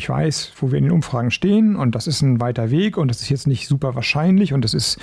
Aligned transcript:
ich 0.00 0.08
weiß, 0.08 0.54
wo 0.56 0.72
wir 0.72 0.78
in 0.78 0.84
den 0.84 0.92
Umfragen 0.92 1.30
stehen 1.30 1.76
und 1.76 1.94
das 1.94 2.06
ist 2.06 2.22
ein 2.22 2.40
weiter 2.40 2.70
Weg 2.70 2.96
und 2.96 3.08
das 3.08 3.20
ist 3.20 3.28
jetzt 3.28 3.46
nicht 3.46 3.68
super 3.68 3.94
wahrscheinlich 3.94 4.54
und 4.54 4.64
das 4.64 4.72
ist 4.72 4.98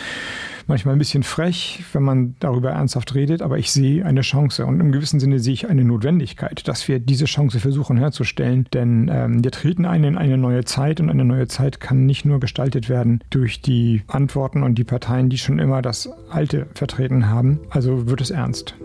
manchmal 0.66 0.96
ein 0.96 0.98
bisschen 0.98 1.22
frech, 1.22 1.84
wenn 1.94 2.02
man 2.02 2.36
darüber 2.40 2.72
ernsthaft 2.72 3.14
redet, 3.14 3.44
aber 3.44 3.60
ich 3.60 3.72
sehe 3.72 4.04
eine 4.04 4.22
Chance 4.22 4.66
und 4.66 4.80
im 4.80 4.92
gewissen 4.92 5.20
Sinne 5.20 5.38
sehe 5.38 5.54
ich 5.54 5.70
eine 5.70 5.84
Notwendigkeit, 5.84 6.68
dass 6.68 6.88
wir 6.88 7.00
diese 7.00 7.26
Chance 7.26 7.60
versuchen 7.60 7.98
herzustellen, 7.98 8.66
denn 8.74 9.08
ähm, 9.14 9.44
wir 9.44 9.52
treten 9.52 9.86
ein 9.86 10.04
in 10.04 10.18
eine 10.18 10.36
neue 10.36 10.66
Zeit 10.66 11.00
und 11.00 11.12
eine 11.12 11.26
neue 11.26 11.48
Zeit 11.48 11.80
kann 11.80 12.08
nicht 12.08 12.26
nur 12.26 12.40
gestaltet 12.40 12.90
werden 12.90 13.24
durch 13.30 13.62
die 13.62 14.02
Antworten 14.08 14.64
und 14.64 14.80
die 14.80 14.84
Parteien, 14.84 15.30
die 15.30 15.38
schon 15.38 15.60
immer 15.60 15.84
das 15.84 16.10
Alte 16.32 16.66
vertreten 16.74 17.30
haben. 17.30 17.60
Also 17.70 18.10
wird 18.10 18.22
es 18.22 18.32
ernst. 18.32 18.76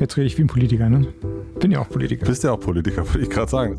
Jetzt 0.00 0.16
rede 0.16 0.26
ich 0.26 0.38
wie 0.38 0.42
ein 0.42 0.48
Politiker, 0.48 0.88
ne? 0.88 1.06
Bin 1.60 1.70
ja 1.70 1.80
auch 1.80 1.88
Politiker. 1.90 2.24
Bist 2.24 2.44
ja 2.44 2.52
auch 2.52 2.60
Politiker, 2.60 3.06
würde 3.06 3.24
ich 3.24 3.30
gerade 3.30 3.50
sagen. 3.50 3.78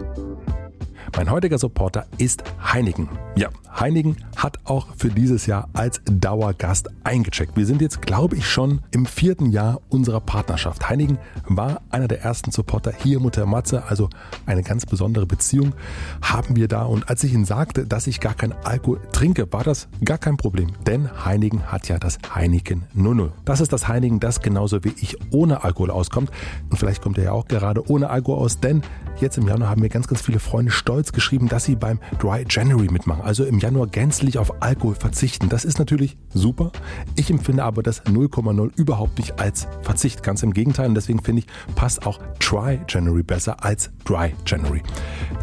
Mein 1.15 1.29
heutiger 1.29 1.57
Supporter 1.57 2.05
ist 2.17 2.43
Heinigen. 2.63 3.09
Ja, 3.35 3.49
Heinigen 3.79 4.15
hat 4.37 4.59
auch 4.63 4.87
für 4.97 5.09
dieses 5.09 5.45
Jahr 5.45 5.69
als 5.73 6.01
Dauergast 6.05 6.89
eingecheckt. 7.03 7.55
Wir 7.57 7.65
sind 7.65 7.81
jetzt, 7.81 8.01
glaube 8.01 8.37
ich, 8.37 8.47
schon 8.47 8.81
im 8.91 9.05
vierten 9.05 9.51
Jahr 9.51 9.81
unserer 9.89 10.21
Partnerschaft. 10.21 10.89
Heinigen 10.89 11.17
war 11.45 11.81
einer 11.89 12.07
der 12.07 12.21
ersten 12.21 12.51
Supporter 12.51 12.91
hier 12.91 13.19
Mutter 13.19 13.45
Matze, 13.45 13.83
also 13.87 14.09
eine 14.45 14.63
ganz 14.63 14.85
besondere 14.85 15.25
Beziehung 15.25 15.73
haben 16.21 16.55
wir 16.55 16.67
da. 16.67 16.83
Und 16.83 17.09
als 17.09 17.23
ich 17.23 17.33
ihn 17.33 17.45
sagte, 17.45 17.85
dass 17.85 18.07
ich 18.07 18.19
gar 18.19 18.33
kein 18.33 18.53
Alkohol 18.63 19.01
trinke, 19.11 19.51
war 19.51 19.63
das 19.63 19.89
gar 20.03 20.17
kein 20.17 20.37
Problem. 20.37 20.71
Denn 20.87 21.09
Heinigen 21.25 21.63
hat 21.71 21.87
ja 21.87 21.99
das 21.99 22.19
Heineken 22.33 22.83
00. 22.93 23.31
Das 23.45 23.59
ist 23.59 23.73
das 23.73 23.87
Heinigen, 23.87 24.19
das 24.19 24.41
genauso 24.41 24.83
wie 24.83 24.93
ich 25.01 25.17
ohne 25.31 25.63
Alkohol 25.63 25.91
auskommt. 25.91 26.31
Und 26.69 26.77
vielleicht 26.77 27.01
kommt 27.01 27.17
er 27.17 27.25
ja 27.25 27.31
auch 27.33 27.47
gerade 27.47 27.89
ohne 27.89 28.09
Alkohol 28.09 28.39
aus, 28.39 28.59
denn 28.59 28.81
jetzt 29.19 29.37
im 29.37 29.47
Januar 29.47 29.69
haben 29.69 29.81
mir 29.81 29.89
ganz, 29.89 30.07
ganz 30.07 30.21
viele 30.21 30.39
Freunde 30.39 30.71
stolz 30.71 31.11
geschrieben, 31.11 31.47
dass 31.47 31.65
sie 31.65 31.75
beim 31.75 31.99
Dry 32.19 32.45
January 32.49 32.89
mitmachen. 32.91 33.23
Also 33.23 33.45
im 33.45 33.59
Januar 33.59 33.87
gänzlich 33.87 34.37
auf 34.37 34.61
Alkohol 34.61 34.95
verzichten. 34.95 35.49
Das 35.49 35.65
ist 35.65 35.79
natürlich 35.79 36.17
super. 36.33 36.71
Ich 37.15 37.29
empfinde 37.29 37.63
aber 37.63 37.83
das 37.83 38.03
0,0 38.05 38.71
überhaupt 38.75 39.17
nicht 39.17 39.39
als 39.39 39.67
Verzicht. 39.81 40.23
Ganz 40.23 40.43
im 40.43 40.53
Gegenteil. 40.53 40.87
Und 40.87 40.95
deswegen 40.95 41.21
finde 41.21 41.41
ich, 41.41 41.47
passt 41.75 42.05
auch 42.05 42.19
Try 42.39 42.79
January 42.87 43.23
besser 43.23 43.63
als 43.63 43.91
Dry 44.05 44.33
January. 44.45 44.81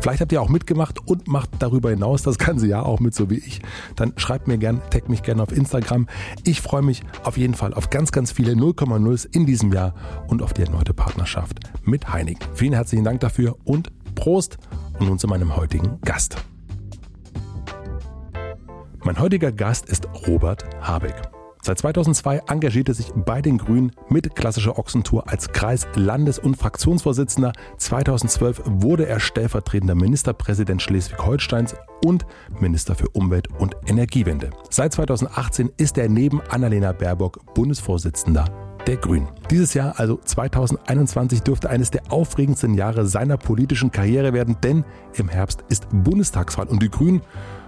Vielleicht 0.00 0.20
habt 0.20 0.32
ihr 0.32 0.40
auch 0.40 0.48
mitgemacht 0.48 1.06
und 1.06 1.28
macht 1.28 1.50
darüber 1.58 1.90
hinaus 1.90 2.22
das 2.22 2.38
ganze 2.38 2.66
Jahr 2.66 2.86
auch 2.86 3.00
mit, 3.00 3.14
so 3.14 3.30
wie 3.30 3.38
ich. 3.38 3.60
Dann 3.96 4.12
schreibt 4.16 4.48
mir 4.48 4.58
gerne, 4.58 4.80
tag 4.90 5.08
mich 5.08 5.22
gerne 5.22 5.42
auf 5.42 5.52
Instagram. 5.52 6.06
Ich 6.44 6.60
freue 6.60 6.82
mich 6.82 7.02
auf 7.24 7.36
jeden 7.36 7.54
Fall 7.54 7.74
auf 7.74 7.90
ganz, 7.90 8.12
ganz 8.12 8.32
viele 8.32 8.52
0,0s 8.52 9.28
in 9.30 9.46
diesem 9.46 9.72
Jahr 9.72 9.94
und 10.28 10.42
auf 10.42 10.52
die 10.52 10.62
erneute 10.62 10.94
Partnerschaft 10.94 11.58
mit 11.84 12.12
Heinigen. 12.12 12.40
Vielen 12.54 12.72
herzlichen 12.72 13.04
Dank 13.04 13.20
dafür 13.20 13.56
und 13.64 13.90
Prost 14.14 14.58
und 14.98 15.08
nun 15.08 15.18
zu 15.18 15.28
meinem 15.28 15.56
heutigen 15.56 16.00
Gast. 16.04 16.36
Mein 19.04 19.18
heutiger 19.18 19.52
Gast 19.52 19.88
ist 19.88 20.08
Robert 20.26 20.64
Habeck. 20.80 21.14
Seit 21.62 21.78
2002 21.78 22.42
engagierte 22.48 22.94
sich 22.94 23.12
bei 23.14 23.42
den 23.42 23.58
Grünen 23.58 23.92
mit 24.08 24.34
klassischer 24.34 24.78
Ochsentour 24.78 25.28
als 25.28 25.48
Kreis-, 25.48 25.86
Landes- 25.94 26.38
und 26.38 26.56
Fraktionsvorsitzender. 26.56 27.52
2012 27.76 28.62
wurde 28.64 29.06
er 29.06 29.20
stellvertretender 29.20 29.94
Ministerpräsident 29.94 30.80
Schleswig-Holsteins 30.82 31.74
und 32.04 32.26
Minister 32.60 32.94
für 32.94 33.08
Umwelt 33.10 33.48
und 33.58 33.76
Energiewende. 33.86 34.50
Seit 34.70 34.92
2018 34.92 35.70
ist 35.76 35.98
er 35.98 36.08
neben 36.08 36.40
Annalena 36.48 36.92
Baerbock 36.92 37.54
Bundesvorsitzender 37.54 38.67
der 38.88 38.96
Grünen. 38.96 39.28
Dieses 39.50 39.74
Jahr, 39.74 40.00
also 40.00 40.18
2021, 40.24 41.42
dürfte 41.42 41.68
eines 41.68 41.90
der 41.90 42.10
aufregendsten 42.10 42.72
Jahre 42.72 43.06
seiner 43.06 43.36
politischen 43.36 43.92
Karriere 43.92 44.32
werden, 44.32 44.56
denn 44.62 44.84
im 45.14 45.28
Herbst 45.28 45.62
ist 45.68 45.86
Bundestagswahl 45.92 46.66
und 46.66 46.82
die 46.82 46.90
Grünen, 46.90 47.20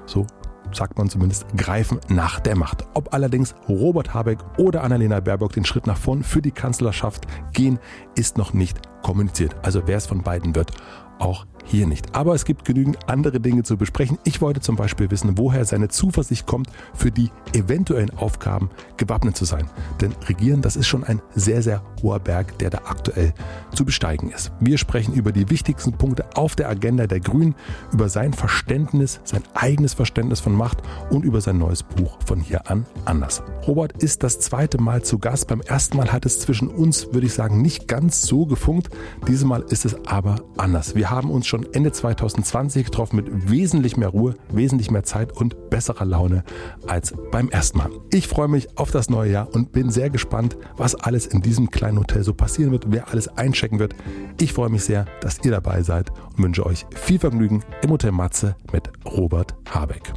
so 0.06 0.26
sagt 0.72 0.97
man 0.97 1.10
zumindest, 1.10 1.47
greifen 1.56 2.00
nach 2.09 2.41
der 2.41 2.56
Macht. 2.56 2.86
Ob 2.94 3.12
allerdings 3.12 3.54
Robert 3.69 4.14
Habeck 4.14 4.38
oder 4.56 4.82
Annalena 4.82 5.20
Baerbock 5.20 5.53
den 5.53 5.64
Schritt 5.64 5.86
nach 5.86 5.98
vorn 5.98 6.22
für 6.22 6.41
die 6.41 6.53
Kanzlerschaft 6.53 7.26
gehen, 7.53 7.78
ist 8.14 8.38
noch 8.38 8.54
nicht 8.54 8.78
kommuniziert. 9.03 9.54
Also 9.62 9.82
wer 9.86 9.98
es 9.98 10.06
von 10.06 10.22
beiden 10.22 10.54
wird, 10.54 10.72
auch 11.19 11.44
hier 11.65 11.87
nicht. 11.87 12.15
Aber 12.15 12.34
es 12.34 12.44
gibt 12.44 12.65
genügend 12.65 12.98
andere 13.09 13.41
Dinge 13.41 13.62
zu 13.62 13.76
besprechen. 13.76 14.19
Ich 14.25 14.41
wollte 14.41 14.60
zum 14.60 14.76
Beispiel 14.76 15.10
wissen, 15.10 15.38
woher 15.38 15.65
seine 15.65 15.88
Zuversicht 15.88 16.47
kommt, 16.47 16.69
für 16.94 17.10
die 17.10 17.31
eventuellen 17.54 18.10
Aufgaben 18.16 18.71
gewappnet 18.97 19.37
zu 19.37 19.44
sein. 19.44 19.69
Denn 20.00 20.12
Regieren, 20.28 20.62
das 20.62 20.76
ist 20.76 20.87
schon 20.87 21.04
ein 21.04 21.21
sehr, 21.34 21.62
sehr 21.62 21.82
hoher 22.03 22.19
Berg, 22.19 22.59
der 22.59 22.71
da 22.71 22.78
aktuell 22.87 23.32
zu 23.75 23.84
besteigen 23.84 24.31
ist. 24.31 24.53
Wir 24.60 24.78
sprechen 24.78 25.15
über 25.15 25.32
die 25.32 25.50
wichtigsten 25.50 25.93
Punkte 25.93 26.25
auf 26.34 26.56
der 26.56 26.69
Agenda 26.69 27.06
der 27.06 27.21
Grünen, 27.21 27.54
über 27.92 28.09
sein 28.09 28.32
Verständnis, 28.32 29.21
sein 29.25 29.42
eigenes 29.54 29.94
Verständnis 29.94 30.41
von 30.41 30.54
Macht 30.54 30.78
und 31.10 31.25
über 31.25 31.41
sein 31.41 31.59
neues 31.59 31.82
Buch 31.82 32.19
von 32.25 32.41
hier 32.41 32.71
an 32.71 32.87
anders. 33.04 33.42
Robert 33.66 34.03
ist 34.03 34.22
das 34.22 34.41
zweite 34.41 34.81
Mal 34.81 35.03
zu 35.03 35.19
Gast. 35.19 35.48
Beim 35.48 35.60
ersten 35.60 35.97
Mal 35.97 36.12
hat 36.12 36.27
es 36.27 36.41
zwischen 36.41 36.69
uns, 36.69 37.12
würde 37.12 37.27
ich 37.27 37.34
sagen, 37.34 37.62
nicht 37.62 37.88
ganz 37.88 38.22
so 38.22 38.47
gefunkt. 38.47 38.91
Dieses 39.28 39.44
Mal 39.44 39.62
ist 39.69 39.84
es 39.84 39.97
aber 40.06 40.42
anders. 40.56 40.94
Wir 40.94 41.10
haben 41.10 41.31
uns 41.31 41.47
schon 41.50 41.71
Ende 41.75 41.93
2020 41.93 42.87
getroffen 42.87 43.16
mit 43.16 43.50
wesentlich 43.50 43.97
mehr 43.97 44.09
Ruhe, 44.09 44.34
wesentlich 44.50 44.91
mehr 44.91 45.03
Zeit 45.03 45.33
und 45.33 45.69
besserer 45.69 46.05
Laune 46.05 46.44
als 46.87 47.12
beim 47.31 47.49
ersten 47.49 47.78
Mal. 47.78 47.91
Ich 48.11 48.28
freue 48.28 48.49
mich 48.49 48.78
auf 48.78 48.91
das 48.91 49.11
neue 49.11 49.33
Jahr 49.33 49.53
und 49.53 49.72
bin 49.72 49.91
sehr 49.91 50.09
gespannt, 50.09 50.56
was 50.77 50.94
alles 50.94 51.27
in 51.27 51.43
diesem 51.43 51.71
kleinen 51.71 51.99
Hotel 51.99 52.22
so 52.22 52.33
passieren 52.33 52.72
wird, 52.72 52.84
wer 52.89 53.09
alles 53.09 53.28
einchecken 53.37 53.78
wird. 53.78 53.94
Ich 54.41 54.53
freue 54.53 54.71
mich 54.71 54.84
sehr, 54.84 55.06
dass 55.21 55.44
ihr 55.44 55.50
dabei 55.50 55.83
seid 55.83 56.10
und 56.37 56.44
wünsche 56.44 56.65
euch 56.65 56.87
viel 56.94 57.19
Vergnügen 57.19 57.62
im 57.83 57.91
Hotel 57.91 58.12
Matze 58.12 58.56
mit 58.72 58.91
Robert 59.05 59.55
Habeck. 59.69 60.12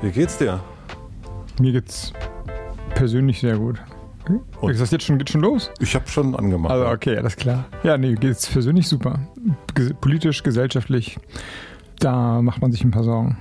Wie 0.00 0.10
geht's 0.10 0.38
dir? 0.38 0.60
Mir 1.58 1.72
geht's 1.72 2.12
persönlich 2.94 3.40
sehr 3.40 3.58
gut. 3.58 3.82
Und 4.60 4.70
ist 4.70 4.80
das 4.80 4.90
jetzt 4.90 5.04
schon, 5.04 5.18
geht 5.18 5.30
schon 5.30 5.42
los? 5.42 5.70
Ich 5.80 5.94
habe 5.94 6.08
schon 6.08 6.34
angemacht. 6.34 6.72
Also 6.72 6.86
okay, 6.86 7.16
alles 7.16 7.36
klar. 7.36 7.66
Ja, 7.82 7.98
nee, 7.98 8.14
geht's 8.14 8.46
persönlich 8.46 8.88
super. 8.88 9.18
Politisch, 10.00 10.42
gesellschaftlich, 10.42 11.18
da 11.98 12.40
macht 12.42 12.62
man 12.62 12.72
sich 12.72 12.84
ein 12.84 12.90
paar 12.90 13.04
Sorgen. 13.04 13.36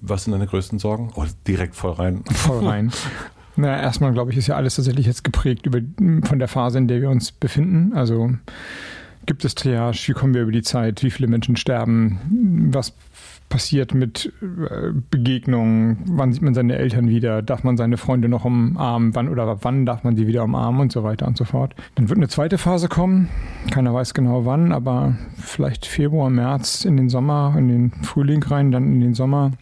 Was 0.00 0.24
sind 0.24 0.32
deine 0.32 0.46
größten 0.46 0.78
Sorgen? 0.78 1.10
Oh, 1.16 1.24
direkt 1.46 1.74
voll 1.74 1.92
rein. 1.92 2.22
Voll 2.30 2.66
rein. 2.66 2.92
naja, 3.56 3.80
erstmal 3.82 4.12
glaube 4.12 4.30
ich, 4.30 4.36
ist 4.36 4.46
ja 4.46 4.56
alles 4.56 4.76
tatsächlich 4.76 5.06
jetzt 5.06 5.24
geprägt 5.24 5.66
über, 5.66 5.80
von 6.24 6.38
der 6.38 6.48
Phase, 6.48 6.78
in 6.78 6.86
der 6.86 7.00
wir 7.00 7.10
uns 7.10 7.32
befinden. 7.32 7.94
Also 7.96 8.30
gibt 9.28 9.44
es 9.44 9.54
Triage, 9.54 10.08
wie 10.08 10.12
kommen 10.12 10.32
wir 10.32 10.42
über 10.42 10.52
die 10.52 10.62
Zeit, 10.62 11.02
wie 11.02 11.10
viele 11.10 11.28
Menschen 11.28 11.54
sterben, 11.56 12.18
was 12.72 12.94
passiert 13.50 13.94
mit 13.94 14.32
äh, 14.42 14.92
Begegnungen, 15.10 15.98
wann 16.06 16.32
sieht 16.32 16.42
man 16.42 16.54
seine 16.54 16.76
Eltern 16.76 17.08
wieder, 17.08 17.42
darf 17.42 17.62
man 17.62 17.76
seine 17.76 17.98
Freunde 17.98 18.28
noch 18.28 18.46
umarmen, 18.46 19.14
wann 19.14 19.28
oder 19.28 19.62
wann 19.62 19.84
darf 19.84 20.02
man 20.02 20.16
sie 20.16 20.26
wieder 20.26 20.44
umarmen 20.44 20.80
und 20.80 20.92
so 20.92 21.04
weiter 21.04 21.26
und 21.26 21.36
so 21.36 21.44
fort. 21.44 21.74
Dann 21.94 22.08
wird 22.08 22.18
eine 22.18 22.28
zweite 22.28 22.56
Phase 22.56 22.88
kommen, 22.88 23.28
keiner 23.70 23.92
weiß 23.92 24.14
genau 24.14 24.46
wann, 24.46 24.72
aber 24.72 25.16
vielleicht 25.36 25.84
Februar, 25.84 26.30
März 26.30 26.86
in 26.86 26.96
den 26.96 27.10
Sommer, 27.10 27.54
in 27.56 27.68
den 27.68 27.90
Frühling 28.02 28.42
rein, 28.42 28.70
dann 28.70 28.92
in 28.92 29.00
den 29.00 29.14
Sommer, 29.14 29.52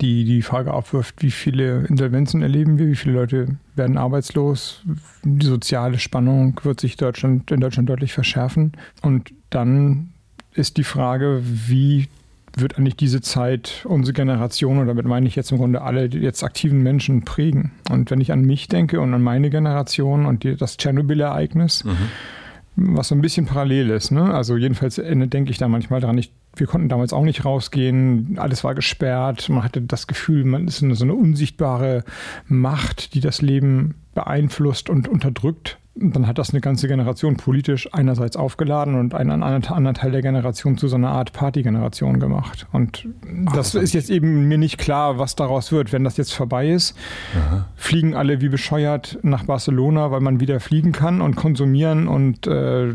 die 0.00 0.24
die 0.24 0.42
Frage 0.42 0.74
aufwirft, 0.74 1.22
wie 1.22 1.30
viele 1.30 1.86
Insolvenzen 1.86 2.42
erleben 2.42 2.78
wir, 2.78 2.88
wie 2.88 2.96
viele 2.96 3.14
Leute 3.14 3.56
werden 3.74 3.98
arbeitslos, 3.98 4.82
die 5.22 5.46
soziale 5.46 5.98
Spannung 5.98 6.60
wird 6.64 6.80
sich 6.80 6.96
Deutschland, 6.96 7.50
in 7.50 7.60
Deutschland 7.60 7.88
deutlich 7.88 8.12
verschärfen 8.12 8.72
und 9.02 9.32
dann 9.50 10.10
ist 10.54 10.76
die 10.76 10.84
Frage, 10.84 11.42
wie 11.44 12.08
wird 12.56 12.78
eigentlich 12.78 12.96
diese 12.96 13.20
Zeit 13.20 13.84
unsere 13.84 14.14
Generation, 14.14 14.78
und 14.78 14.86
damit 14.86 15.04
meine 15.04 15.28
ich 15.28 15.36
jetzt 15.36 15.52
im 15.52 15.58
Grunde 15.58 15.82
alle 15.82 16.06
jetzt 16.06 16.42
aktiven 16.42 16.82
Menschen 16.82 17.22
prägen. 17.22 17.72
Und 17.90 18.10
wenn 18.10 18.20
ich 18.20 18.32
an 18.32 18.40
mich 18.42 18.66
denke 18.66 18.98
und 19.00 19.12
an 19.12 19.22
meine 19.22 19.50
Generation 19.50 20.24
und 20.24 20.42
die, 20.42 20.56
das 20.56 20.78
Tschernobyl-Ereignis, 20.78 21.84
mhm. 21.84 22.94
was 22.94 23.08
so 23.08 23.14
ein 23.14 23.20
bisschen 23.20 23.44
parallel 23.44 23.90
ist, 23.90 24.10
ne? 24.10 24.34
also 24.34 24.56
jedenfalls 24.56 24.96
denke 24.96 25.50
ich 25.50 25.58
da 25.58 25.68
manchmal 25.68 26.00
dran, 26.00 26.16
ich, 26.16 26.32
wir 26.56 26.66
konnten 26.66 26.88
damals 26.88 27.12
auch 27.12 27.24
nicht 27.24 27.44
rausgehen, 27.44 28.38
alles 28.38 28.64
war 28.64 28.74
gesperrt, 28.74 29.48
man 29.48 29.62
hatte 29.62 29.82
das 29.82 30.06
Gefühl, 30.06 30.44
man 30.44 30.66
ist 30.66 30.78
so 30.78 31.04
eine 31.04 31.14
unsichtbare 31.14 32.04
Macht, 32.46 33.14
die 33.14 33.20
das 33.20 33.42
Leben 33.42 33.94
beeinflusst 34.14 34.90
und 34.90 35.08
unterdrückt 35.08 35.78
dann 35.98 36.26
hat 36.26 36.36
das 36.36 36.50
eine 36.50 36.60
ganze 36.60 36.88
Generation 36.88 37.36
politisch 37.36 37.88
einerseits 37.92 38.36
aufgeladen 38.36 38.96
und 38.96 39.14
einen 39.14 39.42
anderen 39.42 39.94
Teil 39.94 40.10
der 40.10 40.20
Generation 40.20 40.76
zu 40.76 40.88
so 40.88 40.96
einer 40.96 41.10
Art 41.10 41.32
Partygeneration 41.32 42.20
gemacht. 42.20 42.66
Und 42.72 43.08
das 43.54 43.74
Ach, 43.74 43.80
ist 43.80 43.94
jetzt 43.94 44.10
eben 44.10 44.46
mir 44.46 44.58
nicht 44.58 44.76
klar, 44.76 45.18
was 45.18 45.36
daraus 45.36 45.72
wird. 45.72 45.92
Wenn 45.92 46.04
das 46.04 46.18
jetzt 46.18 46.34
vorbei 46.34 46.68
ist, 46.68 46.96
Aha. 47.34 47.66
fliegen 47.76 48.14
alle 48.14 48.42
wie 48.42 48.50
bescheuert 48.50 49.18
nach 49.22 49.44
Barcelona, 49.44 50.10
weil 50.10 50.20
man 50.20 50.38
wieder 50.38 50.60
fliegen 50.60 50.92
kann 50.92 51.22
und 51.22 51.34
konsumieren 51.34 52.08
und 52.08 52.46
äh, 52.46 52.94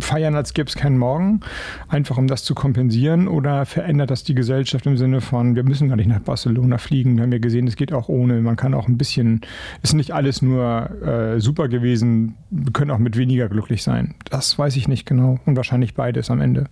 feiern, 0.00 0.34
als 0.34 0.54
gäbe 0.54 0.68
es 0.68 0.74
keinen 0.74 0.98
Morgen, 0.98 1.40
einfach 1.88 2.18
um 2.18 2.26
das 2.26 2.42
zu 2.42 2.56
kompensieren. 2.56 3.28
Oder 3.28 3.66
verändert 3.66 4.10
das 4.10 4.24
die 4.24 4.34
Gesellschaft 4.34 4.84
im 4.86 4.96
Sinne 4.96 5.20
von, 5.20 5.54
wir 5.54 5.62
müssen 5.62 5.88
gar 5.88 5.96
nicht 5.96 6.08
nach 6.08 6.20
Barcelona 6.20 6.78
fliegen. 6.78 7.16
Wir 7.16 7.22
haben 7.22 7.32
ja 7.32 7.38
gesehen, 7.38 7.68
es 7.68 7.76
geht 7.76 7.92
auch 7.92 8.08
ohne. 8.08 8.40
Man 8.40 8.56
kann 8.56 8.74
auch 8.74 8.88
ein 8.88 8.98
bisschen, 8.98 9.42
ist 9.82 9.94
nicht 9.94 10.12
alles 10.12 10.42
nur 10.42 10.90
äh, 11.02 11.40
super 11.40 11.67
gewesen, 11.68 12.36
wir 12.50 12.72
können 12.72 12.90
auch 12.90 12.98
mit 12.98 13.16
weniger 13.16 13.48
glücklich 13.48 13.82
sein. 13.82 14.14
Das 14.30 14.58
weiß 14.58 14.76
ich 14.76 14.88
nicht 14.88 15.06
genau 15.06 15.38
und 15.46 15.56
wahrscheinlich 15.56 15.94
beides 15.94 16.30
am 16.30 16.40
Ende. 16.40 16.66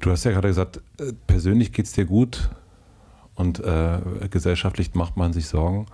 Du 0.00 0.10
hast 0.10 0.24
ja 0.24 0.32
gerade 0.32 0.48
gesagt, 0.48 0.80
äh, 0.98 1.12
persönlich 1.26 1.72
geht 1.72 1.86
es 1.86 1.92
dir 1.92 2.04
gut 2.04 2.50
und 3.34 3.60
äh, 3.60 3.98
gesellschaftlich 4.30 4.94
macht 4.94 5.16
man 5.16 5.32
sich 5.32 5.46
Sorgen. 5.46 5.86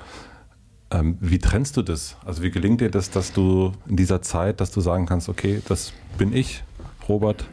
Ähm, 0.91 1.19
wie 1.21 1.39
trennst 1.39 1.77
du 1.77 1.83
das? 1.83 2.17
Also 2.25 2.43
wie 2.43 2.51
gelingt 2.51 2.81
dir 2.81 2.91
das, 2.91 3.11
dass 3.11 3.33
du 3.33 3.73
in 3.87 3.97
dieser 3.97 4.23
Zeit, 4.23 4.61
dass 4.61 4.71
du 4.71 4.81
sagen 4.81 5.07
kannst, 5.07 5.29
okay, 5.29 5.61
das 5.69 5.93
bin 6.17 6.33
ich, 6.33 6.65
Robert, 7.09 7.47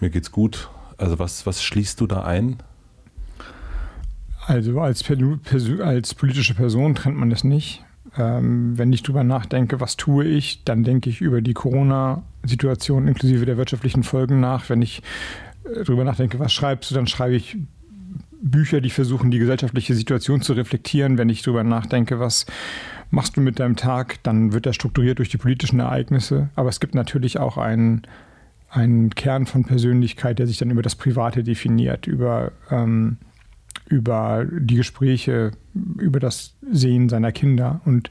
mir 0.00 0.10
geht's 0.10 0.30
gut. 0.30 0.70
Also 0.96 1.18
was, 1.18 1.46
was 1.46 1.62
schließt 1.62 2.00
du 2.00 2.06
da 2.06 2.22
ein? 2.22 2.58
Also 4.46 4.80
als, 4.80 5.04
als 5.80 6.14
politische 6.14 6.54
Person 6.54 6.94
trennt 6.94 7.16
man 7.16 7.30
das 7.30 7.44
nicht. 7.44 7.84
Ähm, 8.16 8.78
wenn 8.78 8.92
ich 8.92 9.02
drüber 9.02 9.24
nachdenke, 9.24 9.80
was 9.80 9.96
tue 9.96 10.24
ich, 10.24 10.64
dann 10.64 10.84
denke 10.84 11.10
ich 11.10 11.20
über 11.20 11.42
die 11.42 11.54
Corona-Situation 11.54 13.08
inklusive 13.08 13.44
der 13.44 13.56
wirtschaftlichen 13.56 14.02
Folgen 14.02 14.40
nach. 14.40 14.68
Wenn 14.68 14.82
ich 14.82 15.02
äh, 15.64 15.84
drüber 15.84 16.04
nachdenke, 16.04 16.38
was 16.38 16.52
schreibst 16.52 16.90
du, 16.90 16.94
dann 16.94 17.06
schreibe 17.06 17.34
ich 17.34 17.56
Bücher, 18.40 18.80
die 18.80 18.90
versuchen, 18.90 19.30
die 19.30 19.38
gesellschaftliche 19.38 19.94
Situation 19.94 20.42
zu 20.42 20.52
reflektieren. 20.52 21.18
Wenn 21.18 21.28
ich 21.28 21.42
drüber 21.42 21.64
nachdenke, 21.64 22.20
was 22.20 22.46
machst 23.10 23.36
du 23.36 23.40
mit 23.40 23.58
deinem 23.58 23.76
Tag, 23.76 24.22
dann 24.22 24.52
wird 24.52 24.66
er 24.66 24.72
strukturiert 24.72 25.18
durch 25.18 25.28
die 25.28 25.38
politischen 25.38 25.80
Ereignisse. 25.80 26.50
Aber 26.54 26.68
es 26.68 26.80
gibt 26.80 26.94
natürlich 26.94 27.38
auch 27.38 27.56
einen, 27.58 28.02
einen 28.70 29.10
Kern 29.10 29.46
von 29.46 29.64
Persönlichkeit, 29.64 30.38
der 30.38 30.46
sich 30.46 30.58
dann 30.58 30.70
über 30.70 30.82
das 30.82 30.94
Private 30.94 31.42
definiert, 31.42 32.06
über 32.06 32.52
ähm, 32.70 33.16
über 33.88 34.46
die 34.50 34.76
Gespräche, 34.76 35.52
über 35.98 36.20
das 36.20 36.54
Sehen 36.70 37.08
seiner 37.08 37.32
Kinder. 37.32 37.80
Und 37.84 38.10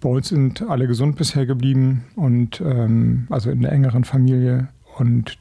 bei 0.00 0.08
uns 0.08 0.28
sind 0.28 0.62
alle 0.62 0.86
gesund 0.86 1.16
bisher 1.16 1.46
geblieben 1.46 2.04
und 2.14 2.60
ähm, 2.60 3.26
also 3.30 3.50
in 3.50 3.62
der 3.62 3.72
engeren 3.72 4.04
Familie 4.04 4.68
und, 4.96 5.38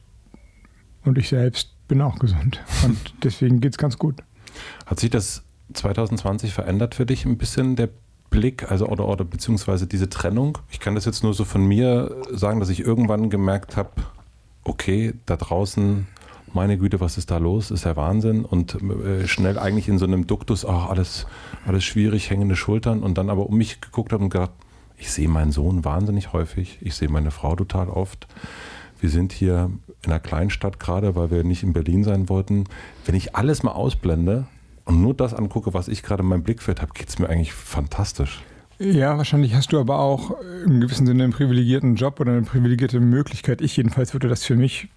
und 1.03 1.17
ich 1.17 1.29
selbst 1.29 1.73
bin 1.87 2.01
auch 2.01 2.17
gesund. 2.19 2.61
Und 2.83 2.97
deswegen 3.23 3.61
geht 3.61 3.73
es 3.73 3.77
ganz 3.77 3.97
gut. 3.97 4.15
Hat 4.85 4.99
sich 4.99 5.11
das 5.11 5.43
2020 5.73 6.53
verändert 6.53 6.95
für 6.95 7.05
dich 7.05 7.25
ein 7.25 7.37
bisschen 7.37 7.75
der 7.75 7.89
Blick, 8.29 8.69
also 8.71 8.87
oder, 8.87 9.07
oder 9.07 9.23
beziehungsweise 9.23 9.85
diese 9.85 10.09
Trennung? 10.09 10.57
Ich 10.71 10.79
kann 10.79 10.95
das 10.95 11.05
jetzt 11.05 11.23
nur 11.23 11.33
so 11.33 11.45
von 11.45 11.65
mir 11.65 12.15
sagen, 12.31 12.59
dass 12.59 12.69
ich 12.69 12.79
irgendwann 12.79 13.29
gemerkt 13.29 13.77
habe, 13.77 13.91
okay, 14.63 15.13
da 15.25 15.37
draußen 15.37 16.07
meine 16.53 16.77
Güte, 16.77 16.99
was 16.99 17.17
ist 17.17 17.31
da 17.31 17.37
los? 17.37 17.71
Ist 17.71 17.85
ja 17.85 17.95
Wahnsinn. 17.95 18.45
Und 18.45 18.75
äh, 18.75 19.27
schnell 19.27 19.59
eigentlich 19.59 19.87
in 19.87 19.97
so 19.97 20.05
einem 20.05 20.27
Duktus, 20.27 20.65
ach, 20.65 20.89
alles, 20.89 21.27
alles 21.65 21.83
schwierig, 21.83 22.29
hängende 22.29 22.55
Schultern. 22.55 23.03
Und 23.03 23.17
dann 23.17 23.29
aber 23.29 23.47
um 23.47 23.57
mich 23.57 23.81
geguckt 23.81 24.13
habe 24.13 24.23
und 24.23 24.29
gedacht, 24.29 24.51
ich 24.97 25.11
sehe 25.11 25.27
meinen 25.27 25.51
Sohn 25.51 25.85
wahnsinnig 25.85 26.33
häufig, 26.33 26.79
ich 26.81 26.95
sehe 26.95 27.09
meine 27.09 27.31
Frau 27.31 27.55
total 27.55 27.89
oft. 27.89 28.27
Wir 28.99 29.09
sind 29.09 29.31
hier 29.31 29.69
in 30.03 30.11
einer 30.11 30.19
Kleinstadt 30.19 30.79
gerade, 30.79 31.15
weil 31.15 31.29
wir 31.29 31.43
nicht 31.43 31.63
in 31.63 31.73
Berlin 31.73 32.03
sein 32.03 32.29
wollten. 32.29 32.63
Wenn 33.05 33.15
ich 33.15 33.35
alles 33.35 33.61
mal 33.61 33.73
ausblende 33.73 34.47
und 34.85 35.01
nur 35.01 35.13
das 35.13 35.33
angucke, 35.33 35.73
was 35.73 35.87
ich 35.87 36.01
gerade 36.01 36.23
in 36.23 36.29
meinem 36.29 36.43
Blickfeld 36.43 36.81
habe, 36.81 36.93
geht 36.93 37.09
es 37.09 37.19
mir 37.19 37.29
eigentlich 37.29 37.53
fantastisch. 37.53 38.41
Ja, 38.79 39.17
wahrscheinlich 39.17 39.55
hast 39.55 39.71
du 39.71 39.79
aber 39.79 39.99
auch 39.99 40.35
im 40.65 40.81
gewissen 40.81 41.07
Sinne 41.07 41.23
einen 41.23 41.33
privilegierten 41.33 41.95
Job 41.95 42.19
oder 42.19 42.31
eine 42.31 42.43
privilegierte 42.43 42.99
Möglichkeit. 42.99 43.61
Ich 43.61 43.75
jedenfalls 43.75 44.13
würde 44.13 44.27
das 44.27 44.43
für 44.43 44.55
mich 44.55 44.89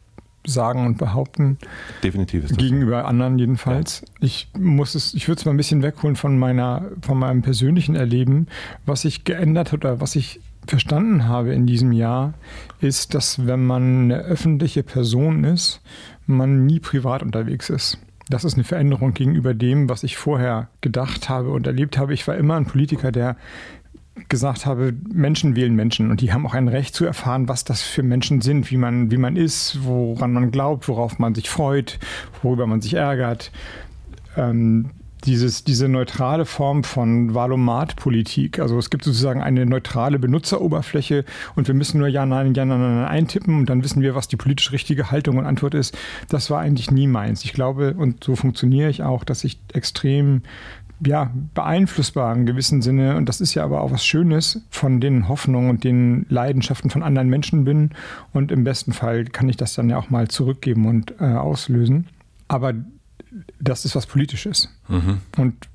sagen 0.47 0.87
und 0.87 0.99
behaupten. 0.99 1.59
Definitiv 2.03 2.45
ist 2.45 2.51
das 2.51 2.59
Gegenüber 2.59 3.01
so. 3.01 3.07
anderen 3.07 3.39
jedenfalls. 3.39 4.01
Ja. 4.01 4.27
Ich 4.27 4.49
muss 4.59 4.95
es, 4.95 5.15
ich 5.15 5.29
würde 5.29 5.41
es 5.41 5.45
mal 5.45 5.53
ein 5.53 5.57
bisschen 5.57 5.83
wegholen 5.83 6.17
von 6.17 6.39
meiner, 6.39 6.91
von 7.03 7.19
meinem 7.19 7.43
persönlichen 7.43 7.95
Erleben. 7.95 8.47
Was 8.87 9.03
sich 9.03 9.25
geändert 9.25 9.73
hat 9.73 9.85
oder 9.85 10.01
was 10.01 10.17
ich 10.17 10.41
verstanden 10.67 11.27
habe 11.27 11.53
in 11.53 11.67
diesem 11.67 11.93
Jahr, 11.93 12.35
ist, 12.81 13.15
dass 13.15 13.47
wenn 13.47 13.65
man 13.65 14.05
eine 14.05 14.19
öffentliche 14.19 14.83
Person 14.83 15.45
ist, 15.45 15.81
man 16.27 16.67
nie 16.67 16.81
privat 16.81 17.23
unterwegs 17.23 17.71
ist. 17.71 17.99
Das 18.29 18.45
ist 18.45 18.55
eine 18.55 18.65
Veränderung 18.65 19.13
gegenüber 19.13 19.55
dem, 19.55 19.89
was 19.89 20.05
ich 20.05 20.17
vorher 20.17 20.69
gedacht 20.81 21.29
habe 21.29 21.51
und 21.51 21.67
erlebt 21.67 21.99
habe. 21.99 22.15
Ich 22.15 22.27
war 22.29 22.37
immer 22.37 22.55
ein 22.55 22.67
Politiker, 22.67 23.11
der 23.11 23.37
gesagt 24.29 24.67
habe, 24.67 24.93
Menschen 25.13 25.57
wählen 25.57 25.75
Menschen 25.75 26.11
und 26.11 26.21
die 26.21 26.33
haben 26.33 26.47
auch 26.47 26.55
ein 26.55 26.69
Recht 26.69 26.95
zu 26.95 27.05
erfahren, 27.05 27.49
was 27.49 27.65
das 27.65 27.83
für 27.83 28.03
Menschen 28.03 28.41
sind, 28.41 28.71
wie 28.71 28.77
man, 28.77 29.11
wie 29.11 29.17
man 29.17 29.37
ist, 29.37 29.79
woran 29.85 30.33
man 30.33 30.51
glaubt, 30.51 30.89
worauf 30.89 31.19
man 31.19 31.35
sich 31.35 31.49
freut, 31.49 31.99
worüber 32.43 32.67
man 32.67 32.81
sich 32.81 32.95
ärgert. 32.95 33.51
Ähm, 34.37 34.91
dieses, 35.25 35.65
diese 35.65 35.89
neutrale 35.89 36.47
Form 36.47 36.85
von 36.85 37.35
Valomat-Politik. 37.35 38.59
Also 38.59 38.79
es 38.79 38.91
gibt 38.91 39.05
sozusagen 39.05 39.43
eine 39.43 39.67
neutrale 39.67 40.19
Benutzeroberfläche 40.19 41.25
und 41.55 41.67
wir 41.67 41.75
müssen 41.75 41.99
nur 41.99 42.09
Ja, 42.09 42.27
Nein, 42.27 42.55
Ja, 42.55 42.65
Nein, 42.65 42.81
Nein 42.81 43.05
eintippen 43.05 43.59
und 43.59 43.67
dann 43.67 43.85
wissen 43.85 44.03
wir, 44.03 44.15
was 44.15 44.29
die 44.29 44.37
politisch 44.37 44.73
richtige 44.73 45.11
Haltung 45.11 45.39
und 45.39 45.47
Antwort 45.47 45.75
ist. 45.75 45.97
Das 46.29 46.51
war 46.51 46.61
eigentlich 46.61 46.91
nie 46.91 47.07
meins. 47.07 47.45
Ich 47.45 47.53
glaube, 47.53 47.95
und 47.95 48.25
so 48.25 48.37
funktioniere 48.37 48.91
ich 48.91 49.03
auch, 49.03 49.25
dass 49.25 49.45
ich 49.45 49.59
extrem 49.73 50.43
ja, 51.07 51.31
beeinflussbar 51.55 52.35
im 52.35 52.47
gewissen 52.47 52.83
Sinne. 52.83 53.17
Und 53.17 53.29
das 53.29 53.41
ist 53.41 53.55
ja 53.55 53.65
aber 53.65 53.81
auch 53.81 53.91
was 53.91 54.05
Schönes 54.05 54.63
von 54.71 55.01
den 55.01 55.29
Hoffnungen 55.29 55.71
und 55.71 55.85
den 55.85 56.27
Leidenschaften 56.29 56.91
von 56.91 57.03
anderen 57.03 57.29
Menschen 57.29 57.65
bin. 57.65 57.91
Und 58.33 58.53
im 58.53 58.65
besten 58.65 58.93
Fall 58.93 59.25
kann 59.25 59.49
ich 59.49 59.57
das 59.57 59.75
dann 59.75 59.89
ja 59.89 59.99
auch 59.99 60.11
mal 60.11 60.29
zurückgeben 60.29 60.87
und 60.87 61.15
äh, 61.21 61.25
auslösen. 61.25 62.09
Aber 62.49 62.75
das 63.61 63.85
ist 63.85 63.95
was 63.97 64.07
Politisches. 64.07 64.69
Mhm. 64.89 65.19
Und 65.37 65.69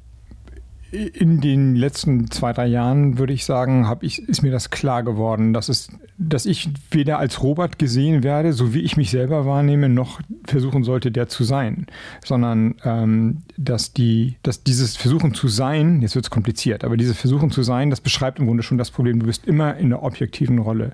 in 0.91 1.41
den 1.41 1.75
letzten 1.75 2.29
zwei, 2.31 2.53
drei 2.53 2.67
Jahren, 2.67 3.17
würde 3.17 3.33
ich 3.33 3.45
sagen, 3.45 3.89
ich, 4.01 4.21
ist 4.29 4.43
mir 4.43 4.51
das 4.51 4.69
klar 4.69 5.03
geworden, 5.03 5.53
dass, 5.53 5.69
es, 5.69 5.89
dass 6.17 6.45
ich 6.45 6.69
weder 6.91 7.19
als 7.19 7.43
Robert 7.43 7.77
gesehen 7.77 8.23
werde, 8.23 8.53
so 8.53 8.73
wie 8.73 8.79
ich 8.81 8.95
mich 8.95 9.11
selber 9.11 9.45
wahrnehme, 9.45 9.89
noch 9.89 10.21
versuchen 10.45 10.83
sollte, 10.83 11.11
der 11.11 11.27
zu 11.27 11.43
sein. 11.43 11.87
Sondern 12.23 12.75
ähm, 12.83 13.43
dass, 13.57 13.93
die, 13.93 14.37
dass 14.43 14.63
dieses 14.63 14.95
Versuchen 14.95 15.33
zu 15.33 15.47
sein, 15.47 16.01
jetzt 16.01 16.15
wird 16.15 16.25
es 16.25 16.31
kompliziert, 16.31 16.83
aber 16.83 16.97
dieses 16.97 17.17
Versuchen 17.17 17.51
zu 17.51 17.63
sein, 17.63 17.89
das 17.89 18.01
beschreibt 18.01 18.39
im 18.39 18.45
Grunde 18.45 18.63
schon 18.63 18.77
das 18.77 18.91
Problem. 18.91 19.19
Du 19.19 19.25
bist 19.25 19.45
immer 19.45 19.75
in 19.77 19.87
einer 19.87 20.03
objektiven 20.03 20.59
Rolle. 20.59 20.93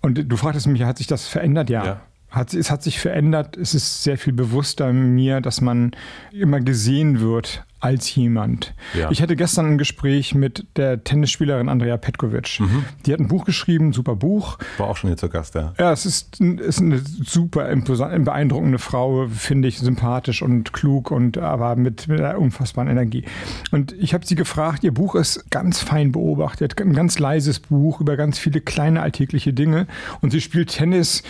Und 0.00 0.30
du 0.30 0.36
fragtest 0.36 0.66
mich, 0.66 0.82
hat 0.82 0.98
sich 0.98 1.06
das 1.06 1.28
verändert? 1.28 1.70
Ja. 1.70 1.84
ja. 1.84 2.00
Hat, 2.30 2.52
es 2.54 2.70
hat 2.70 2.82
sich 2.82 3.00
verändert. 3.00 3.56
Es 3.56 3.74
ist 3.74 4.02
sehr 4.02 4.18
viel 4.18 4.32
bewusster 4.32 4.92
mir, 4.92 5.40
dass 5.40 5.60
man 5.60 5.92
immer 6.32 6.60
gesehen 6.60 7.20
wird 7.20 7.64
als 7.80 8.12
jemand. 8.14 8.74
Ja. 8.94 9.10
Ich 9.10 9.22
hatte 9.22 9.36
gestern 9.36 9.66
ein 9.66 9.78
Gespräch 9.78 10.34
mit 10.34 10.66
der 10.76 11.04
Tennisspielerin 11.04 11.68
Andrea 11.68 11.96
Petkovic. 11.96 12.58
Mhm. 12.58 12.84
Die 13.06 13.12
hat 13.12 13.20
ein 13.20 13.28
Buch 13.28 13.44
geschrieben, 13.44 13.92
super 13.92 14.16
Buch. 14.16 14.58
War 14.78 14.88
auch 14.88 14.96
schon 14.96 15.08
hier 15.08 15.16
zu 15.16 15.28
Gast, 15.28 15.54
ja. 15.54 15.74
Ja, 15.78 15.92
es 15.92 16.04
ist, 16.04 16.40
ist 16.40 16.80
eine 16.80 16.98
super 16.98 17.74
beeindruckende 17.76 18.78
Frau, 18.78 19.28
finde 19.28 19.68
ich, 19.68 19.78
sympathisch 19.78 20.42
und 20.42 20.72
klug 20.72 21.10
und 21.10 21.38
aber 21.38 21.76
mit, 21.76 22.08
mit 22.08 22.20
einer 22.20 22.38
unfassbaren 22.38 22.90
Energie. 22.90 23.24
Und 23.70 23.92
ich 23.92 24.12
habe 24.12 24.26
sie 24.26 24.34
gefragt, 24.34 24.82
ihr 24.82 24.92
Buch 24.92 25.14
ist 25.14 25.48
ganz 25.50 25.80
fein 25.80 26.10
beobachtet, 26.10 26.80
ein 26.80 26.94
ganz 26.94 27.18
leises 27.18 27.60
Buch 27.60 28.00
über 28.00 28.16
ganz 28.16 28.38
viele 28.38 28.60
kleine 28.60 29.02
alltägliche 29.02 29.52
Dinge 29.52 29.86
und 30.20 30.30
sie 30.30 30.40
spielt 30.40 30.70
Tennis 30.70 31.22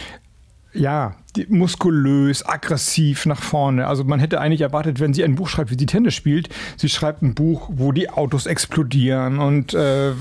ja, 0.73 1.15
muskulös, 1.49 2.45
aggressiv 2.45 3.27
nach 3.27 3.43
vorne. 3.43 3.87
Also 3.87 4.05
man 4.05 4.21
hätte 4.21 4.41
eigentlich 4.41 4.61
erwartet, 4.61 5.01
wenn 5.01 5.15
sie 5.15 5.25
ein 5.25 5.35
Buch 5.35 5.49
schreibt, 5.49 5.71
wie 5.71 5.79
sie 5.79 5.87
Tennis 5.87 6.15
spielt, 6.15 6.49
sie 6.77 6.89
schreibt 6.89 7.23
ein 7.23 7.35
Buch, 7.35 7.71
wo 7.73 7.93
die 7.93 8.11
Autos 8.11 8.47
explodieren 8.47 9.39
und 9.39 9.75
äh, 9.75 10.13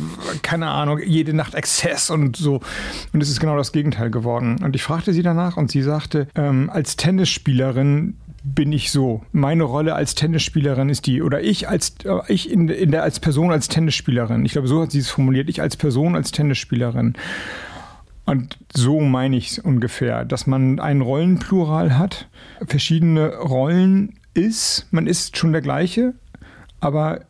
keine 0.44 0.70
Ahnung, 0.70 1.00
jede 1.04 1.34
Nacht 1.34 1.56
Exzess 1.56 2.10
und 2.10 2.38
so. 2.38 2.62
Und 3.14 3.22
es 3.22 3.30
ist 3.30 3.40
genau 3.40 3.58
das 3.58 3.72
Gegenteil 3.72 4.10
geworden. 4.10 4.60
Und 4.64 4.76
ich 4.76 4.84
fragte 4.84 5.14
sie 5.14 5.24
danach 5.24 5.58
und 5.58 5.72
sie 5.72 5.82
sagte, 5.82 6.28
ähm, 6.36 6.70
als 6.72 6.96
Tennisspielerin 6.96 8.16
bin 8.44 8.72
ich 8.72 8.92
so. 8.92 9.24
Meine 9.32 9.64
Rolle 9.64 9.96
als 9.96 10.16
Tennisspielerin 10.16 10.90
ist 10.90 11.06
die, 11.06 11.22
oder 11.22 11.42
ich 11.42 11.68
als 11.68 11.96
äh, 12.06 12.20
ich 12.28 12.50
in, 12.50 12.70
in 12.70 12.92
der 12.92 13.04
als 13.04 13.20
Person 13.20 13.52
als 13.52 13.68
Tennisspielerin. 13.68 14.46
Ich 14.46 14.54
glaube, 14.54 14.68
so 14.68 14.82
hat 14.82 14.92
sie 14.92 15.00
es 15.00 15.10
formuliert. 15.10 15.50
Ich 15.50 15.62
als 15.62 15.76
Person 15.76 16.16
als 16.16 16.32
Tennisspielerin. 16.32 17.16
Und 18.28 18.60
so 18.76 19.00
meine 19.00 19.38
ich 19.38 19.52
es 19.52 19.60
ungefähr, 19.60 20.26
dass 20.26 20.48
man 20.48 20.82
einen 20.82 21.00
Rollenplural 21.00 21.98
hat, 21.98 22.28
verschiedene 22.68 23.34
Rollen 23.38 24.16
ist, 24.34 24.86
man 24.92 25.08
ist 25.08 25.38
schon 25.38 25.54
der 25.54 25.62
gleiche, 25.62 26.14
aber 26.82 27.22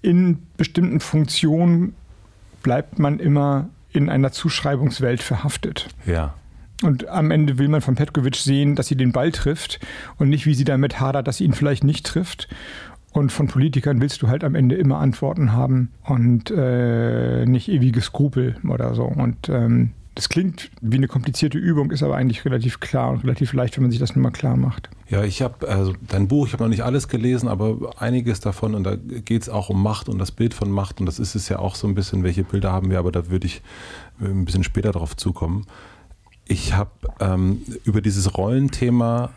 in 0.00 0.38
bestimmten 0.56 1.00
Funktionen 1.00 1.94
bleibt 2.62 3.00
man 3.00 3.18
immer 3.18 3.68
in 3.92 4.08
einer 4.08 4.30
Zuschreibungswelt 4.30 5.22
verhaftet. 5.22 5.88
Ja. 6.06 6.34
Und 6.84 7.08
am 7.08 7.32
Ende 7.32 7.58
will 7.58 7.66
man 7.66 7.80
von 7.80 7.96
Petkovic 7.96 8.36
sehen, 8.36 8.76
dass 8.76 8.86
sie 8.86 8.96
den 8.96 9.10
Ball 9.10 9.32
trifft 9.32 9.80
und 10.18 10.28
nicht, 10.28 10.46
wie 10.46 10.54
sie 10.54 10.64
damit 10.64 11.00
hadert, 11.00 11.26
dass 11.26 11.38
sie 11.38 11.44
ihn 11.46 11.52
vielleicht 11.52 11.82
nicht 11.82 12.06
trifft. 12.06 12.48
Und 13.10 13.32
von 13.32 13.48
Politikern 13.48 14.00
willst 14.00 14.22
du 14.22 14.28
halt 14.28 14.44
am 14.44 14.54
Ende 14.54 14.76
immer 14.76 14.98
Antworten 14.98 15.52
haben 15.52 15.90
und 16.04 16.52
äh, 16.52 17.44
nicht 17.44 17.68
ewige 17.68 18.00
Skrupel 18.00 18.54
oder 18.62 18.94
so. 18.94 19.02
Und 19.02 19.48
ähm, 19.48 19.90
das 20.18 20.28
klingt 20.28 20.72
wie 20.80 20.96
eine 20.96 21.06
komplizierte 21.06 21.58
Übung, 21.58 21.92
ist 21.92 22.02
aber 22.02 22.16
eigentlich 22.16 22.44
relativ 22.44 22.80
klar 22.80 23.10
und 23.10 23.22
relativ 23.22 23.52
leicht, 23.52 23.76
wenn 23.76 23.84
man 23.84 23.92
sich 23.92 24.00
das 24.00 24.16
nur 24.16 24.22
mal 24.24 24.32
klar 24.32 24.56
macht. 24.56 24.90
Ja, 25.08 25.22
ich 25.22 25.42
habe 25.42 25.68
also 25.68 25.94
dein 26.08 26.26
Buch, 26.26 26.48
ich 26.48 26.54
habe 26.54 26.64
noch 26.64 26.70
nicht 26.70 26.82
alles 26.82 27.06
gelesen, 27.06 27.48
aber 27.48 27.92
einiges 27.98 28.40
davon 28.40 28.74
und 28.74 28.82
da 28.82 28.96
geht 28.96 29.42
es 29.42 29.48
auch 29.48 29.68
um 29.70 29.80
Macht 29.80 30.08
und 30.08 30.18
das 30.18 30.32
Bild 30.32 30.54
von 30.54 30.72
Macht 30.72 30.98
und 30.98 31.06
das 31.06 31.20
ist 31.20 31.36
es 31.36 31.48
ja 31.48 31.60
auch 31.60 31.76
so 31.76 31.86
ein 31.86 31.94
bisschen, 31.94 32.24
welche 32.24 32.42
Bilder 32.42 32.72
haben 32.72 32.90
wir, 32.90 32.98
aber 32.98 33.12
da 33.12 33.30
würde 33.30 33.46
ich 33.46 33.62
ein 34.20 34.44
bisschen 34.44 34.64
später 34.64 34.90
drauf 34.90 35.16
zukommen. 35.16 35.66
Ich 36.46 36.72
habe 36.74 36.90
ähm, 37.20 37.62
über 37.84 38.00
dieses 38.00 38.36
Rollenthema 38.36 39.30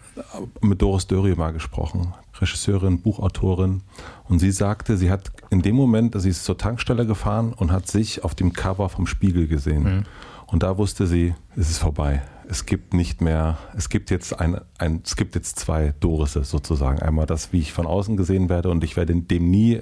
mit 0.62 0.82
Doris 0.82 1.06
Dörrie 1.06 1.36
mal 1.36 1.54
gesprochen, 1.54 2.16
Regisseurin, 2.40 3.02
Buchautorin. 3.02 3.82
Und 4.28 4.40
sie 4.40 4.50
sagte, 4.50 4.98
sie 4.98 5.12
hat 5.12 5.32
in 5.52 5.62
dem 5.62 5.76
Moment, 5.76 6.20
sie 6.20 6.30
ist 6.30 6.44
zur 6.44 6.58
Tankstelle 6.58 7.06
gefahren 7.06 7.54
und 7.54 7.72
hat 7.72 7.88
sich 7.88 8.24
auf 8.24 8.34
dem 8.34 8.54
Cover 8.54 8.90
vom 8.90 9.06
Spiegel 9.06 9.48
gesehen. 9.48 9.84
Mhm. 9.84 10.04
Und 10.52 10.64
da 10.64 10.78
wusste 10.78 11.08
sie, 11.08 11.34
es 11.56 11.70
ist 11.70 11.78
vorbei. 11.78 12.22
Es 12.48 12.66
gibt 12.66 12.94
nicht 12.94 13.22
mehr, 13.22 13.58
es 13.78 13.88
gibt 13.88 14.12
jetzt 14.12 14.38
ein, 14.38 14.60
ein 14.78 15.02
es 15.06 15.16
gibt 15.16 15.36
jetzt 15.36 15.58
zwei 15.58 15.94
Dorisse 16.02 16.44
sozusagen. 16.44 17.00
Einmal 17.00 17.26
das, 17.26 17.54
wie 17.54 17.60
ich 17.60 17.72
von 17.72 17.88
außen 17.88 18.18
gesehen 18.18 18.50
werde 18.50 18.70
und 18.70 18.84
ich 18.84 18.98
werde 18.98 19.16
dem 19.16 19.50
nie 19.50 19.82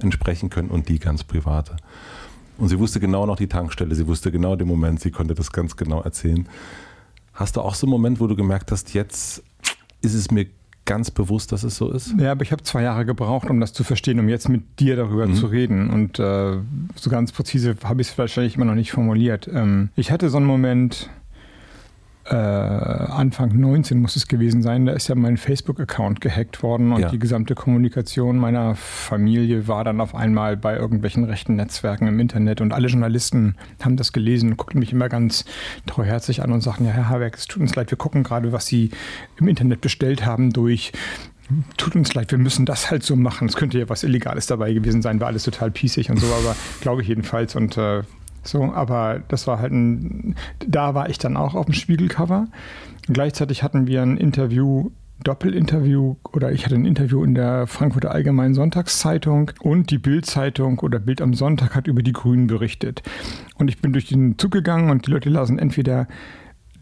entsprechen 0.00 0.50
können 0.50 0.68
und 0.68 0.90
die 0.90 0.98
ganz 0.98 1.24
private. 1.24 1.76
Und 2.58 2.68
sie 2.68 2.78
wusste 2.78 3.00
genau 3.00 3.24
noch 3.24 3.36
die 3.36 3.46
Tankstelle, 3.46 3.94
sie 3.94 4.06
wusste 4.06 4.30
genau 4.30 4.54
den 4.54 4.68
Moment, 4.68 5.00
sie 5.00 5.10
konnte 5.10 5.34
das 5.34 5.50
ganz 5.50 5.76
genau 5.76 6.02
erzählen. 6.02 6.46
Hast 7.32 7.56
du 7.56 7.62
auch 7.62 7.74
so 7.74 7.86
einen 7.86 7.92
Moment, 7.92 8.20
wo 8.20 8.26
du 8.26 8.36
gemerkt 8.36 8.70
hast, 8.70 8.92
jetzt 8.92 9.42
ist 10.02 10.12
es 10.12 10.30
mir 10.30 10.46
ganz 10.90 11.12
bewusst, 11.12 11.52
dass 11.52 11.62
es 11.62 11.76
so 11.76 11.88
ist? 11.92 12.16
Ja, 12.18 12.32
aber 12.32 12.42
ich 12.42 12.50
habe 12.50 12.64
zwei 12.64 12.82
Jahre 12.82 13.06
gebraucht, 13.06 13.48
um 13.48 13.60
das 13.60 13.72
zu 13.72 13.84
verstehen, 13.84 14.18
um 14.18 14.28
jetzt 14.28 14.48
mit 14.48 14.80
dir 14.80 14.96
darüber 14.96 15.28
mhm. 15.28 15.34
zu 15.34 15.46
reden. 15.46 15.88
Und 15.88 16.18
äh, 16.18 16.56
so 16.96 17.10
ganz 17.10 17.30
präzise 17.30 17.76
habe 17.84 18.02
ich 18.02 18.08
es 18.08 18.18
wahrscheinlich 18.18 18.56
immer 18.56 18.64
noch 18.64 18.74
nicht 18.74 18.90
formuliert. 18.90 19.48
Ähm, 19.52 19.90
ich 19.94 20.10
hatte 20.10 20.28
so 20.30 20.38
einen 20.38 20.46
Moment, 20.46 21.08
äh, 22.30 22.34
Anfang 22.36 23.58
19 23.58 24.00
muss 24.00 24.14
es 24.14 24.28
gewesen 24.28 24.62
sein, 24.62 24.86
da 24.86 24.92
ist 24.92 25.08
ja 25.08 25.16
mein 25.16 25.36
Facebook-Account 25.36 26.20
gehackt 26.20 26.62
worden 26.62 26.92
und 26.92 27.00
ja. 27.00 27.08
die 27.08 27.18
gesamte 27.18 27.56
Kommunikation 27.56 28.38
meiner 28.38 28.76
Familie 28.76 29.66
war 29.66 29.82
dann 29.82 30.00
auf 30.00 30.14
einmal 30.14 30.56
bei 30.56 30.76
irgendwelchen 30.76 31.24
rechten 31.24 31.56
Netzwerken 31.56 32.06
im 32.06 32.20
Internet 32.20 32.60
und 32.60 32.72
alle 32.72 32.86
Journalisten 32.86 33.56
haben 33.82 33.96
das 33.96 34.12
gelesen, 34.12 34.56
guckten 34.56 34.78
mich 34.78 34.92
immer 34.92 35.08
ganz 35.08 35.44
treuherzig 35.86 36.42
an 36.42 36.52
und 36.52 36.60
sagten, 36.60 36.84
ja, 36.84 36.92
Herr 36.92 37.08
Habeck, 37.08 37.34
es 37.36 37.46
tut 37.46 37.62
uns 37.62 37.74
leid, 37.74 37.90
wir 37.90 37.98
gucken 37.98 38.22
gerade, 38.22 38.52
was 38.52 38.66
Sie 38.66 38.90
im 39.38 39.48
Internet 39.48 39.80
bestellt 39.80 40.24
haben 40.24 40.52
durch 40.52 40.92
tut 41.76 41.96
uns 41.96 42.14
leid, 42.14 42.30
wir 42.30 42.38
müssen 42.38 42.64
das 42.64 42.92
halt 42.92 43.02
so 43.02 43.16
machen. 43.16 43.48
Es 43.48 43.56
könnte 43.56 43.76
ja 43.76 43.88
was 43.88 44.04
Illegales 44.04 44.46
dabei 44.46 44.72
gewesen 44.72 45.02
sein, 45.02 45.20
war 45.20 45.26
alles 45.26 45.42
total 45.42 45.72
pießig 45.72 46.08
und 46.08 46.18
so, 46.18 46.26
aber 46.26 46.54
glaube 46.80 47.02
ich 47.02 47.08
jedenfalls. 47.08 47.56
Und 47.56 47.76
äh, 47.76 48.02
so, 48.42 48.72
aber 48.72 49.20
das 49.28 49.46
war 49.46 49.58
halt 49.58 49.72
ein, 49.72 50.34
da 50.66 50.94
war 50.94 51.08
ich 51.08 51.18
dann 51.18 51.36
auch 51.36 51.54
auf 51.54 51.66
dem 51.66 51.74
Spiegelcover. 51.74 52.48
Gleichzeitig 53.06 53.62
hatten 53.62 53.86
wir 53.86 54.02
ein 54.02 54.16
Interview 54.16 54.90
Doppelinterview 55.22 56.16
oder 56.32 56.50
ich 56.52 56.64
hatte 56.64 56.76
ein 56.76 56.86
Interview 56.86 57.22
in 57.22 57.34
der 57.34 57.66
Frankfurter 57.66 58.10
Allgemeinen 58.10 58.54
Sonntagszeitung 58.54 59.50
und 59.60 59.90
die 59.90 59.98
Bild-Zeitung 59.98 60.78
oder 60.78 60.98
Bild 60.98 61.20
am 61.20 61.34
Sonntag 61.34 61.74
hat 61.74 61.86
über 61.86 62.02
die 62.02 62.12
Grünen 62.12 62.46
berichtet. 62.46 63.02
Und 63.56 63.68
ich 63.68 63.80
bin 63.80 63.92
durch 63.92 64.06
den 64.06 64.38
Zug 64.38 64.52
gegangen 64.52 64.90
und 64.90 65.06
die 65.06 65.10
Leute 65.10 65.28
lasen 65.28 65.58
entweder 65.58 66.08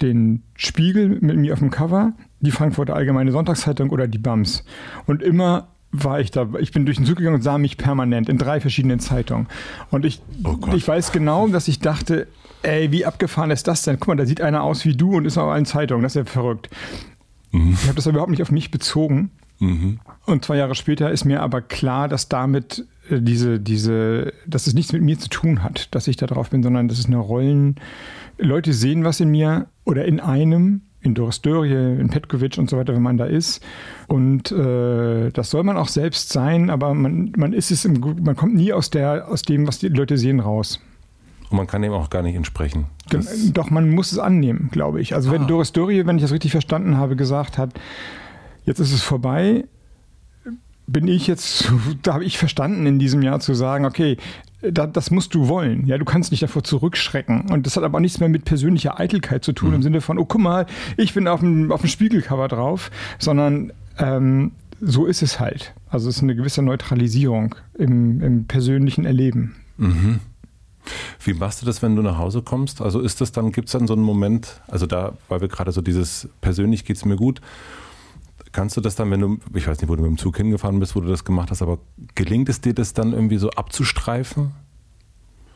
den 0.00 0.44
Spiegel 0.54 1.08
mit 1.20 1.36
mir 1.36 1.52
auf 1.52 1.58
dem 1.58 1.70
Cover, 1.70 2.12
die 2.40 2.52
Frankfurter 2.52 2.94
Allgemeine 2.94 3.32
Sonntagszeitung 3.32 3.90
oder 3.90 4.06
die 4.06 4.18
BAMS. 4.18 4.64
Und 5.06 5.22
immer 5.22 5.68
war 5.90 6.20
ich 6.20 6.30
da, 6.30 6.46
ich 6.60 6.72
bin 6.72 6.84
durch 6.84 6.98
den 6.98 7.06
Zug 7.06 7.16
gegangen 7.16 7.36
und 7.36 7.42
sah 7.42 7.58
mich 7.58 7.78
permanent 7.78 8.28
in 8.28 8.36
drei 8.36 8.60
verschiedenen 8.60 9.00
Zeitungen. 9.00 9.46
Und 9.90 10.04
ich, 10.04 10.20
oh 10.44 10.56
ich 10.74 10.86
weiß 10.86 11.12
genau, 11.12 11.48
dass 11.48 11.66
ich 11.68 11.80
dachte, 11.80 12.28
ey, 12.62 12.92
wie 12.92 13.06
abgefahren 13.06 13.50
ist 13.50 13.66
das 13.66 13.82
denn? 13.82 13.98
Guck 13.98 14.08
mal, 14.08 14.16
da 14.16 14.26
sieht 14.26 14.40
einer 14.40 14.62
aus 14.62 14.84
wie 14.84 14.94
du 14.94 15.16
und 15.16 15.24
ist 15.24 15.38
auf 15.38 15.50
allen 15.50 15.64
Zeitungen. 15.64 16.02
Das 16.02 16.12
ist 16.14 16.16
ja 16.16 16.24
verrückt. 16.24 16.68
Mhm. 17.52 17.72
Ich 17.72 17.84
habe 17.84 17.94
das 17.94 18.06
überhaupt 18.06 18.30
nicht 18.30 18.42
auf 18.42 18.50
mich 18.50 18.70
bezogen. 18.70 19.30
Mhm. 19.60 20.00
Und 20.26 20.44
zwei 20.44 20.56
Jahre 20.56 20.74
später 20.74 21.10
ist 21.10 21.24
mir 21.24 21.42
aber 21.42 21.62
klar, 21.62 22.08
dass 22.08 22.28
damit 22.28 22.86
äh, 23.10 23.20
diese, 23.20 23.58
diese, 23.58 24.32
dass 24.46 24.66
es 24.66 24.74
nichts 24.74 24.92
mit 24.92 25.02
mir 25.02 25.18
zu 25.18 25.28
tun 25.28 25.62
hat, 25.62 25.94
dass 25.94 26.06
ich 26.06 26.16
da 26.16 26.26
drauf 26.26 26.50
bin, 26.50 26.62
sondern 26.62 26.88
das 26.88 26.98
ist 26.98 27.06
eine 27.06 27.18
Rollen. 27.18 27.76
Leute 28.36 28.72
sehen 28.72 29.04
was 29.04 29.20
in 29.20 29.30
mir 29.30 29.66
oder 29.84 30.04
in 30.04 30.20
einem 30.20 30.82
in 31.00 31.14
Doris 31.14 31.40
Dörrie, 31.40 32.00
in 32.00 32.08
Petkovic 32.10 32.58
und 32.58 32.68
so 32.68 32.76
weiter, 32.76 32.94
wenn 32.94 33.02
man 33.02 33.16
da 33.16 33.24
ist. 33.24 33.62
Und 34.08 34.50
äh, 34.50 35.30
das 35.30 35.50
soll 35.50 35.62
man 35.62 35.76
auch 35.76 35.88
selbst 35.88 36.30
sein, 36.30 36.70
aber 36.70 36.94
man, 36.94 37.32
man 37.36 37.52
ist 37.52 37.70
es 37.70 37.84
im, 37.84 38.00
man 38.22 38.36
kommt 38.36 38.54
nie 38.54 38.72
aus 38.72 38.90
der, 38.90 39.28
aus 39.28 39.42
dem, 39.42 39.66
was 39.66 39.78
die 39.78 39.88
Leute 39.88 40.18
sehen, 40.18 40.40
raus. 40.40 40.80
Und 41.50 41.56
man 41.56 41.66
kann 41.66 41.82
dem 41.82 41.92
auch 41.92 42.10
gar 42.10 42.22
nicht 42.22 42.34
entsprechen. 42.34 42.86
Das 43.10 43.52
Doch, 43.52 43.70
man 43.70 43.90
muss 43.90 44.12
es 44.12 44.18
annehmen, 44.18 44.68
glaube 44.70 45.00
ich. 45.00 45.14
Also 45.14 45.30
ah. 45.30 45.32
wenn 45.32 45.46
Doris 45.46 45.72
Dörrie, 45.72 46.04
wenn 46.04 46.16
ich 46.16 46.22
das 46.22 46.32
richtig 46.32 46.50
verstanden 46.50 46.96
habe, 46.96 47.16
gesagt 47.16 47.58
hat, 47.58 47.70
jetzt 48.64 48.80
ist 48.80 48.92
es 48.92 49.02
vorbei, 49.02 49.64
bin 50.86 51.06
ich 51.06 51.26
jetzt, 51.26 51.72
da 52.02 52.14
habe 52.14 52.24
ich 52.24 52.38
verstanden 52.38 52.86
in 52.86 52.98
diesem 52.98 53.22
Jahr 53.22 53.40
zu 53.40 53.54
sagen, 53.54 53.84
okay, 53.84 54.16
da, 54.60 54.86
das 54.86 55.10
musst 55.10 55.34
du 55.34 55.48
wollen. 55.48 55.86
Ja, 55.86 55.98
du 55.98 56.04
kannst 56.04 56.30
nicht 56.30 56.42
davor 56.42 56.64
zurückschrecken. 56.64 57.50
Und 57.50 57.66
das 57.66 57.76
hat 57.76 57.84
aber 57.84 58.00
nichts 58.00 58.18
mehr 58.20 58.28
mit 58.28 58.44
persönlicher 58.44 58.98
Eitelkeit 58.98 59.44
zu 59.44 59.52
tun, 59.52 59.70
mhm. 59.70 59.76
im 59.76 59.82
Sinne 59.82 60.00
von, 60.00 60.18
oh, 60.18 60.24
guck 60.24 60.40
mal, 60.40 60.66
ich 60.96 61.14
bin 61.14 61.28
auf 61.28 61.40
dem, 61.40 61.70
auf 61.70 61.82
dem 61.82 61.90
Spiegelcover 61.90 62.48
drauf, 62.48 62.90
sondern 63.18 63.72
ähm, 63.98 64.52
so 64.80 65.06
ist 65.06 65.22
es 65.22 65.40
halt. 65.40 65.74
Also 65.88 66.08
es 66.08 66.16
ist 66.16 66.22
eine 66.22 66.34
gewisse 66.34 66.62
Neutralisierung 66.62 67.54
im, 67.74 68.20
im 68.20 68.44
persönlichen 68.46 69.04
Erleben. 69.04 69.56
Mhm. 69.76 70.20
Wie 71.22 71.34
machst 71.34 71.62
du 71.62 71.66
das, 71.66 71.82
wenn 71.82 71.96
du 71.96 72.02
nach 72.02 72.18
Hause 72.18 72.42
kommst? 72.42 72.80
Also 72.80 73.00
ist 73.00 73.20
das 73.20 73.32
dann, 73.32 73.52
gibt 73.52 73.68
es 73.68 73.72
dann 73.72 73.86
so 73.86 73.92
einen 73.92 74.02
Moment, 74.02 74.60
also 74.68 74.86
da, 74.86 75.12
weil 75.28 75.40
wir 75.40 75.48
gerade 75.48 75.72
so 75.72 75.82
dieses 75.82 76.28
persönlich 76.40 76.84
geht 76.84 76.96
es 76.96 77.04
mir 77.04 77.16
gut, 77.16 77.40
Kannst 78.58 78.76
du 78.76 78.80
das 78.80 78.96
dann, 78.96 79.08
wenn 79.12 79.20
du, 79.20 79.38
ich 79.54 79.68
weiß 79.68 79.80
nicht, 79.80 79.88
wo 79.88 79.94
du 79.94 80.02
mit 80.02 80.10
dem 80.10 80.18
Zug 80.18 80.36
hingefahren 80.36 80.80
bist, 80.80 80.96
wo 80.96 81.00
du 81.00 81.06
das 81.06 81.24
gemacht 81.24 81.52
hast, 81.52 81.62
aber 81.62 81.78
gelingt 82.16 82.48
es 82.48 82.60
dir, 82.60 82.74
das 82.74 82.92
dann 82.92 83.12
irgendwie 83.12 83.36
so 83.36 83.50
abzustreifen? 83.50 84.50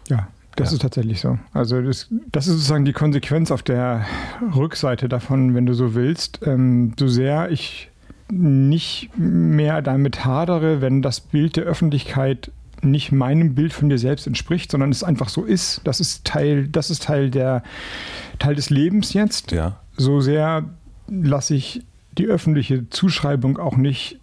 Ja, 0.09 0.29
das 0.55 0.71
ja. 0.71 0.77
ist 0.77 0.83
tatsächlich 0.83 1.21
so. 1.21 1.37
Also 1.53 1.83
das, 1.83 2.07
das, 2.31 2.47
ist 2.47 2.53
sozusagen 2.53 2.85
die 2.85 2.93
Konsequenz 2.93 3.51
auf 3.51 3.65
der 3.65 4.07
Rückseite 4.55 5.09
davon, 5.09 5.53
wenn 5.57 5.67
du 5.67 5.75
so 5.75 5.97
willst. 5.97 6.47
Ähm, 6.47 6.93
so 6.97 7.09
sehr 7.09 7.51
ich 7.51 7.91
nicht 8.31 9.11
mehr 9.17 9.83
damit 9.83 10.25
hadere, 10.25 10.81
wenn 10.81 11.03
das 11.03 11.19
Bild 11.19 11.57
der 11.57 11.65
Öffentlichkeit 11.65 12.53
nicht 12.83 13.11
meinem 13.11 13.57
Bild 13.57 13.73
von 13.73 13.89
dir 13.89 13.99
selbst 13.99 14.29
entspricht, 14.29 14.71
sondern 14.71 14.91
es 14.91 15.03
einfach 15.03 15.29
so 15.29 15.43
ist. 15.43 15.81
Das 15.83 15.99
ist 15.99 16.25
Teil, 16.25 16.69
das 16.69 16.89
ist 16.89 17.03
Teil 17.03 17.33
der 17.33 17.65
Teil 18.39 18.55
des 18.55 18.71
Lebens 18.71 19.13
jetzt. 19.13 19.51
Ja. 19.51 19.81
So 19.97 20.21
sehr 20.21 20.67
lasse 21.09 21.57
ich 21.57 21.83
die 22.19 22.27
öffentliche 22.27 22.89
Zuschreibung 22.91 23.59
auch 23.59 23.77
nicht 23.77 24.19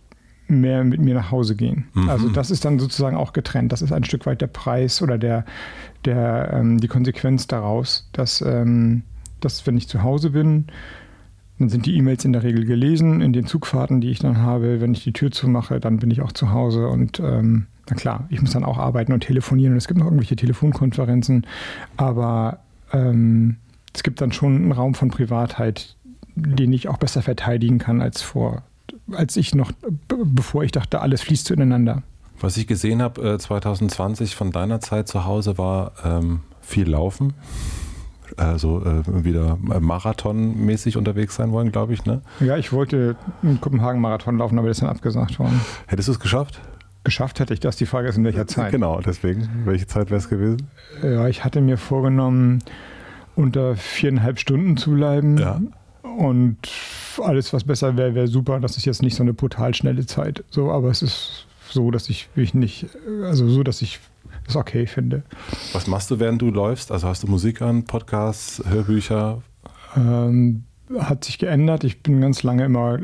mehr 0.47 0.83
mit 0.83 0.99
mir 0.99 1.13
nach 1.13 1.31
Hause 1.31 1.55
gehen. 1.55 1.87
Mhm. 1.93 2.09
Also 2.09 2.29
das 2.29 2.51
ist 2.51 2.65
dann 2.65 2.79
sozusagen 2.79 3.15
auch 3.15 3.33
getrennt. 3.33 3.71
Das 3.71 3.81
ist 3.81 3.91
ein 3.91 4.03
Stück 4.03 4.25
weit 4.25 4.41
der 4.41 4.47
Preis 4.47 5.01
oder 5.01 5.17
der, 5.17 5.45
der, 6.05 6.51
ähm, 6.53 6.79
die 6.79 6.87
Konsequenz 6.87 7.47
daraus, 7.47 8.09
dass, 8.13 8.41
ähm, 8.41 9.03
dass 9.41 9.65
wenn 9.67 9.77
ich 9.77 9.87
zu 9.87 10.01
Hause 10.01 10.31
bin, 10.31 10.65
dann 11.59 11.69
sind 11.69 11.85
die 11.85 11.95
E-Mails 11.97 12.25
in 12.25 12.33
der 12.33 12.43
Regel 12.43 12.65
gelesen 12.65 13.21
in 13.21 13.33
den 13.33 13.45
Zugfahrten, 13.45 14.01
die 14.01 14.09
ich 14.09 14.19
dann 14.19 14.37
habe. 14.37 14.81
Wenn 14.81 14.93
ich 14.93 15.03
die 15.03 15.13
Tür 15.13 15.29
zumache, 15.29 15.79
dann 15.79 15.97
bin 15.97 16.09
ich 16.09 16.21
auch 16.21 16.31
zu 16.31 16.51
Hause 16.51 16.87
und 16.87 17.19
ähm, 17.19 17.67
na 17.89 17.95
klar, 17.95 18.27
ich 18.29 18.41
muss 18.41 18.51
dann 18.51 18.63
auch 18.63 18.77
arbeiten 18.77 19.13
und 19.13 19.21
telefonieren 19.21 19.73
und 19.73 19.77
es 19.77 19.87
gibt 19.87 19.99
noch 19.99 20.05
irgendwelche 20.05 20.35
Telefonkonferenzen, 20.35 21.45
aber 21.97 22.59
ähm, 22.93 23.57
es 23.93 24.03
gibt 24.03 24.21
dann 24.21 24.31
schon 24.31 24.55
einen 24.55 24.71
Raum 24.71 24.93
von 24.93 25.09
Privatheit, 25.09 25.95
den 26.35 26.73
ich 26.73 26.87
auch 26.87 26.97
besser 26.97 27.21
verteidigen 27.21 27.77
kann 27.77 28.01
als 28.01 28.21
vor, 28.21 28.63
als 29.11 29.37
ich 29.37 29.55
noch, 29.55 29.71
bevor 30.07 30.63
ich 30.63 30.71
dachte, 30.71 31.01
alles 31.01 31.21
fließt 31.21 31.45
zueinander. 31.45 32.03
Was 32.39 32.57
ich 32.57 32.67
gesehen 32.67 33.01
habe 33.01 33.37
2020 33.37 34.35
von 34.35 34.51
deiner 34.51 34.79
Zeit 34.79 35.07
zu 35.07 35.25
Hause 35.25 35.57
war 35.57 35.91
ähm, 36.05 36.39
viel 36.61 36.89
Laufen. 36.89 37.33
Also 38.37 38.83
äh, 38.85 39.25
wieder 39.25 39.57
marathonmäßig 39.57 40.97
unterwegs 40.97 41.35
sein 41.35 41.51
wollen, 41.51 41.71
glaube 41.71 41.93
ich, 41.93 42.05
ne? 42.05 42.21
Ja, 42.39 42.57
ich 42.57 42.71
wollte 42.71 43.15
in 43.41 43.59
Kopenhagen 43.59 43.99
Marathon 43.99 44.37
laufen, 44.37 44.57
aber 44.59 44.67
das 44.67 44.77
ist 44.77 44.81
dann 44.81 44.89
abgesagt 44.89 45.39
worden. 45.39 45.59
Hättest 45.87 46.07
du 46.07 46.11
es 46.13 46.19
geschafft? 46.19 46.61
Geschafft 47.03 47.39
hätte 47.39 47.53
ich 47.53 47.59
das. 47.59 47.75
Die 47.77 47.85
Frage 47.85 48.07
ist, 48.07 48.17
in 48.17 48.23
welcher 48.23 48.45
Zeit. 48.45 48.71
Genau, 48.71 49.01
deswegen. 49.01 49.49
Welche 49.65 49.87
Zeit 49.87 50.11
wäre 50.11 50.19
es 50.19 50.29
gewesen? 50.29 50.67
Ja, 51.01 51.27
ich 51.27 51.43
hatte 51.43 51.59
mir 51.59 51.77
vorgenommen, 51.77 52.59
unter 53.35 53.75
viereinhalb 53.75 54.39
Stunden 54.39 54.77
zu 54.77 54.91
bleiben. 54.91 55.37
Ja. 55.37 55.59
Und 56.19 56.57
alles, 57.23 57.53
was 57.53 57.63
besser 57.63 57.95
wäre, 57.95 58.13
wäre 58.13 58.27
super. 58.27 58.59
Das 58.59 58.75
ist 58.75 58.83
jetzt 58.83 59.01
nicht 59.01 59.15
so 59.15 59.23
eine 59.23 59.33
brutal 59.33 59.73
schnelle 59.73 60.05
Zeit. 60.05 60.43
So, 60.49 60.69
aber 60.69 60.89
es 60.89 61.01
ist 61.01 61.47
so, 61.69 61.91
dass 61.91 62.09
ich 62.09 62.27
mich 62.35 62.53
nicht, 62.53 62.87
also 63.23 63.47
so, 63.47 63.63
dass 63.63 63.81
ich 63.81 64.01
es 64.45 64.57
okay 64.57 64.85
finde. 64.85 65.23
Was 65.71 65.87
machst 65.87 66.11
du, 66.11 66.19
während 66.19 66.41
du 66.41 66.51
läufst? 66.51 66.91
Also 66.91 67.07
hast 67.07 67.23
du 67.23 67.27
Musik 67.27 67.61
an, 67.61 67.85
Podcasts, 67.85 68.61
Hörbücher? 68.67 69.41
Ähm, 69.95 70.65
hat 70.99 71.23
sich 71.23 71.39
geändert. 71.39 71.85
Ich 71.85 72.03
bin 72.03 72.19
ganz 72.19 72.43
lange 72.43 72.65
immer 72.65 72.99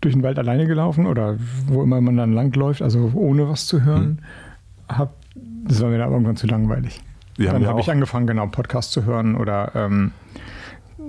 durch 0.00 0.14
den 0.14 0.22
Wald 0.22 0.38
alleine 0.38 0.68
gelaufen 0.68 1.06
oder 1.06 1.38
wo 1.66 1.82
immer 1.82 2.00
man 2.00 2.16
dann 2.16 2.34
langläuft, 2.34 2.82
also 2.82 3.10
ohne 3.14 3.48
was 3.48 3.66
zu 3.66 3.82
hören. 3.82 4.20
Hm. 4.86 4.96
Hab, 4.96 5.14
das 5.64 5.80
war 5.80 5.88
mir 5.88 5.98
dann 5.98 6.12
irgendwann 6.12 6.36
zu 6.36 6.46
langweilig. 6.46 7.00
Wir 7.36 7.50
dann 7.50 7.66
habe 7.66 7.80
ich 7.80 7.90
angefangen, 7.90 8.28
genau, 8.28 8.46
Podcasts 8.46 8.92
zu 8.92 9.06
hören 9.06 9.34
oder 9.34 9.72
ähm, 9.74 10.12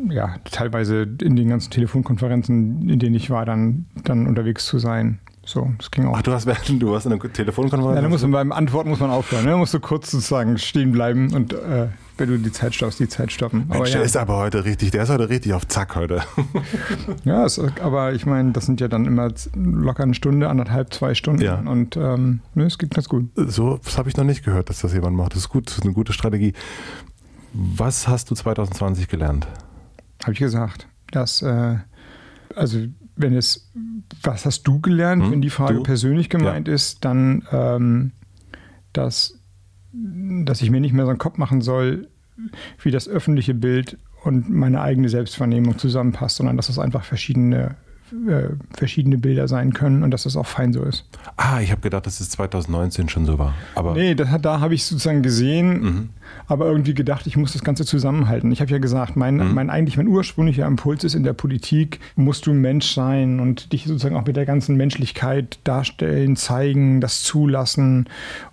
ja, 0.10 0.36
teilweise 0.50 1.08
in 1.22 1.36
den 1.36 1.50
ganzen 1.50 1.72
Telefonkonferenzen, 1.72 2.90
in 2.90 3.00
denen 3.00 3.16
ich 3.16 3.30
war, 3.30 3.46
dann, 3.46 3.86
dann 4.04 4.28
unterwegs 4.28 4.66
zu 4.66 4.80
sein. 4.80 5.20
So, 5.44 5.72
das 5.78 5.90
ging 5.90 6.06
auch. 6.06 6.18
Ach, 6.18 6.22
du 6.22 6.32
hast, 6.32 6.46
du 6.46 6.92
warst 6.92 7.06
in 7.06 7.14
einer 7.14 7.34
Telefonkonferenz? 7.34 7.96
Ja, 7.96 8.02
dann 8.02 8.12
muss 8.12 8.22
man 8.22 8.32
beim 8.32 8.52
Antworten 8.52 8.90
muss 8.90 9.00
man 9.00 9.10
aufhören. 9.10 9.44
Ne? 9.44 9.52
Da 9.52 9.58
musst 9.58 9.74
du 9.74 9.80
kurz 9.80 10.12
sozusagen 10.12 10.58
stehen 10.60 10.92
bleiben 10.92 11.34
und 11.34 11.54
äh, 11.54 11.88
wenn 12.18 12.30
du 12.30 12.38
die 12.38 12.52
Zeit 12.52 12.76
stoppst, 12.76 13.00
die 13.00 13.10
Zeit 13.10 13.32
stoppen. 13.32 13.66
Mensch, 13.68 13.76
aber 13.76 13.88
ja. 13.88 13.94
der 13.96 14.04
ist 14.04 14.16
aber 14.16 14.38
heute 14.38 14.64
richtig, 14.64 14.92
der 14.92 15.04
ist 15.04 15.10
heute 15.10 15.30
richtig 15.30 15.54
auf 15.54 15.68
Zack 15.68 15.96
heute. 15.96 16.22
ja, 17.24 17.44
es, 17.44 17.60
aber 17.82 18.14
ich 18.14 18.28
meine, 18.28 18.52
das 18.52 18.68
sind 18.68 18.80
ja 18.80 18.88
dann 18.88 19.06
immer 19.06 19.30
locker 19.56 20.04
eine 20.04 20.14
Stunde, 20.14 20.48
anderthalb, 20.48 20.94
zwei 20.94 21.16
Stunden 21.16 21.42
ja. 21.42 21.60
und 21.60 21.98
ähm, 21.98 22.42
ne, 22.54 22.66
es 22.66 22.78
geht 22.78 22.94
ganz 22.94 23.10
gut. 23.10 23.30
So, 23.36 23.80
das 23.84 23.98
habe 23.98 24.10
ich 24.10 24.18
noch 24.18 24.24
nicht 24.24 24.46
gehört, 24.46 24.70
dass 24.70 24.82
das 24.82 24.94
jemand 24.94 25.18
macht. 25.18 25.32
Das 25.32 25.40
ist 25.40 25.50
gut, 25.50 25.68
das 25.68 25.80
ist 25.80 25.84
eine 25.84 25.94
gute 25.94 26.14
Strategie. 26.14 26.54
Was 27.54 28.08
hast 28.08 28.30
du 28.30 28.36
2020 28.36 29.08
gelernt? 29.08 29.48
Habe 30.24 30.34
ich 30.34 30.40
gesagt, 30.40 30.88
dass, 31.12 31.42
äh, 31.42 31.78
also 32.56 32.80
wenn 33.16 33.36
es, 33.36 33.72
was 34.24 34.46
hast 34.46 34.64
du 34.64 34.80
gelernt, 34.80 35.24
hm, 35.24 35.32
wenn 35.32 35.42
die 35.42 35.50
Frage 35.50 35.76
du? 35.76 35.84
persönlich 35.84 36.30
gemeint 36.30 36.68
ja. 36.68 36.74
ist, 36.74 37.04
dann, 37.06 37.48
ähm, 37.52 38.12
dass, 38.94 39.40
dass 39.94 40.62
ich 40.62 40.70
mir 40.70 40.82
nicht 40.82 40.94
mehr 40.94 41.06
so 41.06 41.10
einen 41.10 41.20
Kopf 41.20 41.38
machen 41.38 41.62
soll, 41.62 42.08
wie 42.82 42.92
das 42.92 43.08
öffentliche 43.08 43.54
Bild 43.54 43.98
und 44.24 44.50
meine 44.50 44.82
eigene 44.82 45.10
Selbstvernehmung 45.10 45.78
zusammenpasst, 45.78 46.38
sondern 46.38 46.58
dass 46.58 46.70
es 46.70 46.80
einfach 46.80 47.04
verschiedene 47.04 47.76
äh, 48.12 48.50
verschiedene 48.74 49.18
Bilder 49.18 49.48
sein 49.48 49.74
können 49.74 50.04
und 50.04 50.12
dass 50.12 50.24
das 50.24 50.36
auch 50.36 50.46
fein 50.46 50.74
so 50.74 50.84
ist. 50.84 51.06
Ah, 51.38 51.62
ich 51.62 51.72
habe 51.72 51.82
gedacht, 51.82 52.06
dass 52.06 52.20
es 52.20 52.30
2019 52.32 53.10
schon 53.10 53.26
so 53.26 53.40
war. 53.40 53.54
Aber 53.76 53.94
nee, 53.94 54.16
das, 54.16 54.30
da 54.42 54.60
habe 54.60 54.74
ich 54.74 54.86
sozusagen 54.86 55.22
gesehen, 55.22 55.82
mhm. 55.82 56.10
aber 56.48 56.66
irgendwie 56.66 56.94
gedacht, 56.94 57.28
ich 57.28 57.38
muss 57.38 57.54
das 57.54 57.64
Ganze 57.64 57.86
zusammenhalten. 57.86 58.52
Ich 58.52 58.62
habe 58.62 58.72
ja 58.72 58.80
gesagt, 58.80 59.16
mein, 59.16 59.36
mhm. 59.36 59.54
mein 59.54 59.70
eigentlich 59.70 59.98
mein 59.98 60.08
ursprünglicher 60.08 60.66
Impuls 60.66 61.04
ist 61.04 61.16
in 61.16 61.24
der 61.24 61.34
Politik, 61.34 62.00
musst 62.16 62.46
du 62.46 62.54
Mensch 62.54 62.94
sein 62.94 63.40
und 63.40 63.72
dich 63.74 63.86
sozusagen 63.86 64.16
auch 64.16 64.26
mit 64.26 64.36
der 64.36 64.46
ganzen 64.46 64.76
Menschlichkeit 64.76 65.60
darstellen, 65.64 66.36
zeigen, 66.36 67.02
das 67.02 67.24
zulassen 67.24 68.08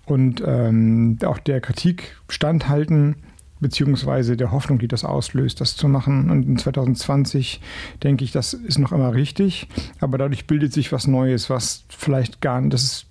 und 0.06 0.42
ähm, 0.46 1.18
auch 1.24 1.38
der 1.38 1.60
Kritik 1.60 2.16
standhalten 2.28 3.16
beziehungsweise 3.60 4.36
der 4.36 4.52
Hoffnung, 4.52 4.78
die 4.78 4.88
das 4.88 5.04
auslöst, 5.04 5.60
das 5.60 5.76
zu 5.76 5.88
machen. 5.88 6.30
Und 6.30 6.46
in 6.46 6.58
2020 6.58 7.60
denke 8.02 8.24
ich, 8.24 8.32
das 8.32 8.54
ist 8.54 8.78
noch 8.78 8.92
immer 8.92 9.14
richtig, 9.14 9.68
aber 10.00 10.18
dadurch 10.18 10.46
bildet 10.46 10.72
sich 10.72 10.92
was 10.92 11.06
Neues, 11.06 11.50
was 11.50 11.84
vielleicht 11.88 12.40
gar 12.40 12.60
nicht, 12.60 12.72
das 12.72 12.82
ist, 12.82 13.06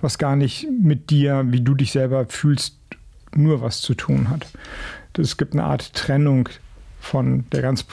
was 0.00 0.18
gar 0.18 0.36
nicht 0.36 0.66
mit 0.70 1.10
dir, 1.10 1.44
wie 1.48 1.60
du 1.60 1.74
dich 1.74 1.92
selber 1.92 2.26
fühlst, 2.26 2.78
nur 3.34 3.60
was 3.60 3.80
zu 3.80 3.94
tun 3.94 4.28
hat. 4.28 4.46
Es 5.16 5.36
gibt 5.36 5.54
eine 5.54 5.64
Art 5.64 5.94
Trennung 5.94 6.48
von 7.00 7.44
der 7.52 7.62
ganz, 7.62 7.86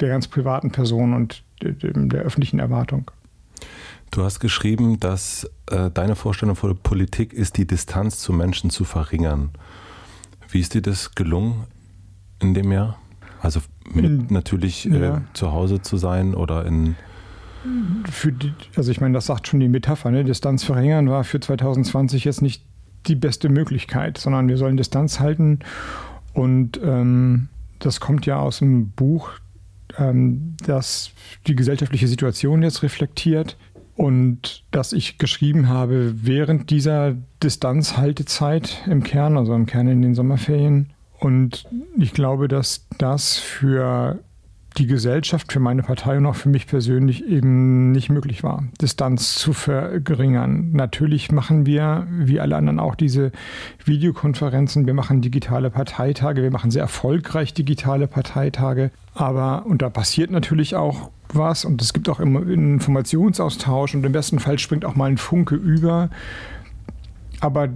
der 0.00 0.08
ganz 0.08 0.26
privaten 0.26 0.70
Person 0.70 1.14
und 1.14 1.42
der, 1.62 1.72
der 1.72 2.22
öffentlichen 2.22 2.58
Erwartung. 2.58 3.10
Du 4.10 4.24
hast 4.24 4.40
geschrieben, 4.40 4.98
dass 5.00 5.48
äh, 5.66 5.90
deine 5.90 6.16
Vorstellung 6.16 6.56
von 6.56 6.76
Politik 6.78 7.32
ist, 7.32 7.56
die 7.56 7.66
Distanz 7.66 8.18
zu 8.18 8.32
Menschen 8.32 8.70
zu 8.70 8.84
verringern. 8.84 9.50
Wie 10.50 10.60
ist 10.60 10.74
dir 10.74 10.82
das 10.82 11.14
gelungen 11.14 11.64
in 12.40 12.54
dem 12.54 12.72
Jahr? 12.72 12.98
Also 13.40 13.60
in, 13.94 14.26
natürlich 14.30 14.90
äh, 14.90 15.00
ja. 15.00 15.16
äh, 15.18 15.20
zu 15.34 15.52
Hause 15.52 15.80
zu 15.82 15.96
sein 15.96 16.34
oder 16.34 16.66
in. 16.66 16.96
Die, 17.64 18.52
also 18.76 18.90
ich 18.90 19.00
meine, 19.00 19.14
das 19.14 19.26
sagt 19.26 19.48
schon 19.48 19.60
die 19.60 19.68
Metapher, 19.68 20.10
ne? 20.10 20.24
Distanz 20.24 20.64
verringern 20.64 21.10
war 21.10 21.24
für 21.24 21.40
2020 21.40 22.24
jetzt 22.24 22.40
nicht 22.40 22.64
die 23.06 23.14
beste 23.14 23.48
Möglichkeit, 23.48 24.18
sondern 24.18 24.48
wir 24.48 24.56
sollen 24.56 24.76
Distanz 24.76 25.20
halten. 25.20 25.60
Und 26.32 26.80
ähm, 26.82 27.48
das 27.78 28.00
kommt 28.00 28.26
ja 28.26 28.38
aus 28.38 28.58
dem 28.58 28.90
Buch, 28.90 29.30
ähm, 29.96 30.56
das 30.64 31.12
die 31.46 31.56
gesellschaftliche 31.56 32.08
Situation 32.08 32.62
jetzt 32.62 32.82
reflektiert 32.82 33.56
und 33.98 34.62
dass 34.70 34.92
ich 34.92 35.18
geschrieben 35.18 35.68
habe 35.68 36.14
während 36.24 36.70
dieser 36.70 37.16
Distanzhaltezeit 37.42 38.84
im 38.86 39.02
Kern, 39.02 39.36
also 39.36 39.54
im 39.54 39.66
Kern 39.66 39.88
in 39.88 40.02
den 40.02 40.14
Sommerferien. 40.14 40.90
Und 41.18 41.64
ich 41.98 42.12
glaube, 42.14 42.46
dass 42.46 42.86
das 42.98 43.38
für 43.38 44.20
die 44.78 44.86
Gesellschaft, 44.86 45.52
für 45.52 45.60
meine 45.60 45.82
Partei 45.82 46.16
und 46.16 46.26
auch 46.26 46.36
für 46.36 46.48
mich 46.48 46.66
persönlich 46.66 47.26
eben 47.26 47.90
nicht 47.90 48.10
möglich 48.10 48.42
war, 48.42 48.64
Distanz 48.80 49.34
zu 49.34 49.52
verringern. 49.52 50.72
Natürlich 50.72 51.30
machen 51.32 51.66
wir, 51.66 52.06
wie 52.10 52.40
alle 52.40 52.56
anderen 52.56 52.80
auch, 52.80 52.94
diese 52.94 53.32
Videokonferenzen. 53.84 54.86
Wir 54.86 54.94
machen 54.94 55.20
digitale 55.20 55.70
Parteitage. 55.70 56.42
Wir 56.42 56.50
machen 56.50 56.70
sehr 56.70 56.82
erfolgreich 56.82 57.54
digitale 57.54 58.06
Parteitage. 58.06 58.90
Aber, 59.14 59.66
und 59.66 59.82
da 59.82 59.90
passiert 59.90 60.30
natürlich 60.30 60.76
auch 60.76 61.10
was 61.32 61.64
und 61.64 61.82
es 61.82 61.92
gibt 61.92 62.08
auch 62.08 62.20
immer 62.20 62.46
Informationsaustausch 62.46 63.94
und 63.94 64.04
im 64.04 64.12
besten 64.12 64.38
Fall 64.38 64.58
springt 64.58 64.84
auch 64.84 64.94
mal 64.94 65.10
ein 65.10 65.18
Funke 65.18 65.54
über. 65.54 66.10
Aber 67.40 67.68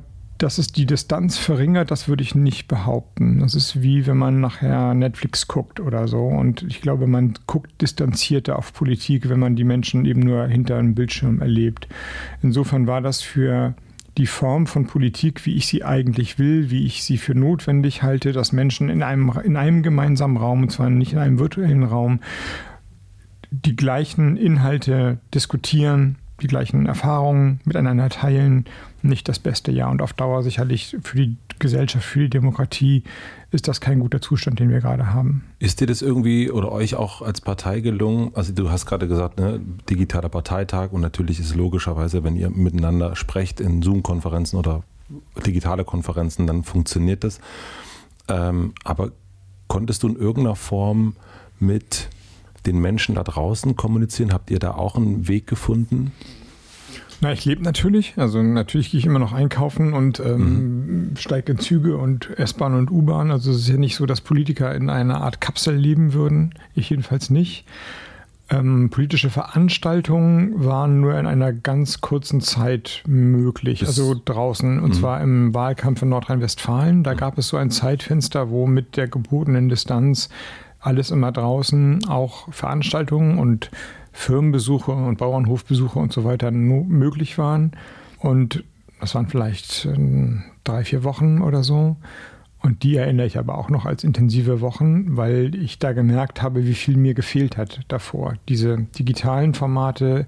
dass 0.43 0.59
es 0.59 0.69
die 0.69 0.87
Distanz 0.87 1.39
verringert, 1.39 1.91
das 1.91 2.09
würde 2.09 2.23
ich 2.23 2.35
nicht 2.35 2.67
behaupten. 2.67 3.39
Das 3.39 3.55
ist 3.55 3.83
wie 3.83 4.07
wenn 4.07 4.17
man 4.17 4.41
nachher 4.41 4.93
Netflix 4.95 5.47
guckt 5.47 5.79
oder 5.79 6.09
so. 6.09 6.25
Und 6.25 6.63
ich 6.63 6.81
glaube, 6.81 7.07
man 7.07 7.35
guckt 7.47 7.81
distanzierter 7.81 8.59
auf 8.59 8.73
Politik, 8.73 9.29
wenn 9.29 9.39
man 9.39 9.55
die 9.55 9.65
Menschen 9.65 10.05
eben 10.05 10.21
nur 10.21 10.47
hinter 10.47 10.79
einem 10.79 10.95
Bildschirm 10.95 11.41
erlebt. 11.41 11.89
Insofern 12.43 12.87
war 12.87 13.01
das 13.01 13.23
für 13.23 13.75
die 14.19 14.27
Form 14.27 14.67
von 14.67 14.87
Politik, 14.87 15.47
wie 15.47 15.55
ich 15.55 15.67
sie 15.67 15.85
eigentlich 15.85 16.39
will, 16.39 16.71
wie 16.71 16.85
ich 16.87 17.05
sie 17.05 17.19
für 17.19 17.35
notwendig 17.35 18.03
halte, 18.03 18.33
dass 18.33 18.53
Menschen 18.53 18.89
in 18.89 19.03
einem, 19.03 19.33
in 19.45 19.57
einem 19.57 19.83
gemeinsamen 19.83 20.37
Raum, 20.37 20.63
und 20.63 20.73
zwar 20.73 20.91
nicht 20.91 21.13
in 21.13 21.19
einem 21.19 21.39
virtuellen 21.39 21.85
Raum, 21.85 22.21
die 23.51 23.77
gleichen 23.77 24.37
Inhalte 24.37 25.19
diskutieren, 25.33 26.17
die 26.43 26.47
gleichen 26.49 26.87
Erfahrungen 26.87 27.61
miteinander 27.65 28.09
teilen, 28.09 28.65
nicht 29.05 29.29
das 29.29 29.39
beste 29.39 29.73
Jahr. 29.73 29.91
Und 29.91 30.03
auf 30.03 30.13
Dauer 30.13 30.43
sicherlich 30.43 30.97
für 31.03 31.17
die 31.17 31.37
Gesellschaft, 31.59 32.05
für 32.05 32.21
die 32.21 32.31
Demokratie 32.31 33.05
ist 33.51 33.69
das 33.69 33.81
kein 33.81 34.01
guter 34.01 34.21
Zustand, 34.21 34.59
den 34.59 34.71
wir 34.71 34.81
gerade 34.81 35.13
haben. 35.13 35.45
Ist 35.59 35.81
dir 35.81 35.87
das 35.87 36.03
irgendwie 36.03 36.51
oder 36.51 36.73
euch 36.73 36.95
auch 36.95 37.23
als 37.23 37.41
Partei 37.41 37.81
gelungen? 37.81 38.33
Also 38.35 38.53
du 38.53 38.71
hast 38.71 38.87
gerade 38.87 39.09
gesagt, 39.09 39.39
ne, 39.39 39.61
digitaler 39.89 40.29
Parteitag 40.29 40.93
und 40.93 41.01
natürlich 41.01 41.39
ist 41.39 41.55
logischerweise, 41.55 42.25
wenn 42.25 42.37
ihr 42.37 42.51
miteinander 42.51 43.15
sprecht 43.17 43.61
in 43.61 43.83
Zoom-Konferenzen 43.83 44.57
oder 44.57 44.83
digitale 45.47 45.85
Konferenzen, 45.85 46.47
dann 46.47 46.65
funktioniert 46.65 47.25
das. 47.25 47.41
Ähm, 48.29 48.73
aber 48.85 49.13
konntest 49.69 50.03
du 50.03 50.09
in 50.09 50.17
irgendeiner 50.17 50.57
Form 50.57 51.17
mit 51.59 52.09
den 52.67 52.79
Menschen 52.81 53.15
da 53.15 53.23
draußen 53.23 53.77
kommunizieren? 53.77 54.33
Habt 54.33 54.51
ihr 54.51 54.59
da 54.59 54.73
auch 54.73 54.97
einen 54.97 55.29
Weg 55.29 55.47
gefunden? 55.47 56.13
Na, 57.23 57.33
ich 57.33 57.45
lebe 57.45 57.63
natürlich. 57.63 58.15
Also 58.17 58.43
natürlich 58.43 58.91
gehe 58.91 58.99
ich 58.99 59.07
immer 59.07 59.21
noch 59.21 59.33
einkaufen 59.33 59.93
und 59.93 60.19
ähm, 60.19 61.11
mhm. 61.11 61.17
steige 61.17 61.53
in 61.53 61.59
Züge 61.61 61.97
und 61.97 62.37
S-Bahn 62.37 62.75
und 62.75 62.91
U-Bahn. 62.91 63.31
Also 63.31 63.53
es 63.53 63.59
ist 63.59 63.69
ja 63.69 63.77
nicht 63.77 63.95
so, 63.95 64.07
dass 64.07 64.21
Politiker 64.21 64.75
in 64.75 64.91
einer 64.91 65.21
Art 65.21 65.41
Kapsel 65.41 65.77
leben 65.77 66.15
würden. 66.15 66.53
Ich 66.75 66.91
jedenfalls 66.91 67.31
nicht. 67.31 67.65
Ähm, 68.51 68.91
politische 68.91 69.31
Veranstaltungen 69.31 70.65
waren 70.65 71.01
nur 71.01 71.17
in 71.17 71.27
einer 71.27 71.53
ganz 71.53 72.01
kurzen 72.01 72.41
Zeit 72.41 73.05
möglich, 73.07 73.79
Bis, 73.79 73.89
also 73.89 74.21
draußen, 74.23 74.81
und 74.81 74.91
mh. 74.91 74.97
zwar 74.97 75.21
im 75.21 75.55
Wahlkampf 75.55 76.03
in 76.03 76.09
Nordrhein-Westfalen. 76.09 77.05
Da 77.05 77.15
gab 77.15 77.39
es 77.39 77.47
so 77.47 77.57
ein 77.57 77.71
Zeitfenster, 77.71 78.51
wo 78.51 78.67
mit 78.67 78.97
der 78.97 79.07
gebotenen 79.07 79.69
Distanz 79.69 80.29
alles 80.81 81.13
immer 81.13 81.31
draußen, 81.31 82.05
auch 82.09 82.53
Veranstaltungen 82.53 83.39
und 83.39 83.71
Firmenbesuche 84.13 84.93
und 84.93 85.19
Bauernhofbesuche 85.19 85.99
und 85.99 86.13
so 86.13 86.25
weiter 86.25 86.51
möglich 86.51 87.39
waren. 87.39 87.73
Und 88.19 88.65
das 89.01 89.15
waren 89.15 89.29
vielleicht 89.29 89.87
äh, 89.87 89.99
drei, 90.65 90.85
vier 90.85 91.05
Wochen 91.05 91.43
oder 91.43 91.63
so. 91.63 91.97
Und 92.61 92.85
die 92.85 92.95
erinnere 92.97 93.27
ich 93.27 93.39
aber 93.39 93.59
auch 93.59 93.69
noch 93.71 93.87
als 93.87 94.05
intensive 94.05 94.61
Wochen, 94.61 95.17
weil 95.17 95.57
ich 95.57 95.81
da 95.81 95.93
gemerkt 95.93 96.43
habe, 96.43 96.65
wie 96.65 96.75
viel 96.75 96.97
mir 96.97 97.13
gefehlt 97.13 97.57
hat 97.57 97.81
davor. 97.89 98.35
Diese 98.49 98.79
digitalen 98.97 99.55
Formate, 99.55 100.27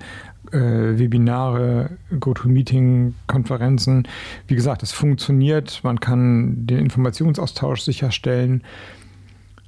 äh, 0.51 0.59
Webinare, 0.59 1.91
GoToMeeting, 2.19 3.15
Konferenzen. 3.29 4.09
Wie 4.49 4.57
gesagt, 4.57 4.83
es 4.83 4.91
funktioniert, 4.91 5.81
man 5.85 6.01
kann 6.01 6.67
den 6.67 6.79
Informationsaustausch 6.79 7.83
sicherstellen. 7.83 8.65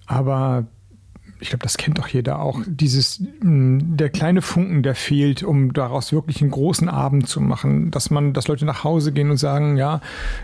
Aber 0.06 0.66
ich 1.40 1.50
glaube, 1.50 1.62
das 1.62 1.76
kennt 1.76 1.98
doch 1.98 2.08
jeder 2.08 2.40
auch, 2.40 2.60
dieses, 2.66 3.22
der 3.42 4.08
kleine 4.10 4.42
Funken, 4.42 4.82
der 4.82 4.94
fehlt, 4.94 5.42
um 5.42 5.72
daraus 5.72 6.12
wirklich 6.12 6.40
einen 6.40 6.50
großen 6.50 6.88
Abend 6.88 7.28
zu 7.28 7.40
machen, 7.40 7.90
dass 7.90 8.10
man, 8.10 8.32
dass 8.32 8.48
Leute 8.48 8.64
nach 8.64 8.84
Hause 8.84 9.12
gehen 9.12 9.30
und 9.30 9.36
sagen, 9.36 9.76
ja, 9.76 10.00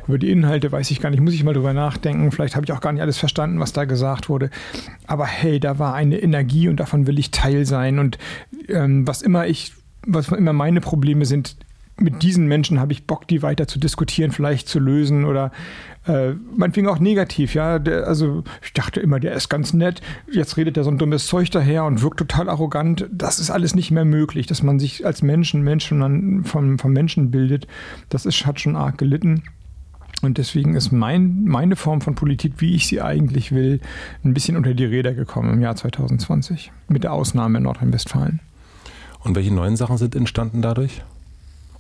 über 0.07 0.19
die 0.19 0.31
Inhalte 0.31 0.71
weiß 0.71 0.91
ich 0.91 1.01
gar 1.01 1.11
nicht, 1.11 1.21
muss 1.21 1.35
ich 1.35 1.45
mal 1.45 1.55
drüber 1.55 1.73
nachdenken, 1.73 2.31
vielleicht 2.31 2.57
habe 2.57 2.65
ich 2.65 2.73
auch 2.73 2.81
gar 2.81 2.93
nicht 2.93 3.03
alles 3.03 3.19
verstanden, 3.19 3.61
was 3.61 3.73
da 3.73 3.85
gesagt 3.85 4.29
wurde, 4.29 4.51
aber 5.07 5.27
hey, 5.27 5.61
da 5.61 5.79
war 5.79 5.95
eine 5.95 6.19
Energie 6.19 6.69
und 6.69 6.77
davon 6.81 7.07
will 7.07 7.19
ich 7.19 7.31
Teil 7.31 7.65
sein. 7.67 7.99
Und 7.99 8.19
ähm, 8.69 9.07
was 9.07 9.23
immer 9.23 9.47
ich, 9.47 9.73
was 10.07 10.29
immer 10.29 10.53
meine 10.53 10.81
Probleme 10.81 11.25
sind, 11.25 11.57
mit 11.99 12.23
diesen 12.23 12.47
Menschen 12.47 12.81
habe 12.81 12.93
ich 12.93 13.07
Bock, 13.07 13.29
die 13.29 13.43
weiter 13.43 13.69
zu 13.69 13.79
diskutieren, 13.79 14.33
vielleicht 14.33 14.69
zu 14.69 14.79
lösen 14.79 15.25
oder 15.25 15.53
äh, 16.07 16.33
meinetwegen 16.57 16.89
auch 16.89 16.99
negativ, 16.99 17.55
ja. 17.55 17.79
Der, 17.79 18.07
also 18.07 18.43
ich 18.63 18.73
dachte 18.73 19.01
immer, 19.01 19.21
der 19.21 19.35
ist 19.35 19.49
ganz 19.49 19.73
nett. 19.73 20.01
Jetzt 20.31 20.57
redet 20.57 20.77
er 20.77 20.85
so 20.85 20.91
ein 20.91 20.99
dummes 20.99 21.27
Zeug 21.27 21.51
daher 21.51 21.85
und 21.85 22.03
wirkt 22.03 22.19
total 22.19 22.49
arrogant. 22.49 23.07
Das 23.13 23.39
ist 23.39 23.51
alles 23.51 23.75
nicht 23.75 23.91
mehr 23.91 24.05
möglich, 24.05 24.47
dass 24.47 24.63
man 24.63 24.79
sich 24.79 25.07
als 25.07 25.23
Menschen, 25.23 25.63
Menschen 25.63 26.45
vom, 26.45 26.79
vom 26.79 26.93
Menschen 26.93 27.31
bildet. 27.31 27.67
Das 28.09 28.27
ist, 28.27 28.47
hat 28.47 28.59
schon 28.59 28.75
arg 28.75 28.99
gelitten. 28.99 29.45
Und 30.23 30.39
deswegen 30.39 30.75
ist 30.77 30.93
mein, 30.93 31.45
meine 31.45 31.77
Form 31.77 32.01
von 32.01 32.15
Politik, 32.15 32.55
wie 32.59 32.75
ich 32.75 32.87
sie 32.87 33.01
eigentlich 33.01 33.53
will, 33.53 33.81
ein 34.25 34.35
bisschen 34.35 34.57
unter 34.57 34.73
die 34.73 34.85
Räder 34.85 35.15
gekommen 35.15 35.53
im 35.53 35.61
Jahr 35.61 35.75
2020. 35.75 36.71
Mit 36.89 37.05
der 37.05 37.13
Ausnahme 37.13 37.61
Nordrhein-Westfalen. 37.61 38.41
Und 39.21 39.37
welche 39.37 39.53
neuen 39.53 39.77
Sachen 39.77 39.99
sind 39.99 40.15
entstanden 40.15 40.63
dadurch? 40.63 41.03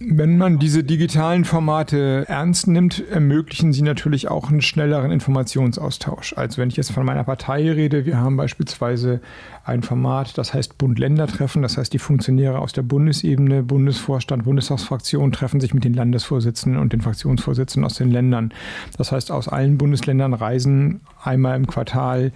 Wenn 0.04 0.36
man 0.36 0.58
diese 0.58 0.82
digitalen 0.82 1.44
Formate 1.44 2.24
ernst 2.28 2.66
nimmt, 2.66 3.06
ermöglichen 3.08 3.72
sie 3.72 3.82
natürlich 3.82 4.28
auch 4.28 4.50
einen 4.50 4.62
schnelleren 4.62 5.10
Informationsaustausch. 5.10 6.34
Also 6.36 6.60
wenn 6.60 6.68
ich 6.68 6.76
jetzt 6.76 6.92
von 6.92 7.04
meiner 7.04 7.24
Partei 7.24 7.70
rede, 7.70 8.04
wir 8.04 8.18
haben 8.18 8.36
beispielsweise 8.36 9.20
ein 9.64 9.82
Format, 9.82 10.36
das 10.38 10.54
heißt 10.54 10.76
Bund-Länder-Treffen, 10.78 11.62
das 11.62 11.78
heißt 11.78 11.92
die 11.92 11.98
Funktionäre 11.98 12.58
aus 12.58 12.72
der 12.72 12.82
Bundesebene, 12.82 13.62
Bundesvorstand, 13.62 14.44
Bundestagsfraktion 14.44 15.30
treffen 15.30 15.60
sich 15.60 15.72
mit 15.72 15.84
den 15.84 15.94
Landesvorsitzenden 15.94 16.80
und 16.80 16.92
den 16.92 17.00
Fraktionsvorsitzenden 17.00 17.86
aus 17.86 17.94
den 17.94 18.10
Ländern. 18.10 18.52
Das 18.98 19.12
heißt, 19.12 19.30
aus 19.30 19.48
allen 19.48 19.78
Bundesländern 19.78 20.34
reisen 20.34 21.00
einmal 21.22 21.56
im 21.56 21.66
Quartal 21.66 22.32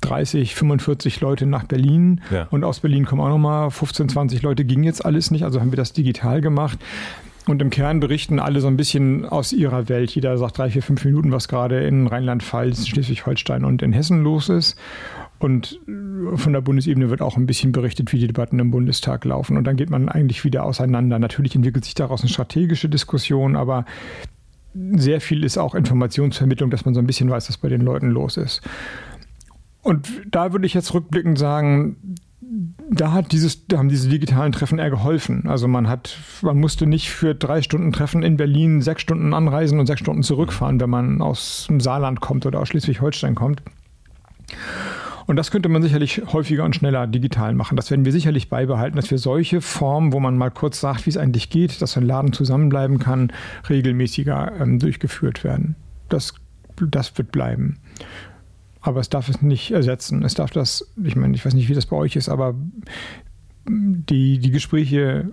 30, 0.00 0.54
45 0.54 1.20
Leute 1.20 1.46
nach 1.46 1.64
Berlin 1.64 2.20
ja. 2.30 2.46
und 2.50 2.64
aus 2.64 2.80
Berlin 2.80 3.04
kommen 3.04 3.20
auch 3.20 3.28
nochmal 3.28 3.70
15, 3.70 4.08
20 4.08 4.42
Leute, 4.42 4.64
ging 4.64 4.82
jetzt 4.82 5.04
alles 5.04 5.30
nicht, 5.30 5.44
also 5.44 5.60
haben 5.60 5.72
wir 5.72 5.76
das 5.76 5.92
digital 5.92 6.40
gemacht. 6.40 6.78
Und 7.46 7.62
im 7.62 7.70
Kern 7.70 8.00
berichten 8.00 8.38
alle 8.38 8.60
so 8.60 8.68
ein 8.68 8.76
bisschen 8.76 9.24
aus 9.24 9.52
ihrer 9.52 9.88
Welt. 9.88 10.14
Jeder 10.14 10.36
sagt 10.36 10.58
drei, 10.58 10.70
vier, 10.70 10.82
fünf 10.82 11.04
Minuten, 11.04 11.32
was 11.32 11.48
gerade 11.48 11.80
in 11.80 12.06
Rheinland-Pfalz, 12.06 12.86
Schleswig-Holstein 12.86 13.64
und 13.64 13.82
in 13.82 13.92
Hessen 13.92 14.22
los 14.22 14.50
ist. 14.50 14.78
Und 15.40 15.80
von 16.34 16.52
der 16.52 16.60
Bundesebene 16.60 17.08
wird 17.08 17.22
auch 17.22 17.38
ein 17.38 17.46
bisschen 17.46 17.72
berichtet, 17.72 18.12
wie 18.12 18.18
die 18.18 18.26
Debatten 18.26 18.58
im 18.58 18.70
Bundestag 18.70 19.24
laufen. 19.24 19.56
Und 19.56 19.64
dann 19.64 19.76
geht 19.76 19.88
man 19.88 20.10
eigentlich 20.10 20.44
wieder 20.44 20.64
auseinander. 20.64 21.18
Natürlich 21.18 21.54
entwickelt 21.56 21.86
sich 21.86 21.94
daraus 21.94 22.20
eine 22.20 22.28
strategische 22.28 22.90
Diskussion, 22.90 23.56
aber 23.56 23.86
sehr 24.74 25.20
viel 25.22 25.42
ist 25.42 25.56
auch 25.56 25.74
Informationsvermittlung, 25.74 26.70
dass 26.70 26.84
man 26.84 26.94
so 26.94 27.00
ein 27.00 27.06
bisschen 27.06 27.30
weiß, 27.30 27.48
was 27.48 27.56
bei 27.56 27.68
den 27.68 27.80
Leuten 27.80 28.10
los 28.10 28.36
ist. 28.36 28.60
Und 29.82 30.08
da 30.30 30.52
würde 30.52 30.66
ich 30.66 30.74
jetzt 30.74 30.92
rückblickend 30.92 31.38
sagen, 31.38 31.96
da 32.90 33.12
hat 33.12 33.32
dieses, 33.32 33.66
da 33.66 33.78
haben 33.78 33.88
diese 33.88 34.08
digitalen 34.08 34.52
Treffen 34.52 34.78
eher 34.78 34.90
geholfen. 34.90 35.46
Also 35.46 35.68
man 35.68 35.88
hat, 35.88 36.18
man 36.42 36.58
musste 36.58 36.86
nicht 36.86 37.10
für 37.10 37.34
drei 37.34 37.62
Stunden 37.62 37.92
Treffen 37.92 38.22
in 38.22 38.36
Berlin 38.36 38.82
sechs 38.82 39.02
Stunden 39.02 39.32
anreisen 39.32 39.78
und 39.78 39.86
sechs 39.86 40.00
Stunden 40.00 40.22
zurückfahren, 40.22 40.80
wenn 40.80 40.90
man 40.90 41.22
aus 41.22 41.66
dem 41.68 41.80
Saarland 41.80 42.20
kommt 42.20 42.46
oder 42.46 42.58
aus 42.58 42.68
Schleswig-Holstein 42.68 43.36
kommt. 43.36 43.62
Und 45.26 45.36
das 45.36 45.52
könnte 45.52 45.68
man 45.68 45.80
sicherlich 45.80 46.22
häufiger 46.32 46.64
und 46.64 46.74
schneller 46.74 47.06
digital 47.06 47.54
machen. 47.54 47.76
Das 47.76 47.88
werden 47.92 48.04
wir 48.04 48.10
sicherlich 48.10 48.48
beibehalten, 48.48 48.96
dass 48.96 49.12
wir 49.12 49.18
solche 49.18 49.60
Formen, 49.60 50.12
wo 50.12 50.18
man 50.18 50.36
mal 50.36 50.50
kurz 50.50 50.80
sagt, 50.80 51.06
wie 51.06 51.10
es 51.10 51.16
eigentlich 51.16 51.50
geht, 51.50 51.80
dass 51.80 51.96
ein 51.96 52.04
Laden 52.04 52.32
zusammenbleiben 52.32 52.98
kann, 52.98 53.32
regelmäßiger 53.68 54.60
ähm, 54.60 54.80
durchgeführt 54.80 55.44
werden. 55.44 55.76
Das, 56.08 56.34
das 56.80 57.16
wird 57.16 57.30
bleiben. 57.30 57.78
Aber 58.80 59.00
es 59.00 59.10
darf 59.10 59.28
es 59.28 59.42
nicht 59.42 59.70
ersetzen. 59.70 60.24
Es 60.24 60.34
darf 60.34 60.50
das, 60.50 60.90
ich 61.02 61.16
meine, 61.16 61.34
ich 61.34 61.44
weiß 61.44 61.54
nicht, 61.54 61.68
wie 61.68 61.74
das 61.74 61.86
bei 61.86 61.96
euch 61.96 62.16
ist, 62.16 62.28
aber 62.28 62.54
die, 63.68 64.38
die 64.38 64.50
Gespräche 64.50 65.30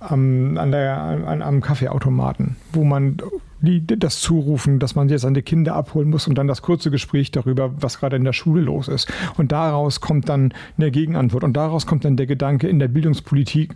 am, 0.00 0.56
an 0.58 0.70
der, 0.70 0.98
an, 0.98 1.42
am 1.42 1.60
Kaffeeautomaten, 1.60 2.56
wo 2.72 2.84
man 2.84 3.16
die, 3.60 3.84
das 3.84 4.20
Zurufen, 4.20 4.78
dass 4.78 4.94
man 4.94 5.08
jetzt 5.08 5.22
seine 5.22 5.42
Kinder 5.42 5.74
abholen 5.74 6.10
muss 6.10 6.28
und 6.28 6.36
dann 6.36 6.46
das 6.46 6.62
kurze 6.62 6.90
Gespräch 6.90 7.32
darüber, 7.32 7.72
was 7.82 7.98
gerade 7.98 8.16
in 8.16 8.24
der 8.24 8.32
Schule 8.32 8.62
los 8.62 8.86
ist. 8.88 9.10
Und 9.36 9.50
daraus 9.50 10.00
kommt 10.00 10.28
dann 10.28 10.52
eine 10.76 10.90
Gegenantwort 10.90 11.44
und 11.44 11.54
daraus 11.54 11.86
kommt 11.86 12.04
dann 12.04 12.16
der 12.16 12.26
Gedanke, 12.26 12.68
in 12.68 12.78
der 12.78 12.88
Bildungspolitik 12.88 13.74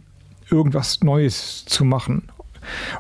irgendwas 0.51 1.03
Neues 1.03 1.65
zu 1.65 1.85
machen 1.85 2.29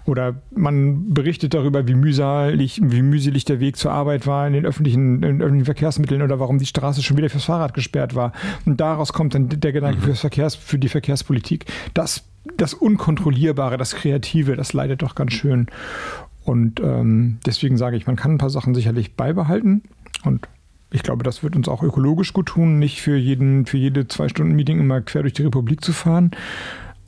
oder 0.04 0.34
man 0.54 1.12
berichtet 1.12 1.54
darüber, 1.54 1.86
wie 1.88 1.94
mühselig, 1.94 2.80
wie 2.82 3.02
mühselig 3.02 3.44
der 3.44 3.60
Weg 3.60 3.76
zur 3.76 3.92
Arbeit 3.92 4.26
war 4.26 4.46
in 4.46 4.52
den 4.52 4.66
öffentlichen, 4.66 5.22
in 5.22 5.42
öffentlichen 5.42 5.64
Verkehrsmitteln 5.64 6.22
oder 6.22 6.40
warum 6.40 6.58
die 6.58 6.66
Straße 6.66 7.02
schon 7.02 7.16
wieder 7.16 7.30
fürs 7.30 7.44
Fahrrad 7.44 7.74
gesperrt 7.74 8.14
war. 8.14 8.32
Und 8.64 8.80
daraus 8.80 9.12
kommt 9.12 9.34
dann 9.34 9.48
der 9.48 9.72
Gedanke 9.72 9.98
mhm. 9.98 10.04
fürs 10.04 10.20
Verkehrs, 10.20 10.54
für 10.54 10.78
die 10.78 10.88
Verkehrspolitik. 10.88 11.66
Das, 11.94 12.24
das 12.56 12.74
Unkontrollierbare, 12.74 13.76
das 13.76 13.94
Kreative, 13.94 14.56
das 14.56 14.72
leidet 14.72 15.02
doch 15.02 15.14
ganz 15.14 15.32
schön. 15.32 15.66
Und 16.44 16.80
ähm, 16.80 17.38
deswegen 17.46 17.76
sage 17.76 17.96
ich, 17.96 18.06
man 18.06 18.16
kann 18.16 18.32
ein 18.32 18.38
paar 18.38 18.50
Sachen 18.50 18.74
sicherlich 18.74 19.14
beibehalten 19.14 19.82
und 20.24 20.48
ich 20.92 21.02
glaube, 21.02 21.24
das 21.24 21.42
wird 21.42 21.56
uns 21.56 21.68
auch 21.68 21.82
ökologisch 21.82 22.32
gut 22.32 22.46
tun, 22.46 22.78
nicht 22.78 23.00
für 23.00 23.16
jeden, 23.16 23.64
für 23.66 23.78
jede 23.78 24.08
zwei 24.08 24.28
Stunden 24.28 24.54
Meeting 24.54 24.78
immer 24.78 25.00
quer 25.00 25.22
durch 25.22 25.32
die 25.32 25.42
Republik 25.42 25.82
zu 25.82 25.92
fahren. 25.92 26.32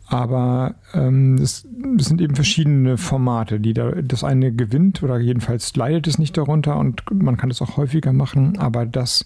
Aber 0.07 0.75
ähm, 0.93 1.38
sind 1.38 2.21
eben 2.21 2.35
verschiedene 2.35 2.99
Formate, 2.99 3.59
die 3.59 3.73
da, 3.73 3.90
das 3.90 4.23
eine 4.23 4.53
gewinnt 4.53 5.03
oder 5.03 5.19
jedenfalls 5.19 5.75
leidet 5.77 6.07
es 6.07 6.19
nicht 6.19 6.37
darunter 6.37 6.77
und 6.77 7.03
man 7.11 7.37
kann 7.37 7.51
es 7.51 7.62
auch 7.62 7.77
häufiger 7.77 8.12
machen, 8.12 8.59
aber 8.59 8.85
das 8.85 9.25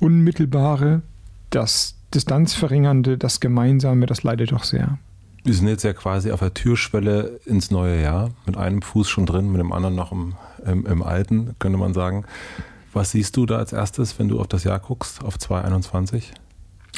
Unmittelbare, 0.00 1.02
das 1.50 1.96
Distanzverringernde, 2.12 3.16
das 3.16 3.40
Gemeinsame, 3.40 4.06
das 4.06 4.22
leidet 4.22 4.52
doch 4.52 4.64
sehr. 4.64 4.98
Wir 5.42 5.54
sind 5.54 5.68
jetzt 5.68 5.82
ja 5.82 5.92
quasi 5.92 6.30
auf 6.30 6.40
der 6.40 6.54
Türschwelle 6.54 7.40
ins 7.44 7.70
neue 7.70 8.00
Jahr, 8.00 8.30
mit 8.46 8.56
einem 8.56 8.82
Fuß 8.82 9.08
schon 9.08 9.26
drin, 9.26 9.50
mit 9.50 9.60
dem 9.60 9.72
anderen 9.72 9.94
noch 9.94 10.12
im, 10.12 10.34
im, 10.64 10.86
im 10.86 11.02
alten, 11.02 11.54
könnte 11.58 11.78
man 11.78 11.92
sagen. 11.92 12.24
Was 12.92 13.10
siehst 13.10 13.36
du 13.36 13.44
da 13.44 13.58
als 13.58 13.72
erstes, 13.72 14.18
wenn 14.18 14.28
du 14.28 14.40
auf 14.40 14.46
das 14.46 14.64
Jahr 14.64 14.78
guckst, 14.78 15.22
auf 15.24 15.38
2021? 15.38 16.32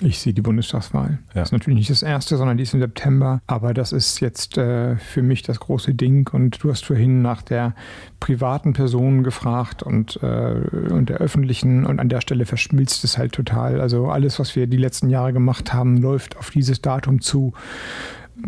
Ich 0.03 0.19
sehe 0.19 0.33
die 0.33 0.43
Bundestagswahl. 0.43 1.19
Ja. 1.29 1.41
Das 1.41 1.49
ist 1.49 1.53
natürlich 1.53 1.79
nicht 1.79 1.91
das 1.91 2.03
erste, 2.03 2.37
sondern 2.37 2.57
die 2.57 2.65
ist 2.65 2.75
im 2.75 2.81
September. 2.81 3.41
Aber 3.47 3.75
das 3.75 3.93
ist 3.93 4.21
jetzt 4.21 4.59
äh, 4.59 4.97
für 4.97 5.23
mich 5.23 5.43
das 5.43 5.61
große 5.61 5.95
Ding. 5.95 6.29
Und 6.33 6.63
du 6.63 6.71
hast 6.71 6.85
vorhin 6.85 7.23
nach 7.23 7.43
der 7.43 7.75
privaten 8.21 8.73
Person 8.73 9.23
gefragt 9.23 9.83
und, 9.83 10.23
äh, 10.23 10.55
und 10.91 11.09
der 11.09 11.19
öffentlichen. 11.19 11.87
Und 11.87 12.01
an 12.01 12.09
der 12.09 12.21
Stelle 12.21 12.47
verschmilzt 12.47 13.05
es 13.05 13.19
halt 13.19 13.33
total. 13.33 13.81
Also 13.81 14.09
alles, 14.09 14.39
was 14.39 14.57
wir 14.57 14.67
die 14.67 14.77
letzten 14.77 15.11
Jahre 15.11 15.33
gemacht 15.33 15.73
haben, 15.73 15.97
läuft 15.97 16.37
auf 16.37 16.51
dieses 16.51 16.83
Datum 16.83 17.21
zu 17.21 17.53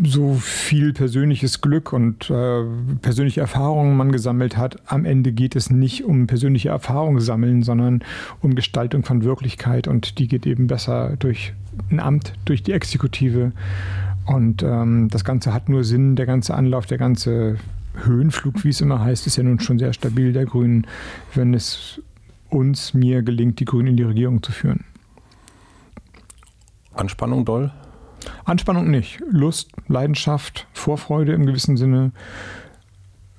so 0.03 0.35
viel 0.35 0.93
persönliches 0.93 1.61
Glück 1.61 1.93
und 1.93 2.29
äh, 2.29 2.63
persönliche 3.01 3.41
Erfahrungen 3.41 3.97
man 3.97 4.11
gesammelt 4.11 4.55
hat. 4.55 4.77
Am 4.85 5.05
Ende 5.05 5.31
geht 5.31 5.55
es 5.55 5.69
nicht 5.69 6.03
um 6.03 6.27
persönliche 6.27 6.69
Erfahrungen 6.69 7.19
sammeln, 7.19 7.63
sondern 7.63 8.03
um 8.41 8.55
Gestaltung 8.55 9.03
von 9.03 9.23
Wirklichkeit 9.23 9.87
und 9.87 10.19
die 10.19 10.27
geht 10.27 10.45
eben 10.45 10.67
besser 10.67 11.15
durch 11.17 11.53
ein 11.89 11.99
Amt, 11.99 12.33
durch 12.45 12.61
die 12.63 12.71
Exekutive. 12.71 13.51
Und 14.25 14.61
ähm, 14.61 15.09
das 15.09 15.23
Ganze 15.23 15.53
hat 15.53 15.69
nur 15.69 15.83
Sinn, 15.83 16.15
der 16.15 16.27
ganze 16.27 16.53
Anlauf, 16.53 16.85
der 16.85 16.99
ganze 16.99 17.57
Höhenflug, 18.03 18.63
wie 18.63 18.69
es 18.69 18.81
immer 18.81 18.99
heißt, 18.99 19.25
ist 19.25 19.37
ja 19.37 19.43
nun 19.43 19.59
schon 19.59 19.79
sehr 19.79 19.93
stabil 19.93 20.33
der 20.33 20.45
Grünen, 20.45 20.85
wenn 21.33 21.53
es 21.53 22.01
uns, 22.49 22.93
mir 22.93 23.23
gelingt, 23.23 23.59
die 23.59 23.65
Grünen 23.65 23.87
in 23.87 23.97
die 23.97 24.03
Regierung 24.03 24.43
zu 24.43 24.51
führen. 24.51 24.85
Anspannung 26.93 27.43
doll? 27.45 27.71
Anspannung 28.45 28.89
nicht. 28.89 29.19
Lust, 29.29 29.71
Leidenschaft, 29.87 30.67
Vorfreude 30.73 31.33
im 31.33 31.45
gewissen 31.45 31.77
Sinne. 31.77 32.11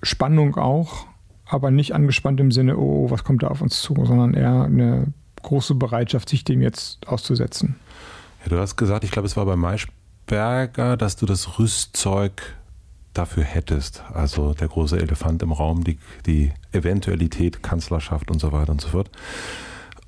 Spannung 0.03 0.57
auch, 0.57 1.07
aber 1.47 1.71
nicht 1.71 1.95
angespannt 1.95 2.41
im 2.41 2.53
Sinne, 2.53 2.77
oh, 2.77 3.11
was 3.11 3.25
kommt 3.25 3.43
da 3.43 3.49
auf 3.49 3.61
uns 3.61 3.81
zu, 3.83 3.95
sondern 4.05 4.35
eher 4.35 4.65
eine 4.65 5.13
große 5.43 5.75
Bereitschaft, 5.75 6.29
sich 6.29 6.45
dem 6.45 6.63
jetzt 6.63 7.07
auszusetzen. 7.07 7.77
Ja, 8.43 8.51
du 8.51 8.59
hast 8.59 8.77
gesagt, 8.77 9.05
ich 9.05 9.11
glaube, 9.11 9.27
es 9.27 9.37
war 9.37 9.47
bei 9.47 9.57
Maischberger, 9.57 10.97
dass 10.97 11.17
du 11.17 11.27
das 11.27 11.59
Rüstzeug 11.59 12.57
dafür 13.13 13.45
hättest. 13.45 14.03
Also 14.13 14.55
der 14.55 14.69
große 14.69 14.99
Elefant 14.99 15.43
im 15.43 15.53
Raum, 15.53 15.85
die, 15.85 15.99
die 16.27 16.53
Eventualität, 16.73 17.63
Kanzlerschaft 17.63 18.31
und 18.31 18.39
so 18.39 18.53
weiter 18.53 18.73
und 18.73 18.81
so 18.81 18.89
fort. 18.89 19.11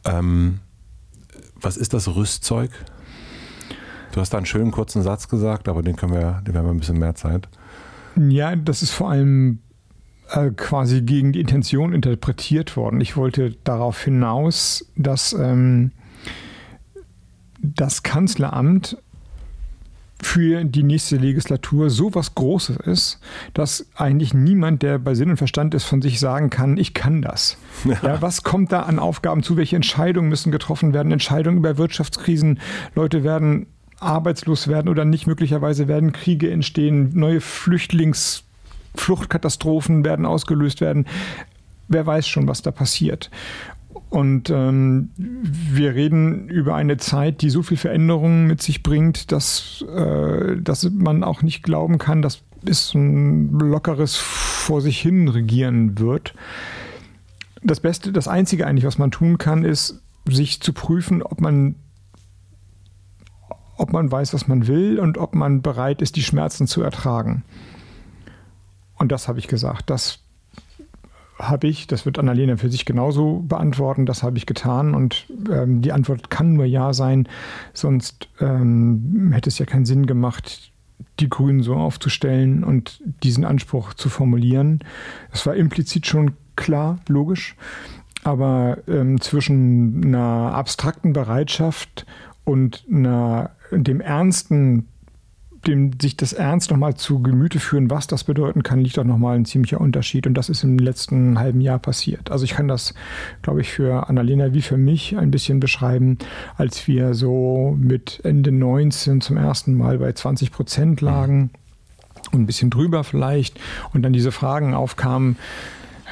Ähm, 0.04 0.60
was 1.56 1.76
ist 1.76 1.92
das 1.94 2.14
Rüstzeug? 2.14 2.70
Du 4.12 4.20
hast 4.20 4.30
da 4.30 4.36
einen 4.36 4.46
schönen 4.46 4.70
kurzen 4.70 5.02
Satz 5.02 5.28
gesagt, 5.28 5.68
aber 5.68 5.82
den 5.82 5.96
können 5.96 6.12
wir, 6.12 6.42
den 6.46 6.56
haben 6.56 6.66
wir 6.66 6.70
ein 6.70 6.78
bisschen 6.78 6.98
mehr 6.98 7.14
Zeit. 7.14 7.48
Ja, 8.16 8.54
das 8.54 8.82
ist 8.82 8.90
vor 8.90 9.10
allem 9.10 9.60
äh, 10.30 10.50
quasi 10.50 11.00
gegen 11.00 11.32
die 11.32 11.40
Intention 11.40 11.94
interpretiert 11.94 12.76
worden. 12.76 13.00
Ich 13.00 13.16
wollte 13.16 13.56
darauf 13.64 14.02
hinaus, 14.02 14.86
dass 14.96 15.32
ähm, 15.32 15.92
das 17.62 18.02
Kanzleramt 18.02 18.98
für 20.20 20.64
die 20.64 20.84
nächste 20.84 21.16
Legislatur 21.16 21.90
so 21.90 22.14
was 22.14 22.34
Großes 22.34 22.76
ist, 22.76 23.18
dass 23.54 23.88
eigentlich 23.96 24.34
niemand, 24.34 24.82
der 24.82 24.98
bei 24.98 25.14
Sinn 25.14 25.30
und 25.30 25.36
Verstand 25.36 25.74
ist, 25.74 25.84
von 25.84 26.00
sich 26.00 26.20
sagen 26.20 26.48
kann, 26.48 26.76
ich 26.76 26.94
kann 26.94 27.22
das. 27.22 27.56
Ja. 27.84 27.96
ja. 28.02 28.22
was 28.22 28.44
kommt 28.44 28.70
da 28.70 28.82
an 28.82 29.00
Aufgaben 29.00 29.42
zu? 29.42 29.56
Welche 29.56 29.74
Entscheidungen 29.74 30.28
müssen 30.28 30.52
getroffen 30.52 30.94
werden? 30.94 31.10
Entscheidungen 31.10 31.58
über 31.58 31.76
Wirtschaftskrisen. 31.76 32.60
Leute 32.94 33.24
werden 33.24 33.66
arbeitslos 34.02 34.68
werden 34.68 34.88
oder 34.88 35.04
nicht. 35.04 35.26
Möglicherweise 35.26 35.88
werden 35.88 36.12
Kriege 36.12 36.48
entstehen, 36.50 37.10
neue 37.14 37.40
Flüchtlingsfluchtkatastrophen 37.40 40.04
werden 40.04 40.26
ausgelöst 40.26 40.80
werden. 40.80 41.06
Wer 41.88 42.06
weiß 42.06 42.28
schon, 42.28 42.46
was 42.48 42.62
da 42.62 42.70
passiert. 42.70 43.30
Und 44.10 44.50
ähm, 44.50 45.10
wir 45.16 45.94
reden 45.94 46.48
über 46.48 46.74
eine 46.74 46.98
Zeit, 46.98 47.40
die 47.40 47.50
so 47.50 47.62
viel 47.62 47.78
Veränderungen 47.78 48.46
mit 48.46 48.62
sich 48.62 48.82
bringt, 48.82 49.32
dass, 49.32 49.84
äh, 49.94 50.56
dass 50.60 50.90
man 50.90 51.24
auch 51.24 51.42
nicht 51.42 51.62
glauben 51.62 51.98
kann, 51.98 52.20
dass 52.20 52.42
es 52.66 52.94
ein 52.94 53.58
lockeres 53.58 54.16
vor 54.16 54.80
sich 54.80 55.00
hin 55.00 55.28
regieren 55.28 55.98
wird. 55.98 56.34
Das 57.62 57.80
Beste, 57.80 58.12
das 58.12 58.28
Einzige 58.28 58.66
eigentlich, 58.66 58.84
was 58.84 58.98
man 58.98 59.10
tun 59.10 59.38
kann, 59.38 59.64
ist, 59.64 60.02
sich 60.28 60.60
zu 60.60 60.72
prüfen, 60.72 61.22
ob 61.22 61.40
man 61.40 61.74
ob 63.82 63.92
man 63.92 64.10
weiß, 64.10 64.32
was 64.32 64.48
man 64.48 64.66
will 64.66 64.98
und 64.98 65.18
ob 65.18 65.34
man 65.34 65.60
bereit 65.60 66.00
ist, 66.00 66.16
die 66.16 66.22
Schmerzen 66.22 66.66
zu 66.66 66.82
ertragen. 66.82 67.44
Und 68.96 69.12
das 69.12 69.28
habe 69.28 69.38
ich 69.40 69.48
gesagt. 69.48 69.90
Das 69.90 70.20
habe 71.38 71.66
ich, 71.66 71.88
das 71.88 72.06
wird 72.06 72.18
Annalena 72.18 72.56
für 72.56 72.70
sich 72.70 72.84
genauso 72.84 73.40
beantworten, 73.40 74.06
das 74.06 74.22
habe 74.22 74.38
ich 74.38 74.46
getan 74.46 74.94
und 74.94 75.26
ähm, 75.50 75.82
die 75.82 75.90
Antwort 75.90 76.30
kann 76.30 76.52
nur 76.52 76.66
Ja 76.66 76.92
sein, 76.92 77.28
sonst 77.72 78.28
ähm, 78.40 79.30
hätte 79.32 79.48
es 79.48 79.58
ja 79.58 79.66
keinen 79.66 79.84
Sinn 79.84 80.06
gemacht, 80.06 80.70
die 81.18 81.28
Grünen 81.28 81.62
so 81.62 81.74
aufzustellen 81.74 82.62
und 82.62 83.02
diesen 83.24 83.44
Anspruch 83.44 83.94
zu 83.94 84.08
formulieren. 84.08 84.80
Das 85.32 85.44
war 85.44 85.56
implizit 85.56 86.06
schon 86.06 86.34
klar, 86.54 87.00
logisch, 87.08 87.56
aber 88.22 88.78
ähm, 88.86 89.20
zwischen 89.20 90.04
einer 90.04 90.54
abstrakten 90.54 91.12
Bereitschaft 91.12 92.06
und 92.44 92.84
einer, 92.90 93.50
dem 93.72 94.00
ernsten 94.00 94.88
dem 95.66 95.92
sich 96.00 96.16
das 96.16 96.32
ernst 96.32 96.70
nochmal 96.70 96.94
zu 96.94 97.20
Gemüte 97.22 97.60
führen, 97.60 97.90
was 97.90 98.06
das 98.06 98.24
bedeuten 98.24 98.62
kann, 98.62 98.80
liegt 98.80 98.96
doch 98.96 99.04
nochmal 99.04 99.36
ein 99.36 99.44
ziemlicher 99.44 99.80
Unterschied. 99.80 100.26
Und 100.26 100.34
das 100.34 100.48
ist 100.48 100.64
im 100.64 100.78
letzten 100.78 101.38
halben 101.38 101.60
Jahr 101.60 101.78
passiert. 101.78 102.30
Also 102.30 102.44
ich 102.44 102.52
kann 102.52 102.68
das, 102.68 102.94
glaube 103.42 103.60
ich, 103.60 103.70
für 103.70 104.08
Annalena 104.08 104.52
wie 104.52 104.62
für 104.62 104.76
mich 104.76 105.16
ein 105.16 105.30
bisschen 105.30 105.60
beschreiben, 105.60 106.18
als 106.56 106.86
wir 106.88 107.14
so 107.14 107.76
mit 107.78 108.20
Ende 108.24 108.50
19 108.50 109.20
zum 109.20 109.36
ersten 109.36 109.76
Mal 109.76 109.98
bei 109.98 110.12
20 110.12 110.50
Prozent 110.50 111.00
lagen 111.00 111.50
und 112.32 112.40
ein 112.40 112.46
bisschen 112.46 112.70
drüber 112.70 113.04
vielleicht 113.04 113.60
und 113.92 114.02
dann 114.02 114.12
diese 114.12 114.32
Fragen 114.32 114.74
aufkamen, 114.74 115.36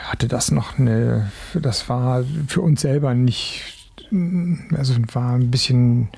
hatte 0.05 0.29
das 0.29 0.51
noch 0.51 0.79
eine, 0.79 1.31
das 1.55 1.89
war 1.89 2.25
für 2.47 2.61
uns 2.61 2.81
selber 2.81 3.15
nicht, 3.15 3.63
also 4.77 4.95
war 5.13 5.35
ein 5.35 5.51
bisschen 5.51 6.09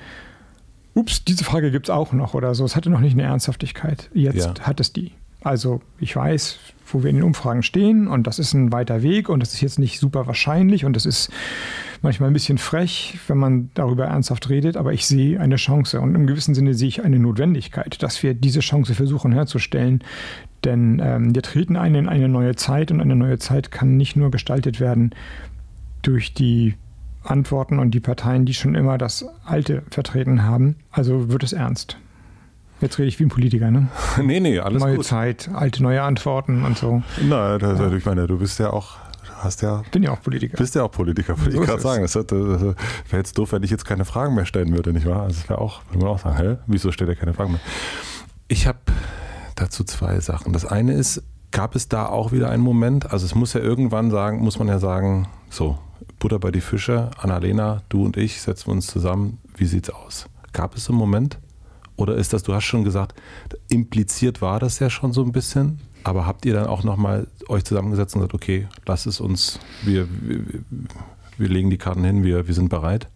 ups, 0.93 1.23
diese 1.23 1.43
Frage 1.43 1.71
gibt 1.71 1.87
es 1.87 1.89
auch 1.89 2.13
noch 2.13 2.33
oder 2.33 2.55
so. 2.55 2.65
Es 2.65 2.75
hatte 2.75 2.89
noch 2.89 2.99
nicht 2.99 3.13
eine 3.13 3.23
Ernsthaftigkeit. 3.23 4.09
Jetzt 4.13 4.45
ja. 4.45 4.53
hat 4.61 4.79
es 4.79 4.93
die. 4.93 5.11
Also 5.43 5.81
ich 5.99 6.15
weiß, 6.15 6.57
wo 6.87 7.03
wir 7.03 7.09
in 7.09 7.17
den 7.17 7.23
Umfragen 7.23 7.63
stehen 7.63 8.07
und 8.07 8.27
das 8.27 8.39
ist 8.39 8.53
ein 8.53 8.71
weiter 8.71 9.01
Weg 9.01 9.27
und 9.27 9.41
das 9.41 9.53
ist 9.53 9.61
jetzt 9.61 9.77
nicht 9.77 9.99
super 9.99 10.25
wahrscheinlich 10.25 10.85
und 10.85 10.95
das 10.95 11.05
ist 11.05 11.31
manchmal 12.01 12.29
ein 12.29 12.33
bisschen 12.33 12.57
frech, 12.57 13.19
wenn 13.27 13.37
man 13.37 13.69
darüber 13.73 14.05
ernsthaft 14.05 14.49
redet, 14.49 14.77
aber 14.77 14.93
ich 14.93 15.05
sehe 15.05 15.39
eine 15.39 15.57
Chance 15.57 15.99
und 15.99 16.15
im 16.15 16.27
gewissen 16.27 16.55
Sinne 16.55 16.73
sehe 16.73 16.87
ich 16.87 17.03
eine 17.03 17.19
Notwendigkeit, 17.19 18.01
dass 18.01 18.23
wir 18.23 18.33
diese 18.33 18.61
Chance 18.61 18.95
versuchen 18.95 19.33
herzustellen, 19.33 20.03
denn 20.63 21.01
ähm, 21.03 21.35
wir 21.35 21.41
treten 21.41 21.75
ein 21.75 21.95
in 21.95 22.07
eine 22.07 22.29
neue 22.29 22.55
Zeit 22.55 22.91
und 22.91 23.01
eine 23.01 23.15
neue 23.15 23.37
Zeit 23.37 23.69
kann 23.71 23.97
nicht 23.97 24.15
nur 24.15 24.31
gestaltet 24.31 24.79
werden 24.79 25.11
durch 26.03 26.33
die 26.33 26.75
Antworten 27.23 27.79
und 27.79 27.91
die 27.91 27.99
Parteien, 27.99 28.45
die 28.45 28.53
schon 28.53 28.75
immer 28.75 28.97
das 28.97 29.25
Alte 29.45 29.83
vertreten 29.89 30.43
haben. 30.43 30.75
Also 30.91 31.29
wird 31.29 31.43
es 31.43 31.53
ernst. 31.53 31.97
Jetzt 32.81 32.99
rede 32.99 33.07
ich 33.07 33.19
wie 33.19 33.23
ein 33.23 33.29
Politiker, 33.29 33.71
ne? 33.71 33.87
nee, 34.21 34.39
nee, 34.39 34.59
alles 34.59 34.81
neue 34.81 34.97
gut. 34.97 35.05
Zeit, 35.05 35.49
alte, 35.53 35.81
neue 35.81 36.01
Antworten 36.01 36.65
und 36.65 36.77
so. 36.77 37.01
Na, 37.21 37.57
das, 37.57 37.79
ja. 37.79 37.91
ich 37.91 38.05
meine, 38.05 38.27
du 38.27 38.37
bist 38.37 38.59
ja 38.59 38.71
auch 38.71 38.97
hast 39.43 39.61
ja. 39.61 39.83
Bin 39.91 40.03
ja 40.03 40.11
auch 40.11 40.21
Politiker. 40.21 40.57
Bist 40.57 40.75
ja 40.75 40.83
auch 40.83 40.91
Politiker, 40.91 41.37
würde 41.39 41.51
so 41.51 41.61
ich 41.61 41.67
gerade 41.67 41.81
sagen. 41.81 42.01
Das, 42.01 42.13
das 42.13 42.27
wäre 42.27 42.75
jetzt 43.11 43.37
doof, 43.37 43.51
wenn 43.51 43.63
ich 43.63 43.71
jetzt 43.71 43.85
keine 43.85 44.05
Fragen 44.05 44.35
mehr 44.35 44.45
stellen 44.45 44.73
würde, 44.73 44.93
nicht 44.93 45.05
wahr? 45.05 45.23
Also 45.23 45.39
das 45.41 45.49
wäre 45.49 45.59
auch, 45.59 45.81
würde 45.89 46.05
man 46.05 46.15
auch 46.15 46.19
sagen, 46.19 46.37
hä? 46.37 46.57
Wieso 46.67 46.91
stellt 46.91 47.09
er 47.09 47.15
keine 47.15 47.33
Fragen 47.33 47.53
mehr? 47.53 47.61
Ich 48.47 48.67
habe 48.67 48.79
dazu 49.55 49.83
zwei 49.83 50.19
Sachen. 50.19 50.53
Das 50.53 50.65
eine 50.65 50.93
ist, 50.93 51.23
gab 51.51 51.75
es 51.75 51.87
da 51.87 52.07
auch 52.07 52.31
wieder 52.31 52.49
einen 52.49 52.63
Moment? 52.63 53.11
Also 53.11 53.25
es 53.25 53.35
muss 53.35 53.53
ja 53.53 53.61
irgendwann 53.61 54.11
sagen, 54.11 54.39
muss 54.39 54.59
man 54.59 54.67
ja 54.67 54.79
sagen, 54.79 55.27
so, 55.49 55.77
Butter 56.23 56.39
bei 56.39 56.51
die 56.51 56.61
Fische, 56.61 57.11
Annalena, 57.17 57.81
du 57.89 58.05
und 58.05 58.15
ich 58.15 58.39
setzen 58.39 58.71
uns 58.71 58.87
zusammen. 58.87 59.39
Wie 59.57 59.65
sieht's 59.65 59.89
aus? 59.89 60.29
Gab 60.53 60.73
es 60.73 60.87
einen 60.87 60.97
Moment? 60.97 61.37
Oder 61.97 62.15
ist 62.15 62.31
das, 62.31 62.43
du 62.43 62.53
hast 62.53 62.63
schon 62.63 62.85
gesagt, 62.85 63.19
impliziert 63.67 64.41
war 64.41 64.61
das 64.61 64.79
ja 64.79 64.89
schon 64.89 65.11
so 65.11 65.21
ein 65.21 65.33
bisschen, 65.33 65.81
aber 66.05 66.25
habt 66.25 66.45
ihr 66.45 66.53
dann 66.53 66.67
auch 66.67 66.85
nochmal 66.85 67.27
euch 67.49 67.65
zusammengesetzt 67.65 68.15
und 68.15 68.21
gesagt, 68.21 68.35
okay, 68.35 68.69
lass 68.85 69.05
es 69.05 69.19
uns, 69.19 69.59
wir, 69.83 70.07
wir, 70.21 70.39
wir 71.37 71.49
legen 71.49 71.69
die 71.69 71.77
Karten 71.77 72.05
hin, 72.05 72.23
wir, 72.23 72.47
wir 72.47 72.53
sind 72.53 72.69
bereit? 72.69 73.09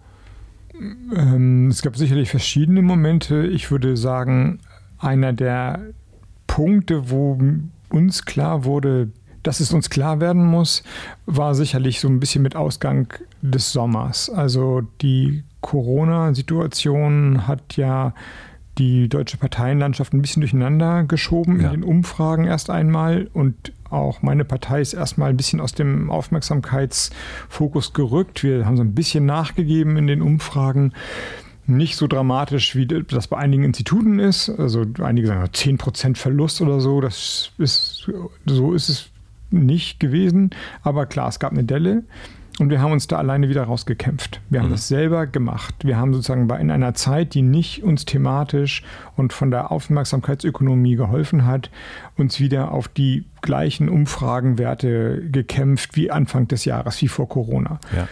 Ähm, 1.15 1.69
es 1.69 1.81
gab 1.81 1.95
sicherlich 1.95 2.29
verschiedene 2.29 2.81
Momente. 2.81 3.47
Ich 3.47 3.71
würde 3.71 3.95
sagen, 3.95 4.59
einer 4.97 5.31
der 5.31 5.79
Punkte, 6.45 7.09
wo 7.09 7.39
uns 7.87 8.25
klar 8.25 8.65
wurde, 8.65 9.11
dass 9.43 9.59
es 9.59 9.73
uns 9.73 9.89
klar 9.89 10.19
werden 10.19 10.45
muss, 10.45 10.83
war 11.25 11.55
sicherlich 11.55 11.99
so 11.99 12.07
ein 12.07 12.19
bisschen 12.19 12.41
mit 12.41 12.55
Ausgang 12.55 13.13
des 13.41 13.71
Sommers. 13.71 14.29
Also 14.29 14.81
die 15.01 15.43
Corona-Situation 15.61 17.47
hat 17.47 17.77
ja 17.77 18.13
die 18.77 19.09
deutsche 19.09 19.37
Parteienlandschaft 19.37 20.13
ein 20.13 20.21
bisschen 20.21 20.41
durcheinander 20.41 21.03
geschoben 21.03 21.59
ja. 21.59 21.67
in 21.67 21.81
den 21.81 21.83
Umfragen 21.83 22.45
erst 22.45 22.69
einmal 22.69 23.27
und 23.33 23.73
auch 23.89 24.21
meine 24.21 24.45
Partei 24.45 24.81
ist 24.81 24.93
erstmal 24.93 25.29
ein 25.29 25.37
bisschen 25.37 25.61
aus 25.61 25.73
dem 25.73 26.09
Aufmerksamkeitsfokus 26.09 27.93
gerückt. 27.93 28.43
Wir 28.43 28.65
haben 28.65 28.77
so 28.77 28.83
ein 28.83 28.93
bisschen 28.93 29.25
nachgegeben 29.25 29.97
in 29.97 30.07
den 30.07 30.21
Umfragen. 30.21 30.93
Nicht 31.65 31.95
so 31.97 32.07
dramatisch, 32.07 32.75
wie 32.75 32.85
das 32.85 33.27
bei 33.27 33.37
einigen 33.37 33.63
Instituten 33.63 34.19
ist. 34.19 34.49
Also 34.49 34.85
einige 35.01 35.27
sagen 35.27 35.43
10% 35.43 36.15
Verlust 36.15 36.61
oder 36.61 36.79
so. 36.79 37.01
Das 37.01 37.51
ist, 37.57 38.09
so 38.45 38.73
ist 38.73 38.89
es 38.89 39.09
nicht 39.51 39.99
gewesen. 39.99 40.51
Aber 40.81 41.05
klar, 41.05 41.29
es 41.29 41.39
gab 41.39 41.51
eine 41.51 41.63
Delle. 41.63 42.03
Und 42.59 42.71
wir 42.71 42.81
haben 42.81 42.91
uns 42.91 43.05
da 43.05 43.17
alleine 43.17 43.49
wieder 43.49 43.63
rausgekämpft. 43.63 44.41
Wir 44.49 44.61
haben 44.61 44.67
mhm. 44.67 44.71
das 44.71 44.87
selber 44.87 45.27
gemacht. 45.27 45.75
Wir 45.83 45.97
haben 45.97 46.13
sozusagen 46.13 46.49
in 46.49 46.71
einer 46.71 46.95
Zeit, 46.95 47.35
die 47.35 47.43
nicht 47.43 47.83
uns 47.83 48.05
thematisch 48.05 48.83
und 49.15 49.31
von 49.31 49.51
der 49.51 49.71
Aufmerksamkeitsökonomie 49.71 50.95
geholfen 50.95 51.45
hat, 51.45 51.69
uns 52.15 52.39
wieder 52.39 52.71
auf 52.71 52.87
die 52.87 53.25
gleichen 53.41 53.89
Umfragenwerte 53.89 55.29
gekämpft 55.31 55.95
wie 55.95 56.09
Anfang 56.09 56.47
des 56.47 56.65
Jahres, 56.65 57.01
wie 57.01 57.07
vor 57.07 57.29
Corona. 57.29 57.79
Ja. 57.95 58.07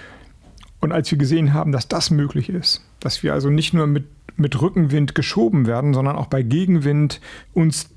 Und 0.80 0.92
als 0.92 1.10
wir 1.10 1.18
gesehen 1.18 1.54
haben, 1.54 1.72
dass 1.72 1.88
das 1.88 2.12
möglich 2.12 2.50
ist, 2.50 2.86
dass 3.00 3.24
wir 3.24 3.34
also 3.34 3.50
nicht 3.50 3.74
nur 3.74 3.88
mit, 3.88 4.06
mit 4.38 4.62
Rückenwind 4.62 5.16
geschoben 5.16 5.66
werden, 5.66 5.96
sondern 5.96 6.16
auch 6.16 6.28
bei 6.28 6.44
Gegenwind 6.44 7.20
uns 7.54 7.90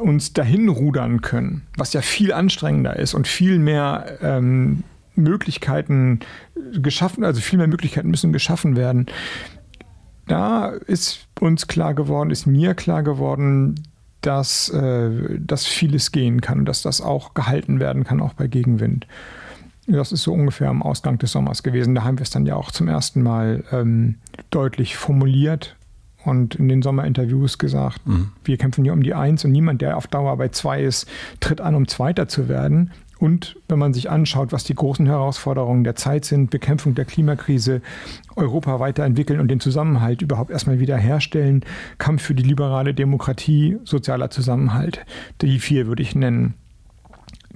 uns 0.00 0.32
dahin 0.32 0.68
rudern 0.68 1.20
können, 1.20 1.62
was 1.76 1.92
ja 1.92 2.00
viel 2.00 2.32
anstrengender 2.32 2.96
ist 2.96 3.14
und 3.14 3.28
viel 3.28 3.58
mehr 3.58 4.18
ähm, 4.22 4.84
Möglichkeiten 5.14 6.20
geschaffen, 6.72 7.24
also 7.24 7.40
viel 7.40 7.58
mehr 7.58 7.68
Möglichkeiten 7.68 8.10
müssen 8.10 8.32
geschaffen 8.32 8.76
werden. 8.76 9.06
Da 10.26 10.68
ist 10.68 11.26
uns 11.40 11.66
klar 11.66 11.94
geworden, 11.94 12.30
ist 12.30 12.46
mir 12.46 12.74
klar 12.74 13.02
geworden, 13.02 13.74
dass, 14.20 14.68
äh, 14.68 15.38
dass 15.38 15.66
vieles 15.66 16.12
gehen 16.12 16.40
kann, 16.40 16.64
dass 16.64 16.82
das 16.82 17.00
auch 17.00 17.34
gehalten 17.34 17.80
werden 17.80 18.04
kann, 18.04 18.20
auch 18.20 18.34
bei 18.34 18.46
Gegenwind. 18.46 19.06
Das 19.86 20.12
ist 20.12 20.22
so 20.22 20.32
ungefähr 20.32 20.68
am 20.68 20.82
Ausgang 20.82 21.18
des 21.18 21.32
Sommers 21.32 21.62
gewesen. 21.62 21.94
Da 21.94 22.04
haben 22.04 22.18
wir 22.18 22.22
es 22.22 22.30
dann 22.30 22.46
ja 22.46 22.54
auch 22.54 22.70
zum 22.70 22.86
ersten 22.86 23.22
Mal 23.22 23.64
ähm, 23.72 24.16
deutlich 24.50 24.96
formuliert 24.96 25.76
und 26.24 26.54
in 26.54 26.68
den 26.68 26.82
Sommerinterviews 26.82 27.58
gesagt, 27.58 28.06
mhm. 28.06 28.32
wir 28.44 28.56
kämpfen 28.56 28.84
hier 28.84 28.92
um 28.92 29.02
die 29.02 29.14
Eins 29.14 29.44
und 29.44 29.52
niemand, 29.52 29.82
der 29.82 29.96
auf 29.96 30.06
Dauer 30.06 30.36
bei 30.36 30.48
zwei 30.48 30.82
ist, 30.82 31.08
tritt 31.40 31.60
an, 31.60 31.74
um 31.74 31.88
Zweiter 31.88 32.28
zu 32.28 32.48
werden. 32.48 32.90
Und 33.18 33.56
wenn 33.68 33.78
man 33.78 33.92
sich 33.92 34.08
anschaut, 34.08 34.50
was 34.50 34.64
die 34.64 34.74
großen 34.74 35.04
Herausforderungen 35.04 35.84
der 35.84 35.94
Zeit 35.94 36.24
sind, 36.24 36.50
Bekämpfung 36.50 36.94
der 36.94 37.04
Klimakrise, 37.04 37.82
Europa 38.34 38.80
weiterentwickeln 38.80 39.40
und 39.40 39.48
den 39.48 39.60
Zusammenhalt 39.60 40.22
überhaupt 40.22 40.50
erstmal 40.50 40.80
wiederherstellen, 40.80 41.62
Kampf 41.98 42.22
für 42.22 42.34
die 42.34 42.42
liberale 42.42 42.94
Demokratie, 42.94 43.76
sozialer 43.84 44.30
Zusammenhalt. 44.30 45.04
Die 45.42 45.58
vier 45.58 45.86
würde 45.86 46.02
ich 46.02 46.14
nennen. 46.14 46.54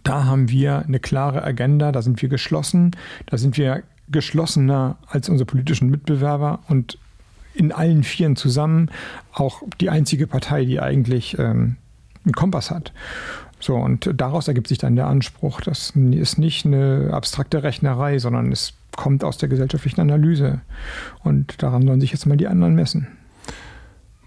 Da 0.03 0.27
haben 0.27 0.51
wir 0.51 0.85
eine 0.85 1.01
klare 1.01 1.43
Agenda, 1.43 1.93
da 1.93 2.03
sind 2.03 2.21
wir 2.21 2.29
geschlossen, 2.29 2.91
da 3.25 3.39
sind 3.39 3.57
wir 3.57 3.85
geschlossener 4.11 4.99
als 5.07 5.31
unsere 5.31 5.47
politischen 5.47 5.89
Mitbewerber 5.89 6.61
und 6.69 6.99
in 7.55 7.73
allen 7.73 8.03
Vieren 8.03 8.37
zusammen 8.37 8.91
auch 9.33 9.63
die 9.81 9.91
einzige 9.91 10.27
Partei, 10.27 10.65
die 10.65 10.81
eigentlich 10.81 11.39
ähm, 11.39 11.77
einen 12.25 12.35
Kompass 12.35 12.71
hat. 12.71 12.93
So, 13.61 13.77
und 13.77 14.11
daraus 14.15 14.49
ergibt 14.49 14.69
sich 14.69 14.79
dann 14.79 14.97
der 14.97 15.07
Anspruch. 15.07 15.61
Das 15.61 15.95
ist 15.95 16.39
nicht 16.39 16.67
eine 16.67 17.11
abstrakte 17.13 17.63
Rechnerei, 17.63 18.19
sondern 18.19 18.53
es 18.53 18.75
kommt 18.97 19.25
aus 19.25 19.39
der 19.39 19.49
gesellschaftlichen 19.49 20.01
Analyse. 20.01 20.61
Und 21.23 21.63
daran 21.63 21.87
sollen 21.87 22.01
sich 22.01 22.13
jetzt 22.13 22.27
mal 22.27 22.37
die 22.37 22.47
anderen 22.47 22.75
messen. 22.75 23.07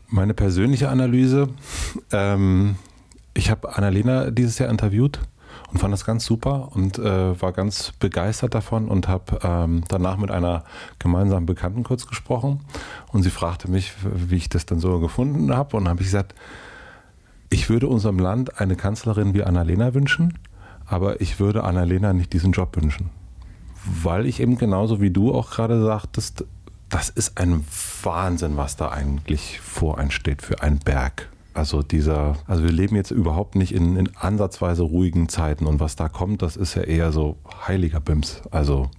Meine 0.10 0.34
persönliche 0.34 0.90
Analyse, 0.90 1.50
ähm, 2.12 2.76
ich 3.34 3.52
habe 3.52 3.76
Annalena 3.76 4.32
dieses 4.32 4.58
Jahr 4.58 4.70
interviewt 4.70 5.20
und 5.72 5.80
fand 5.80 5.94
das 5.94 6.06
ganz 6.06 6.26
super 6.26 6.70
und 6.74 6.98
äh, 6.98 7.40
war 7.42 7.52
ganz 7.52 7.92
begeistert 8.00 8.56
davon 8.56 8.88
und 8.88 9.08
habe 9.08 9.40
ähm, 9.44 9.84
danach 9.88 10.18
mit 10.18 10.32
einer 10.32 10.64
gemeinsamen 11.00 11.46
Bekannten 11.46 11.84
kurz 11.84 12.08
gesprochen 12.08 12.62
und 13.12 13.24
sie 13.24 13.30
fragte 13.30 13.70
mich, 13.70 13.94
wie 14.04 14.38
ich 14.38 14.50
das 14.50 14.66
dann 14.66 14.80
so 14.80 15.00
gefunden 15.00 15.54
habe 15.56 15.76
und 15.78 15.88
habe 15.88 16.02
ich 16.02 16.08
gesagt, 16.08 16.36
ich 17.50 17.70
würde 17.70 17.88
unserem 17.88 18.20
Land 18.20 18.60
eine 18.60 18.76
Kanzlerin 18.76 19.34
wie 19.34 19.44
Annalena 19.44 19.94
wünschen, 19.94 20.38
aber 20.86 21.22
ich 21.22 21.40
würde 21.40 21.64
Annalena 21.64 22.14
nicht 22.14 22.34
diesen 22.34 22.52
Job 22.52 22.76
wünschen. 22.76 23.10
Weil 23.86 24.26
ich 24.26 24.42
eben 24.42 24.58
genauso 24.58 25.00
wie 25.00 25.12
du 25.12 25.34
auch 25.34 25.52
gerade 25.52 25.82
sagtest, 25.84 26.46
das 26.90 27.10
ist 27.10 27.38
ein 27.38 27.66
Wahnsinn, 28.04 28.58
was 28.58 28.76
da 28.76 28.90
eigentlich 28.90 29.60
vor 29.60 29.98
einsteht 29.98 30.42
für 30.42 30.62
einen 30.62 30.80
Berg. 30.80 31.30
Also 31.58 31.82
dieser, 31.82 32.38
also 32.46 32.64
wir 32.64 32.72
leben 32.72 32.96
jetzt 32.96 33.10
überhaupt 33.10 33.56
nicht 33.56 33.74
in, 33.74 33.98
in 33.98 34.16
ansatzweise 34.16 34.84
ruhigen 34.84 35.28
Zeiten 35.28 35.66
und 35.66 35.80
was 35.80 35.96
da 35.96 36.08
kommt, 36.08 36.44
das 36.44 36.56
ist 36.56 36.76
ja 36.76 36.84
eher 36.84 37.12
so 37.12 37.38
heiliger 37.68 38.00
Bims. 38.00 38.44
Also 38.52 38.92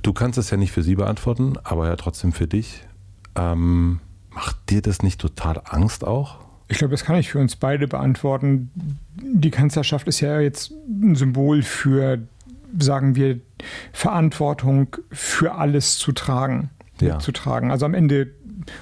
du 0.00 0.14
kannst 0.14 0.38
es 0.38 0.48
ja 0.48 0.56
nicht 0.56 0.72
für 0.72 0.82
sie 0.82 0.94
beantworten, 0.94 1.58
aber 1.64 1.86
ja 1.86 1.96
trotzdem 1.96 2.32
für 2.32 2.46
dich. 2.46 2.82
Ähm, 3.34 4.00
macht 4.30 4.56
dir 4.70 4.80
das 4.80 5.02
nicht 5.02 5.20
total 5.20 5.60
Angst 5.66 6.02
auch? 6.02 6.38
Ich 6.68 6.78
glaube, 6.78 6.92
das 6.92 7.04
kann 7.04 7.16
ich 7.16 7.28
für 7.28 7.40
uns 7.40 7.56
beide 7.56 7.86
beantworten. 7.88 8.70
Die 9.16 9.50
Kanzlerschaft 9.50 10.08
ist 10.08 10.20
ja 10.20 10.40
jetzt 10.40 10.72
ein 10.88 11.14
Symbol 11.14 11.60
für, 11.60 12.20
sagen 12.78 13.16
wir, 13.16 13.38
Verantwortung 13.92 14.96
für 15.10 15.56
alles 15.56 15.98
zu 15.98 16.12
tragen. 16.12 16.70
Ja. 17.02 17.18
Zu 17.18 17.32
tragen. 17.32 17.70
Also 17.70 17.84
am 17.84 17.92
Ende 17.92 18.32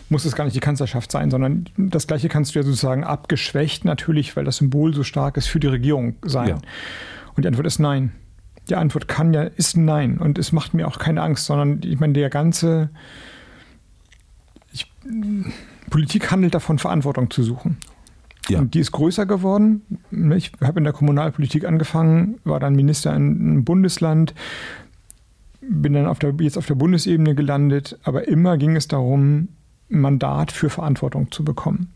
muss 0.09 0.25
es 0.25 0.35
gar 0.35 0.45
nicht 0.45 0.57
die 0.57 0.61
Kanzlerschaft 0.61 1.11
sein, 1.11 1.31
sondern 1.31 1.69
das 1.77 2.07
Gleiche 2.07 2.29
kannst 2.29 2.55
du 2.55 2.59
ja 2.59 2.65
sozusagen 2.65 3.05
abgeschwächt 3.05 3.85
natürlich, 3.85 4.37
weil 4.37 4.45
das 4.45 4.57
Symbol 4.57 4.95
so 4.95 5.03
stark 5.03 5.37
ist, 5.37 5.47
für 5.47 5.61
die 5.61 5.67
Regierung 5.67 6.17
sein. 6.23 6.49
Ja. 6.49 6.59
Und 7.35 7.45
die 7.45 7.49
Antwort 7.49 7.67
ist 7.67 7.79
nein. 7.79 8.13
Die 8.69 8.75
Antwort 8.75 9.09
kann 9.09 9.33
ja, 9.33 9.43
ist 9.43 9.77
nein. 9.77 10.19
Und 10.19 10.39
es 10.39 10.53
macht 10.53 10.75
mir 10.75 10.89
auch 10.89 10.99
keine 10.99 11.23
Angst, 11.23 11.47
sondern 11.47 11.81
ich 11.85 12.01
meine, 12.01 12.15
der 12.15 12.31
ganze, 12.31 12.91
ich, 14.73 14.91
Politik 15.91 16.31
handelt 16.31 16.55
davon, 16.55 16.79
Verantwortung 16.79 17.31
zu 17.31 17.43
suchen. 17.43 17.77
Ja. 18.49 18.61
Und 18.61 18.75
die 18.75 18.81
ist 18.81 18.93
größer 18.93 19.27
geworden. 19.27 19.83
Ich 20.35 20.53
habe 20.63 20.79
in 20.79 20.85
der 20.85 20.93
Kommunalpolitik 20.93 21.65
angefangen, 21.65 22.39
war 22.45 22.61
dann 22.61 22.75
Minister 22.75 23.11
in 23.11 23.17
einem 23.17 23.65
Bundesland, 23.65 24.35
bin 25.61 25.95
dann 25.95 26.07
auf 26.07 26.19
der, 26.19 26.33
jetzt 26.39 26.57
auf 26.57 26.67
der 26.67 26.77
Bundesebene 26.77 27.35
gelandet, 27.35 27.99
aber 28.05 28.29
immer 28.29 28.57
ging 28.57 28.77
es 28.77 28.89
darum, 28.89 29.49
Mandat 29.89 30.53
für 30.53 30.71
Verantwortung 30.71 31.31
zu 31.31 31.45
bekommen. 31.45 31.93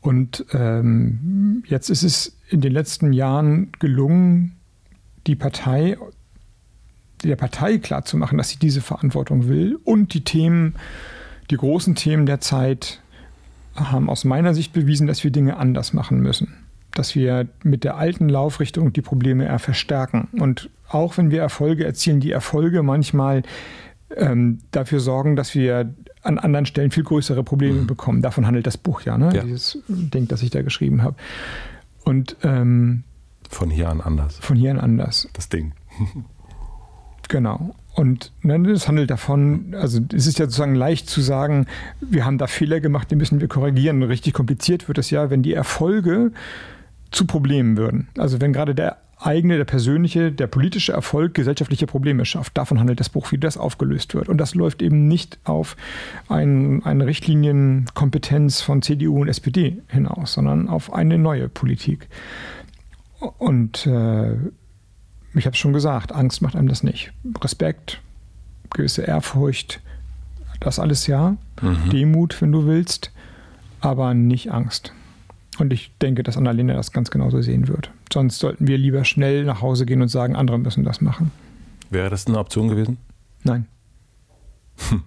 Und 0.00 0.44
ähm, 0.52 1.64
jetzt 1.66 1.90
ist 1.90 2.02
es 2.02 2.36
in 2.48 2.60
den 2.60 2.72
letzten 2.72 3.12
Jahren 3.12 3.72
gelungen, 3.78 4.56
die 5.26 5.34
Partei, 5.34 5.96
der 7.24 7.36
Partei 7.36 7.78
klarzumachen, 7.78 8.38
dass 8.38 8.50
sie 8.50 8.58
diese 8.58 8.80
Verantwortung 8.80 9.48
will 9.48 9.78
und 9.84 10.14
die 10.14 10.22
Themen 10.22 10.74
die 11.50 11.56
großen 11.56 11.94
Themen 11.94 12.26
der 12.26 12.40
Zeit 12.40 13.00
haben 13.74 14.10
aus 14.10 14.24
meiner 14.24 14.54
Sicht 14.54 14.72
bewiesen, 14.72 15.06
dass 15.06 15.24
wir 15.24 15.30
Dinge 15.30 15.56
anders 15.56 15.92
machen 15.92 16.20
müssen. 16.20 16.54
Dass 16.92 17.14
wir 17.14 17.48
mit 17.62 17.84
der 17.84 17.96
alten 17.96 18.28
Laufrichtung 18.28 18.92
die 18.92 19.02
Probleme 19.02 19.46
eher 19.46 19.58
verstärken. 19.58 20.28
Und 20.32 20.68
auch 20.88 21.16
wenn 21.16 21.30
wir 21.30 21.40
Erfolge 21.40 21.84
erzielen, 21.84 22.20
die 22.20 22.32
Erfolge 22.32 22.82
manchmal 22.82 23.42
ähm, 24.16 24.58
dafür 24.72 25.00
sorgen, 25.00 25.36
dass 25.36 25.54
wir 25.54 25.94
an 26.22 26.38
anderen 26.38 26.66
Stellen 26.66 26.90
viel 26.90 27.04
größere 27.04 27.44
Probleme 27.44 27.82
mhm. 27.82 27.86
bekommen. 27.86 28.22
Davon 28.22 28.46
handelt 28.46 28.66
das 28.66 28.76
Buch 28.76 29.02
ja, 29.02 29.18
ne? 29.18 29.30
ja. 29.34 29.42
dieses 29.42 29.78
Ding, 29.88 30.28
das 30.28 30.42
ich 30.42 30.50
da 30.50 30.62
geschrieben 30.62 31.02
habe. 31.02 31.16
Und 32.04 32.36
ähm, 32.42 33.04
von 33.48 33.70
hier 33.70 33.88
an 33.88 34.00
anders. 34.00 34.38
Von 34.38 34.56
hier 34.56 34.70
an 34.70 34.78
anders. 34.78 35.28
Das 35.32 35.48
Ding. 35.48 35.72
genau. 37.28 37.74
Und 37.94 38.32
ne, 38.42 38.62
das 38.62 38.86
handelt 38.86 39.10
davon, 39.10 39.74
also 39.74 40.00
es 40.14 40.26
ist 40.26 40.38
ja 40.38 40.44
sozusagen 40.44 40.74
leicht 40.74 41.08
zu 41.08 41.20
sagen, 41.20 41.66
wir 42.00 42.24
haben 42.24 42.38
da 42.38 42.46
Fehler 42.46 42.80
gemacht, 42.80 43.10
die 43.10 43.16
müssen 43.16 43.40
wir 43.40 43.48
korrigieren. 43.48 44.02
Richtig 44.02 44.34
kompliziert 44.34 44.86
wird 44.86 44.98
es 44.98 45.10
ja, 45.10 45.30
wenn 45.30 45.42
die 45.42 45.52
Erfolge 45.52 46.30
zu 47.10 47.26
Problemen 47.26 47.76
würden. 47.76 48.08
Also 48.16 48.40
wenn 48.40 48.52
gerade 48.52 48.74
der 48.74 48.98
eigene, 49.20 49.56
der 49.56 49.64
persönliche, 49.64 50.30
der 50.30 50.46
politische 50.46 50.92
Erfolg 50.92 51.34
gesellschaftliche 51.34 51.86
Probleme 51.86 52.24
schafft. 52.24 52.56
Davon 52.56 52.78
handelt 52.78 53.00
das 53.00 53.08
Buch, 53.08 53.32
wie 53.32 53.38
das 53.38 53.56
aufgelöst 53.56 54.14
wird. 54.14 54.28
Und 54.28 54.38
das 54.38 54.54
läuft 54.54 54.82
eben 54.82 55.08
nicht 55.08 55.38
auf 55.44 55.76
ein, 56.28 56.82
eine 56.84 57.06
Richtlinienkompetenz 57.06 58.60
von 58.60 58.82
CDU 58.82 59.20
und 59.20 59.28
SPD 59.28 59.78
hinaus, 59.88 60.34
sondern 60.34 60.68
auf 60.68 60.92
eine 60.92 61.18
neue 61.18 61.48
Politik. 61.48 62.08
Und 63.38 63.86
äh, 63.86 64.34
ich 65.34 65.46
habe 65.46 65.54
es 65.54 65.58
schon 65.58 65.72
gesagt, 65.72 66.12
Angst 66.12 66.40
macht 66.40 66.54
einem 66.54 66.68
das 66.68 66.82
nicht. 66.82 67.12
Respekt, 67.42 68.00
gewisse 68.70 69.02
Ehrfurcht, 69.02 69.80
das 70.60 70.78
alles 70.78 71.06
ja. 71.06 71.36
Mhm. 71.60 71.90
Demut, 71.90 72.40
wenn 72.40 72.52
du 72.52 72.66
willst, 72.66 73.12
aber 73.80 74.14
nicht 74.14 74.52
Angst. 74.52 74.92
Und 75.58 75.72
ich 75.72 75.90
denke, 76.00 76.22
dass 76.22 76.36
Annalena 76.36 76.74
das 76.74 76.92
ganz 76.92 77.10
genauso 77.10 77.42
sehen 77.42 77.68
wird. 77.68 77.90
Sonst 78.12 78.38
sollten 78.38 78.68
wir 78.68 78.78
lieber 78.78 79.04
schnell 79.04 79.44
nach 79.44 79.60
Hause 79.60 79.86
gehen 79.86 80.00
und 80.02 80.08
sagen, 80.08 80.36
andere 80.36 80.58
müssen 80.58 80.84
das 80.84 81.00
machen. 81.00 81.30
Wäre 81.90 82.10
das 82.10 82.26
eine 82.26 82.38
Option 82.38 82.68
gewesen? 82.68 82.98
Nein. 83.42 83.66
Hm. 84.88 85.02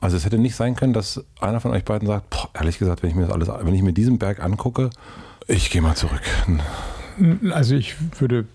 Also 0.00 0.16
es 0.16 0.24
hätte 0.24 0.38
nicht 0.38 0.54
sein 0.54 0.76
können, 0.76 0.92
dass 0.92 1.24
einer 1.40 1.60
von 1.60 1.72
euch 1.72 1.84
beiden 1.84 2.06
sagt, 2.06 2.30
boah, 2.30 2.48
ehrlich 2.54 2.78
gesagt, 2.78 3.02
wenn 3.02 3.10
ich 3.10 3.16
mir 3.16 3.22
das 3.22 3.32
alles, 3.32 3.48
wenn 3.48 3.74
ich 3.74 3.82
mir 3.82 3.92
diesen 3.92 4.18
Berg 4.18 4.42
angucke, 4.42 4.90
ich 5.48 5.70
gehe 5.70 5.80
mal 5.80 5.96
zurück. 5.96 6.22
Also 7.50 7.74
ich 7.74 7.96
würde 8.20 8.46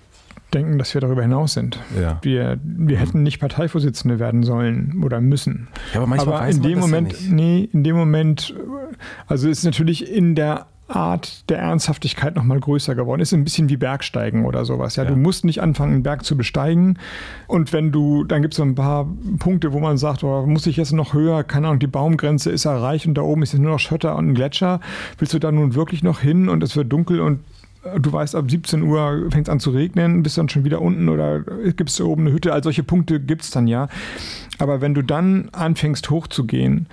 denken, 0.54 0.78
dass 0.78 0.94
wir 0.94 1.02
darüber 1.02 1.22
hinaus 1.22 1.54
sind. 1.54 1.80
Ja. 2.00 2.20
Wir, 2.22 2.60
wir 2.64 2.98
mhm. 2.98 3.00
hätten 3.00 3.24
nicht 3.24 3.40
Parteivorsitzende 3.40 4.20
werden 4.20 4.44
sollen 4.44 5.02
oder 5.04 5.22
müssen. 5.22 5.68
Ja, 5.94 6.00
aber 6.00 6.08
manchmal 6.08 6.36
aber 6.36 6.46
weiß 6.46 6.58
in 6.58 6.64
dem 6.64 6.80
man 6.80 6.90
Moment, 6.90 7.12
das 7.14 7.22
ja 7.22 7.28
nicht. 7.28 7.36
nee, 7.36 7.70
in 7.72 7.84
dem 7.84 7.96
Moment, 7.96 8.54
also 9.28 9.50
ist 9.50 9.64
natürlich 9.64 10.12
in 10.12 10.36
der 10.36 10.68
Art 10.96 11.50
der 11.50 11.60
Ernsthaftigkeit 11.60 12.36
nochmal 12.36 12.60
größer 12.60 12.96
geworden. 12.96 13.22
Ist 13.22 13.34
ein 13.34 13.44
bisschen 13.44 13.70
wie 13.70 13.78
Bergsteigen 13.78 14.46
oder 14.46 14.66
sowas. 14.66 14.96
Ja, 14.96 15.04
ja. 15.04 15.10
du 15.10 15.16
musst 15.16 15.46
nicht 15.46 15.62
anfangen, 15.62 15.94
einen 15.94 16.04
Berg 16.04 16.26
zu 16.26 16.36
besteigen. 16.36 16.98
Und 17.48 17.74
wenn 17.74 17.92
du, 17.92 18.24
dann 18.24 18.42
gibt 18.42 18.54
es 18.54 18.58
so 18.58 18.64
ein 18.64 18.76
paar 18.76 19.08
Punkte, 19.40 19.74
wo 19.74 19.80
man 19.80 19.98
sagt, 19.98 20.24
oh, 20.24 20.46
muss 20.46 20.68
ich 20.68 20.78
jetzt 20.78 20.94
noch 20.94 21.14
höher? 21.14 21.44
Keine 21.44 21.68
Ahnung, 21.68 21.80
die 21.80 21.88
Baumgrenze 21.88 22.52
ist 22.52 22.66
erreicht 22.66 23.06
und 23.08 23.16
da 23.16 23.22
oben 23.22 23.44
ist 23.44 23.54
jetzt 23.54 23.62
nur 23.62 23.72
noch 23.72 23.80
Schotter 23.80 24.16
und 24.16 24.30
ein 24.30 24.36
Gletscher. 24.36 24.80
Willst 25.18 25.34
du 25.34 25.40
da 25.40 25.52
nun 25.52 25.76
wirklich 25.76 26.04
noch 26.04 26.20
hin 26.20 26.50
und 26.50 26.64
es 26.64 26.76
wird 26.76 26.92
dunkel 26.92 27.22
und 27.22 27.40
du 28.00 28.12
weißt, 28.12 28.36
ab 28.36 28.50
17 28.50 28.84
Uhr 28.84 29.28
fängt 29.32 29.48
es 29.48 29.52
an 29.52 29.60
zu 29.60 29.72
regnen, 29.72 30.24
bist 30.24 30.38
dann 30.38 30.50
schon 30.50 30.64
wieder 30.64 30.82
unten 30.82 31.10
oder 31.10 31.42
gibt 31.42 31.90
es 31.90 32.00
oben 32.02 32.24
eine 32.24 32.34
Hütte. 32.34 32.54
All 32.54 32.64
solche 32.64 32.84
Punkte 32.84 33.20
gibt 33.20 33.44
es 33.44 33.52
dann 33.52 33.68
ja. 33.68 33.88
Aber 34.60 34.82
wenn 34.82 34.94
du 34.94 35.02
dann 35.02 35.50
anfängst 35.52 36.10
hochzugehen, 36.10 36.88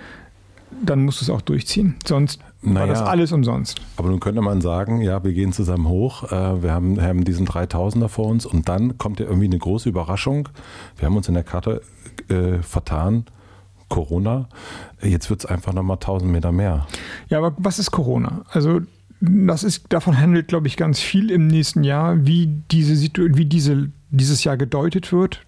dann 0.83 1.03
musst 1.03 1.21
du 1.21 1.25
es 1.25 1.29
auch 1.29 1.41
durchziehen. 1.41 1.95
Sonst 2.05 2.39
naja, 2.61 2.79
war 2.79 2.87
das 2.87 3.01
alles 3.01 3.31
umsonst. 3.31 3.81
Aber 3.97 4.09
nun 4.09 4.19
könnte 4.19 4.41
man 4.41 4.61
sagen, 4.61 5.01
ja, 5.01 5.23
wir 5.23 5.33
gehen 5.33 5.51
zusammen 5.51 5.87
hoch, 5.87 6.31
äh, 6.31 6.63
wir 6.63 6.71
haben, 6.71 7.01
haben 7.01 7.23
diesen 7.23 7.47
3000er 7.47 8.07
vor 8.07 8.27
uns 8.27 8.45
und 8.45 8.69
dann 8.69 8.97
kommt 8.97 9.19
ja 9.19 9.25
irgendwie 9.25 9.45
eine 9.45 9.57
große 9.57 9.89
Überraschung. 9.89 10.49
Wir 10.97 11.05
haben 11.07 11.17
uns 11.17 11.27
in 11.27 11.33
der 11.33 11.43
Karte 11.43 11.81
äh, 12.29 12.61
vertan. 12.61 13.25
Corona. 13.89 14.47
Jetzt 15.01 15.31
wird 15.31 15.43
es 15.43 15.45
einfach 15.47 15.73
nochmal 15.73 15.95
1000 15.95 16.31
Meter 16.31 16.51
mehr. 16.51 16.85
Ja, 17.27 17.39
aber 17.39 17.55
was 17.57 17.79
ist 17.79 17.89
Corona? 17.89 18.43
Also 18.51 18.81
das 19.21 19.63
ist, 19.63 19.85
davon 19.89 20.19
handelt, 20.19 20.47
glaube 20.47 20.67
ich, 20.67 20.77
ganz 20.77 20.99
viel 20.99 21.31
im 21.31 21.47
nächsten 21.47 21.83
Jahr, 21.83 22.25
wie 22.25 22.47
diese 22.71 22.95
wie 23.15 23.45
diese, 23.45 23.89
dieses 24.09 24.43
Jahr 24.43 24.57
gedeutet 24.57 25.11
wird. 25.11 25.41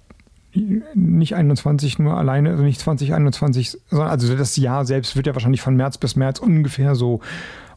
Nicht 0.53 1.35
21 1.35 1.99
nur 1.99 2.17
alleine, 2.17 2.51
also 2.51 2.63
nicht 2.63 2.81
2021, 2.81 3.77
sondern 3.89 4.09
also 4.09 4.35
das 4.35 4.57
Jahr 4.57 4.85
selbst 4.85 5.15
wird 5.15 5.27
ja 5.27 5.33
wahrscheinlich 5.33 5.61
von 5.61 5.77
März 5.77 5.97
bis 5.97 6.17
März 6.17 6.39
ungefähr 6.39 6.95
so 6.95 7.21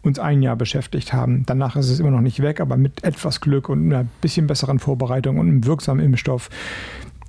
uns 0.03 0.19
ein 0.19 0.43
Jahr 0.43 0.57
beschäftigt 0.57 1.13
haben. 1.13 1.45
Danach 1.47 1.77
ist 1.77 1.89
es 1.89 2.01
immer 2.01 2.11
noch 2.11 2.21
nicht 2.21 2.43
weg, 2.43 2.61
aber 2.61 2.77
mit 2.77 3.05
etwas 3.05 3.41
Glück 3.41 3.69
und 3.69 3.93
einer 3.93 4.07
bisschen 4.21 4.49
besseren 4.49 4.81
Vorbereitung 4.81 5.39
und 5.39 5.49
einem 5.49 5.65
wirksamen 5.65 6.05
Impfstoff 6.05 6.51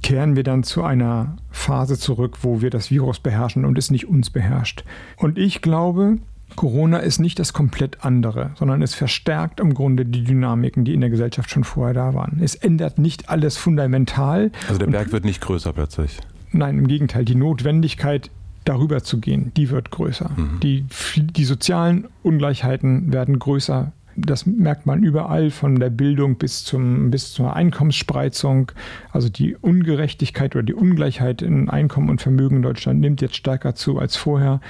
kehren 0.01 0.35
wir 0.35 0.43
dann 0.43 0.63
zu 0.63 0.83
einer 0.83 1.37
Phase 1.51 1.97
zurück, 1.97 2.39
wo 2.41 2.61
wir 2.61 2.69
das 2.69 2.91
Virus 2.91 3.19
beherrschen 3.19 3.65
und 3.65 3.77
es 3.77 3.91
nicht 3.91 4.07
uns 4.07 4.29
beherrscht. 4.29 4.83
Und 5.17 5.37
ich 5.37 5.61
glaube, 5.61 6.17
Corona 6.55 6.99
ist 6.99 7.19
nicht 7.19 7.39
das 7.39 7.53
komplett 7.53 8.05
andere, 8.05 8.51
sondern 8.55 8.81
es 8.81 8.93
verstärkt 8.93 9.59
im 9.59 9.73
Grunde 9.73 10.05
die 10.05 10.23
Dynamiken, 10.23 10.85
die 10.85 10.93
in 10.93 11.01
der 11.01 11.09
Gesellschaft 11.09 11.49
schon 11.49 11.63
vorher 11.63 11.93
da 11.93 12.13
waren. 12.13 12.39
Es 12.41 12.55
ändert 12.55 12.97
nicht 12.97 13.29
alles 13.29 13.57
fundamental. 13.57 14.51
Also 14.67 14.79
der 14.79 14.87
Berg 14.87 15.11
wird 15.11 15.25
nicht 15.25 15.41
größer 15.41 15.73
plötzlich. 15.73 16.19
Nein, 16.51 16.79
im 16.79 16.87
Gegenteil, 16.87 17.25
die 17.25 17.35
Notwendigkeit, 17.35 18.29
darüber 18.63 19.03
zu 19.03 19.19
gehen, 19.19 19.51
die 19.55 19.69
wird 19.69 19.91
größer. 19.91 20.31
Mhm. 20.35 20.59
Die, 20.61 20.85
die 21.17 21.45
sozialen 21.45 22.07
Ungleichheiten 22.23 23.13
werden 23.13 23.39
größer 23.39 23.91
das 24.15 24.45
merkt 24.45 24.85
man 24.85 25.03
überall 25.03 25.49
von 25.49 25.79
der 25.79 25.89
Bildung 25.89 26.35
bis, 26.35 26.63
zum, 26.63 27.11
bis 27.11 27.33
zur 27.33 27.55
Einkommensspreizung. 27.55 28.71
Also 29.11 29.29
die 29.29 29.55
Ungerechtigkeit 29.55 30.55
oder 30.55 30.63
die 30.63 30.73
Ungleichheit 30.73 31.41
in 31.41 31.69
Einkommen 31.69 32.09
und 32.09 32.21
Vermögen 32.21 32.57
in 32.57 32.61
Deutschland 32.61 33.01
nimmt 33.01 33.21
jetzt 33.21 33.35
stärker 33.35 33.75
zu 33.75 33.99
als 33.99 34.15
vorher. 34.15 34.61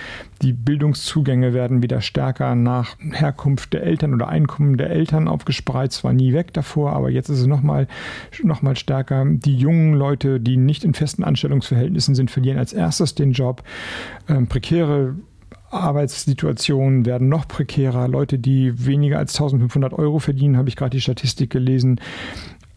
Die 0.42 0.54
Bildungszugänge 0.54 1.54
werden 1.54 1.84
wieder 1.84 2.02
stärker 2.02 2.56
nach 2.56 2.96
Herkunft 3.00 3.74
der 3.74 3.84
Eltern 3.84 4.14
oder 4.14 4.28
Einkommen 4.30 4.78
der 4.78 4.90
Eltern 4.90 5.28
aufgespreizt. 5.28 6.04
War 6.04 6.14
nie 6.14 6.34
weg 6.34 6.54
davor, 6.54 6.94
aber 6.94 7.10
jetzt 7.10 7.30
ist 7.30 7.40
es 7.40 7.48
nochmal 7.48 7.88
noch 8.44 8.62
mal 8.62 8.76
stärker. 8.76 9.26
Die 9.26 9.56
jungen 9.56 9.94
Leute, 9.94 10.40
die 10.40 10.58
nicht 10.58 10.84
in 10.84 10.94
festen 10.94 11.24
Anstellungsverhältnissen 11.24 12.16
sind, 12.16 12.32
verlieren 12.32 12.58
als 12.58 12.74
erstes 12.74 13.16
den 13.16 13.32
Job. 13.32 13.64
Ähm, 14.28 14.48
prekäre 14.48 15.16
Arbeitssituationen 15.72 17.06
werden 17.06 17.30
noch 17.30 17.48
prekärer. 17.48 18.08
Leute, 18.08 18.40
die 18.40 18.86
weniger 18.86 19.18
als 19.18 19.36
1500 19.36 19.94
Euro 19.94 20.20
verdienen, 20.20 20.58
habe 20.58 20.70
ich 20.70 20.76
gerade 20.76 20.92
die 20.92 21.02
Statistik 21.02 21.50
gelesen, 21.50 22.00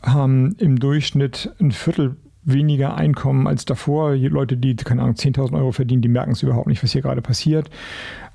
haben 0.03 0.57
im 0.59 0.79
Durchschnitt 0.79 1.53
ein 1.61 1.73
Viertel 1.73 2.17
weniger 2.45 2.97
Einkommen 2.97 3.47
als 3.47 3.65
davor. 3.65 4.15
Leute, 4.15 4.57
die, 4.57 4.75
keine 4.77 5.03
Ahnung, 5.03 5.15
10.000 5.15 5.57
Euro 5.57 5.73
verdienen, 5.73 6.03
die 6.03 6.09
merken 6.09 6.33
es 6.33 6.43
überhaupt 6.43 6.67
nicht, 6.67 6.83
was 6.83 6.93
hier 6.93 7.03
gerade 7.03 7.23
passiert. 7.23 7.71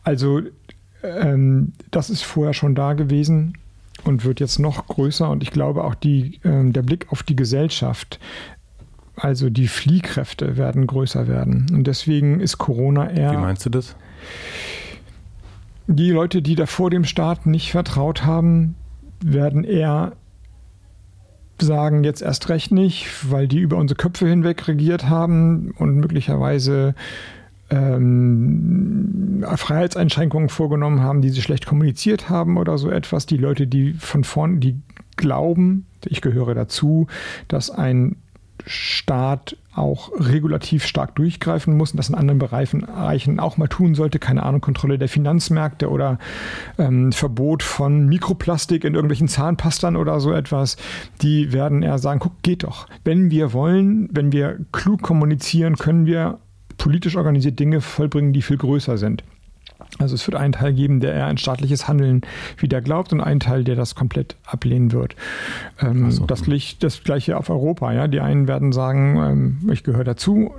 Also 0.04 0.42
ähm, 1.04 1.74
das 1.92 2.10
ist 2.10 2.24
vorher 2.24 2.54
schon 2.54 2.76
da 2.76 2.94
gewesen 2.94 3.58
und 4.04 4.24
wird 4.24 4.40
jetzt 4.40 4.60
noch 4.60 4.88
größer. 4.88 5.30
Und 5.30 5.44
ich 5.44 5.52
glaube 5.52 5.84
auch 5.84 5.96
die, 5.96 6.40
ähm, 6.44 6.74
der 6.74 6.84
Blick 6.84 7.08
auf 7.12 7.24
die 7.24 7.36
Gesellschaft, 7.36 8.20
also 9.16 9.50
die 9.50 9.68
Fliehkräfte 9.68 10.58
werden 10.58 10.88
größer 10.88 11.28
werden. 11.28 11.68
Und 11.72 11.86
deswegen 11.86 12.40
ist 12.40 12.58
Corona 12.58 13.10
eher. 13.10 13.32
Wie 13.32 13.38
meinst 13.38 13.66
du 13.66 13.70
das? 13.70 13.96
Die 15.88 16.11
Leute, 16.11 16.41
die 16.41 16.55
da 16.55 16.65
vor 16.65 16.89
dem 16.89 17.03
Staat 17.03 17.45
nicht 17.45 17.71
vertraut 17.71 18.26
haben, 18.26 18.76
werden 19.24 19.63
eher 19.63 20.13
sagen 21.59 22.03
jetzt 22.03 22.21
erst 22.21 22.49
recht 22.49 22.71
nicht, 22.71 23.32
weil 23.32 23.47
die 23.47 23.59
über 23.59 23.78
unsere 23.78 23.97
Köpfe 23.97 24.28
hinweg 24.28 24.67
regiert 24.67 25.09
haben 25.09 25.71
und 25.78 25.95
möglicherweise 25.95 26.95
ähm, 27.69 29.45
Freiheitseinschränkungen 29.55 30.49
vorgenommen 30.49 31.01
haben, 31.01 31.21
die 31.21 31.30
sie 31.30 31.41
schlecht 31.41 31.65
kommuniziert 31.65 32.30
haben 32.30 32.57
oder 32.57 32.78
so 32.78 32.89
etwas. 32.89 33.26
Die 33.26 33.38
Leute, 33.38 33.67
die 33.67 33.93
von 33.93 34.24
vorn, 34.24 34.59
die 34.59 34.80
glauben, 35.15 35.86
ich 36.05 36.21
gehöre 36.21 36.55
dazu, 36.55 37.07
dass 37.47 37.69
ein 37.69 38.17
Staat 38.65 39.57
auch 39.76 40.11
regulativ 40.17 40.86
stark 40.86 41.15
durchgreifen 41.15 41.76
muss 41.76 41.91
und 41.91 41.97
das 41.97 42.09
in 42.09 42.15
anderen 42.15 42.39
Bereichen 42.39 43.39
auch 43.39 43.57
mal 43.57 43.67
tun 43.67 43.95
sollte. 43.95 44.19
Keine 44.19 44.43
Ahnung, 44.43 44.61
Kontrolle 44.61 44.99
der 44.99 45.09
Finanzmärkte 45.09 45.89
oder 45.89 46.19
ähm, 46.78 47.11
Verbot 47.11 47.63
von 47.63 48.07
Mikroplastik 48.07 48.84
in 48.84 48.93
irgendwelchen 48.93 49.28
Zahnpastern 49.28 49.95
oder 49.95 50.19
so 50.19 50.32
etwas. 50.32 50.78
Die 51.21 51.53
werden 51.53 51.82
eher 51.82 51.97
sagen, 51.97 52.19
guck, 52.19 52.41
geht 52.43 52.63
doch. 52.63 52.88
Wenn 53.03 53.32
wir 53.32 53.53
wollen, 53.53 54.09
wenn 54.11 54.32
wir 54.32 54.59
klug 54.71 55.01
kommunizieren, 55.01 55.76
können 55.78 56.05
wir 56.05 56.39
politisch 56.78 57.15
organisiert 57.15 57.59
Dinge 57.59 57.82
vollbringen, 57.82 58.34
die 58.34 58.41
viel 58.41 58.57
größer 58.57 58.97
sind. 58.97 59.24
Also 60.00 60.16
es 60.16 60.26
wird 60.28 60.36
einen 60.36 60.54
Teil 60.54 60.74
geben, 60.74 61.00
der 61.00 61.14
eher 61.14 61.28
ein 61.28 61.38
staatliches 61.38 61.88
Handeln 61.88 62.22
wieder 62.58 62.82
glaubt 62.82 63.14
und 63.14 63.22
einen 63.22 63.39
Teil, 63.39 63.64
der 63.64 63.76
das 63.76 63.96
komplett 63.96 64.36
ablehnen 64.46 64.91
wird. 64.91 65.16
Ähm, 65.80 66.12
so. 66.12 66.26
das, 66.26 66.48
liegt 66.48 66.84
das 66.84 67.04
gleiche 67.04 67.38
auf 67.38 67.50
Europa. 67.50 67.94
Ja? 67.94 68.08
Die 68.08 68.20
einen 68.20 68.48
werden 68.48 68.72
sagen, 68.72 69.18
ähm, 69.18 69.72
ich 69.72 69.84
gehöre 69.84 70.04
dazu. 70.04 70.52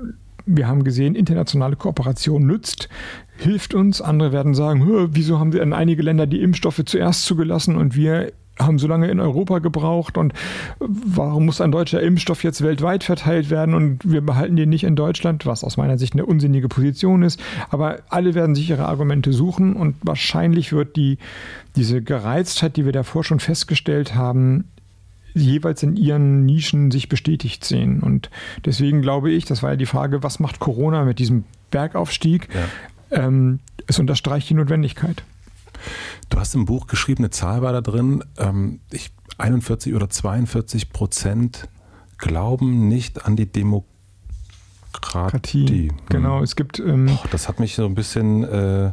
Wir 0.47 0.69
haben 0.69 0.85
gesehen, 0.85 1.15
internationale 1.15 1.75
Kooperation 1.75 2.47
nützt, 2.47 2.91
hilft 3.39 3.75
uns. 3.75 4.03
Andere 4.03 4.31
werden 4.31 4.55
sagen, 4.55 5.09
wieso 5.13 5.39
haben 5.39 5.53
wir 5.53 5.63
in 5.63 5.73
einige 5.73 6.03
Länder 6.03 6.27
die 6.27 6.43
Impfstoffe 6.43 6.83
zuerst 6.85 7.25
zugelassen 7.25 7.77
und 7.77 7.97
wir 7.97 8.33
haben 8.59 8.79
so 8.79 8.87
lange 8.87 9.09
in 9.09 9.19
Europa 9.21 9.59
gebraucht 9.59 10.17
und 10.17 10.33
warum 10.79 11.47
muss 11.47 11.61
ein 11.61 11.73
deutscher 11.73 12.01
Impfstoff 12.01 12.45
jetzt 12.45 12.63
weltweit 12.63 13.03
verteilt 13.03 13.51
werden 13.51 13.75
und 13.75 14.11
wir 14.11 14.21
behalten 14.21 14.57
den 14.57 14.69
nicht 14.69 14.85
in 14.85 14.95
Deutschland, 14.95 15.45
was 15.45 15.65
aus 15.65 15.77
meiner 15.77 15.99
Sicht 15.99 16.15
eine 16.15 16.25
unsinnige 16.25 16.69
Position 16.69 17.23
ist. 17.23 17.41
Aber 17.71 17.99
alle 18.11 18.35
werden 18.35 18.55
sich 18.55 18.71
ihre 18.71 18.87
Argumente 18.87 19.33
suchen 19.33 19.75
und 19.75 19.97
wahrscheinlich 20.03 20.73
wird 20.73 20.97
die, 20.97 21.19
diese 21.75 22.01
Gereiztheit, 22.01 22.77
die 22.77 22.85
wir 22.85 22.93
davor 22.93 23.25
schon 23.25 23.41
festgestellt 23.41 24.15
haben, 24.15 24.69
jeweils 25.35 25.83
in 25.83 25.97
ihren 25.97 26.47
Nischen 26.47 26.93
sich 26.93 27.09
bestätigt 27.09 27.65
sehen. 27.65 28.01
Und 28.01 28.31
deswegen 28.65 29.03
glaube 29.03 29.33
ich, 29.33 29.45
das 29.45 29.65
war 29.65 29.71
ja 29.71 29.77
die 29.77 29.87
Frage, 29.87 30.23
was 30.23 30.39
macht 30.39 30.61
Corona 30.61 31.05
mit 31.05 31.19
diesem 31.19 31.45
Bergaufstieg? 31.73 32.49
Ja. 33.11 33.27
Ähm, 33.27 33.59
es 33.89 33.99
unterstreicht 33.99 34.49
die 34.49 34.55
Notwendigkeit. 34.55 35.25
Du 36.29 36.39
hast 36.39 36.55
im 36.55 36.65
Buch 36.65 36.87
geschrieben, 36.87 37.25
eine 37.25 37.31
Zahl 37.31 37.63
war 37.63 37.73
da 37.73 37.81
drin, 37.81 38.25
ähm, 38.39 38.81
ich, 38.91 39.13
41 39.39 39.95
oder 39.95 40.09
42 40.11 40.91
Prozent 40.91 41.69
glauben 42.19 42.89
nicht 42.89 43.27
an 43.27 43.37
die 43.37 43.51
Demokratie. 43.51 43.89
Hm. 45.91 45.97
Genau, 46.09 46.43
es 46.43 46.57
gibt. 46.57 46.79
Ähm, 46.79 47.07
Boah, 47.07 47.25
das 47.31 47.49
hat 47.49 47.61
mich 47.61 47.75
so 47.75 47.85
ein 47.85 47.95
bisschen. 47.95 48.45
Äh, 48.45 48.93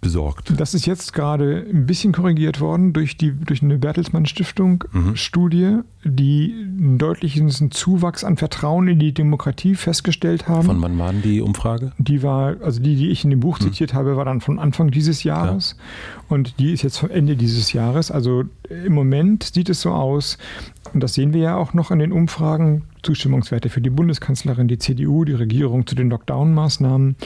besorgt. 0.00 0.52
Das 0.56 0.74
ist 0.74 0.86
jetzt 0.86 1.12
gerade 1.12 1.66
ein 1.68 1.86
bisschen 1.86 2.12
korrigiert 2.12 2.60
worden 2.60 2.92
durch, 2.92 3.16
die, 3.16 3.32
durch 3.32 3.62
eine 3.62 3.78
Bertelsmann 3.78 4.26
Stiftung 4.26 4.84
mhm. 4.92 5.16
Studie, 5.16 5.78
die 6.04 6.54
einen 6.54 6.98
deutlichen 6.98 7.50
Zuwachs 7.70 8.22
an 8.22 8.36
Vertrauen 8.36 8.86
in 8.86 9.00
die 9.00 9.12
Demokratie 9.12 9.74
festgestellt 9.74 10.48
haben. 10.48 10.66
Von 10.66 10.82
wann 10.82 10.98
war 10.98 11.12
die 11.12 11.40
Umfrage? 11.40 11.92
Die 11.98 12.22
war, 12.22 12.56
also 12.62 12.80
die, 12.80 12.94
die 12.94 13.08
ich 13.08 13.24
in 13.24 13.30
dem 13.30 13.40
Buch 13.40 13.58
mhm. 13.58 13.64
zitiert 13.64 13.92
habe, 13.92 14.16
war 14.16 14.24
dann 14.24 14.40
von 14.40 14.60
Anfang 14.60 14.90
dieses 14.92 15.24
Jahres 15.24 15.74
ja. 15.76 16.24
und 16.28 16.58
die 16.60 16.72
ist 16.72 16.82
jetzt 16.82 16.98
vom 16.98 17.10
Ende 17.10 17.36
dieses 17.36 17.72
Jahres. 17.72 18.12
Also 18.12 18.44
im 18.70 18.92
Moment 18.92 19.42
sieht 19.42 19.68
es 19.68 19.80
so 19.80 19.90
aus, 19.90 20.38
und 20.94 21.02
das 21.02 21.14
sehen 21.14 21.32
wir 21.32 21.40
ja 21.40 21.56
auch 21.56 21.74
noch 21.74 21.90
in 21.90 21.98
den 21.98 22.12
Umfragen, 22.12 22.84
Zustimmungswerte 23.08 23.70
für 23.70 23.80
die 23.80 23.88
Bundeskanzlerin, 23.88 24.68
die 24.68 24.78
CDU, 24.78 25.24
die 25.24 25.32
Regierung 25.32 25.86
zu 25.86 25.94
den 25.94 26.10
Lockdown-Maßnahmen, 26.10 27.16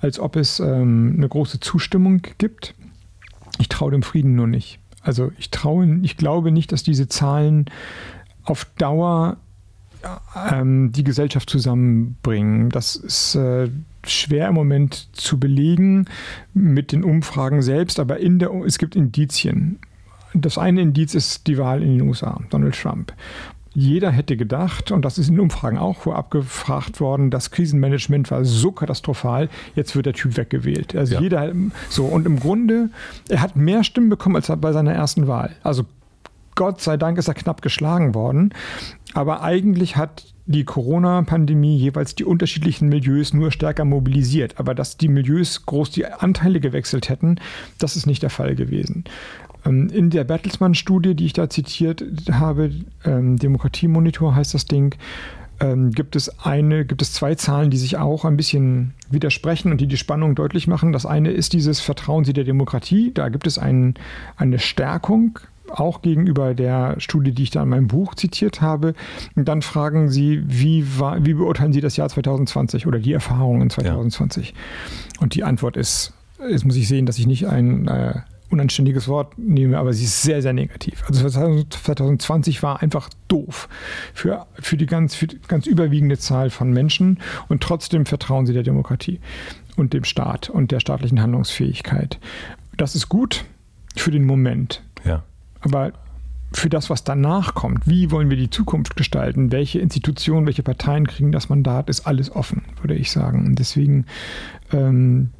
als 0.00 0.20
ob 0.20 0.36
es 0.36 0.60
ähm, 0.60 1.14
eine 1.16 1.28
große 1.28 1.58
Zustimmung 1.58 2.22
gibt. 2.38 2.76
Ich 3.58 3.68
traue 3.68 3.90
dem 3.90 4.04
Frieden 4.04 4.36
nur 4.36 4.46
nicht. 4.46 4.78
Also 5.02 5.32
ich 5.38 5.50
traue, 5.50 5.98
ich 6.02 6.16
glaube 6.16 6.52
nicht, 6.52 6.70
dass 6.70 6.84
diese 6.84 7.08
Zahlen 7.08 7.66
auf 8.44 8.66
Dauer 8.78 9.38
ähm, 10.52 10.92
die 10.92 11.02
Gesellschaft 11.02 11.50
zusammenbringen. 11.50 12.70
Das 12.70 12.94
ist 12.94 13.34
äh, 13.34 13.68
schwer 14.06 14.46
im 14.46 14.54
Moment 14.54 15.08
zu 15.12 15.40
belegen 15.40 16.06
mit 16.54 16.92
den 16.92 17.02
Umfragen 17.02 17.62
selbst, 17.62 17.98
aber 17.98 18.20
in 18.20 18.38
der, 18.38 18.52
es 18.64 18.78
gibt 18.78 18.94
Indizien. 18.94 19.80
Das 20.34 20.56
eine 20.56 20.82
Indiz 20.82 21.14
ist 21.14 21.48
die 21.48 21.58
Wahl 21.58 21.82
in 21.82 21.98
den 21.98 22.08
USA, 22.08 22.40
Donald 22.50 22.80
Trump. 22.80 23.12
Jeder 23.74 24.10
hätte 24.10 24.36
gedacht, 24.36 24.90
und 24.90 25.04
das 25.04 25.18
ist 25.18 25.28
in 25.28 25.40
Umfragen 25.40 25.78
auch 25.78 26.00
vorab 26.00 26.30
gefragt 26.30 27.00
worden, 27.00 27.30
das 27.30 27.50
Krisenmanagement 27.50 28.30
war 28.30 28.44
so 28.44 28.72
katastrophal, 28.72 29.48
jetzt 29.74 29.96
wird 29.96 30.06
der 30.06 30.12
Typ 30.12 30.36
weggewählt. 30.36 30.94
Also 30.94 31.14
ja. 31.14 31.20
jeder, 31.20 31.52
so, 31.88 32.04
und 32.04 32.26
im 32.26 32.38
Grunde, 32.38 32.90
er 33.28 33.40
hat 33.40 33.56
mehr 33.56 33.82
Stimmen 33.82 34.10
bekommen 34.10 34.36
als 34.36 34.52
bei 34.60 34.72
seiner 34.72 34.92
ersten 34.92 35.26
Wahl. 35.26 35.56
Also 35.62 35.84
Gott 36.54 36.80
sei 36.80 36.96
Dank 36.96 37.18
ist 37.18 37.28
er 37.28 37.34
knapp 37.34 37.62
geschlagen 37.62 38.14
worden. 38.14 38.52
Aber 39.14 39.42
eigentlich 39.42 39.96
hat 39.96 40.24
die 40.46 40.64
Corona-Pandemie 40.64 41.76
jeweils 41.76 42.14
die 42.14 42.24
unterschiedlichen 42.24 42.88
Milieus 42.88 43.32
nur 43.32 43.52
stärker 43.52 43.84
mobilisiert. 43.84 44.58
Aber 44.58 44.74
dass 44.74 44.96
die 44.96 45.08
Milieus 45.08 45.64
groß 45.66 45.90
die 45.90 46.06
Anteile 46.06 46.60
gewechselt 46.60 47.08
hätten, 47.08 47.36
das 47.78 47.96
ist 47.96 48.06
nicht 48.06 48.22
der 48.22 48.30
Fall 48.30 48.54
gewesen. 48.54 49.04
Ähm, 49.64 49.88
in 49.88 50.10
der 50.10 50.24
Bertelsmann-Studie, 50.24 51.14
die 51.14 51.26
ich 51.26 51.32
da 51.32 51.48
zitiert 51.48 52.04
habe, 52.30 52.70
ähm, 53.04 53.38
Demokratiemonitor 53.38 54.34
heißt 54.34 54.54
das 54.54 54.66
Ding, 54.66 54.96
ähm, 55.60 55.92
gibt 55.92 56.16
es 56.16 56.40
eine, 56.40 56.84
gibt 56.84 57.02
es 57.02 57.12
zwei 57.12 57.34
Zahlen, 57.34 57.70
die 57.70 57.76
sich 57.76 57.96
auch 57.96 58.24
ein 58.24 58.36
bisschen 58.36 58.94
widersprechen 59.10 59.70
und 59.70 59.80
die 59.80 59.86
die 59.86 59.96
Spannung 59.96 60.34
deutlich 60.34 60.66
machen. 60.66 60.92
Das 60.92 61.06
eine 61.06 61.30
ist 61.30 61.52
dieses 61.52 61.80
Vertrauen 61.80 62.24
Sie 62.24 62.32
der 62.32 62.44
Demokratie. 62.44 63.12
Da 63.14 63.28
gibt 63.28 63.46
es 63.46 63.58
ein, 63.58 63.94
eine 64.36 64.58
Stärkung 64.58 65.38
auch 65.68 66.02
gegenüber 66.02 66.54
der 66.54 67.00
Studie, 67.00 67.32
die 67.32 67.44
ich 67.44 67.50
da 67.50 67.62
in 67.62 67.68
meinem 67.68 67.86
Buch 67.86 68.14
zitiert 68.14 68.60
habe. 68.60 68.94
Und 69.36 69.48
dann 69.48 69.62
fragen 69.62 70.10
Sie, 70.10 70.42
wie, 70.44 70.84
war, 70.98 71.24
wie 71.24 71.34
beurteilen 71.34 71.72
Sie 71.72 71.80
das 71.80 71.96
Jahr 71.96 72.08
2020 72.08 72.86
oder 72.86 72.98
die 72.98 73.12
Erfahrungen 73.12 73.70
2020? 73.70 74.50
Ja. 74.50 74.54
Und 75.22 75.34
die 75.34 75.44
Antwort 75.44 75.76
ist, 75.76 76.12
jetzt 76.50 76.64
muss 76.64 76.76
ich 76.76 76.88
sehen, 76.88 77.06
dass 77.06 77.18
ich 77.18 77.26
nicht 77.26 77.46
ein 77.46 77.88
äh, 77.88 78.20
unanständiges 78.52 79.08
Wort 79.08 79.38
nehme, 79.38 79.78
aber 79.78 79.92
sie 79.92 80.04
ist 80.04 80.22
sehr, 80.22 80.42
sehr 80.42 80.52
negativ. 80.52 81.02
Also 81.08 81.28
2020 81.28 82.62
war 82.62 82.82
einfach 82.82 83.08
doof 83.28 83.68
für, 84.14 84.46
für, 84.54 84.76
die 84.76 84.86
ganz, 84.86 85.14
für 85.14 85.26
die 85.26 85.40
ganz 85.48 85.66
überwiegende 85.66 86.18
Zahl 86.18 86.50
von 86.50 86.70
Menschen 86.70 87.18
und 87.48 87.62
trotzdem 87.62 88.06
vertrauen 88.06 88.46
sie 88.46 88.52
der 88.52 88.62
Demokratie 88.62 89.20
und 89.76 89.92
dem 89.92 90.04
Staat 90.04 90.50
und 90.50 90.70
der 90.70 90.80
staatlichen 90.80 91.20
Handlungsfähigkeit. 91.20 92.18
Das 92.76 92.94
ist 92.94 93.08
gut 93.08 93.44
für 93.96 94.10
den 94.10 94.24
Moment. 94.24 94.82
Ja. 95.04 95.22
Aber 95.60 95.92
für 96.52 96.68
das, 96.68 96.90
was 96.90 97.04
danach 97.04 97.54
kommt, 97.54 97.86
wie 97.86 98.10
wollen 98.10 98.30
wir 98.30 98.36
die 98.36 98.50
Zukunft 98.50 98.96
gestalten, 98.96 99.52
welche 99.52 99.78
Institutionen, 99.78 100.46
welche 100.46 100.62
Parteien 100.62 101.06
kriegen 101.06 101.32
das 101.32 101.48
Mandat, 101.48 101.88
ist 101.88 102.06
alles 102.06 102.34
offen, 102.34 102.62
würde 102.80 102.94
ich 102.94 103.10
sagen. 103.10 103.46
Und 103.46 103.58
deswegen, 103.58 104.06
ähm, 104.72 105.30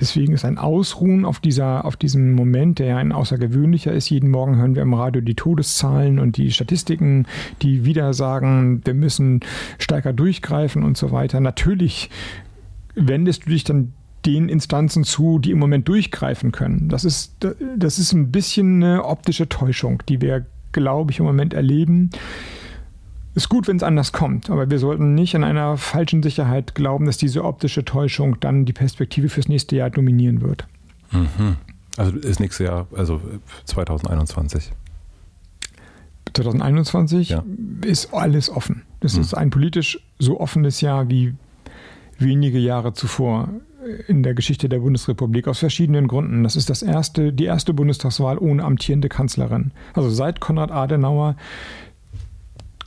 deswegen 0.00 0.32
ist 0.32 0.44
ein 0.44 0.58
Ausruhen 0.58 1.24
auf, 1.24 1.40
dieser, 1.40 1.84
auf 1.84 1.96
diesem 1.96 2.34
Moment, 2.34 2.78
der 2.78 2.86
ja 2.86 2.96
ein 2.96 3.12
außergewöhnlicher 3.12 3.92
ist. 3.92 4.10
Jeden 4.10 4.30
Morgen 4.30 4.56
hören 4.56 4.74
wir 4.74 4.82
im 4.82 4.94
Radio 4.94 5.22
die 5.22 5.34
Todeszahlen 5.34 6.18
und 6.18 6.36
die 6.36 6.50
Statistiken, 6.50 7.26
die 7.62 7.84
wieder 7.84 8.14
sagen, 8.14 8.82
wir 8.84 8.94
müssen 8.94 9.40
stärker 9.78 10.12
durchgreifen 10.12 10.82
und 10.82 10.96
so 10.96 11.12
weiter. 11.12 11.40
Natürlich 11.40 12.10
wendest 12.94 13.46
du 13.46 13.50
dich 13.50 13.64
dann 13.64 13.92
den 14.26 14.48
Instanzen 14.48 15.04
zu, 15.04 15.38
die 15.38 15.52
im 15.52 15.58
Moment 15.58 15.88
durchgreifen 15.88 16.52
können. 16.52 16.88
Das 16.88 17.04
ist, 17.04 17.36
das 17.76 17.98
ist 17.98 18.12
ein 18.12 18.30
bisschen 18.30 18.82
eine 18.82 19.04
optische 19.04 19.48
Täuschung, 19.48 20.02
die 20.08 20.20
wir, 20.20 20.44
glaube 20.72 21.12
ich, 21.12 21.18
im 21.18 21.24
Moment 21.24 21.54
erleben. 21.54 22.10
Ist 23.38 23.48
gut, 23.48 23.68
wenn 23.68 23.76
es 23.76 23.84
anders 23.84 24.10
kommt, 24.10 24.50
aber 24.50 24.68
wir 24.68 24.80
sollten 24.80 25.14
nicht 25.14 25.32
in 25.32 25.44
einer 25.44 25.76
falschen 25.76 26.24
Sicherheit 26.24 26.74
glauben, 26.74 27.06
dass 27.06 27.18
diese 27.18 27.44
optische 27.44 27.84
Täuschung 27.84 28.40
dann 28.40 28.64
die 28.64 28.72
Perspektive 28.72 29.28
fürs 29.28 29.46
nächste 29.46 29.76
Jahr 29.76 29.90
dominieren 29.90 30.40
wird. 30.40 30.66
Mhm. 31.12 31.54
Also 31.96 32.16
ist 32.16 32.40
nächstes 32.40 32.66
Jahr, 32.66 32.88
also 32.96 33.20
2021. 33.66 34.72
2021 36.34 37.28
ja. 37.28 37.44
ist 37.82 38.12
alles 38.12 38.50
offen. 38.50 38.82
Das 38.98 39.14
mhm. 39.14 39.20
ist 39.20 39.34
ein 39.34 39.50
politisch 39.50 40.00
so 40.18 40.40
offenes 40.40 40.80
Jahr 40.80 41.08
wie 41.08 41.36
wenige 42.18 42.58
Jahre 42.58 42.92
zuvor 42.92 43.50
in 44.08 44.24
der 44.24 44.34
Geschichte 44.34 44.68
der 44.68 44.80
Bundesrepublik 44.80 45.46
aus 45.46 45.60
verschiedenen 45.60 46.08
Gründen. 46.08 46.42
Das 46.42 46.56
ist 46.56 46.70
das 46.70 46.82
erste, 46.82 47.32
die 47.32 47.44
erste 47.44 47.72
Bundestagswahl 47.72 48.36
ohne 48.36 48.64
amtierende 48.64 49.08
Kanzlerin. 49.08 49.70
Also 49.94 50.10
seit 50.10 50.40
Konrad 50.40 50.72
Adenauer 50.72 51.36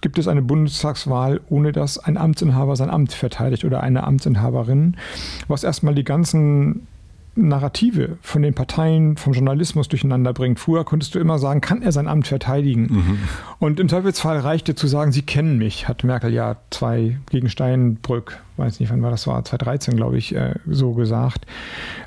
gibt 0.02 0.18
es 0.18 0.28
eine 0.28 0.42
Bundestagswahl, 0.42 1.42
ohne 1.50 1.72
dass 1.72 1.98
ein 1.98 2.18
Amtsinhaber 2.18 2.76
sein 2.76 2.90
Amt 2.90 3.14
verteidigt 3.14 3.64
oder 3.64 3.82
eine 3.82 4.04
Amtsinhaberin, 4.04 4.98
was 5.48 5.64
erstmal 5.64 5.96
die 5.96 6.04
ganzen 6.04 6.88
Narrative 7.36 8.18
von 8.22 8.42
den 8.42 8.54
Parteien, 8.54 9.16
vom 9.16 9.34
Journalismus 9.34 9.88
durcheinander 9.88 10.34
bringt. 10.34 10.60
Früher 10.60 10.84
konntest 10.84 11.16
du 11.16 11.20
immer 11.20 11.40
sagen, 11.40 11.62
kann 11.62 11.82
er 11.82 11.92
sein 11.94 12.08
Amt 12.08 12.28
verteidigen? 12.28 12.82
Mhm. 12.82 13.20
Und 13.60 13.80
im 13.80 13.88
Zweifelsfall 13.88 14.40
reichte 14.40 14.76
zu 14.76 14.88
sagen, 14.88 15.12
sie 15.12 15.22
kennen 15.22 15.58
mich, 15.58 15.88
hat 15.88 16.04
Merkel 16.04 16.34
ja 16.34 16.58
zwei 16.72 17.20
gegen 17.30 17.48
Steinbrück 17.50 18.42
weiß 18.58 18.80
nicht, 18.80 18.92
wann 18.92 19.02
war 19.02 19.12
das 19.12 19.28
war, 19.28 19.44
2013, 19.44 19.96
glaube 19.96 20.18
ich, 20.18 20.36
äh, 20.36 20.56
so 20.68 20.94
gesagt. 20.94 21.46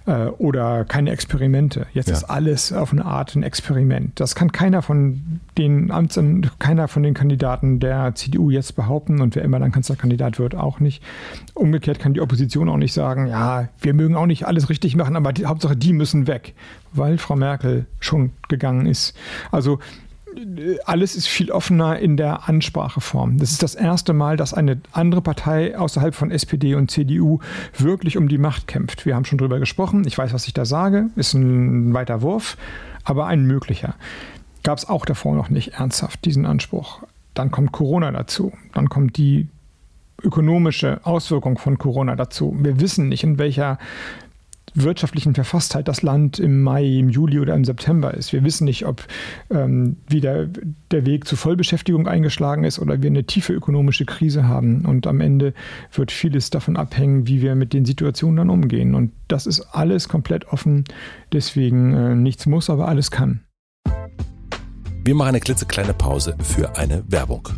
Äh, 0.07 0.27
oder 0.39 0.85
keine 0.85 1.11
Experimente. 1.11 1.87
Jetzt 1.93 2.09
ja. 2.09 2.15
ist 2.15 2.25
alles 2.25 2.73
auf 2.73 2.93
eine 2.93 3.05
Art 3.05 3.35
ein 3.35 3.43
Experiment. 3.43 4.19
Das 4.21 4.35
kann 4.35 4.53
keiner 4.53 4.83
von 4.83 5.41
den 5.57 5.91
Amts, 5.91 6.21
keiner 6.59 6.89
von 6.89 7.03
den 7.03 7.15
Kandidaten 7.15 7.81
der 7.81 8.15
CDU 8.15 8.51
jetzt 8.51 8.77
behaupten 8.77 9.21
und 9.21 9.35
wer 9.35 9.43
immer 9.43 9.59
dann 9.59 9.73
Kanzlerkandidat 9.73 10.39
wird, 10.39 10.55
auch 10.55 10.81
nicht. 10.81 11.03
Umgekehrt 11.55 11.99
kann 11.99 12.15
die 12.15 12.21
Opposition 12.21 12.69
auch 12.69 12.77
nicht 12.77 12.93
sagen, 12.93 13.27
ja, 13.27 13.69
wir 13.81 13.95
mögen 13.95 14.17
auch 14.17 14.27
nicht 14.27 14.47
alles 14.47 14.69
richtig 14.69 14.97
machen, 14.97 15.17
aber 15.17 15.33
die, 15.33 15.47
Hauptsache 15.47 15.77
die 15.77 15.93
müssen 15.93 16.27
weg, 16.27 16.55
weil 16.93 17.19
Frau 17.19 17.37
Merkel 17.37 17.87
schon 18.01 18.33
gegangen 18.49 18.87
ist. 18.87 19.17
Also 19.51 19.79
alles 20.85 21.15
ist 21.15 21.27
viel 21.27 21.51
offener 21.51 21.99
in 21.99 22.17
der 22.17 22.49
Anspracheform. 22.49 23.39
Das 23.39 23.51
ist 23.51 23.63
das 23.63 23.75
erste 23.75 24.13
Mal, 24.13 24.37
dass 24.37 24.55
eine 24.55 24.81
andere 24.93 25.23
Partei 25.23 25.79
außerhalb 25.79 26.15
von 26.15 26.31
SPD 26.31 26.75
und 26.75 26.91
CDU 26.91 27.41
wirklich 27.77 28.17
um 28.17 28.29
die 28.29 28.39
Macht 28.39 28.67
kämpft. 28.67 29.07
Wir 29.07 29.15
haben 29.15 29.25
schon 29.25 29.39
drüber 29.39 29.59
gesprochen. 29.59 30.05
Ich 30.07 30.17
weiß, 30.17 30.33
was 30.33 30.47
ich 30.47 30.55
da 30.55 30.65
sage. 30.65 31.11
Ist 31.17 31.35
ein 31.35 31.95
weiter 31.95 32.23
Wurf, 32.23 32.57
aber 33.05 33.27
ein 33.27 33.45
möglicher. 33.45 33.95
Gab 34.63 34.79
es 34.79 34.89
auch 34.89 35.05
davor 35.05 35.35
noch 35.35 35.51
nicht 35.51 35.75
ernsthaft 35.75 36.25
diesen 36.25 36.47
Anspruch. 36.47 37.03
Dann 37.35 37.51
kommt 37.51 37.73
Corona 37.73 38.11
dazu. 38.11 38.53
Dann 38.73 38.89
kommt 38.89 39.17
die 39.17 39.49
ökonomische 40.23 41.01
Auswirkung 41.05 41.59
von 41.59 41.79
Corona 41.79 42.17
dazu. 42.17 42.57
Wir 42.59 42.81
wissen 42.81 43.09
nicht, 43.09 43.25
in 43.25 43.39
welcher 43.39 43.79
wirtschaftlichen 44.75 45.35
Verfasstheit 45.35 45.89
das 45.89 46.03
Land 46.03 46.39
im 46.39 46.63
Mai, 46.63 46.85
im 46.85 47.09
Juli 47.09 47.39
oder 47.39 47.55
im 47.55 47.65
September 47.65 48.13
ist. 48.15 48.33
Wir 48.33 48.45
wissen 48.45 48.65
nicht, 48.65 48.87
ob 48.87 49.07
ähm, 49.51 49.97
wieder 50.09 50.47
der 50.91 51.07
Weg 51.07 51.27
zu 51.27 51.37
Vollbeschäftigung 51.37 52.09
eingeschlagen 52.09 52.65
ist 52.65 52.79
oder 52.79 53.01
wir 53.03 53.11
eine 53.11 53.25
tiefe 53.25 53.53
ökonomische 53.53 54.05
Krise 54.05 54.49
haben. 54.49 54.85
Und 54.85 55.07
am 55.07 55.21
Ende 55.21 55.55
wird 55.93 56.11
vieles 56.13 56.51
davon 56.51 56.77
abhängen, 56.77 57.27
wie 57.29 57.41
wir 57.41 57.55
mit 57.55 57.73
den 57.73 57.85
Situationen 57.85 58.37
dann 58.37 58.51
umgehen. 58.51 58.95
Und 58.95 59.13
das 59.29 59.47
ist 59.47 59.61
alles 59.73 60.09
komplett 60.09 60.47
offen. 60.49 60.85
Deswegen 61.33 61.95
äh, 61.95 62.15
nichts 62.15 62.47
muss, 62.47 62.69
aber 62.69 62.89
alles 62.89 63.11
kann. 63.11 63.41
Wir 65.05 65.15
machen 65.15 65.29
eine 65.29 65.41
klitzekleine 65.41 65.93
Pause 65.93 66.35
für 66.43 66.77
eine 66.77 67.05
Werbung. 67.09 67.49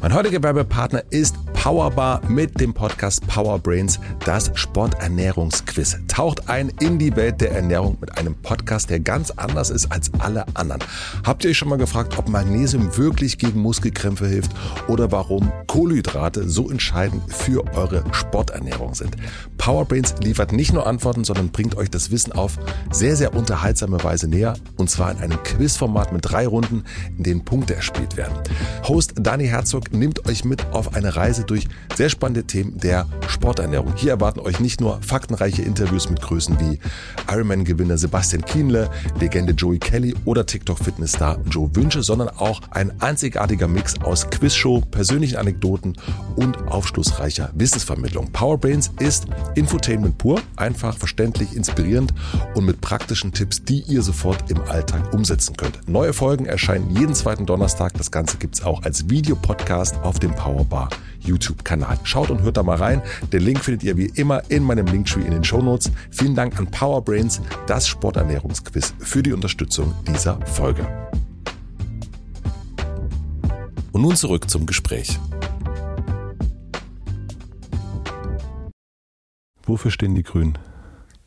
Mein 0.00 0.14
heutiger 0.14 0.42
Werbepartner 0.42 1.02
ist 1.10 1.36
Powerbar 1.60 2.22
mit 2.26 2.58
dem 2.58 2.72
Podcast 2.72 3.26
Power 3.26 3.58
Brains, 3.58 4.00
das 4.24 4.50
Sporternährungsquiz. 4.54 5.98
Taucht 6.08 6.48
ein 6.48 6.72
in 6.80 6.98
die 6.98 7.14
Welt 7.16 7.42
der 7.42 7.52
Ernährung 7.52 7.98
mit 8.00 8.16
einem 8.16 8.34
Podcast, 8.34 8.88
der 8.88 8.98
ganz 8.98 9.30
anders 9.32 9.68
ist 9.68 9.92
als 9.92 10.10
alle 10.20 10.46
anderen. 10.54 10.82
Habt 11.22 11.44
ihr 11.44 11.50
euch 11.50 11.58
schon 11.58 11.68
mal 11.68 11.76
gefragt, 11.76 12.16
ob 12.18 12.30
Magnesium 12.30 12.96
wirklich 12.96 13.36
gegen 13.36 13.60
Muskelkrämpfe 13.60 14.26
hilft 14.26 14.52
oder 14.88 15.12
warum 15.12 15.52
Kohlenhydrate 15.66 16.48
so 16.48 16.70
entscheidend 16.70 17.30
für 17.30 17.62
eure 17.74 18.04
Sporternährung 18.12 18.94
sind? 18.94 19.16
Power 19.58 19.84
Brains 19.84 20.14
liefert 20.22 20.52
nicht 20.52 20.72
nur 20.72 20.86
Antworten, 20.86 21.24
sondern 21.24 21.50
bringt 21.50 21.76
euch 21.76 21.90
das 21.90 22.10
Wissen 22.10 22.32
auf 22.32 22.58
sehr, 22.90 23.16
sehr 23.16 23.34
unterhaltsame 23.34 24.02
Weise 24.02 24.28
näher 24.28 24.54
und 24.78 24.88
zwar 24.88 25.12
in 25.12 25.18
einem 25.18 25.42
Quizformat 25.42 26.10
mit 26.10 26.22
drei 26.24 26.46
Runden, 26.46 26.84
in 27.18 27.22
denen 27.22 27.44
Punkte 27.44 27.74
erspielt 27.74 28.16
werden. 28.16 28.32
Host 28.88 29.12
Dani 29.16 29.46
Herzog 29.46 29.92
nimmt 29.92 30.26
euch 30.26 30.46
mit 30.46 30.64
auf 30.72 30.94
eine 30.94 31.16
Reise 31.16 31.44
durch 31.50 31.66
sehr 31.96 32.08
spannende 32.08 32.44
Themen 32.44 32.78
der 32.78 33.06
Sporternährung. 33.28 33.94
Hier 33.96 34.12
erwarten 34.12 34.40
euch 34.40 34.60
nicht 34.60 34.80
nur 34.80 35.02
faktenreiche 35.02 35.62
Interviews 35.62 36.08
mit 36.08 36.22
Größen 36.22 36.58
wie 36.60 36.78
Ironman-Gewinner 37.28 37.98
Sebastian 37.98 38.44
Kienle, 38.44 38.88
Legende 39.18 39.52
Joey 39.52 39.78
Kelly 39.78 40.14
oder 40.24 40.46
TikTok-Fitnessstar 40.46 41.38
Joe 41.50 41.68
Wünsche, 41.74 42.02
sondern 42.02 42.28
auch 42.28 42.60
ein 42.70 42.92
einzigartiger 43.00 43.66
Mix 43.66 44.00
aus 44.00 44.30
Quizshow, 44.30 44.80
persönlichen 44.90 45.36
Anekdoten 45.36 45.96
und 46.36 46.56
aufschlussreicher 46.68 47.50
Wissensvermittlung. 47.54 48.30
Powerbrains 48.32 48.92
ist 49.00 49.26
Infotainment 49.56 50.18
pur, 50.18 50.40
einfach, 50.56 50.96
verständlich, 50.96 51.56
inspirierend 51.56 52.14
und 52.54 52.64
mit 52.64 52.80
praktischen 52.80 53.32
Tipps, 53.32 53.64
die 53.64 53.80
ihr 53.82 54.02
sofort 54.02 54.50
im 54.50 54.60
Alltag 54.62 55.12
umsetzen 55.12 55.56
könnt. 55.56 55.88
Neue 55.88 56.12
Folgen 56.12 56.46
erscheinen 56.46 56.90
jeden 56.90 57.14
zweiten 57.14 57.46
Donnerstag. 57.46 57.94
Das 57.94 58.10
Ganze 58.10 58.36
gibt 58.36 58.54
es 58.54 58.62
auch 58.62 58.82
als 58.84 59.10
Videopodcast 59.10 59.96
auf 60.02 60.18
dem 60.18 60.34
Powerbar 60.34 60.88
YouTube-Kanal. 61.20 61.98
Schaut 62.04 62.30
und 62.30 62.42
hört 62.42 62.56
da 62.56 62.62
mal 62.62 62.76
rein. 62.76 63.02
Den 63.32 63.42
Link 63.42 63.60
findet 63.64 63.82
ihr 63.82 63.96
wie 63.96 64.10
immer 64.14 64.42
in 64.50 64.62
meinem 64.62 64.86
Linktree 64.86 65.22
in 65.22 65.30
den 65.30 65.44
Shownotes. 65.44 65.90
Vielen 66.10 66.34
Dank 66.34 66.58
an 66.58 66.66
Powerbrains, 66.70 67.40
das 67.66 67.88
Sporternährungsquiz, 67.88 68.94
für 68.98 69.22
die 69.22 69.32
Unterstützung 69.32 69.94
dieser 70.06 70.40
Folge. 70.46 70.86
Und 73.92 74.02
nun 74.02 74.16
zurück 74.16 74.48
zum 74.48 74.66
Gespräch. 74.66 75.18
Wofür 79.64 79.90
stehen 79.90 80.14
die 80.14 80.22
Grünen? 80.22 80.58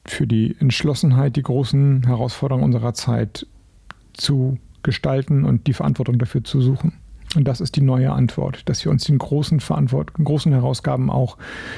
Für 0.05 0.27
die 0.27 0.55
Entschlossenheit, 0.59 1.35
die 1.35 1.43
großen 1.43 2.05
Herausforderungen 2.05 2.65
unserer 2.65 2.93
Zeit 2.93 3.47
zu 4.13 4.57
gestalten 4.81 5.45
und 5.45 5.67
die 5.67 5.73
Verantwortung 5.73 6.19
dafür 6.19 6.43
zu 6.43 6.61
suchen. 6.61 6.93
Und 7.35 7.45
das 7.45 7.61
ist 7.61 7.75
die 7.75 7.81
neue 7.81 8.11
Antwort, 8.11 8.67
dass 8.69 8.83
wir 8.83 8.91
uns 8.91 9.05
den 9.05 9.17
großen 9.17 9.59
Verantwortung, 9.59 10.25
großen 10.25 10.51
Herausgaben 10.51 11.09
auch 11.09 11.37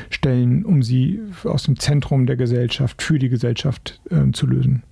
stellen, 0.10 0.66
um 0.66 0.84
sie 0.84 1.22
aus 1.43 1.64
dem 1.64 1.80
Zentrum 1.80 2.26
der 2.26 2.36
Gesellschaft 2.36 3.01
für 3.01 3.20
die 3.20 3.30
Gesellschaft 3.30 4.01
äh, 4.10 4.32
zu 4.32 4.47
lösen. 4.47 4.84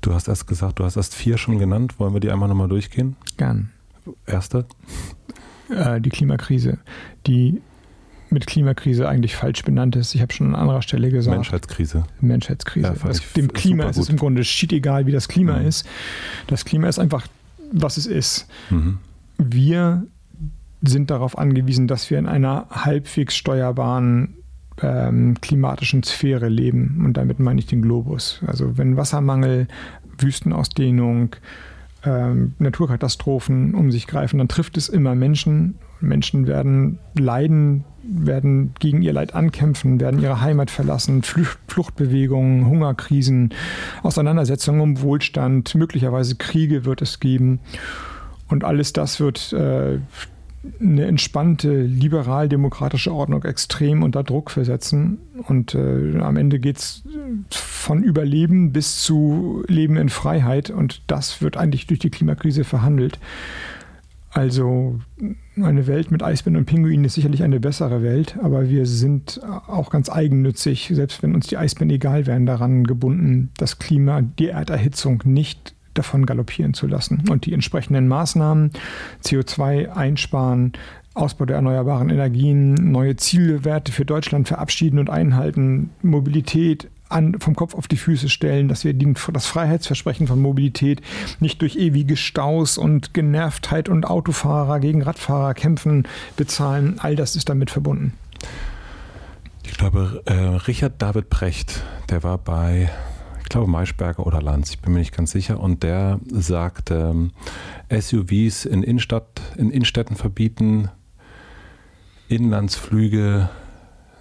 Du 0.00 0.14
hast 0.14 0.28
erst 0.28 0.46
gesagt, 0.46 0.78
du 0.78 0.84
hast 0.84 0.96
erst 0.96 1.14
vier 1.14 1.38
schon 1.38 1.58
genannt. 1.58 1.98
Wollen 1.98 2.14
wir 2.14 2.20
die 2.20 2.30
einmal 2.30 2.48
nochmal 2.48 2.68
durchgehen? 2.68 3.16
Gern. 3.36 3.70
Erste? 4.26 4.66
Äh, 5.68 6.00
die 6.00 6.10
Klimakrise, 6.10 6.78
die 7.26 7.60
mit 8.30 8.46
Klimakrise 8.46 9.08
eigentlich 9.08 9.36
falsch 9.36 9.64
benannt 9.64 9.96
ist. 9.96 10.14
Ich 10.14 10.20
habe 10.20 10.32
schon 10.32 10.54
an 10.54 10.60
anderer 10.60 10.82
Stelle 10.82 11.10
gesagt. 11.10 11.36
Menschheitskrise. 11.36 12.04
Menschheitskrise. 12.20 12.88
Ja, 12.88 13.08
das, 13.08 13.32
dem 13.32 13.52
Klima 13.52 13.84
ist 13.84 13.96
es 13.96 14.08
im 14.08 14.16
Grunde 14.16 14.44
schied 14.44 14.72
egal, 14.72 15.06
wie 15.06 15.12
das 15.12 15.28
Klima 15.28 15.58
mhm. 15.58 15.66
ist. 15.66 15.86
Das 16.46 16.64
Klima 16.64 16.88
ist 16.88 16.98
einfach, 16.98 17.26
was 17.72 17.96
es 17.96 18.06
ist. 18.06 18.46
Mhm 18.70 18.98
wir 19.38 20.06
sind 20.82 21.10
darauf 21.10 21.38
angewiesen, 21.38 21.88
dass 21.88 22.10
wir 22.10 22.18
in 22.18 22.26
einer 22.26 22.66
halbwegs 22.70 23.36
steuerbaren 23.36 24.34
ähm, 24.80 25.36
klimatischen 25.40 26.02
Sphäre 26.02 26.48
leben. 26.48 27.02
Und 27.04 27.16
damit 27.16 27.40
meine 27.40 27.58
ich 27.58 27.66
den 27.66 27.82
Globus. 27.82 28.40
Also 28.46 28.78
wenn 28.78 28.96
Wassermangel, 28.96 29.66
Wüstenausdehnung, 30.18 31.34
ähm, 32.04 32.54
Naturkatastrophen 32.58 33.74
um 33.74 33.90
sich 33.90 34.06
greifen, 34.06 34.38
dann 34.38 34.48
trifft 34.48 34.76
es 34.76 34.88
immer 34.88 35.14
Menschen 35.14 35.78
Menschen 36.00 36.46
werden 36.46 36.98
leiden, 37.18 37.84
werden 38.02 38.74
gegen 38.78 39.02
ihr 39.02 39.12
Leid 39.12 39.34
ankämpfen, 39.34 40.00
werden 40.00 40.20
ihre 40.20 40.40
Heimat 40.40 40.70
verlassen, 40.70 41.22
Flucht, 41.22 41.58
Fluchtbewegungen, 41.66 42.66
Hungerkrisen, 42.66 43.52
Auseinandersetzungen 44.02 44.80
um 44.80 45.00
Wohlstand, 45.02 45.74
möglicherweise 45.74 46.36
Kriege 46.36 46.84
wird 46.84 47.02
es 47.02 47.20
geben. 47.20 47.60
Und 48.48 48.64
alles 48.64 48.92
das 48.92 49.20
wird 49.20 49.52
äh, 49.52 49.98
eine 50.80 51.06
entspannte, 51.06 51.82
liberal-demokratische 51.82 53.12
Ordnung 53.12 53.44
extrem 53.44 54.02
unter 54.02 54.22
Druck 54.22 54.50
versetzen. 54.50 55.18
Und 55.46 55.74
äh, 55.74 56.18
am 56.18 56.36
Ende 56.36 56.58
geht 56.58 56.78
es 56.78 57.04
von 57.50 58.02
Überleben 58.02 58.72
bis 58.72 59.02
zu 59.02 59.64
Leben 59.68 59.96
in 59.96 60.08
Freiheit. 60.08 60.70
Und 60.70 61.02
das 61.06 61.42
wird 61.42 61.56
eigentlich 61.56 61.86
durch 61.86 62.00
die 62.00 62.10
Klimakrise 62.10 62.64
verhandelt. 62.64 63.18
Also 64.30 65.00
eine 65.56 65.86
Welt 65.86 66.10
mit 66.10 66.22
Eisbären 66.22 66.56
und 66.56 66.66
Pinguinen 66.66 67.04
ist 67.04 67.14
sicherlich 67.14 67.42
eine 67.42 67.60
bessere 67.60 68.02
Welt, 68.02 68.36
aber 68.42 68.68
wir 68.68 68.84
sind 68.84 69.40
auch 69.42 69.90
ganz 69.90 70.10
eigennützig, 70.10 70.90
selbst 70.92 71.22
wenn 71.22 71.34
uns 71.34 71.46
die 71.46 71.56
Eisbären 71.56 71.90
egal 71.90 72.26
wären, 72.26 72.44
daran 72.44 72.84
gebunden, 72.84 73.50
das 73.56 73.78
Klima, 73.78 74.20
die 74.20 74.48
Erderhitzung 74.48 75.22
nicht 75.24 75.74
davon 75.98 76.26
galoppieren 76.26 76.74
zu 76.74 76.86
lassen. 76.86 77.24
Und 77.28 77.46
die 77.46 77.52
entsprechenden 77.52 78.08
Maßnahmen, 78.08 78.70
CO2 79.24 79.88
einsparen, 79.90 80.72
Ausbau 81.14 81.46
der 81.46 81.56
erneuerbaren 81.56 82.10
Energien, 82.10 82.74
neue 82.74 83.16
Zielwerte 83.16 83.92
für 83.92 84.04
Deutschland 84.04 84.48
verabschieden 84.48 84.98
und 84.98 85.10
einhalten, 85.10 85.90
Mobilität 86.02 86.88
an, 87.08 87.40
vom 87.40 87.56
Kopf 87.56 87.74
auf 87.74 87.88
die 87.88 87.96
Füße 87.96 88.28
stellen, 88.28 88.68
dass 88.68 88.84
wir 88.84 88.92
die, 88.92 89.14
das 89.32 89.46
Freiheitsversprechen 89.46 90.26
von 90.26 90.40
Mobilität 90.40 91.00
nicht 91.40 91.60
durch 91.62 91.76
ewige 91.76 92.16
Staus 92.16 92.78
und 92.78 93.14
Genervtheit 93.14 93.88
und 93.88 94.06
Autofahrer 94.06 94.80
gegen 94.80 95.02
Radfahrer 95.02 95.54
kämpfen, 95.54 96.06
bezahlen. 96.36 96.96
All 96.98 97.16
das 97.16 97.36
ist 97.36 97.48
damit 97.48 97.70
verbunden. 97.70 98.12
Ich 99.64 99.76
glaube, 99.76 100.22
äh, 100.26 100.32
Richard 100.32 101.00
David 101.00 101.30
Precht, 101.30 101.82
der 102.10 102.22
war 102.22 102.38
bei 102.38 102.90
ich 103.48 103.50
glaube 103.50 103.66
Maischberger 103.66 104.26
oder 104.26 104.42
Lanz, 104.42 104.68
ich 104.68 104.80
bin 104.80 104.92
mir 104.92 104.98
nicht 104.98 105.16
ganz 105.16 105.30
sicher. 105.30 105.58
Und 105.58 105.82
der 105.82 106.20
sagt, 106.30 106.90
ähm, 106.90 107.30
SUVs 107.90 108.66
in, 108.66 108.82
Innenstadt, 108.82 109.40
in 109.56 109.70
Innenstädten 109.70 110.16
verbieten, 110.16 110.90
Inlandsflüge 112.28 113.48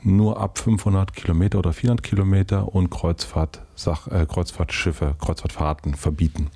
nur 0.01 0.39
ab 0.39 0.57
500 0.59 1.13
Kilometer 1.13 1.59
oder 1.59 1.73
400 1.73 2.03
Kilometer 2.03 2.73
und 2.73 2.89
Kreuzfahrt, 2.89 3.63
Sach, 3.75 4.07
äh, 4.07 4.25
Kreuzfahrtschiffe, 4.25 5.15
Kreuzfahrtfahrten 5.19 5.95
verbieten. 5.95 6.47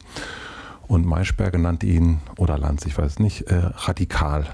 Und 0.87 1.05
Maischberger 1.05 1.57
nannte 1.57 1.87
ihn, 1.87 2.21
oder 2.37 2.57
Lanz, 2.57 2.85
ich 2.85 2.97
weiß 2.97 3.19
nicht, 3.19 3.41
äh, 3.51 3.63
radikal. 3.75 4.45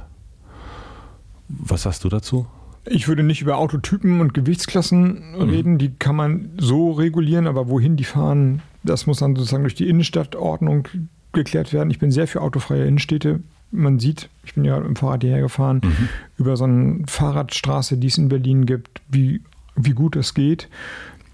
Was 1.50 1.84
sagst 1.84 2.04
du 2.04 2.10
dazu? 2.10 2.48
Ich 2.90 3.08
würde 3.08 3.24
nicht 3.24 3.42
über 3.42 3.58
Autotypen 3.58 4.22
und 4.22 4.34
Gewichtsklassen 4.34 5.34
mhm. 5.36 5.50
reden, 5.50 5.78
die 5.78 5.94
kann 5.94 6.16
man 6.16 6.50
so 6.58 6.92
regulieren, 6.92 7.48
aber 7.48 7.70
wohin 7.70 7.96
die 7.96 8.04
fahren, 8.04 8.62
das 8.84 9.08
muss 9.08 9.20
dann 9.20 9.36
sozusagen 9.36 9.64
durch 9.64 9.76
die 9.76 9.90
Innenstadtordnung 9.90 10.88
geklärt 11.34 11.74
werden. 11.74 11.92
Ich 11.92 12.00
bin 12.00 12.12
sehr 12.12 12.28
für 12.28 12.42
autofreie 12.42 12.86
Innenstädte. 12.86 13.42
Man 13.72 14.00
sieht, 14.00 14.30
ich 14.44 14.54
bin 14.54 14.64
ja 14.64 14.78
im 14.78 14.96
Fahrrad 14.96 15.24
hierher 15.24 15.42
gefahren, 15.42 15.82
mhm. 15.84 16.10
über 16.38 16.56
so 16.56 16.64
eine 16.64 17.04
Fahrradstraße, 17.08 17.98
die 17.98 18.08
es 18.08 18.18
in 18.18 18.30
Berlin 18.30 18.66
gibt, 18.66 19.02
wie, 19.10 19.42
wie 19.76 19.92
gut 19.92 20.16
es 20.16 20.34
geht. 20.34 20.70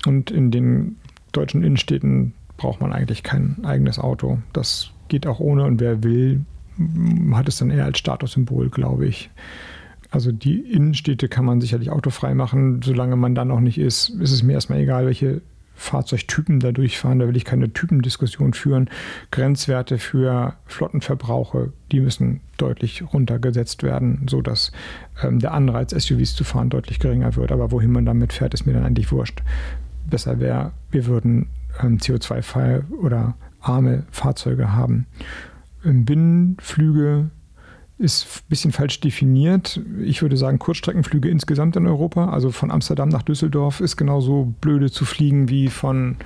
Und 0.06 0.32
in 0.32 0.52
den 0.52 0.98
deutschen 1.32 1.64
Innenstädten 1.64 2.34
braucht 2.58 2.82
man 2.82 2.92
eigentlich 2.92 3.24
kein 3.24 3.58
eigenes 3.64 4.00
Auto. 4.00 4.40
Das 4.52 4.92
geht 5.08 5.28
auch 5.28 5.40
ohne 5.40 5.66
und 5.66 5.80
wer 5.80 6.04
will, 6.04 6.42
hat 7.34 7.48
es 7.48 7.58
dann 7.58 7.70
eher 7.70 7.86
als 7.86 8.00
Statussymbol, 8.00 8.70
glaube 8.70 9.06
ich. 9.06 9.30
Also 10.14 10.32
die 10.32 10.60
Innenstädte 10.60 11.28
kann 11.28 11.44
man 11.44 11.60
sicherlich 11.60 11.90
autofrei 11.90 12.36
machen, 12.36 12.84
solange 12.84 13.16
man 13.16 13.34
da 13.34 13.46
noch 13.46 13.60
nicht 13.60 13.80
ist. 13.80 14.10
Ist 14.10 14.32
es 14.32 14.44
mir 14.44 14.54
erstmal 14.54 14.80
egal, 14.80 15.08
welche 15.08 15.42
Fahrzeugtypen 15.74 16.60
da 16.60 16.72
durchfahren. 16.72 17.18
Da 17.18 17.28
will 17.28 17.36
ich 17.36 17.46
keine 17.46 17.74
Typendiskussion 17.74 18.54
führen. 18.54 18.92
Grenzwerte 19.32 19.98
für 19.98 20.54
Flottenverbrauche, 20.68 21.74
die 21.92 22.00
müssen 22.00 22.42
deutlich 22.58 23.04
runtergesetzt 23.12 23.82
werden, 23.82 24.28
sodass 24.30 24.72
ähm, 25.24 25.40
der 25.40 25.52
Anreiz, 25.52 25.90
SUVs 25.90 26.36
zu 26.36 26.44
fahren, 26.44 26.70
deutlich 26.70 27.00
geringer 27.00 27.36
wird. 27.36 27.52
Aber 27.52 27.72
wohin 27.72 27.92
man 27.92 28.06
damit 28.06 28.34
fährt, 28.34 28.54
ist 28.54 28.68
mir 28.68 28.74
dann 28.74 28.86
eigentlich 28.86 29.12
wurscht. 29.12 29.42
Besser 30.08 30.40
wäre, 30.40 30.74
wir 30.92 31.08
würden 31.08 31.48
ähm, 31.82 31.98
CO2-freie 31.98 32.84
oder 33.02 33.34
arme 33.62 34.04
Fahrzeuge 34.12 34.74
haben. 34.74 35.08
Binnenflüge 35.84 37.32
ist 37.98 38.26
ein 38.26 38.50
bisschen 38.50 38.72
falsch 38.72 39.00
definiert. 39.00 39.80
Ich 40.02 40.22
würde 40.22 40.38
sagen, 40.38 40.60
Kurzstreckenflüge 40.60 41.30
insgesamt 41.30 41.76
in 41.76 41.88
Europa. 41.88 42.30
Also 42.30 42.52
von 42.52 42.72
Amsterdam 42.72 43.10
nach 43.10 43.22
Düsseldorf 43.24 43.80
ist 43.80 43.98
genauso 43.98 44.54
blöde 44.62 44.92
zu 44.92 45.06
fliegen 45.06 45.50
wie 45.50 45.68
von, 45.70 46.18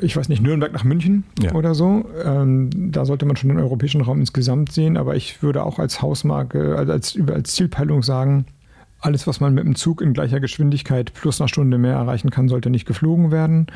ich 0.00 0.16
weiß 0.16 0.28
nicht, 0.28 0.42
Nürnberg 0.42 0.72
nach 0.72 0.84
München 0.84 1.24
ja. 1.40 1.52
oder 1.52 1.74
so. 1.74 2.08
Ähm, 2.24 2.70
da 2.92 3.04
sollte 3.04 3.26
man 3.26 3.36
schon 3.36 3.48
den 3.48 3.60
europäischen 3.60 4.00
Raum 4.00 4.20
insgesamt 4.20 4.72
sehen. 4.72 4.96
Aber 4.96 5.16
ich 5.16 5.42
würde 5.42 5.62
auch 5.64 5.78
als 5.78 6.00
Hausmarke, 6.00 6.76
also 6.76 6.92
als, 6.92 7.18
als 7.30 7.52
Zielpeilung 7.54 8.02
sagen, 8.02 8.46
alles, 9.00 9.26
was 9.26 9.40
man 9.40 9.54
mit 9.54 9.64
dem 9.64 9.76
Zug 9.76 10.00
in 10.00 10.12
gleicher 10.12 10.40
Geschwindigkeit 10.40 11.12
plus 11.14 11.40
einer 11.40 11.48
Stunde 11.48 11.78
mehr 11.78 11.94
erreichen 11.94 12.30
kann, 12.30 12.48
sollte 12.48 12.70
nicht 12.70 12.86
geflogen 12.86 13.30
werden. 13.30 13.68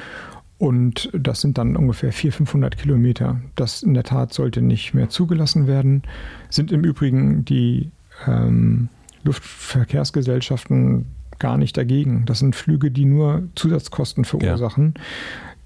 Und 0.58 1.10
das 1.12 1.40
sind 1.40 1.58
dann 1.58 1.76
ungefähr 1.76 2.12
400, 2.12 2.36
500 2.36 2.76
Kilometer. 2.78 3.40
Das 3.56 3.82
in 3.82 3.94
der 3.94 4.04
Tat 4.04 4.32
sollte 4.32 4.62
nicht 4.62 4.94
mehr 4.94 5.08
zugelassen 5.08 5.66
werden. 5.66 6.02
Sind 6.50 6.70
im 6.70 6.84
Übrigen 6.84 7.44
die 7.44 7.90
ähm, 8.26 8.88
Luftverkehrsgesellschaften 9.24 11.06
gar 11.42 11.58
nicht 11.58 11.76
dagegen. 11.76 12.24
Das 12.24 12.38
sind 12.38 12.56
Flüge, 12.56 12.90
die 12.90 13.04
nur 13.04 13.42
Zusatzkosten 13.56 14.24
verursachen. 14.24 14.94
Ja. 14.96 15.02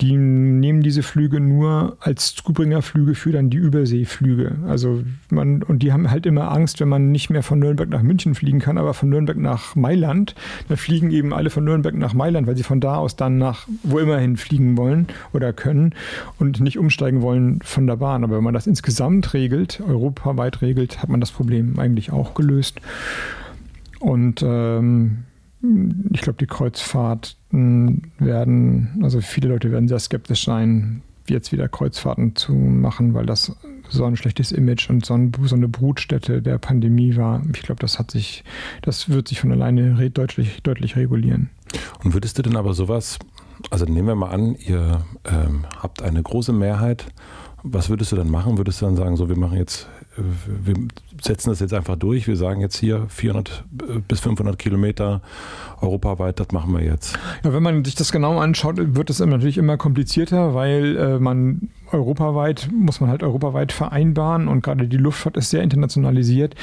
Die 0.00 0.14
nehmen 0.14 0.82
diese 0.82 1.02
Flüge 1.02 1.40
nur 1.40 1.96
als 2.00 2.34
Zubringerflüge 2.34 3.14
für 3.14 3.32
dann 3.32 3.48
die 3.48 3.56
Überseeflüge. 3.56 4.56
Also 4.66 5.02
man, 5.30 5.62
und 5.62 5.82
die 5.82 5.92
haben 5.92 6.10
halt 6.10 6.26
immer 6.26 6.50
Angst, 6.50 6.80
wenn 6.80 6.88
man 6.88 7.12
nicht 7.12 7.30
mehr 7.30 7.42
von 7.42 7.58
Nürnberg 7.58 7.88
nach 7.88 8.02
München 8.02 8.34
fliegen 8.34 8.58
kann, 8.58 8.76
aber 8.76 8.92
von 8.92 9.08
Nürnberg 9.08 9.38
nach 9.38 9.74
Mailand, 9.74 10.34
dann 10.68 10.76
fliegen 10.76 11.10
eben 11.10 11.32
alle 11.32 11.48
von 11.48 11.64
Nürnberg 11.64 11.94
nach 11.94 12.12
Mailand, 12.12 12.46
weil 12.46 12.56
sie 12.56 12.62
von 12.62 12.80
da 12.80 12.96
aus 12.96 13.16
dann 13.16 13.38
nach 13.38 13.66
wo 13.82 13.98
immerhin 13.98 14.36
fliegen 14.36 14.76
wollen 14.76 15.06
oder 15.32 15.54
können 15.54 15.94
und 16.38 16.60
nicht 16.60 16.78
umsteigen 16.78 17.22
wollen 17.22 17.60
von 17.62 17.86
der 17.86 17.96
Bahn. 17.96 18.22
Aber 18.22 18.36
wenn 18.36 18.44
man 18.44 18.54
das 18.54 18.66
insgesamt 18.66 19.32
regelt, 19.32 19.80
europaweit 19.86 20.60
regelt, 20.60 21.00
hat 21.02 21.08
man 21.08 21.20
das 21.20 21.32
Problem 21.32 21.78
eigentlich 21.78 22.12
auch 22.12 22.34
gelöst. 22.34 22.80
Und 23.98 24.42
ähm, 24.46 25.24
ich 26.12 26.20
glaube, 26.20 26.38
die 26.38 26.46
Kreuzfahrten 26.46 28.12
werden, 28.18 29.00
also 29.02 29.20
viele 29.20 29.48
Leute 29.48 29.70
werden 29.70 29.88
sehr 29.88 29.98
skeptisch 29.98 30.44
sein, 30.44 31.02
jetzt 31.28 31.52
wieder 31.52 31.68
Kreuzfahrten 31.68 32.36
zu 32.36 32.52
machen, 32.52 33.14
weil 33.14 33.26
das 33.26 33.52
so 33.88 34.04
ein 34.04 34.16
schlechtes 34.16 34.52
Image 34.52 34.90
und 34.90 35.04
so, 35.04 35.14
eine 35.14 35.68
Brutstätte 35.68 36.42
der 36.42 36.58
Pandemie 36.58 37.16
war. 37.16 37.42
Ich 37.54 37.62
glaube, 37.62 37.80
das 37.80 37.98
hat 37.98 38.10
sich, 38.10 38.44
das 38.82 39.08
wird 39.08 39.28
sich 39.28 39.40
von 39.40 39.52
alleine 39.52 40.10
deutlich, 40.10 40.62
deutlich 40.62 40.96
regulieren. 40.96 41.50
Und 42.02 42.14
würdest 42.14 42.38
du 42.38 42.42
denn 42.42 42.56
aber 42.56 42.74
sowas, 42.74 43.18
also 43.70 43.84
nehmen 43.84 44.08
wir 44.08 44.14
mal 44.14 44.30
an, 44.30 44.56
ihr 44.56 45.04
ähm, 45.24 45.64
habt 45.80 46.02
eine 46.02 46.22
große 46.22 46.52
Mehrheit, 46.52 47.06
was 47.62 47.88
würdest 47.88 48.12
du 48.12 48.16
dann 48.16 48.30
machen? 48.30 48.58
Würdest 48.58 48.80
du 48.80 48.86
dann 48.86 48.96
sagen, 48.96 49.16
so 49.16 49.28
wir 49.28 49.36
machen 49.36 49.58
jetzt 49.58 49.88
wir 50.16 50.74
setzen 51.20 51.50
das 51.50 51.60
jetzt 51.60 51.74
einfach 51.74 51.96
durch. 51.96 52.26
Wir 52.26 52.36
sagen 52.36 52.60
jetzt 52.60 52.76
hier 52.76 53.06
400 53.08 53.64
bis 54.08 54.20
500 54.20 54.58
Kilometer 54.58 55.20
europaweit, 55.80 56.40
das 56.40 56.52
machen 56.52 56.72
wir 56.72 56.84
jetzt. 56.84 57.18
Ja, 57.44 57.52
wenn 57.52 57.62
man 57.62 57.84
sich 57.84 57.94
das 57.94 58.12
genau 58.12 58.38
anschaut, 58.38 58.76
wird 58.78 59.10
es 59.10 59.20
natürlich 59.20 59.58
immer 59.58 59.76
komplizierter, 59.76 60.54
weil 60.54 60.96
äh, 60.96 61.18
man 61.18 61.70
europaweit, 61.92 62.68
muss 62.72 63.00
man 63.00 63.10
halt 63.10 63.22
europaweit 63.22 63.72
vereinbaren 63.72 64.48
und 64.48 64.62
gerade 64.62 64.88
die 64.88 64.96
Luftfahrt 64.96 65.36
ist 65.36 65.50
sehr 65.50 65.62
internationalisiert. 65.62 66.54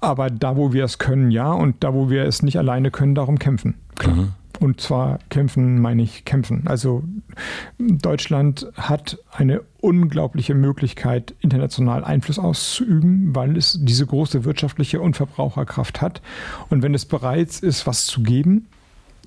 Aber 0.00 0.30
da, 0.30 0.56
wo 0.56 0.72
wir 0.72 0.84
es 0.84 0.98
können, 0.98 1.30
ja, 1.30 1.52
und 1.52 1.82
da, 1.82 1.92
wo 1.92 2.08
wir 2.08 2.24
es 2.24 2.42
nicht 2.42 2.58
alleine 2.58 2.90
können, 2.90 3.14
darum 3.14 3.38
kämpfen. 3.38 3.74
Klar. 3.96 4.14
Mhm. 4.14 4.28
Und 4.60 4.80
zwar 4.80 5.20
kämpfen, 5.28 5.80
meine 5.80 6.02
ich 6.02 6.24
kämpfen. 6.24 6.66
Also 6.66 7.04
Deutschland 7.78 8.66
hat 8.74 9.18
eine 9.30 9.62
unglaubliche 9.80 10.54
Möglichkeit, 10.54 11.34
international 11.40 12.04
Einfluss 12.04 12.38
auszuüben, 12.38 13.34
weil 13.34 13.56
es 13.56 13.78
diese 13.80 14.06
große 14.06 14.44
wirtschaftliche 14.44 15.00
und 15.00 15.16
Verbraucherkraft 15.16 16.00
hat. 16.00 16.20
Und 16.70 16.82
wenn 16.82 16.94
es 16.94 17.04
bereit 17.04 17.60
ist, 17.60 17.86
was 17.86 18.06
zu 18.06 18.22
geben, 18.22 18.66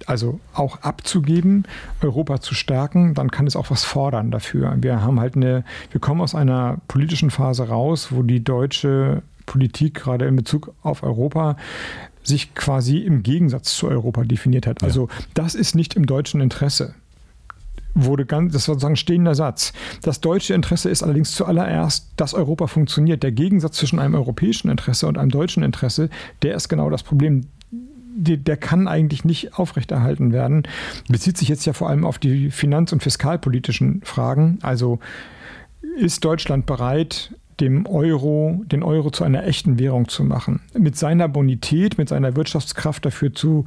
also 0.08 0.40
auch 0.54 0.82
abzugeben, 0.82 1.66
Europa 2.02 2.42
zu 2.42 2.54
stärken, 2.56 3.14
dann 3.14 3.32
kann 3.32 3.48
es 3.48 3.56
auch 3.56 3.70
was 3.70 3.84
fordern 3.84 4.32
dafür. 4.32 4.76
Wir 4.80 5.02
haben 5.02 5.20
halt 5.20 5.36
eine, 5.36 5.64
wir 5.92 6.02
kommen 6.02 6.22
aus 6.22 6.36
einer 6.36 6.78
politischen 6.88 7.30
Phase 7.30 7.70
raus, 7.70 8.10
wo 8.12 8.24
die 8.24 8.44
deutsche 8.44 9.22
Politik 9.46 9.96
gerade 9.96 10.26
in 10.26 10.36
Bezug 10.36 10.74
auf 10.82 11.04
Europa 11.04 11.58
sich 12.24 12.54
quasi 12.56 12.98
im 13.00 13.24
Gegensatz 13.24 13.76
zu 13.76 13.88
Europa 13.88 14.24
definiert 14.24 14.68
hat. 14.68 14.84
Also 14.84 15.10
das 15.34 15.56
ist 15.56 15.76
nicht 15.76 15.96
im 15.96 16.06
deutschen 16.06 16.42
Interesse. 16.42 16.94
wurde 17.94 18.26
ganz, 18.26 18.54
das 18.54 18.68
war 18.68 18.76
sozusagen 18.76 18.94
ein 18.94 18.98
stehender 18.98 19.36
Satz. 19.36 19.74
Das 20.02 20.22
deutsche 20.22 20.54
Interesse 20.54 20.90
ist 20.90 21.04
allerdings 21.04 21.34
zuallererst, 21.34 22.08
dass 22.16 22.34
Europa 22.34 22.68
funktioniert. 22.68 23.24
Der 23.24 23.32
Gegensatz 23.32 23.78
zwischen 23.78 24.00
einem 24.00 24.16
europäischen 24.16 24.70
Interesse 24.70 25.08
und 25.08 25.18
einem 25.18 25.32
deutschen 25.32 25.64
Interesse, 25.64 26.10
der 26.42 26.56
ist 26.56 26.70
genau 26.70 26.90
das 26.90 27.04
Problem. 27.04 27.48
Der, 28.14 28.38
der 28.38 28.58
kann 28.58 28.88
eigentlich 28.88 29.24
nicht 29.24 29.58
aufrechterhalten 29.58 30.32
werden. 30.34 30.64
Bezieht 31.08 31.38
sich 31.38 31.48
jetzt 31.48 31.66
ja 31.66 31.74
vor 31.74 31.90
allem 31.90 32.06
auf 32.06 32.20
die 32.20 32.52
finanz- 32.52 32.92
und 32.92 33.02
fiskalpolitischen 33.04 34.02
Fragen. 34.04 34.60
Also 34.62 35.00
ist 35.98 36.24
Deutschland 36.24 36.66
bereit, 36.66 37.34
dem 37.60 37.86
Euro, 37.86 38.62
den 38.66 38.84
Euro 38.84 39.12
zu 39.12 39.24
einer 39.24 39.46
echten 39.46 39.80
Währung 39.80 40.08
zu 40.08 40.24
machen, 40.24 40.62
mit 40.78 40.96
seiner 40.96 41.28
Bonität, 41.28 41.98
mit 41.98 42.10
seiner 42.10 42.36
Wirtschaftskraft 42.36 43.06
dafür 43.06 43.34
zu, 43.34 43.66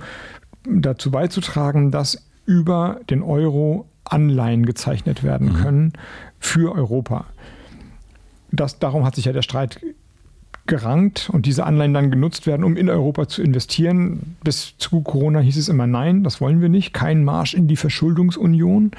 dazu 0.64 1.10
beizutragen, 1.10 1.90
dass 1.90 2.26
über 2.46 3.00
den 3.10 3.22
Euro 3.22 3.86
Anleihen 4.04 4.66
gezeichnet 4.66 5.22
werden 5.22 5.52
mhm. 5.52 5.56
können 5.56 5.92
für 6.38 6.74
Europa. 6.74 7.26
Das, 8.50 8.78
darum 8.78 9.04
hat 9.04 9.14
sich 9.14 9.24
ja 9.24 9.32
der 9.32 9.42
Streit 9.42 9.80
gerankt 10.66 11.28
und 11.30 11.46
diese 11.46 11.64
Anleihen 11.64 11.92
dann 11.92 12.10
genutzt 12.10 12.46
werden, 12.46 12.64
um 12.64 12.76
in 12.76 12.88
Europa 12.88 13.28
zu 13.28 13.42
investieren. 13.42 14.36
Bis 14.42 14.76
zu 14.78 15.02
Corona 15.02 15.40
hieß 15.40 15.56
es 15.56 15.68
immer 15.68 15.86
nein, 15.86 16.24
das 16.24 16.40
wollen 16.40 16.60
wir 16.62 16.68
nicht, 16.68 16.94
kein 16.94 17.24
Marsch 17.24 17.54
in 17.54 17.68
die 17.68 17.76
Verschuldungsunion. 17.76 18.92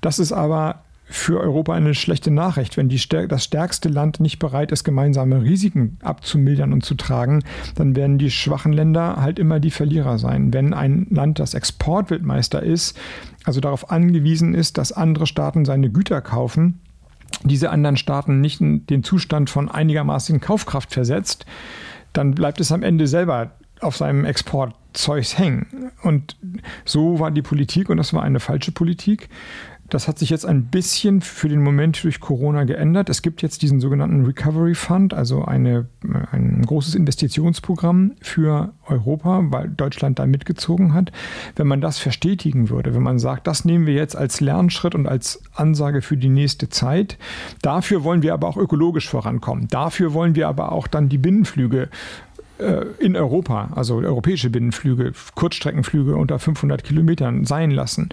Das 0.00 0.18
ist 0.18 0.32
aber 0.32 0.82
für 1.12 1.40
Europa 1.40 1.74
eine 1.74 1.94
schlechte 1.94 2.30
Nachricht. 2.30 2.76
Wenn 2.76 2.88
die, 2.88 3.00
das 3.28 3.44
stärkste 3.44 3.88
Land 3.88 4.20
nicht 4.20 4.38
bereit 4.38 4.72
ist, 4.72 4.84
gemeinsame 4.84 5.42
Risiken 5.42 5.98
abzumildern 6.02 6.72
und 6.72 6.84
zu 6.84 6.94
tragen, 6.94 7.44
dann 7.74 7.94
werden 7.94 8.18
die 8.18 8.30
schwachen 8.30 8.72
Länder 8.72 9.16
halt 9.20 9.38
immer 9.38 9.60
die 9.60 9.70
Verlierer 9.70 10.18
sein. 10.18 10.52
Wenn 10.52 10.74
ein 10.74 11.06
Land, 11.10 11.38
das 11.38 11.54
Exportweltmeister 11.54 12.62
ist, 12.62 12.98
also 13.44 13.60
darauf 13.60 13.90
angewiesen 13.90 14.54
ist, 14.54 14.78
dass 14.78 14.92
andere 14.92 15.26
Staaten 15.26 15.64
seine 15.64 15.90
Güter 15.90 16.20
kaufen, 16.20 16.80
diese 17.44 17.70
anderen 17.70 17.96
Staaten 17.96 18.40
nicht 18.40 18.60
in 18.60 18.86
den 18.86 19.02
Zustand 19.02 19.50
von 19.50 19.68
einigermaßen 19.68 20.40
Kaufkraft 20.40 20.92
versetzt, 20.92 21.44
dann 22.12 22.34
bleibt 22.34 22.60
es 22.60 22.72
am 22.72 22.82
Ende 22.82 23.06
selber 23.06 23.52
auf 23.80 23.96
seinem 23.96 24.24
Exportzeugs 24.24 25.38
hängen. 25.38 25.90
Und 26.02 26.36
so 26.84 27.18
war 27.18 27.30
die 27.30 27.42
Politik 27.42 27.90
und 27.90 27.96
das 27.96 28.14
war 28.14 28.22
eine 28.22 28.40
falsche 28.40 28.72
Politik. 28.72 29.28
Das 29.92 30.08
hat 30.08 30.18
sich 30.18 30.30
jetzt 30.30 30.46
ein 30.46 30.64
bisschen 30.64 31.20
für 31.20 31.50
den 31.50 31.62
Moment 31.62 32.02
durch 32.02 32.18
Corona 32.18 32.64
geändert. 32.64 33.10
Es 33.10 33.20
gibt 33.20 33.42
jetzt 33.42 33.60
diesen 33.60 33.78
sogenannten 33.78 34.24
Recovery 34.24 34.74
Fund, 34.74 35.12
also 35.12 35.44
eine, 35.44 35.86
ein 36.30 36.62
großes 36.64 36.94
Investitionsprogramm 36.94 38.12
für 38.22 38.72
Europa, 38.86 39.42
weil 39.50 39.68
Deutschland 39.68 40.18
da 40.18 40.24
mitgezogen 40.24 40.94
hat. 40.94 41.12
Wenn 41.56 41.66
man 41.66 41.82
das 41.82 41.98
verstetigen 41.98 42.70
würde, 42.70 42.94
wenn 42.94 43.02
man 43.02 43.18
sagt, 43.18 43.46
das 43.46 43.66
nehmen 43.66 43.84
wir 43.84 43.92
jetzt 43.92 44.16
als 44.16 44.40
Lernschritt 44.40 44.94
und 44.94 45.06
als 45.06 45.42
Ansage 45.54 46.00
für 46.00 46.16
die 46.16 46.30
nächste 46.30 46.70
Zeit, 46.70 47.18
dafür 47.60 48.02
wollen 48.02 48.22
wir 48.22 48.32
aber 48.32 48.48
auch 48.48 48.56
ökologisch 48.56 49.10
vorankommen. 49.10 49.68
Dafür 49.68 50.14
wollen 50.14 50.34
wir 50.34 50.48
aber 50.48 50.72
auch 50.72 50.86
dann 50.86 51.10
die 51.10 51.18
Binnenflüge 51.18 51.82
äh, 51.82 52.31
in 52.98 53.16
Europa, 53.16 53.70
also 53.74 53.96
europäische 53.96 54.50
Binnenflüge, 54.50 55.12
Kurzstreckenflüge 55.34 56.16
unter 56.16 56.38
500 56.38 56.84
Kilometern 56.84 57.44
sein 57.44 57.70
lassen, 57.70 58.08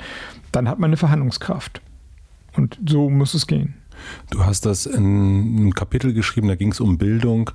dann 0.51 0.67
hat 0.67 0.79
man 0.79 0.89
eine 0.89 0.97
Verhandlungskraft. 0.97 1.81
Und 2.55 2.79
so 2.85 3.09
muss 3.09 3.33
es 3.33 3.47
gehen. 3.47 3.75
Du 4.31 4.45
hast 4.45 4.65
das 4.65 4.85
in 4.85 5.57
einem 5.57 5.73
Kapitel 5.73 6.13
geschrieben, 6.13 6.47
da 6.47 6.55
ging 6.55 6.71
es 6.71 6.79
um 6.79 6.97
Bildung. 6.97 7.51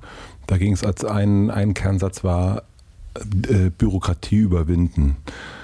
Da 0.47 0.57
ging 0.57 0.73
es 0.73 0.83
als 0.83 1.03
ein, 1.03 1.49
ein 1.49 1.73
Kernsatz 1.73 2.23
war 2.23 2.59
äh, 2.59 2.61
Bürokratie 3.77 4.37
überwinden. 4.37 5.17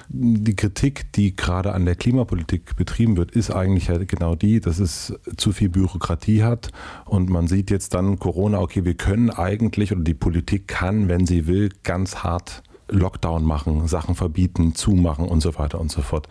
Die 0.08 0.56
Kritik, 0.56 1.12
die 1.12 1.34
gerade 1.34 1.72
an 1.72 1.84
der 1.84 1.94
Klimapolitik 1.94 2.76
betrieben 2.76 3.16
wird, 3.16 3.30
ist 3.30 3.50
eigentlich 3.50 3.88
ja 3.88 3.98
genau 3.98 4.34
die, 4.34 4.60
dass 4.60 4.78
es 4.78 5.14
zu 5.36 5.52
viel 5.52 5.70
Bürokratie 5.70 6.42
hat. 6.42 6.70
Und 7.06 7.30
man 7.30 7.48
sieht 7.48 7.70
jetzt 7.70 7.94
dann 7.94 8.18
Corona, 8.18 8.60
okay, 8.60 8.84
wir 8.84 8.94
können 8.94 9.30
eigentlich 9.30 9.92
oder 9.92 10.02
die 10.02 10.14
Politik 10.14 10.68
kann, 10.68 11.08
wenn 11.08 11.26
sie 11.26 11.46
will, 11.46 11.70
ganz 11.82 12.16
hart 12.16 12.62
Lockdown 12.88 13.44
machen, 13.44 13.88
Sachen 13.88 14.14
verbieten, 14.14 14.74
zumachen 14.74 15.26
und 15.26 15.40
so 15.40 15.56
weiter 15.58 15.80
und 15.80 15.90
so 15.90 16.02
fort. 16.02 16.28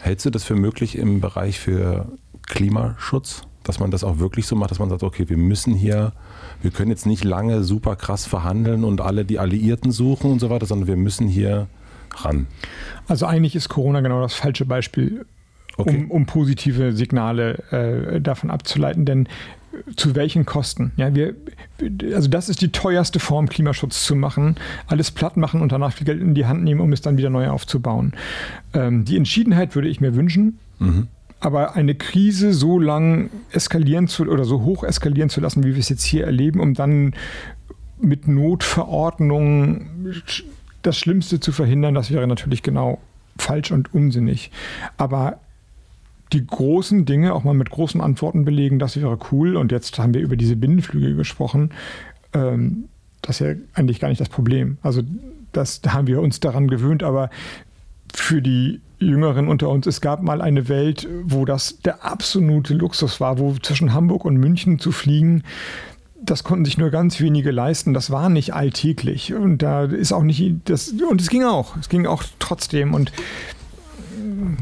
Hältst 0.00 0.26
du 0.26 0.30
das 0.30 0.44
für 0.44 0.56
möglich 0.56 0.96
im 0.96 1.20
Bereich 1.20 1.60
für 1.60 2.06
Klimaschutz, 2.46 3.42
dass 3.64 3.80
man 3.80 3.90
das 3.90 4.04
auch 4.04 4.18
wirklich 4.18 4.46
so 4.46 4.56
macht, 4.56 4.70
dass 4.70 4.78
man 4.78 4.88
sagt, 4.88 5.02
okay, 5.02 5.28
wir 5.28 5.36
müssen 5.36 5.74
hier, 5.74 6.12
wir 6.60 6.70
können 6.70 6.90
jetzt 6.90 7.06
nicht 7.06 7.24
lange 7.24 7.62
super 7.62 7.96
krass 7.96 8.26
verhandeln 8.26 8.84
und 8.84 9.00
alle 9.00 9.24
die 9.24 9.38
Alliierten 9.38 9.92
suchen 9.92 10.30
und 10.30 10.38
so 10.38 10.50
weiter, 10.50 10.66
sondern 10.66 10.88
wir 10.88 10.96
müssen 10.96 11.28
hier 11.28 11.68
ran? 12.16 12.46
Also 13.08 13.26
eigentlich 13.26 13.56
ist 13.56 13.68
Corona 13.68 14.00
genau 14.00 14.20
das 14.20 14.34
falsche 14.34 14.64
Beispiel, 14.64 15.26
okay. 15.76 15.96
um, 15.96 16.10
um, 16.10 16.26
positive 16.26 16.92
Signale 16.92 17.62
äh, 17.70 18.20
davon 18.20 18.50
abzuleiten, 18.50 19.04
denn 19.04 19.28
zu 19.96 20.14
welchen 20.14 20.44
Kosten? 20.44 20.92
Ja, 20.96 21.14
wir, 21.14 21.34
also 22.14 22.28
das 22.28 22.48
ist 22.48 22.60
die 22.60 22.72
teuerste 22.72 23.18
Form, 23.18 23.48
Klimaschutz 23.48 24.04
zu 24.04 24.14
machen. 24.14 24.56
Alles 24.86 25.10
platt 25.10 25.36
machen 25.36 25.62
und 25.62 25.72
danach 25.72 25.92
viel 25.92 26.04
Geld 26.04 26.20
in 26.20 26.34
die 26.34 26.46
Hand 26.46 26.62
nehmen, 26.62 26.80
um 26.80 26.92
es 26.92 27.00
dann 27.00 27.16
wieder 27.16 27.30
neu 27.30 27.48
aufzubauen. 27.48 28.12
Ähm, 28.74 29.04
die 29.04 29.16
Entschiedenheit 29.16 29.74
würde 29.74 29.88
ich 29.88 30.00
mir 30.00 30.14
wünschen. 30.14 30.58
Mhm. 30.78 31.08
Aber 31.42 31.74
eine 31.74 31.96
Krise 31.96 32.52
so 32.52 32.78
lang 32.78 33.30
eskalieren 33.50 34.06
zu 34.06 34.28
oder 34.28 34.44
so 34.44 34.62
hoch 34.62 34.84
eskalieren 34.84 35.28
zu 35.28 35.40
lassen, 35.40 35.64
wie 35.64 35.72
wir 35.72 35.80
es 35.80 35.88
jetzt 35.88 36.04
hier 36.04 36.24
erleben, 36.24 36.60
um 36.60 36.74
dann 36.74 37.14
mit 38.00 38.28
Notverordnungen 38.28 40.22
das 40.82 40.96
Schlimmste 40.96 41.40
zu 41.40 41.50
verhindern, 41.50 41.94
das 41.94 42.12
wäre 42.12 42.28
natürlich 42.28 42.62
genau 42.62 43.00
falsch 43.36 43.72
und 43.72 43.92
unsinnig. 43.92 44.52
Aber 44.96 45.40
die 46.32 46.46
großen 46.46 47.06
Dinge 47.06 47.34
auch 47.34 47.42
mal 47.42 47.54
mit 47.54 47.70
großen 47.70 48.00
Antworten 48.00 48.44
belegen, 48.44 48.78
das 48.78 48.96
wäre 48.96 49.18
cool. 49.32 49.56
Und 49.56 49.72
jetzt 49.72 49.98
haben 49.98 50.14
wir 50.14 50.20
über 50.20 50.36
diese 50.36 50.54
Binnenflüge 50.54 51.16
gesprochen. 51.16 51.70
Ähm, 52.34 52.84
das 53.20 53.40
ist 53.40 53.46
ja 53.46 53.54
eigentlich 53.74 53.98
gar 53.98 54.08
nicht 54.08 54.20
das 54.20 54.28
Problem. 54.28 54.78
Also 54.82 55.02
das, 55.52 55.80
da 55.80 55.92
haben 55.92 56.06
wir 56.06 56.20
uns 56.20 56.38
daran 56.38 56.68
gewöhnt, 56.68 57.02
aber 57.02 57.30
für 58.14 58.42
die 58.42 58.80
Jüngeren 59.02 59.48
unter 59.48 59.68
uns, 59.68 59.86
es 59.86 60.00
gab 60.00 60.22
mal 60.22 60.40
eine 60.40 60.68
Welt, 60.68 61.08
wo 61.24 61.44
das 61.44 61.78
der 61.80 62.04
absolute 62.04 62.74
Luxus 62.74 63.20
war, 63.20 63.38
wo 63.38 63.54
zwischen 63.54 63.92
Hamburg 63.94 64.24
und 64.24 64.36
München 64.36 64.78
zu 64.78 64.92
fliegen, 64.92 65.42
das 66.24 66.44
konnten 66.44 66.64
sich 66.64 66.78
nur 66.78 66.90
ganz 66.90 67.20
wenige 67.20 67.50
leisten. 67.50 67.94
Das 67.94 68.10
war 68.10 68.28
nicht 68.28 68.54
alltäglich. 68.54 69.34
Und 69.34 69.58
da 69.58 69.84
ist 69.84 70.12
auch 70.12 70.22
nicht 70.22 70.54
das, 70.64 70.90
und 70.90 71.20
es 71.20 71.28
ging 71.28 71.42
auch. 71.42 71.76
Es 71.76 71.88
ging 71.88 72.06
auch 72.06 72.22
trotzdem. 72.38 72.94
Und 72.94 73.12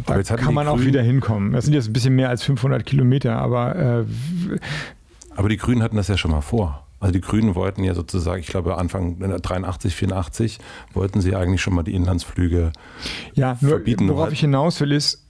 da 0.07 0.23
kann 0.23 0.55
man 0.55 0.69
auch 0.69 0.81
wieder 0.81 1.03
hinkommen. 1.03 1.53
Das 1.53 1.65
sind 1.65 1.75
jetzt 1.75 1.89
ein 1.89 1.93
bisschen 1.93 2.15
mehr 2.15 2.31
als 2.31 2.43
500 2.43 2.85
Kilometer, 2.85 3.37
aber. 3.37 3.77
Äh, 3.77 4.05
aber 5.37 5.49
die 5.49 5.57
Grünen 5.57 5.83
hatten 5.83 5.97
das 5.97 6.09
ja 6.09 6.17
schon 6.17 6.31
mal 6.31 6.41
vor. 6.41 6.87
Also 7.01 7.13
die 7.13 7.21
Grünen 7.21 7.55
wollten 7.55 7.83
ja 7.83 7.95
sozusagen, 7.95 8.41
ich 8.41 8.47
glaube 8.47 8.77
Anfang 8.77 9.19
83, 9.19 9.95
84, 9.95 10.59
wollten 10.93 11.21
sie 11.23 11.35
eigentlich 11.35 11.63
schon 11.63 11.75
mal 11.75 11.83
die 11.83 11.95
Inlandsflüge 11.95 12.73
ja, 13.35 13.57
nur, 13.61 13.71
verbieten. 13.71 14.09
Worauf 14.09 14.33
ich 14.33 14.41
hinaus 14.41 14.81
will, 14.81 14.93
ist, 14.93 15.25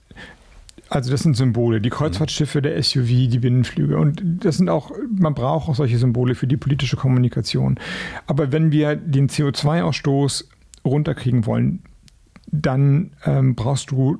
also 0.89 1.09
das 1.09 1.21
sind 1.21 1.37
Symbole, 1.37 1.79
die 1.79 1.89
Kreuzfahrtschiffe, 1.89 2.61
der 2.61 2.81
SUV, 2.83 3.07
die 3.07 3.39
Binnenflüge. 3.39 3.97
Und 3.97 4.21
das 4.23 4.57
sind 4.57 4.67
auch, 4.67 4.91
man 5.09 5.33
braucht 5.33 5.69
auch 5.69 5.75
solche 5.75 5.97
Symbole 5.97 6.35
für 6.35 6.47
die 6.47 6.57
politische 6.57 6.97
Kommunikation. 6.97 7.79
Aber 8.27 8.51
wenn 8.51 8.73
wir 8.73 8.97
den 8.97 9.29
CO2-Ausstoß 9.29 10.43
runterkriegen 10.83 11.45
wollen, 11.45 11.83
dann 12.47 13.11
ähm, 13.25 13.55
brauchst 13.55 13.91
du 13.91 14.19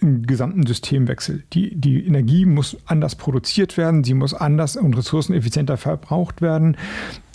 einen 0.00 0.26
gesamten 0.26 0.66
Systemwechsel. 0.66 1.44
Die, 1.52 1.74
die 1.74 2.06
Energie 2.06 2.44
muss 2.44 2.76
anders 2.86 3.16
produziert 3.16 3.76
werden, 3.76 4.04
sie 4.04 4.14
muss 4.14 4.34
anders 4.34 4.76
und 4.76 4.96
ressourceneffizienter 4.96 5.76
verbraucht 5.76 6.42
werden. 6.42 6.76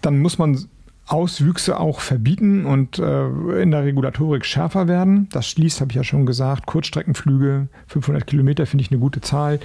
Dann 0.01 0.19
muss 0.19 0.37
man 0.37 0.65
Auswüchse 1.05 1.79
auch 1.79 1.99
verbieten 1.99 2.65
und 2.65 2.97
äh, 2.97 3.61
in 3.61 3.71
der 3.71 3.83
Regulatorik 3.83 4.45
schärfer 4.45 4.87
werden. 4.87 5.27
Das 5.31 5.47
schließt, 5.47 5.81
habe 5.81 5.91
ich 5.91 5.97
ja 5.97 6.03
schon 6.03 6.25
gesagt, 6.25 6.65
Kurzstreckenflüge, 6.65 7.67
500 7.87 8.25
Kilometer 8.25 8.65
finde 8.65 8.83
ich 8.83 8.91
eine 8.91 8.99
gute 8.99 9.19
Zahl, 9.19 9.59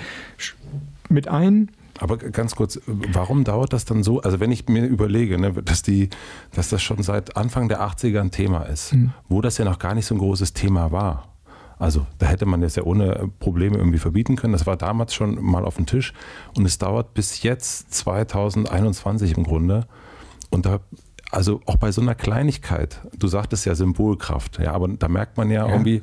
mit 1.08 1.28
ein. 1.28 1.70
Aber 2.00 2.16
ganz 2.16 2.54
kurz, 2.54 2.80
warum 2.86 3.44
dauert 3.44 3.72
das 3.72 3.84
dann 3.84 4.02
so? 4.02 4.20
Also 4.20 4.40
wenn 4.40 4.52
ich 4.52 4.68
mir 4.68 4.86
überlege, 4.86 5.38
ne, 5.38 5.52
dass, 5.52 5.82
die, 5.82 6.10
dass 6.52 6.68
das 6.68 6.82
schon 6.82 7.02
seit 7.02 7.36
Anfang 7.36 7.68
der 7.68 7.80
80er 7.80 8.20
ein 8.20 8.30
Thema 8.30 8.62
ist, 8.62 8.94
mhm. 8.94 9.12
wo 9.28 9.40
das 9.40 9.58
ja 9.58 9.64
noch 9.64 9.78
gar 9.78 9.94
nicht 9.94 10.06
so 10.06 10.14
ein 10.14 10.18
großes 10.18 10.52
Thema 10.52 10.92
war. 10.92 11.28
Also 11.78 12.06
da 12.18 12.26
hätte 12.26 12.46
man 12.46 12.60
das 12.60 12.76
ja 12.76 12.82
ohne 12.82 13.30
Probleme 13.38 13.76
irgendwie 13.76 13.98
verbieten 13.98 14.36
können. 14.36 14.52
Das 14.52 14.66
war 14.66 14.76
damals 14.76 15.14
schon 15.14 15.42
mal 15.42 15.64
auf 15.64 15.76
dem 15.76 15.86
Tisch 15.86 16.12
und 16.56 16.64
es 16.64 16.78
dauert 16.78 17.14
bis 17.14 17.42
jetzt 17.42 17.94
2021 17.94 19.36
im 19.36 19.44
Grunde. 19.44 19.86
Und 20.50 20.66
da 20.66 20.80
also 21.30 21.60
auch 21.66 21.76
bei 21.76 21.92
so 21.92 22.00
einer 22.00 22.14
Kleinigkeit, 22.14 23.00
du 23.18 23.28
sagtest 23.28 23.66
ja 23.66 23.74
Symbolkraft, 23.74 24.58
ja, 24.58 24.72
aber 24.72 24.88
da 24.88 25.08
merkt 25.08 25.36
man 25.36 25.50
ja, 25.50 25.66
ja. 25.66 25.72
irgendwie, 25.72 26.00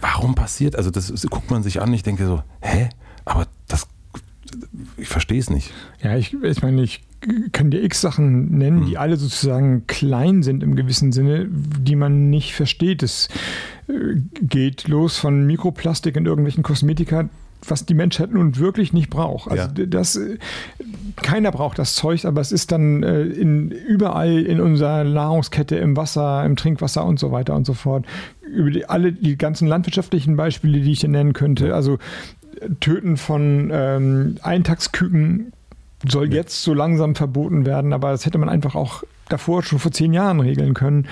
warum 0.00 0.36
passiert, 0.36 0.76
also 0.76 0.90
das, 0.90 1.12
guckt 1.28 1.50
man 1.50 1.64
sich 1.64 1.80
an, 1.82 1.92
ich 1.92 2.04
denke 2.04 2.24
so, 2.24 2.42
hä, 2.60 2.88
aber 3.24 3.46
das, 3.66 3.88
ich 4.96 5.08
verstehe 5.08 5.40
es 5.40 5.50
nicht. 5.50 5.72
Ja, 6.02 6.16
ich, 6.16 6.32
ich 6.34 6.62
meine, 6.62 6.82
ich 6.82 7.02
kann 7.52 7.70
dir 7.70 7.82
x 7.82 8.00
Sachen 8.00 8.56
nennen, 8.56 8.86
die 8.86 8.96
alle 8.98 9.16
sozusagen 9.16 9.86
klein 9.86 10.42
sind 10.42 10.62
im 10.62 10.76
gewissen 10.76 11.12
Sinne, 11.12 11.46
die 11.50 11.96
man 11.96 12.30
nicht 12.30 12.54
versteht. 12.54 13.02
Es 13.02 13.28
äh, 13.88 13.92
geht 14.40 14.88
los 14.88 15.18
von 15.18 15.46
Mikroplastik 15.46 16.16
in 16.16 16.26
irgendwelchen 16.26 16.62
Kosmetika 16.62 17.28
was 17.68 17.84
die 17.84 17.94
Menschheit 17.94 18.32
nun 18.32 18.56
wirklich 18.56 18.92
nicht 18.92 19.10
braucht. 19.10 19.50
Also 19.50 19.68
ja. 19.76 19.86
das, 19.86 20.18
keiner 21.16 21.50
braucht 21.50 21.78
das 21.78 21.94
Zeug, 21.94 22.24
aber 22.24 22.40
es 22.40 22.52
ist 22.52 22.72
dann 22.72 23.02
äh, 23.02 23.22
in, 23.22 23.70
überall 23.70 24.38
in 24.38 24.60
unserer 24.60 25.04
Nahrungskette, 25.04 25.76
im 25.76 25.96
Wasser, 25.96 26.44
im 26.44 26.56
Trinkwasser 26.56 27.04
und 27.04 27.18
so 27.18 27.32
weiter 27.32 27.54
und 27.54 27.66
so 27.66 27.74
fort. 27.74 28.06
Über 28.42 28.70
die, 28.70 28.86
alle 28.86 29.12
die 29.12 29.36
ganzen 29.36 29.68
landwirtschaftlichen 29.68 30.36
Beispiele, 30.36 30.80
die 30.80 30.92
ich 30.92 31.00
hier 31.00 31.10
nennen 31.10 31.32
könnte. 31.32 31.74
Also 31.74 31.98
Töten 32.80 33.16
von 33.16 33.70
ähm, 33.72 34.36
Eintagsküken 34.42 35.52
soll 36.08 36.32
jetzt 36.32 36.62
so 36.62 36.74
langsam 36.74 37.14
verboten 37.14 37.66
werden, 37.66 37.92
aber 37.92 38.10
das 38.10 38.26
hätte 38.26 38.38
man 38.38 38.48
einfach 38.48 38.74
auch 38.74 39.02
davor 39.28 39.62
schon 39.62 39.78
vor 39.78 39.92
zehn 39.92 40.12
Jahren 40.12 40.40
regeln 40.40 40.74
können. 40.74 41.06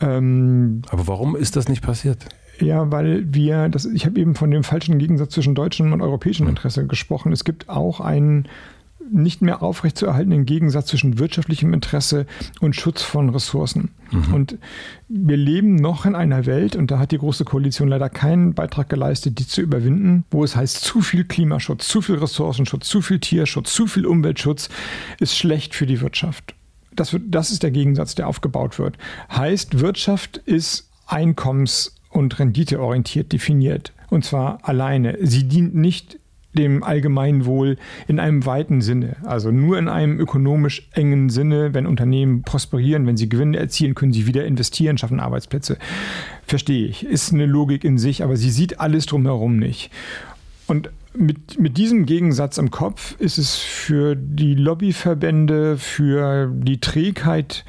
Ähm, 0.00 0.82
aber 0.90 1.06
warum 1.06 1.36
ist 1.36 1.56
das 1.56 1.68
nicht 1.68 1.82
passiert? 1.82 2.26
Ja, 2.60 2.90
weil 2.90 3.32
wir, 3.34 3.68
das, 3.68 3.84
ich 3.84 4.06
habe 4.06 4.18
eben 4.18 4.34
von 4.34 4.50
dem 4.50 4.64
falschen 4.64 4.98
Gegensatz 4.98 5.34
zwischen 5.34 5.54
deutschem 5.54 5.92
und 5.92 6.00
europäischem 6.00 6.46
hm. 6.46 6.50
Interesse 6.50 6.86
gesprochen. 6.86 7.32
Es 7.32 7.44
gibt 7.44 7.68
auch 7.68 8.00
einen 8.00 8.48
nicht 9.10 9.42
mehr 9.42 9.62
aufrechtzuerhaltenden 9.62 10.46
Gegensatz 10.46 10.86
zwischen 10.86 11.18
wirtschaftlichem 11.18 11.72
Interesse 11.72 12.26
und 12.60 12.76
Schutz 12.76 13.02
von 13.02 13.30
Ressourcen. 13.30 13.90
Mhm. 14.10 14.34
Und 14.34 14.58
wir 15.08 15.36
leben 15.36 15.76
noch 15.76 16.06
in 16.06 16.14
einer 16.14 16.46
Welt, 16.46 16.76
und 16.76 16.90
da 16.90 16.98
hat 16.98 17.12
die 17.12 17.18
Große 17.18 17.44
Koalition 17.44 17.88
leider 17.88 18.08
keinen 18.08 18.54
Beitrag 18.54 18.88
geleistet, 18.88 19.38
die 19.38 19.46
zu 19.46 19.60
überwinden, 19.60 20.24
wo 20.30 20.44
es 20.44 20.56
heißt, 20.56 20.80
zu 20.80 21.00
viel 21.00 21.24
Klimaschutz, 21.24 21.88
zu 21.88 22.00
viel 22.00 22.16
Ressourcenschutz, 22.16 22.88
zu 22.88 23.02
viel 23.02 23.20
Tierschutz, 23.20 23.72
zu 23.72 23.86
viel 23.86 24.06
Umweltschutz 24.06 24.68
ist 25.20 25.36
schlecht 25.36 25.74
für 25.74 25.86
die 25.86 26.00
Wirtschaft. 26.00 26.54
Das, 26.94 27.12
wird, 27.12 27.24
das 27.28 27.50
ist 27.50 27.62
der 27.62 27.70
Gegensatz, 27.70 28.14
der 28.14 28.26
aufgebaut 28.28 28.78
wird. 28.78 28.96
Heißt, 29.30 29.80
Wirtschaft 29.80 30.38
ist 30.38 30.90
einkommens- 31.06 31.94
und 32.10 32.38
renditeorientiert 32.38 33.32
definiert. 33.32 33.92
Und 34.08 34.24
zwar 34.24 34.60
alleine. 34.62 35.18
Sie 35.20 35.46
dient 35.48 35.74
nicht 35.74 36.18
dem 36.56 36.82
Allgemeinwohl 36.82 37.76
in 38.08 38.18
einem 38.18 38.44
weiten 38.44 38.80
Sinne. 38.80 39.16
Also 39.24 39.50
nur 39.50 39.78
in 39.78 39.88
einem 39.88 40.18
ökonomisch 40.18 40.88
engen 40.92 41.30
Sinne. 41.30 41.74
Wenn 41.74 41.86
Unternehmen 41.86 42.42
prosperieren, 42.42 43.06
wenn 43.06 43.16
sie 43.16 43.28
Gewinne 43.28 43.58
erzielen, 43.58 43.94
können 43.94 44.12
sie 44.12 44.26
wieder 44.26 44.44
investieren, 44.44 44.98
schaffen 44.98 45.20
Arbeitsplätze. 45.20 45.78
Verstehe 46.46 46.86
ich. 46.86 47.06
Ist 47.06 47.32
eine 47.32 47.46
Logik 47.46 47.84
in 47.84 47.98
sich, 47.98 48.24
aber 48.24 48.36
sie 48.36 48.50
sieht 48.50 48.80
alles 48.80 49.06
drumherum 49.06 49.58
nicht. 49.58 49.90
Und 50.66 50.90
mit, 51.14 51.58
mit 51.58 51.76
diesem 51.78 52.06
Gegensatz 52.06 52.58
im 52.58 52.70
Kopf 52.70 53.16
ist 53.18 53.38
es 53.38 53.56
für 53.56 54.16
die 54.16 54.54
Lobbyverbände, 54.54 55.78
für 55.78 56.50
die 56.52 56.80
Trägheit 56.80 57.64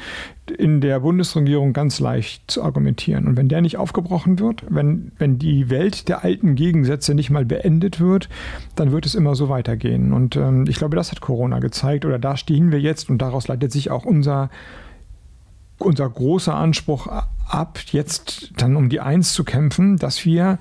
in 0.52 0.82
der 0.82 1.00
Bundesregierung 1.02 1.74
ganz 1.74 2.00
leicht 2.00 2.50
zu 2.50 2.64
argumentieren. 2.64 3.28
Und 3.28 3.38
wenn 3.38 3.50
der 3.50 3.62
nicht 3.62 3.78
aufgebrochen 3.78 4.40
wird, 4.40 4.64
wenn, 4.70 5.12
wenn 5.18 5.40
die 5.40 5.70
Welt 5.70 6.08
der 6.08 6.24
alten 6.24 6.56
Gegensätze 6.56 7.14
nicht 7.14 7.30
mal 7.30 7.46
beendet 7.46 8.00
wird, 8.00 8.30
dann 8.76 8.92
wird 8.92 9.06
es 9.06 9.16
immer 9.16 9.36
so 9.36 9.50
weitergehen. 9.50 10.14
Und 10.14 10.36
ähm, 10.36 10.66
ich 10.68 10.78
glaube, 10.78 10.96
das 10.96 11.12
hat 11.12 11.22
Corona 11.22 11.60
gezeigt 11.60 12.06
oder 12.06 12.20
da 12.20 12.38
stehen 12.38 12.72
wir 12.72 12.80
jetzt 12.80 13.10
und 13.10 13.20
daraus 13.20 13.48
leitet 13.48 13.72
sich 13.72 13.92
auch 13.92 14.06
unser, 14.06 14.50
unser 15.78 16.10
großer 16.10 16.56
Anspruch 16.56 17.08
ab, 17.48 17.80
jetzt 17.92 18.52
dann 18.58 18.76
um 18.76 18.90
die 18.90 19.00
Eins 19.00 19.34
zu 19.34 19.44
kämpfen, 19.44 19.98
dass 19.98 20.26
wir 20.26 20.60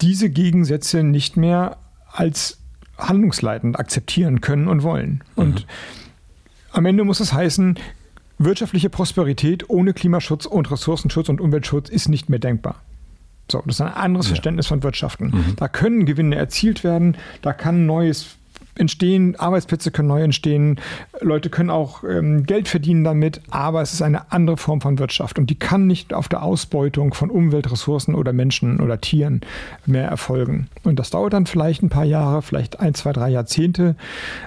diese 0.00 0.30
Gegensätze 0.30 1.02
nicht 1.02 1.36
mehr 1.36 1.76
als 2.10 2.58
handlungsleitend 2.98 3.78
akzeptieren 3.78 4.40
können 4.40 4.68
und 4.68 4.82
wollen. 4.82 5.22
Und 5.36 5.60
mhm. 5.60 5.70
am 6.72 6.86
Ende 6.86 7.04
muss 7.04 7.20
es 7.20 7.32
heißen, 7.32 7.78
wirtschaftliche 8.38 8.90
Prosperität 8.90 9.68
ohne 9.68 9.92
Klimaschutz 9.92 10.46
und 10.46 10.70
Ressourcenschutz 10.70 11.28
und 11.28 11.40
Umweltschutz 11.40 11.88
ist 11.88 12.08
nicht 12.08 12.28
mehr 12.28 12.38
denkbar. 12.38 12.76
So, 13.50 13.62
das 13.64 13.76
ist 13.76 13.80
ein 13.80 13.94
anderes 13.94 14.26
ja. 14.26 14.30
Verständnis 14.30 14.66
von 14.66 14.82
Wirtschaften. 14.82 15.26
Mhm. 15.28 15.56
Da 15.56 15.68
können 15.68 16.06
Gewinne 16.06 16.36
erzielt 16.36 16.84
werden, 16.84 17.16
da 17.42 17.52
kann 17.52 17.86
neues 17.86 18.38
entstehen, 18.78 19.36
Arbeitsplätze 19.36 19.90
können 19.90 20.08
neu 20.08 20.22
entstehen, 20.22 20.80
Leute 21.20 21.50
können 21.50 21.70
auch 21.70 22.04
ähm, 22.04 22.44
Geld 22.44 22.68
verdienen 22.68 23.04
damit, 23.04 23.40
aber 23.50 23.82
es 23.82 23.92
ist 23.92 24.02
eine 24.02 24.30
andere 24.30 24.56
Form 24.56 24.80
von 24.80 24.98
Wirtschaft 24.98 25.38
und 25.38 25.50
die 25.50 25.58
kann 25.58 25.86
nicht 25.86 26.14
auf 26.14 26.28
der 26.28 26.42
Ausbeutung 26.42 27.12
von 27.12 27.30
Umweltressourcen 27.30 28.14
oder 28.14 28.32
Menschen 28.32 28.80
oder 28.80 29.00
Tieren 29.00 29.40
mehr 29.86 30.08
erfolgen. 30.08 30.68
Und 30.84 30.98
das 30.98 31.10
dauert 31.10 31.32
dann 31.32 31.46
vielleicht 31.46 31.82
ein 31.82 31.88
paar 31.88 32.04
Jahre, 32.04 32.42
vielleicht 32.42 32.80
ein, 32.80 32.94
zwei, 32.94 33.12
drei 33.12 33.30
Jahrzehnte, 33.30 33.96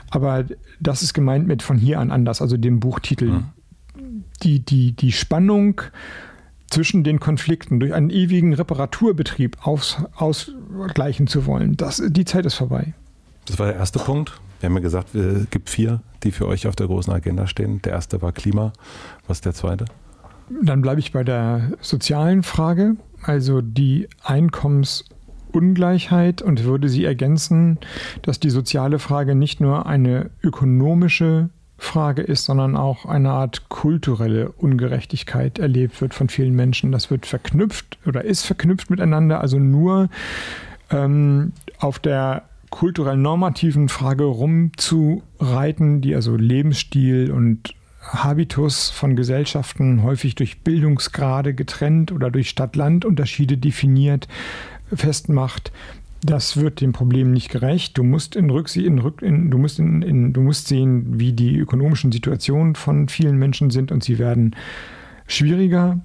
aber 0.10 0.46
das 0.80 1.04
ist 1.04 1.14
gemeint 1.14 1.48
mit 1.48 1.62
von 1.62 1.78
hier 1.78 2.00
an 2.00 2.12
anders, 2.12 2.42
also 2.42 2.58
dem 2.58 2.80
Buchtitel. 2.80 3.26
Mhm. 3.26 3.46
Die, 4.44 4.60
die, 4.60 4.94
die 4.94 5.12
Spannung 5.12 5.82
zwischen 6.70 7.04
den 7.04 7.20
Konflikten 7.20 7.80
durch 7.80 7.94
einen 7.94 8.10
ewigen 8.10 8.54
Reparaturbetrieb 8.54 9.68
aus, 9.68 9.98
ausgleichen 10.16 11.28
zu 11.28 11.46
wollen, 11.46 11.78
das, 11.78 12.02
die 12.06 12.26
Zeit 12.26 12.46
ist 12.46 12.56
vorbei. 12.56 12.94
Das 13.46 13.60
war 13.60 13.68
der 13.68 13.76
erste 13.76 14.00
Punkt. 14.00 14.39
Wir 14.60 14.70
haben 14.70 14.76
ja 14.76 14.82
gesagt, 14.82 15.16
es 15.16 15.50
gibt 15.50 15.70
vier, 15.70 16.02
die 16.24 16.32
für 16.32 16.48
euch 16.48 16.68
auf 16.68 16.76
der 16.76 16.88
großen 16.88 17.12
Agenda 17.12 17.48
stehen. 17.48 17.82
Der 17.82 17.94
erste 17.94 18.22
war 18.22 18.32
Klima. 18.32 18.74
Was 19.28 19.38
ist 19.38 19.46
der 19.46 19.54
zweite? 19.54 19.86
Dann 20.62 20.82
bleibe 20.82 21.00
ich 21.00 21.12
bei 21.12 21.24
der 21.24 21.72
sozialen 21.82 22.44
Frage, 22.44 22.96
also 23.24 23.62
die 23.62 24.08
Einkommensungleichheit 24.24 26.42
und 26.42 26.64
würde 26.64 26.89
sie 26.89 27.06
ergänzen, 27.06 27.80
dass 28.22 28.39
die 28.39 28.50
soziale 28.50 29.00
Frage 29.00 29.34
nicht 29.34 29.62
nur 29.62 29.86
eine 29.86 30.30
ökonomische 30.44 31.50
Frage 31.82 32.21
ist, 32.21 32.45
sondern 32.45 32.77
auch 32.77 33.05
eine 33.05 33.32
Art 33.32 33.67
kulturelle 33.67 34.51
Ungerechtigkeit 34.51 35.57
erlebt 35.57 35.99
wird 35.99 36.13
von 36.13 36.29
vielen 36.29 36.55
Menschen. 36.55 36.91
Das 36.91 37.09
wird 37.09 37.25
verknüpft 37.25 37.97
oder 38.05 38.23
ist 38.23 38.45
verknüpft 38.45 38.91
miteinander, 38.91 39.41
also 39.41 39.57
nur 39.57 40.09
ähm, 40.91 41.53
auf 41.79 41.97
der 41.97 42.43
kulturell 42.69 43.17
normativen 43.17 43.89
Frage 43.89 44.25
rumzureiten, 44.25 46.01
die 46.01 46.13
also 46.13 46.36
Lebensstil 46.36 47.32
und 47.32 47.73
Habitus 47.99 48.91
von 48.91 49.15
Gesellschaften 49.15 50.03
häufig 50.03 50.36
durch 50.36 50.61
Bildungsgrade 50.61 51.55
getrennt 51.55 52.11
oder 52.11 52.29
durch 52.29 52.49
Stadt-Land-Unterschiede 52.49 53.57
definiert 53.57 54.27
festmacht, 54.93 55.71
das 56.24 56.57
wird 56.57 56.82
dem 56.82 56.93
Problem 56.93 57.32
nicht 57.32 57.49
gerecht. 57.49 57.97
Du 57.97 58.03
musst 58.03 58.36
in 58.36 58.49
Rücksicht, 58.49 58.86
in 58.86 58.99
Rück, 58.99 59.22
in, 59.22 59.49
du 59.49 59.57
musst 59.57 59.80
in, 59.80 60.01
in, 60.01 60.34
du 60.34 60.41
musst 60.41 60.67
sehen, 60.67 61.19
wie 61.19 61.34
die 61.34 61.57
ökonomischen 61.57 62.11
Situationen 62.11 62.76
von 62.76 63.07
vielen 63.07 63.38
Menschen 63.38 63.72
sind 63.72 63.91
und 63.91 64.03
sie 64.03 64.19
werden 64.19 64.55
schwieriger. 65.26 65.99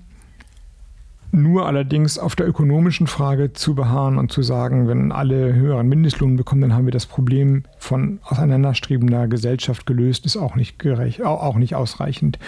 Nur 1.32 1.66
allerdings 1.66 2.18
auf 2.18 2.34
der 2.34 2.48
ökonomischen 2.48 3.06
Frage 3.06 3.52
zu 3.52 3.74
beharren 3.74 4.16
und 4.16 4.32
zu 4.32 4.42
sagen, 4.42 4.88
wenn 4.88 5.12
alle 5.12 5.52
höheren 5.54 5.88
Mindestlohn 5.88 6.36
bekommen, 6.36 6.62
dann 6.62 6.72
haben 6.72 6.86
wir 6.86 6.92
das 6.92 7.04
Problem 7.04 7.64
von 7.78 8.20
auseinanderstrebender 8.22 9.28
Gesellschaft 9.28 9.84
gelöst, 9.84 10.24
ist 10.24 10.36
auch 10.38 10.54
nicht 10.54 10.78
gerecht, 10.78 11.22
auch 11.22 11.56
nicht 11.56 11.74
ausreichend. 11.74 12.38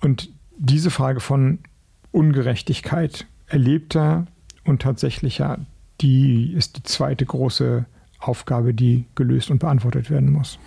Und 0.00 0.30
diese 0.56 0.90
Frage 0.90 1.20
von 1.20 1.60
Ungerechtigkeit, 2.10 3.26
erlebter 3.46 4.26
und 4.64 4.82
tatsächlicher, 4.82 5.60
die 6.00 6.52
ist 6.52 6.76
die 6.76 6.82
zweite 6.82 7.26
große 7.26 7.86
Aufgabe, 8.20 8.74
die 8.74 9.06
gelöst 9.14 9.50
und 9.50 9.58
beantwortet 9.58 10.10
werden 10.10 10.32
muss. 10.32 10.58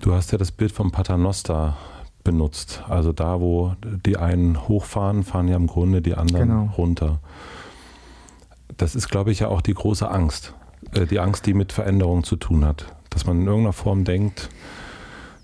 Du 0.00 0.12
hast 0.12 0.32
ja 0.32 0.38
das 0.38 0.50
Bild 0.50 0.72
vom 0.72 0.90
Paternoster 0.90 1.76
benutzt. 2.24 2.82
Also 2.88 3.12
da, 3.12 3.40
wo 3.40 3.74
die 3.82 4.16
einen 4.16 4.68
hochfahren, 4.68 5.22
fahren 5.22 5.48
ja 5.48 5.56
im 5.56 5.66
Grunde 5.66 6.02
die 6.02 6.14
anderen 6.14 6.48
genau. 6.48 6.72
runter. 6.76 7.20
Das 8.76 8.94
ist, 8.94 9.08
glaube 9.08 9.32
ich, 9.32 9.40
ja 9.40 9.48
auch 9.48 9.60
die 9.60 9.74
große 9.74 10.08
Angst. 10.10 10.54
Äh, 10.92 11.06
die 11.06 11.20
Angst, 11.20 11.46
die 11.46 11.54
mit 11.54 11.72
Veränderung 11.72 12.24
zu 12.24 12.36
tun 12.36 12.64
hat. 12.64 12.94
Dass 13.10 13.26
man 13.26 13.40
in 13.40 13.46
irgendeiner 13.46 13.72
Form 13.72 14.04
denkt, 14.04 14.48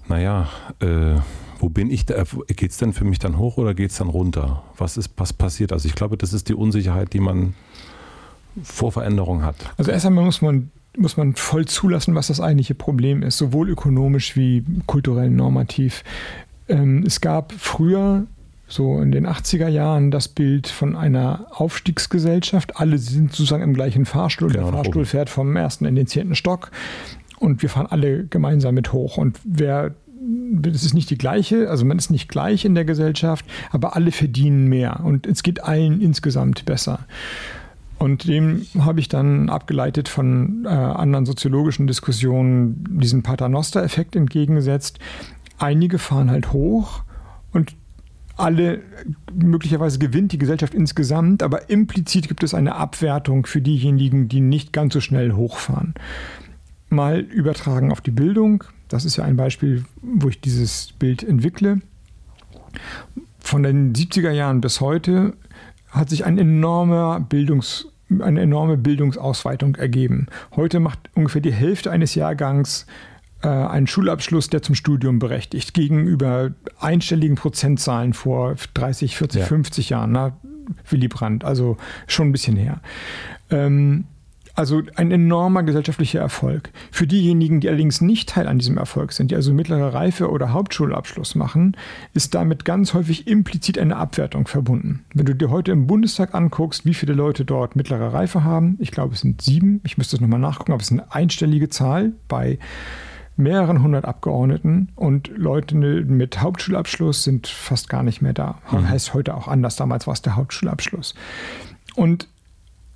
naja, 0.08 0.48
äh, 0.80 1.16
wo 1.58 1.68
bin 1.68 1.90
ich 1.90 2.06
da? 2.06 2.22
Geht 2.48 2.70
es 2.70 2.78
denn 2.78 2.92
für 2.92 3.04
mich 3.04 3.18
dann 3.18 3.36
hoch 3.36 3.56
oder 3.56 3.74
geht 3.74 3.90
es 3.90 3.98
dann 3.98 4.08
runter? 4.08 4.62
Was 4.76 4.96
ist, 4.96 5.10
was 5.16 5.32
passiert? 5.32 5.72
Also 5.72 5.88
ich 5.88 5.94
glaube, 5.94 6.16
das 6.16 6.32
ist 6.32 6.48
die 6.48 6.54
Unsicherheit, 6.54 7.12
die 7.12 7.20
man 7.20 7.54
vor 8.62 8.92
Veränderung 8.92 9.42
hat. 9.42 9.56
Also 9.76 9.90
erst 9.90 10.06
einmal 10.06 10.24
muss 10.24 10.42
man 10.42 10.70
muss 10.96 11.16
man 11.16 11.34
voll 11.34 11.66
zulassen, 11.66 12.14
was 12.14 12.26
das 12.26 12.40
eigentliche 12.40 12.74
Problem 12.74 13.22
ist, 13.22 13.38
sowohl 13.38 13.68
ökonomisch 13.70 14.36
wie 14.36 14.64
kulturell 14.86 15.30
normativ. 15.30 16.02
Ähm, 16.68 17.04
es 17.06 17.20
gab 17.20 17.52
früher, 17.52 18.26
so 18.66 19.00
in 19.00 19.12
den 19.12 19.26
80er 19.26 19.68
Jahren, 19.68 20.10
das 20.10 20.28
Bild 20.28 20.66
von 20.66 20.96
einer 20.96 21.46
Aufstiegsgesellschaft. 21.50 22.76
Alle 22.76 22.98
sind 22.98 23.32
sozusagen 23.32 23.62
im 23.62 23.74
gleichen 23.74 24.06
Fahrstuhl. 24.06 24.50
Genau, 24.50 24.64
Der 24.64 24.72
Fahrstuhl 24.72 25.04
fährt 25.04 25.30
vom 25.30 25.54
ersten 25.56 25.84
in 25.84 25.94
den 25.94 26.06
zehnten 26.06 26.34
Stock 26.34 26.70
und 27.38 27.62
wir 27.62 27.70
fahren 27.70 27.86
alle 27.88 28.26
gemeinsam 28.26 28.74
mit 28.74 28.92
hoch. 28.92 29.16
Und 29.16 29.38
wer 29.44 29.94
es 30.66 30.84
ist 30.84 30.94
nicht 30.94 31.10
die 31.10 31.16
gleiche, 31.16 31.70
also 31.70 31.84
man 31.84 31.96
ist 31.96 32.10
nicht 32.10 32.28
gleich 32.28 32.64
in 32.64 32.74
der 32.74 32.84
Gesellschaft, 32.84 33.46
aber 33.70 33.96
alle 33.96 34.10
verdienen 34.10 34.66
mehr 34.66 35.00
und 35.04 35.26
es 35.26 35.42
geht 35.42 35.62
allen 35.62 36.00
insgesamt 36.00 36.66
besser. 36.66 37.06
Und 37.98 38.28
dem 38.28 38.66
habe 38.78 39.00
ich 39.00 39.08
dann 39.08 39.50
abgeleitet 39.50 40.08
von 40.08 40.64
äh, 40.64 40.68
anderen 40.68 41.26
soziologischen 41.26 41.86
Diskussionen 41.88 42.84
diesen 43.00 43.22
Paternoster-Effekt 43.22 44.14
entgegengesetzt 44.14 45.00
einige 45.58 45.98
fahren 45.98 46.30
halt 46.30 46.52
hoch 46.52 47.02
und 47.52 47.74
alle 48.36 48.80
möglicherweise 49.32 49.98
gewinnt 49.98 50.30
die 50.30 50.38
Gesellschaft 50.38 50.72
insgesamt, 50.72 51.42
aber 51.42 51.70
implizit 51.70 52.28
gibt 52.28 52.44
es 52.44 52.54
eine 52.54 52.76
Abwertung 52.76 53.46
für 53.46 53.60
diejenigen, 53.60 54.28
die 54.28 54.40
nicht 54.40 54.72
ganz 54.72 54.94
so 54.94 55.00
schnell 55.00 55.32
hochfahren. 55.32 55.94
Mal 56.88 57.18
übertragen 57.20 57.90
auf 57.90 58.00
die 58.00 58.12
Bildung. 58.12 58.64
Das 58.86 59.04
ist 59.04 59.16
ja 59.16 59.24
ein 59.24 59.36
Beispiel, 59.36 59.84
wo 60.00 60.28
ich 60.28 60.40
dieses 60.40 60.92
Bild 60.98 61.24
entwickle. 61.24 61.80
Von 63.40 63.64
den 63.64 63.92
70er 63.92 64.30
Jahren 64.30 64.60
bis 64.60 64.80
heute 64.80 65.34
hat 65.90 66.10
sich 66.10 66.24
ein 66.24 66.38
enormer 66.38 67.20
Bildungs, 67.20 67.88
eine 68.20 68.40
enorme 68.40 68.76
Bildungsausweitung 68.76 69.74
ergeben. 69.76 70.26
Heute 70.56 70.80
macht 70.80 70.98
ungefähr 71.14 71.40
die 71.40 71.52
Hälfte 71.52 71.90
eines 71.90 72.14
Jahrgangs 72.14 72.86
äh, 73.42 73.48
einen 73.48 73.86
Schulabschluss, 73.86 74.48
der 74.48 74.62
zum 74.62 74.74
Studium 74.74 75.18
berechtigt, 75.18 75.74
gegenüber 75.74 76.52
einstelligen 76.80 77.36
Prozentzahlen 77.36 78.12
vor 78.12 78.56
30, 78.74 79.16
40, 79.16 79.40
ja. 79.40 79.46
50 79.46 79.90
Jahren. 79.90 80.12
Na, 80.12 80.36
Willy 80.88 81.08
Brandt, 81.08 81.44
also 81.44 81.76
schon 82.06 82.28
ein 82.28 82.32
bisschen 82.32 82.56
her. 82.56 82.80
Ähm, 83.50 84.04
also 84.58 84.82
ein 84.96 85.12
enormer 85.12 85.62
gesellschaftlicher 85.62 86.18
Erfolg. 86.18 86.70
Für 86.90 87.06
diejenigen, 87.06 87.60
die 87.60 87.68
allerdings 87.68 88.00
nicht 88.00 88.28
Teil 88.28 88.48
an 88.48 88.58
diesem 88.58 88.76
Erfolg 88.76 89.12
sind, 89.12 89.30
die 89.30 89.36
also 89.36 89.52
mittlere 89.52 89.94
Reife 89.94 90.30
oder 90.30 90.52
Hauptschulabschluss 90.52 91.36
machen, 91.36 91.76
ist 92.12 92.34
damit 92.34 92.64
ganz 92.64 92.92
häufig 92.92 93.28
implizit 93.28 93.78
eine 93.78 93.96
Abwertung 93.96 94.48
verbunden. 94.48 95.04
Wenn 95.14 95.26
du 95.26 95.34
dir 95.36 95.50
heute 95.50 95.70
im 95.70 95.86
Bundestag 95.86 96.34
anguckst, 96.34 96.84
wie 96.84 96.94
viele 96.94 97.12
Leute 97.12 97.44
dort 97.44 97.76
mittlere 97.76 98.12
Reife 98.12 98.42
haben, 98.42 98.76
ich 98.80 98.90
glaube 98.90 99.14
es 99.14 99.20
sind 99.20 99.42
sieben, 99.42 99.80
ich 99.84 99.96
müsste 99.96 100.16
es 100.16 100.20
nochmal 100.20 100.40
nachgucken, 100.40 100.72
aber 100.72 100.80
es 100.80 100.90
ist 100.90 100.98
eine 100.98 101.12
einstellige 101.14 101.68
Zahl 101.68 102.14
bei 102.26 102.58
mehreren 103.36 103.80
hundert 103.80 104.06
Abgeordneten 104.06 104.88
und 104.96 105.30
Leute 105.36 105.76
mit 105.76 106.40
Hauptschulabschluss 106.40 107.22
sind 107.22 107.46
fast 107.46 107.88
gar 107.88 108.02
nicht 108.02 108.22
mehr 108.22 108.32
da. 108.32 108.58
Mhm. 108.72 108.88
Heißt 108.88 109.14
heute 109.14 109.36
auch 109.36 109.46
anders, 109.46 109.76
damals 109.76 110.08
war 110.08 110.14
es 110.14 110.22
der 110.22 110.34
Hauptschulabschluss. 110.34 111.14
Und 111.94 112.26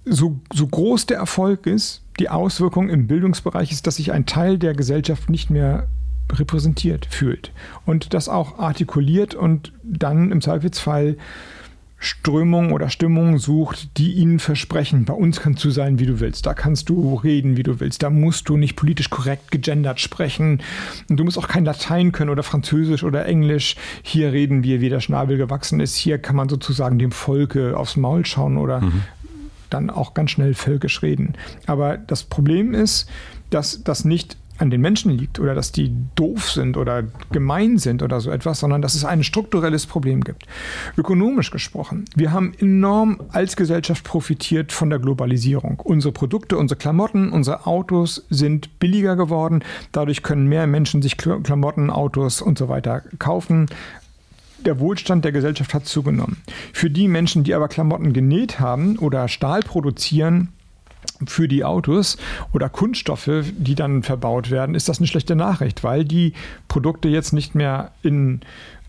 so, 0.05 0.41
so 0.53 0.67
groß 0.67 1.07
der 1.07 1.19
Erfolg 1.19 1.67
ist, 1.67 2.03
die 2.19 2.29
Auswirkung 2.29 2.89
im 2.89 3.07
Bildungsbereich 3.07 3.73
ist, 3.73 3.87
dass 3.87 3.97
sich 3.97 4.13
ein 4.13 4.27
Teil 4.27 4.59
der 4.59 4.75
Gesellschaft 4.75 5.31
nicht 5.31 5.51
mehr 5.51 5.89
repräsentiert 6.31 7.07
fühlt 7.07 7.53
und 7.85 8.15
das 8.15 8.29
auch 8.29 8.59
artikuliert 8.59 9.35
und 9.35 9.73
dann 9.83 10.31
im 10.31 10.41
Zweifelsfall 10.41 11.17
Strömungen 11.99 12.73
oder 12.73 12.91
Stimmungen 12.91 13.39
sucht, 13.39 13.97
die 13.97 14.15
ihnen 14.15 14.41
versprechen, 14.41 15.05
bei 15.05 15.13
uns 15.13 15.41
kannst 15.41 15.63
du 15.63 15.71
sein, 15.71 16.01
wie 16.01 16.07
du 16.07 16.19
willst, 16.19 16.47
da 16.47 16.53
kannst 16.53 16.89
du 16.89 17.15
reden, 17.15 17.57
wie 17.57 17.63
du 17.63 17.79
willst, 17.79 18.03
da 18.03 18.11
musst 18.11 18.49
du 18.49 18.57
nicht 18.57 18.75
politisch 18.75 19.09
korrekt 19.09 19.53
gegendert 19.53 20.01
sprechen 20.01 20.63
und 21.09 21.21
du 21.21 21.23
musst 21.23 21.39
auch 21.39 21.47
kein 21.47 21.65
Latein 21.65 22.11
können 22.11 22.31
oder 22.31 22.43
Französisch 22.43 23.05
oder 23.05 23.25
Englisch, 23.27 23.77
hier 24.03 24.33
reden 24.33 24.65
wir, 24.65 24.81
wie 24.81 24.89
der 24.89 24.99
Schnabel 24.99 25.37
gewachsen 25.37 25.79
ist, 25.79 25.95
hier 25.95 26.19
kann 26.19 26.35
man 26.35 26.49
sozusagen 26.49 26.99
dem 26.99 27.13
Volke 27.13 27.77
aufs 27.77 27.97
Maul 27.97 28.27
schauen 28.27 28.57
oder 28.57 28.81
mhm 28.81 29.03
dann 29.73 29.91
auch 29.91 30.15
ganz 30.15 30.31
schnell 30.31 30.55
völkisch 30.55 31.03
reden. 31.03 31.35
Aber 31.67 31.97
das 31.97 32.25
Problem 32.25 32.75
ist, 32.75 33.09
dass 33.51 33.83
das 33.85 34.05
nicht 34.05 34.37
an 34.59 34.71
den 34.71 34.81
Menschen 34.81 35.11
liegt 35.11 35.41
oder 35.41 35.55
dass 35.55 35.73
die 35.73 35.95
doof 36.15 36.51
sind 36.51 36.77
oder 36.77 37.03
gemein 37.33 37.79
sind 37.79 38.03
oder 38.03 38.21
so 38.21 38.31
etwas, 38.31 38.61
sondern 38.61 38.81
dass 38.81 38.95
es 38.95 39.05
ein 39.05 39.25
strukturelles 39.25 39.87
Problem 39.87 40.23
gibt. 40.23 40.47
Ökonomisch 40.97 41.51
gesprochen, 41.51 42.05
wir 42.15 42.33
haben 42.33 42.53
enorm 42.59 43.21
als 43.31 43.57
Gesellschaft 43.57 44.05
profitiert 44.05 44.71
von 44.71 44.89
der 44.89 45.01
Globalisierung. 45.01 45.81
Unsere 45.83 46.13
Produkte, 46.13 46.57
unsere 46.57 46.79
Klamotten, 46.79 47.33
unsere 47.33 47.67
Autos 47.67 48.25
sind 48.31 48.79
billiger 48.79 49.17
geworden. 49.17 49.65
Dadurch 49.91 50.23
können 50.23 50.47
mehr 50.47 50.67
Menschen 50.67 51.03
sich 51.03 51.17
Klamotten, 51.17 51.91
Autos 51.91 52.41
und 52.41 52.57
so 52.57 52.69
weiter 52.69 53.03
kaufen 53.19 53.67
der 54.67 54.79
Wohlstand 54.81 55.25
der 55.25 55.33
Gesellschaft 55.33 55.75
hat 55.75 55.87
zugenommen. 55.87 56.39
Für 56.73 56.91
die 56.91 57.09
Menschen, 57.09 57.45
die 57.45 57.55
aber 57.55 57.69
Klamotten 57.69 58.13
genäht 58.13 58.61
haben 58.61 58.99
oder 58.99 59.29
Stahl 59.29 59.61
produzieren, 59.61 60.49
für 61.27 61.49
die 61.49 61.65
Autos 61.65 62.17
oder 62.53 62.69
Kunststoffe, 62.69 63.45
die 63.57 63.75
dann 63.75 64.03
verbaut 64.03 64.51
werden, 64.51 64.75
ist 64.75 64.89
das 64.89 64.99
eine 64.99 65.07
schlechte 65.07 65.37
Nachricht, 65.37 65.85
weil 65.85 66.05
die 66.05 66.33
Produkte 66.69 67.09
jetzt 67.09 67.33
nicht 67.33 67.55
mehr 67.55 67.93
in 68.03 68.41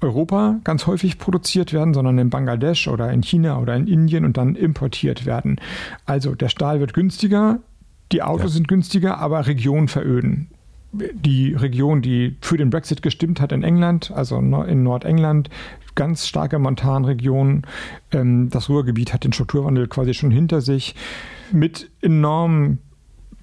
Europa 0.01 0.59
ganz 0.63 0.85
häufig 0.85 1.17
produziert 1.17 1.73
werden, 1.73 1.93
sondern 1.93 2.17
in 2.17 2.29
Bangladesch 2.29 2.87
oder 2.87 3.11
in 3.11 3.23
China 3.23 3.59
oder 3.59 3.75
in 3.75 3.87
Indien 3.87 4.25
und 4.25 4.37
dann 4.37 4.55
importiert 4.55 5.25
werden. 5.25 5.59
Also 6.05 6.35
der 6.35 6.49
Stahl 6.49 6.79
wird 6.79 6.93
günstiger, 6.93 7.59
die 8.11 8.21
Autos 8.21 8.51
ja. 8.51 8.55
sind 8.57 8.67
günstiger, 8.67 9.17
aber 9.17 9.47
Regionen 9.47 9.87
veröden 9.87 10.49
die 10.93 11.53
Region, 11.53 12.01
die 12.01 12.37
für 12.41 12.57
den 12.57 12.69
Brexit 12.69 13.01
gestimmt 13.01 13.41
hat 13.41 13.51
in 13.51 13.63
England, 13.63 14.11
also 14.11 14.37
in 14.37 14.83
Nordengland, 14.83 15.49
ganz 15.95 16.27
starke 16.27 16.59
Montanregion. 16.59 17.63
Ähm, 18.11 18.49
das 18.49 18.69
Ruhrgebiet 18.69 19.13
hat 19.13 19.23
den 19.23 19.33
Strukturwandel 19.33 19.87
quasi 19.87 20.13
schon 20.13 20.31
hinter 20.31 20.61
sich 20.61 20.95
mit 21.51 21.89
enormen 22.01 22.79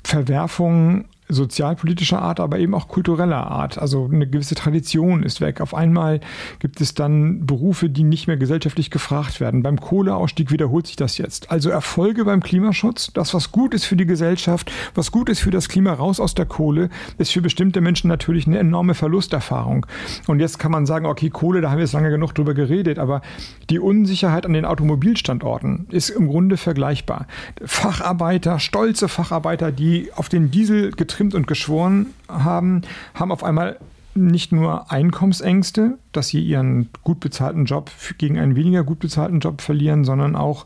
Verwerfungen 0.04 1.06
sozialpolitischer 1.30 2.20
Art, 2.20 2.40
aber 2.40 2.58
eben 2.58 2.74
auch 2.74 2.88
kultureller 2.88 3.46
Art. 3.50 3.78
Also 3.78 4.08
eine 4.12 4.28
gewisse 4.28 4.54
Tradition 4.54 5.22
ist 5.22 5.40
weg. 5.40 5.60
Auf 5.60 5.74
einmal 5.74 6.20
gibt 6.58 6.80
es 6.80 6.94
dann 6.94 7.46
Berufe, 7.46 7.88
die 7.88 8.02
nicht 8.02 8.26
mehr 8.26 8.36
gesellschaftlich 8.36 8.90
gefragt 8.90 9.40
werden. 9.40 9.62
Beim 9.62 9.80
Kohleausstieg 9.80 10.50
wiederholt 10.50 10.86
sich 10.86 10.96
das 10.96 11.18
jetzt. 11.18 11.50
Also 11.50 11.70
Erfolge 11.70 12.24
beim 12.24 12.42
Klimaschutz, 12.42 13.12
das, 13.12 13.34
was 13.34 13.52
gut 13.52 13.74
ist 13.74 13.84
für 13.84 13.96
die 13.96 14.06
Gesellschaft, 14.06 14.70
was 14.94 15.10
gut 15.10 15.28
ist 15.28 15.40
für 15.40 15.50
das 15.50 15.68
Klima 15.68 15.92
raus 15.92 16.20
aus 16.20 16.34
der 16.34 16.46
Kohle, 16.46 16.90
ist 17.18 17.32
für 17.32 17.42
bestimmte 17.42 17.80
Menschen 17.80 18.08
natürlich 18.08 18.46
eine 18.46 18.58
enorme 18.58 18.94
Verlusterfahrung. 18.94 19.86
Und 20.26 20.40
jetzt 20.40 20.58
kann 20.58 20.72
man 20.72 20.86
sagen, 20.86 21.06
okay, 21.06 21.30
Kohle, 21.30 21.60
da 21.60 21.70
haben 21.70 21.78
wir 21.78 21.84
jetzt 21.84 21.92
lange 21.92 22.10
genug 22.10 22.34
drüber 22.34 22.54
geredet, 22.54 22.98
aber 22.98 23.22
die 23.70 23.78
Unsicherheit 23.78 24.46
an 24.46 24.52
den 24.52 24.64
Automobilstandorten 24.64 25.86
ist 25.90 26.10
im 26.10 26.28
Grunde 26.28 26.56
vergleichbar. 26.56 27.26
Facharbeiter, 27.64 28.58
stolze 28.58 29.08
Facharbeiter, 29.08 29.72
die 29.72 30.10
auf 30.14 30.28
den 30.28 30.50
Diesel 30.50 30.90
getrimmt 31.20 31.34
und 31.34 31.46
geschworen 31.46 32.06
haben, 32.28 32.80
haben 33.14 33.30
auf 33.30 33.44
einmal 33.44 33.78
nicht 34.14 34.52
nur 34.52 34.90
Einkommensängste, 34.90 35.98
dass 36.12 36.28
sie 36.28 36.42
ihren 36.42 36.88
gut 37.04 37.20
bezahlten 37.20 37.66
Job 37.66 37.90
gegen 38.16 38.38
einen 38.38 38.56
weniger 38.56 38.84
gut 38.84 39.00
bezahlten 39.00 39.40
Job 39.40 39.60
verlieren, 39.60 40.04
sondern 40.04 40.34
auch 40.34 40.64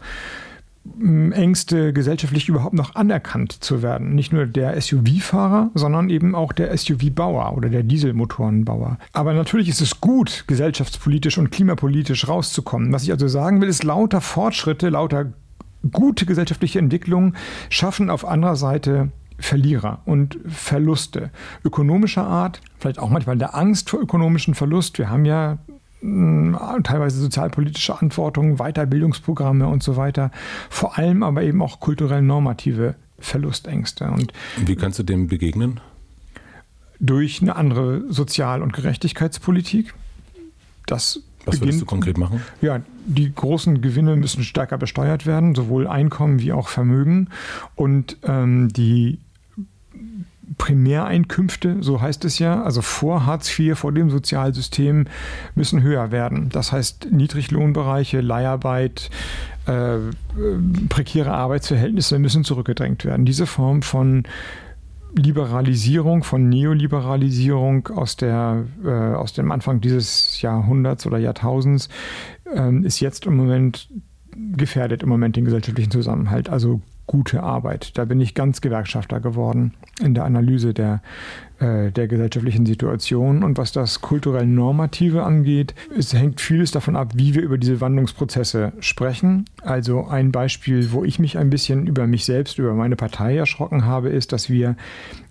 Ängste, 1.01 1.93
gesellschaftlich 1.93 2.49
überhaupt 2.49 2.75
noch 2.75 2.95
anerkannt 2.95 3.53
zu 3.53 3.83
werden. 3.83 4.15
Nicht 4.15 4.33
nur 4.33 4.47
der 4.47 4.81
SUV-Fahrer, 4.81 5.71
sondern 5.75 6.09
eben 6.09 6.35
auch 6.35 6.53
der 6.53 6.77
SUV-Bauer 6.77 7.57
oder 7.57 7.69
der 7.69 7.83
Dieselmotorenbauer. 7.83 8.99
Aber 9.13 9.33
natürlich 9.33 9.69
ist 9.69 9.81
es 9.81 10.01
gut, 10.01 10.45
gesellschaftspolitisch 10.47 11.39
und 11.39 11.51
klimapolitisch 11.51 12.29
rauszukommen. 12.29 12.93
Was 12.93 13.03
ich 13.03 13.13
also 13.13 13.29
sagen 13.29 13.61
will, 13.61 13.69
ist 13.69 13.83
lauter 13.83 14.21
Fortschritte, 14.21 14.91
lauter 14.91 15.33
gute 15.91 16.27
gesellschaftliche 16.27 16.79
Entwicklungen 16.79 17.37
schaffen 17.69 18.11
auf 18.11 18.27
anderer 18.27 18.57
Seite 18.57 19.11
Verlierer 19.39 20.01
und 20.05 20.39
Verluste 20.47 21.31
ökonomischer 21.65 22.27
Art, 22.27 22.61
vielleicht 22.79 22.99
auch 22.99 23.11
manchmal 23.11 23.37
der 23.37 23.55
Angst 23.55 23.91
vor 23.91 24.01
ökonomischen 24.01 24.55
Verlust. 24.55 24.99
Wir 24.99 25.11
haben 25.11 25.25
ja 25.25 25.59
hm, 26.01 26.57
teilweise 26.85 27.21
sozialpolitische 27.21 27.93
Verantwortung, 27.93 28.57
Weiterbildungsprogramme 28.57 29.67
und 29.67 29.83
so 29.83 29.97
weiter. 29.97 30.31
Vor 30.71 30.99
allem 30.99 31.23
aber 31.23 31.43
eben 31.43 31.63
auch 31.63 31.81
kulturell 31.81 32.23
normative 32.23 32.95
Verlustängste. 33.19 34.11
Und 34.11 34.33
wie 34.65 34.77
kannst 34.77 34.99
du 34.99 35.03
dem 35.03 35.29
begegnen? 35.29 35.81
Durch 37.01 37.43
eine 37.43 37.57
andere 37.57 38.05
Sozial- 38.13 38.63
und 38.63 38.73
Gerechtigkeitspolitik. 38.73 39.95
Das 40.87 41.21
was 41.47 41.61
würdest 41.61 41.81
du 41.81 41.87
konkret 41.87 42.19
machen? 42.19 42.41
Ja, 42.63 42.81
die 43.07 43.35
großen 43.35 43.83
Gewinne 43.83 44.17
müssen 44.17 44.45
stärker 44.45 44.79
besteuert 44.79 45.27
werden, 45.27 45.55
sowohl 45.55 45.87
Einkommen 45.87 46.41
wie 46.41 46.53
auch 46.53 46.69
Vermögen. 46.69 47.29
Und 47.75 48.17
ähm, 48.23 48.69
die 48.69 49.19
Primäreinkünfte, 50.59 51.79
so 51.81 52.01
heißt 52.01 52.25
es 52.25 52.39
ja, 52.39 52.63
also 52.63 52.83
vor 52.83 53.27
Hartz 53.27 53.59
IV, 53.59 53.79
vor 53.79 53.93
dem 53.93 54.11
Sozialsystem, 54.11 55.07
müssen 55.55 55.83
höher 55.83 56.11
werden. 56.11 56.49
Das 56.51 56.73
heißt, 56.73 57.09
Niedriglohnbereiche, 57.11 58.21
Leiharbeit, 58.21 59.11
äh, 59.67 59.99
prekäre 60.89 61.33
Arbeitsverhältnisse 61.33 62.19
müssen 62.19 62.45
zurückgedrängt 62.45 63.05
werden. 63.05 63.25
Diese 63.25 63.47
Form 63.47 63.83
von 63.83 64.25
Liberalisierung, 65.17 66.25
von 66.25 66.49
Neoliberalisierung 66.49 67.89
aus, 67.89 68.17
der, 68.17 68.65
äh, 68.85 68.91
aus 68.91 69.33
dem 69.33 69.53
Anfang 69.53 69.81
dieses 69.81 70.41
Jahrhunderts 70.43 71.07
oder 71.07 71.19
Jahrtausends 71.19 71.89
äh, 72.53 72.75
ist 72.83 73.01
jetzt 73.01 73.27
im 73.27 73.37
Moment 73.37 73.89
gefährdet 74.57 75.03
im 75.03 75.09
Moment 75.09 75.37
den 75.37 75.45
gesellschaftlichen 75.45 75.93
Zusammenhalt. 75.93 76.49
Also 76.49 76.81
gute 77.07 77.43
Arbeit. 77.43 77.99
Da 77.99 78.05
bin 78.05 78.21
ich 78.21 78.35
ganz 78.35 78.61
Gewerkschafter 78.61 79.21
geworden 79.21 79.75
in 80.01 80.15
der 80.15 80.25
Analyse 80.25 80.73
der, 80.73 81.03
äh, 81.59 81.91
der 81.91 82.09
gesellschaftlichen 82.09 82.65
Situation. 82.65 83.45
Und 83.45 83.59
was 83.59 83.73
das 83.73 84.01
kulturell 84.01 84.47
Normative 84.47 85.23
angeht, 85.23 85.75
es 85.97 86.15
hängt 86.15 86.41
vieles 86.41 86.71
davon 86.71 86.97
ab, 86.97 87.13
wie 87.15 87.35
wir 87.35 87.43
über 87.43 87.59
diese 87.59 87.81
Wandlungsprozesse 87.81 88.73
sprechen. 88.81 89.45
Also 89.63 90.07
ein 90.07 90.33
Beispiel, 90.33 90.93
wo 90.93 91.05
ich 91.05 91.19
mich 91.19 91.37
ein 91.37 91.51
bisschen 91.51 91.87
über 91.87 92.07
mich 92.07 92.25
selbst, 92.25 92.59
über 92.59 92.75
meine 92.75 92.97
Partei 92.97 93.37
erschrocken 93.37 93.85
habe, 93.85 94.09
ist, 94.09 94.33
dass 94.33 94.49
wir 94.49 94.77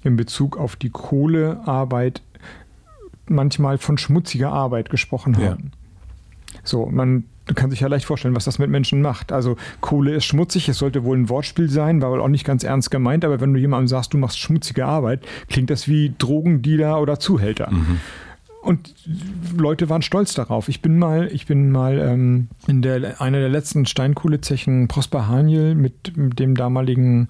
in 0.04 0.16
Bezug 0.16 0.58
auf 0.58 0.76
die 0.76 0.92
Kohlearbeit 0.92 2.22
manchmal 3.28 3.78
von 3.78 3.98
schmutziger 3.98 4.52
Arbeit 4.52 4.90
gesprochen 4.90 5.38
haben. 5.38 5.72
Ja. 5.74 6.60
So, 6.64 6.86
man 6.86 7.24
kann 7.56 7.70
sich 7.70 7.82
ja 7.82 7.88
leicht 7.88 8.06
vorstellen, 8.06 8.36
was 8.36 8.46
das 8.46 8.60
mit 8.60 8.70
Menschen 8.70 9.02
macht. 9.02 9.32
Also 9.32 9.58
Kohle 9.82 10.14
ist 10.14 10.26
schmutzig, 10.26 10.70
es 10.70 10.78
sollte 10.78 11.04
wohl 11.04 11.18
ein 11.18 11.30
Wortspiel 11.30 11.70
sein, 11.70 12.02
war 12.02 12.12
wohl 12.12 12.22
auch 12.22 12.30
nicht 12.30 12.46
ganz 12.46 12.64
ernst 12.64 12.92
gemeint, 12.92 13.26
aber 13.26 13.42
wenn 13.42 13.54
du 13.54 13.60
jemandem 13.60 13.88
sagst, 13.88 14.14
du 14.14 14.18
machst 14.18 14.40
schmutzige 14.40 14.86
Arbeit, 14.86 15.26
klingt 15.50 15.70
das 15.70 15.88
wie 15.88 16.14
Drogendealer 16.18 17.02
oder 17.02 17.20
Zuhälter. 17.20 17.72
Mhm. 17.72 18.00
Und 18.62 18.96
Leute 19.58 19.90
waren 19.90 20.02
stolz 20.02 20.34
darauf. 20.36 20.70
Ich 20.70 20.82
bin 20.82 20.98
mal, 20.98 21.28
ich 21.34 21.48
bin 21.48 21.70
mal 21.70 22.00
ähm, 22.00 22.48
in 22.66 22.82
der, 22.82 23.22
einer 23.22 23.40
der 23.40 23.50
letzten 23.50 23.86
Steinkohlezechen 23.86 24.88
Prosper 24.88 25.28
Haniel 25.28 25.76
mit, 25.76 26.16
mit 26.16 26.40
dem 26.40 26.56
damaligen 26.56 27.28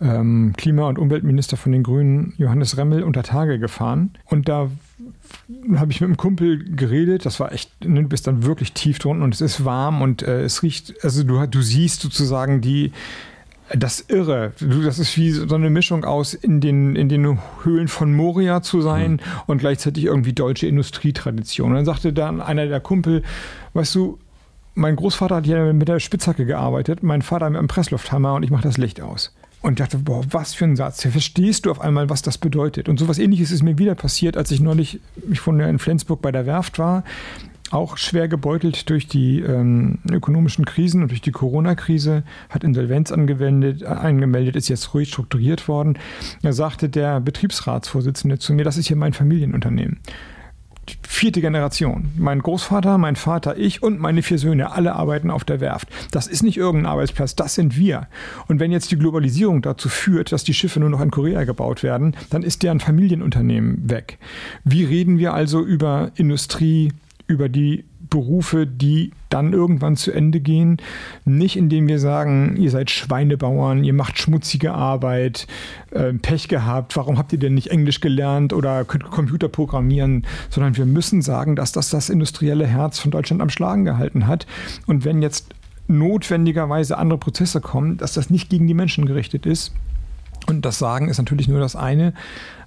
ähm, 0.00 0.54
Klima- 0.56 0.88
und 0.88 0.98
Umweltminister 0.98 1.58
von 1.58 1.72
den 1.72 1.82
Grünen, 1.82 2.32
Johannes 2.38 2.78
Remmel, 2.78 3.02
unter 3.02 3.22
Tage 3.22 3.58
gefahren. 3.58 4.14
Und 4.24 4.48
da 4.48 4.70
habe 5.76 5.92
ich 5.92 6.00
mit 6.00 6.08
einem 6.08 6.16
Kumpel 6.16 6.64
geredet. 6.64 7.26
Das 7.26 7.40
war 7.40 7.52
echt, 7.52 7.84
ne, 7.84 8.02
du 8.02 8.08
bist 8.08 8.26
dann 8.26 8.44
wirklich 8.44 8.72
tief 8.72 8.98
drunten 8.98 9.22
und 9.22 9.34
es 9.34 9.40
ist 9.40 9.64
warm 9.64 10.02
und 10.02 10.22
äh, 10.22 10.42
es 10.42 10.62
riecht, 10.62 10.94
also 11.04 11.22
du, 11.22 11.46
du 11.46 11.62
siehst 11.62 12.00
sozusagen 12.00 12.60
die, 12.60 12.92
das 13.70 14.00
Irre. 14.08 14.52
Das 14.60 14.98
ist 14.98 15.16
wie 15.16 15.30
so 15.30 15.54
eine 15.54 15.70
Mischung 15.70 16.04
aus, 16.04 16.34
in 16.34 16.60
den, 16.60 16.96
in 16.96 17.08
den 17.08 17.38
Höhlen 17.62 17.88
von 17.88 18.14
Moria 18.14 18.62
zu 18.62 18.80
sein 18.80 19.12
mhm. 19.12 19.20
und 19.46 19.58
gleichzeitig 19.58 20.04
irgendwie 20.04 20.32
deutsche 20.32 20.66
Industrietradition. 20.66 21.70
Und 21.70 21.76
dann 21.76 21.84
sagte 21.84 22.12
dann 22.12 22.40
einer 22.40 22.66
der 22.66 22.80
Kumpel, 22.80 23.22
weißt 23.72 23.94
du, 23.94 24.18
mein 24.74 24.96
Großvater 24.96 25.36
hat 25.36 25.46
ja 25.46 25.72
mit 25.72 25.88
der 25.88 26.00
Spitzhacke 26.00 26.46
gearbeitet, 26.46 27.02
mein 27.02 27.22
Vater 27.22 27.48
mit 27.48 27.58
einem 27.58 27.68
Presslufthammer 27.68 28.34
und 28.34 28.42
ich 28.42 28.50
mache 28.50 28.64
das 28.64 28.76
Licht 28.76 29.00
aus. 29.00 29.32
Und 29.64 29.80
dachte, 29.80 29.96
boah, 29.96 30.22
was 30.30 30.52
für 30.52 30.66
ein 30.66 30.76
Satz. 30.76 31.00
Verstehst 31.00 31.64
du 31.64 31.70
auf 31.70 31.80
einmal, 31.80 32.10
was 32.10 32.20
das 32.20 32.36
bedeutet. 32.36 32.90
Und 32.90 32.98
sowas 32.98 33.18
ähnliches 33.18 33.50
ist 33.50 33.62
mir 33.62 33.78
wieder 33.78 33.94
passiert, 33.94 34.36
als 34.36 34.50
ich 34.50 34.60
neulich 34.60 35.00
mich 35.26 35.40
von 35.40 35.58
in 35.58 35.78
Flensburg 35.78 36.20
bei 36.20 36.30
der 36.30 36.44
Werft 36.44 36.78
war 36.78 37.02
auch 37.70 37.96
schwer 37.96 38.28
gebeutelt 38.28 38.88
durch 38.90 39.08
die 39.08 39.40
ähm, 39.40 39.98
ökonomischen 40.10 40.64
Krisen 40.64 41.02
und 41.02 41.10
durch 41.10 41.22
die 41.22 41.32
Corona-Krise, 41.32 42.22
hat 42.50 42.62
Insolvenz 42.62 43.10
angewendet, 43.10 43.82
äh, 43.82 43.86
angemeldet, 43.86 44.54
ist 44.54 44.68
jetzt 44.68 44.94
ruhig 44.94 45.08
strukturiert 45.08 45.66
worden. 45.66 45.98
Da 46.42 46.52
sagte 46.52 46.88
der 46.88 47.20
Betriebsratsvorsitzende 47.20 48.38
zu 48.38 48.52
mir, 48.52 48.64
das 48.64 48.76
ist 48.76 48.86
hier 48.86 48.96
mein 48.96 49.12
Familienunternehmen. 49.12 49.98
Vierte 51.02 51.40
Generation. 51.40 52.10
Mein 52.16 52.40
Großvater, 52.40 52.98
mein 52.98 53.16
Vater, 53.16 53.56
ich 53.56 53.82
und 53.82 54.00
meine 54.00 54.22
vier 54.22 54.38
Söhne, 54.38 54.72
alle 54.72 54.94
arbeiten 54.94 55.30
auf 55.30 55.44
der 55.44 55.60
Werft. 55.60 55.88
Das 56.10 56.26
ist 56.26 56.42
nicht 56.42 56.56
irgendein 56.56 56.90
Arbeitsplatz, 56.90 57.36
das 57.36 57.54
sind 57.54 57.76
wir. 57.76 58.08
Und 58.48 58.60
wenn 58.60 58.72
jetzt 58.72 58.90
die 58.90 58.98
Globalisierung 58.98 59.62
dazu 59.62 59.88
führt, 59.88 60.32
dass 60.32 60.44
die 60.44 60.54
Schiffe 60.54 60.80
nur 60.80 60.90
noch 60.90 61.00
in 61.00 61.10
Korea 61.10 61.44
gebaut 61.44 61.82
werden, 61.82 62.16
dann 62.30 62.42
ist 62.42 62.62
deren 62.62 62.80
Familienunternehmen 62.80 63.88
weg. 63.88 64.18
Wie 64.64 64.84
reden 64.84 65.18
wir 65.18 65.34
also 65.34 65.62
über 65.62 66.10
Industrie, 66.16 66.92
über 67.26 67.48
die 67.48 67.84
Berufe, 68.10 68.66
die 68.66 69.12
dann 69.30 69.52
irgendwann 69.52 69.96
zu 69.96 70.12
Ende 70.12 70.40
gehen. 70.40 70.78
Nicht 71.24 71.56
indem 71.56 71.88
wir 71.88 71.98
sagen, 71.98 72.56
ihr 72.56 72.70
seid 72.70 72.90
Schweinebauern, 72.90 73.84
ihr 73.84 73.92
macht 73.92 74.18
schmutzige 74.18 74.72
Arbeit, 74.72 75.46
äh, 75.90 76.12
Pech 76.12 76.48
gehabt, 76.48 76.96
warum 76.96 77.18
habt 77.18 77.32
ihr 77.32 77.38
denn 77.38 77.54
nicht 77.54 77.68
Englisch 77.68 78.00
gelernt 78.00 78.52
oder 78.52 78.84
könnt 78.84 79.04
Computer 79.10 79.48
programmieren, 79.48 80.26
sondern 80.50 80.76
wir 80.76 80.86
müssen 80.86 81.22
sagen, 81.22 81.56
dass 81.56 81.72
das 81.72 81.90
das 81.90 82.10
industrielle 82.10 82.66
Herz 82.66 82.98
von 82.98 83.10
Deutschland 83.10 83.42
am 83.42 83.50
Schlagen 83.50 83.84
gehalten 83.84 84.26
hat. 84.26 84.46
Und 84.86 85.04
wenn 85.04 85.22
jetzt 85.22 85.54
notwendigerweise 85.86 86.98
andere 86.98 87.18
Prozesse 87.18 87.60
kommen, 87.60 87.96
dass 87.96 88.14
das 88.14 88.30
nicht 88.30 88.48
gegen 88.48 88.66
die 88.66 88.74
Menschen 88.74 89.06
gerichtet 89.06 89.46
ist. 89.46 89.72
Und 90.46 90.64
das 90.64 90.78
Sagen 90.78 91.08
ist 91.08 91.18
natürlich 91.18 91.48
nur 91.48 91.60
das 91.60 91.76
eine. 91.76 92.14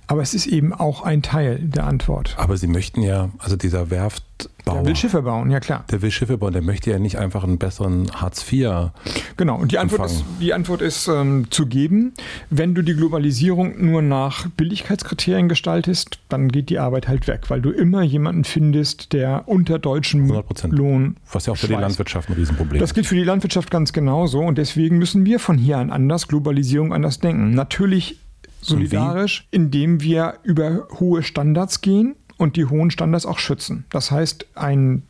Aber 0.07 0.21
es 0.21 0.33
ist 0.33 0.47
eben 0.47 0.73
auch 0.73 1.01
ein 1.03 1.21
Teil 1.21 1.59
der 1.59 1.85
Antwort. 1.85 2.35
Aber 2.37 2.55
Sie 2.55 2.67
möchten 2.67 3.01
ja, 3.01 3.29
also 3.39 3.57
dieser 3.57 3.89
Werftbauer. 3.89 4.75
Der 4.75 4.85
will 4.85 4.95
Schiffe 4.95 5.21
bauen, 5.21 5.51
ja 5.51 5.59
klar. 5.59 5.83
Der 5.91 6.01
will 6.01 6.11
Schiffe 6.11 6.37
bauen, 6.37 6.53
der 6.53 6.61
möchte 6.61 6.89
ja 6.89 6.97
nicht 6.97 7.17
einfach 7.17 7.43
einen 7.43 7.57
besseren 7.57 8.09
Hartz 8.13 8.49
IV. 8.49 8.91
Genau, 9.35 9.57
und 9.57 9.73
die 9.73 9.77
Antwort 9.77 10.09
ist, 10.09 10.23
die 10.39 10.53
Antwort 10.53 10.81
ist 10.81 11.09
ähm, 11.09 11.47
zu 11.51 11.65
geben. 11.65 12.13
Wenn 12.49 12.73
du 12.73 12.83
die 12.83 12.95
Globalisierung 12.95 13.85
nur 13.85 14.01
nach 14.01 14.47
Billigkeitskriterien 14.51 15.49
gestaltest, 15.49 16.19
dann 16.29 16.47
geht 16.47 16.69
die 16.69 16.79
Arbeit 16.79 17.09
halt 17.09 17.27
weg, 17.27 17.49
weil 17.49 17.61
du 17.61 17.71
immer 17.71 18.01
jemanden 18.01 18.45
findest, 18.45 19.11
der 19.11 19.43
unter 19.47 19.77
deutschem 19.77 20.31
100%. 20.31 20.73
Lohn. 20.73 21.17
Was 21.33 21.47
ja 21.47 21.53
auch 21.53 21.57
für 21.57 21.67
schweißt. 21.67 21.79
die 21.79 21.81
Landwirtschaft 21.81 22.29
ein 22.29 22.33
Riesenproblem 22.33 22.77
ist. 22.77 22.81
Das 22.81 22.93
gilt 22.93 23.07
für 23.07 23.15
die 23.15 23.25
Landwirtschaft 23.25 23.69
ganz 23.71 23.91
genauso 23.91 24.39
und 24.39 24.57
deswegen 24.57 24.97
müssen 24.99 25.25
wir 25.25 25.39
von 25.39 25.57
hier 25.57 25.79
an 25.79 25.91
anders 25.91 26.29
Globalisierung 26.29 26.93
anders 26.93 27.19
denken. 27.19 27.51
Natürlich 27.51 28.19
solidarisch, 28.61 29.47
indem 29.51 30.01
wir 30.01 30.35
über 30.43 30.87
hohe 30.99 31.23
Standards 31.23 31.81
gehen 31.81 32.15
und 32.37 32.55
die 32.55 32.65
hohen 32.65 32.91
Standards 32.91 33.25
auch 33.25 33.39
schützen. 33.39 33.85
Das 33.89 34.11
heißt, 34.11 34.47
ein, 34.55 35.03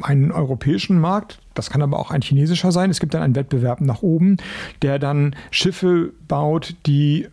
einen 0.00 0.32
europäischen 0.32 1.00
Markt, 1.00 1.40
das 1.54 1.70
kann 1.70 1.82
aber 1.82 1.98
auch 1.98 2.10
ein 2.10 2.22
chinesischer 2.22 2.72
sein, 2.72 2.90
es 2.90 3.00
gibt 3.00 3.14
dann 3.14 3.22
einen 3.22 3.34
Wettbewerb 3.34 3.80
nach 3.80 4.02
oben, 4.02 4.36
der 4.82 4.98
dann 4.98 5.34
Schiffe 5.50 6.12
baut, 6.28 6.76
die 6.86 7.28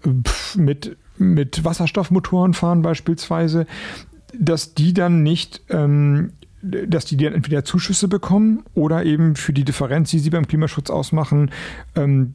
mit, 0.56 0.98
mit 1.18 1.64
Wasserstoffmotoren 1.64 2.54
fahren 2.54 2.82
beispielsweise, 2.82 3.68
dass 4.38 4.74
die 4.74 4.94
dann 4.94 5.24
nicht 5.24 5.62
ähm, 5.70 6.32
dass 6.62 7.06
die 7.06 7.18
dann 7.18 7.34
entweder 7.34 7.64
Zuschüsse 7.64 8.08
bekommen 8.08 8.64
oder 8.74 9.06
eben 9.06 9.36
für 9.36 9.54
die 9.54 9.64
Differenz, 9.64 10.10
die 10.10 10.20
sie 10.20 10.30
beim 10.30 10.48
Klimaschutz 10.48 10.90
ausmachen, 10.90 11.52
ähm, 11.96 12.34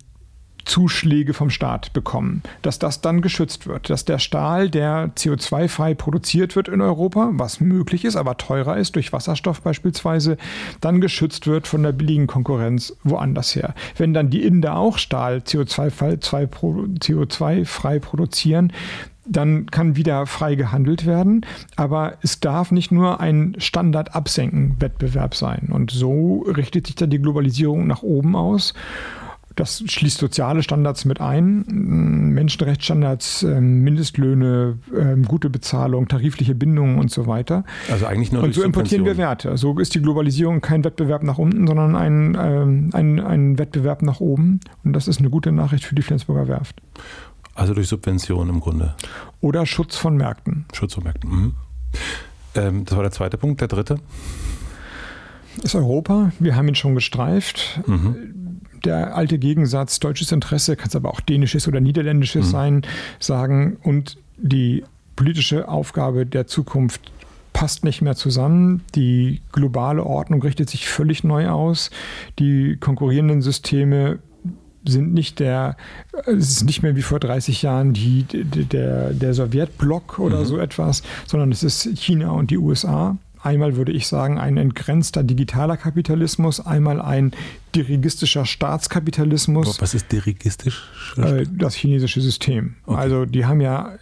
Zuschläge 0.64 1.34
vom 1.34 1.50
Staat 1.50 1.92
bekommen, 1.92 2.42
dass 2.62 2.78
das 2.78 3.00
dann 3.00 3.20
geschützt 3.20 3.66
wird, 3.66 3.90
dass 3.90 4.04
der 4.04 4.18
Stahl, 4.18 4.70
der 4.70 5.10
CO2-frei 5.16 5.94
produziert 5.94 6.56
wird 6.56 6.68
in 6.68 6.80
Europa, 6.80 7.30
was 7.32 7.60
möglich 7.60 8.04
ist, 8.04 8.16
aber 8.16 8.36
teurer 8.36 8.76
ist 8.76 8.96
durch 8.96 9.12
Wasserstoff 9.12 9.62
beispielsweise, 9.62 10.36
dann 10.80 11.00
geschützt 11.00 11.46
wird 11.46 11.66
von 11.66 11.82
der 11.82 11.92
billigen 11.92 12.26
Konkurrenz 12.26 12.96
woanders 13.04 13.54
her. 13.54 13.74
Wenn 13.96 14.14
dann 14.14 14.30
die 14.30 14.42
Inder 14.42 14.76
auch 14.76 14.98
Stahl 14.98 15.38
CO2-frei 15.38 16.44
CO2 16.44 18.00
produzieren, 18.00 18.72
dann 19.24 19.66
kann 19.66 19.94
wieder 19.94 20.26
frei 20.26 20.56
gehandelt 20.56 21.06
werden. 21.06 21.46
Aber 21.76 22.18
es 22.22 22.40
darf 22.40 22.72
nicht 22.72 22.90
nur 22.90 23.20
ein 23.20 23.54
Standard-Absenken-Wettbewerb 23.56 25.34
sein. 25.36 25.68
Und 25.70 25.92
so 25.92 26.44
richtet 26.48 26.88
sich 26.88 26.96
dann 26.96 27.10
die 27.10 27.20
Globalisierung 27.20 27.86
nach 27.86 28.02
oben 28.02 28.34
aus. 28.34 28.74
Das 29.56 29.84
schließt 29.86 30.18
soziale 30.18 30.62
Standards 30.62 31.04
mit 31.04 31.20
ein, 31.20 31.64
Menschenrechtsstandards, 31.66 33.42
ähm, 33.42 33.82
Mindestlöhne, 33.82 34.78
ähm, 34.96 35.24
gute 35.24 35.50
Bezahlung, 35.50 36.08
tarifliche 36.08 36.54
Bindungen 36.54 36.98
und 36.98 37.10
so 37.10 37.26
weiter. 37.26 37.64
Also 37.90 38.06
eigentlich 38.06 38.32
nur 38.32 38.42
Und 38.42 38.54
so 38.54 38.62
importieren 38.62 39.04
wir 39.04 39.16
Werte. 39.16 39.56
So 39.56 39.78
ist 39.78 39.94
die 39.94 40.00
Globalisierung 40.00 40.60
kein 40.60 40.84
Wettbewerb 40.84 41.22
nach 41.22 41.38
unten, 41.38 41.66
sondern 41.66 41.96
ein, 41.96 42.36
ähm, 42.40 42.90
ein, 42.92 43.20
ein 43.20 43.58
Wettbewerb 43.58 44.02
nach 44.02 44.20
oben. 44.20 44.60
Und 44.84 44.94
das 44.94 45.08
ist 45.08 45.18
eine 45.18 45.30
gute 45.30 45.52
Nachricht 45.52 45.84
für 45.84 45.94
die 45.94 46.02
Flensburger 46.02 46.48
Werft. 46.48 46.80
Also 47.54 47.74
durch 47.74 47.88
Subventionen 47.88 48.54
im 48.54 48.60
Grunde. 48.60 48.94
Oder 49.40 49.66
Schutz 49.66 49.96
von 49.96 50.16
Märkten. 50.16 50.64
Schutz 50.72 50.94
von 50.94 51.04
Märkten. 51.04 51.54
Mhm. 52.54 52.84
das 52.86 52.96
war 52.96 53.02
der 53.02 53.12
zweite 53.12 53.36
Punkt. 53.36 53.60
Der 53.60 53.68
dritte? 53.68 53.96
Ist 55.62 55.74
Europa. 55.74 56.32
Wir 56.38 56.56
haben 56.56 56.68
ihn 56.68 56.74
schon 56.74 56.94
gestreift. 56.94 57.82
Mhm 57.86 58.41
der 58.84 59.16
alte 59.16 59.38
Gegensatz 59.38 60.00
deutsches 60.00 60.32
Interesse, 60.32 60.76
kann 60.76 60.88
es 60.88 60.96
aber 60.96 61.10
auch 61.10 61.20
dänisches 61.20 61.68
oder 61.68 61.80
niederländisches 61.80 62.46
mhm. 62.46 62.50
sein, 62.50 62.82
sagen 63.18 63.76
und 63.82 64.18
die 64.36 64.84
politische 65.16 65.68
Aufgabe 65.68 66.26
der 66.26 66.46
Zukunft 66.46 67.12
passt 67.52 67.84
nicht 67.84 68.02
mehr 68.02 68.16
zusammen. 68.16 68.82
Die 68.94 69.40
globale 69.52 70.04
Ordnung 70.04 70.42
richtet 70.42 70.70
sich 70.70 70.88
völlig 70.88 71.22
neu 71.22 71.48
aus. 71.48 71.90
Die 72.38 72.76
konkurrierenden 72.80 73.42
Systeme 73.42 74.18
sind 74.84 75.12
nicht 75.14 75.38
der, 75.38 75.76
es 76.26 76.50
ist 76.50 76.64
nicht 76.64 76.82
mehr 76.82 76.96
wie 76.96 77.02
vor 77.02 77.20
30 77.20 77.62
Jahren 77.62 77.92
die, 77.92 78.24
der, 78.24 79.12
der 79.12 79.34
Sowjetblock 79.34 80.18
oder 80.18 80.40
mhm. 80.40 80.44
so 80.44 80.58
etwas, 80.58 81.02
sondern 81.26 81.52
es 81.52 81.62
ist 81.62 81.88
China 81.98 82.30
und 82.30 82.50
die 82.50 82.58
USA. 82.58 83.16
Einmal 83.42 83.76
würde 83.76 83.92
ich 83.92 84.06
sagen, 84.06 84.38
ein 84.38 84.56
entgrenzter 84.56 85.24
digitaler 85.24 85.76
Kapitalismus, 85.76 86.64
einmal 86.64 87.00
ein 87.00 87.32
dirigistischer 87.74 88.46
Staatskapitalismus. 88.46 89.80
Was 89.80 89.94
ist 89.94 90.12
dirigistisch? 90.12 90.88
Äh, 91.16 91.46
das 91.50 91.74
chinesische 91.74 92.20
System. 92.20 92.76
Okay. 92.86 93.00
Also 93.00 93.24
die 93.24 93.44
haben 93.44 93.60
ja 93.60 93.98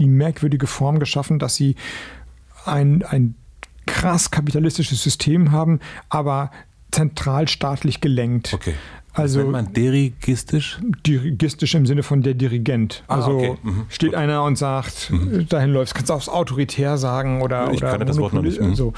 die 0.00 0.06
merkwürdige 0.06 0.66
Form 0.66 0.98
geschaffen, 0.98 1.38
dass 1.38 1.54
sie 1.54 1.76
ein, 2.64 3.04
ein 3.04 3.36
krass 3.86 4.30
kapitalistisches 4.30 5.02
System 5.02 5.52
haben, 5.52 5.80
aber 6.08 6.50
zentralstaatlich 6.90 8.00
gelenkt. 8.00 8.52
Okay. 8.52 8.74
Also 9.12 9.40
nennt 9.40 9.52
man 9.52 9.72
dirigistisch? 9.72 10.78
Dirigistisch 11.06 11.74
im 11.74 11.86
Sinne 11.86 12.02
von 12.02 12.22
der 12.22 12.34
Dirigent. 12.34 13.02
Ah, 13.08 13.16
also 13.16 13.36
okay. 13.36 13.56
mhm. 13.62 13.86
steht 13.88 14.10
Gut. 14.10 14.18
einer 14.18 14.44
und 14.44 14.56
sagt, 14.56 15.10
mhm. 15.10 15.48
dahin 15.48 15.72
läuft. 15.72 15.94
Kannst 15.94 16.10
du 16.10 16.14
auch 16.14 16.28
autoritär 16.28 16.96
sagen 16.96 17.42
oder 17.42 17.72
Ich 17.72 17.78
oder 17.78 17.98
kann 17.98 18.06
das 18.06 18.18
Wort 18.18 18.32
noch 18.32 18.42
nicht. 18.42 18.60
Mhm. 18.60 18.74
So. 18.74 18.92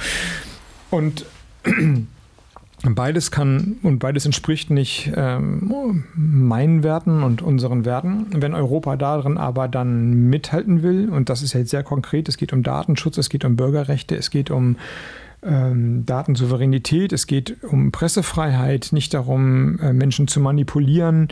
Und 0.91 1.25
beides 2.83 3.31
kann 3.31 3.77
und 3.83 4.01
beides 4.01 4.27
entspricht 4.27 4.71
nicht 4.71 5.13
ähm, 5.17 6.05
meinen 6.15 6.83
Werten 6.83 7.23
und 7.23 7.41
unseren 7.41 7.85
Werten. 7.85 8.27
Wenn 8.33 8.55
Europa 8.55 8.97
darin 8.97 9.39
aber 9.39 9.69
dann 9.69 10.29
mithalten 10.29 10.83
will, 10.83 11.09
und 11.09 11.31
das 11.31 11.43
ist 11.43 11.55
jetzt 11.55 11.71
sehr 11.71 11.85
konkret, 11.85 12.29
es 12.29 12.37
geht 12.37 12.53
um 12.53 12.63
Datenschutz, 12.63 13.17
es 13.19 13.29
geht 13.29 13.45
um 13.45 13.57
Bürgerrechte, 13.57 14.17
es 14.17 14.31
geht 14.31 14.51
um 14.51 14.77
ähm, 15.43 16.07
Datensouveränität, 16.07 17.13
es 17.13 17.27
geht 17.27 17.63
um 17.65 17.93
Pressefreiheit, 17.93 18.89
nicht 18.93 19.15
darum, 19.15 19.79
äh, 19.81 19.93
Menschen 19.93 20.29
zu 20.29 20.41
manipulieren, 20.41 21.29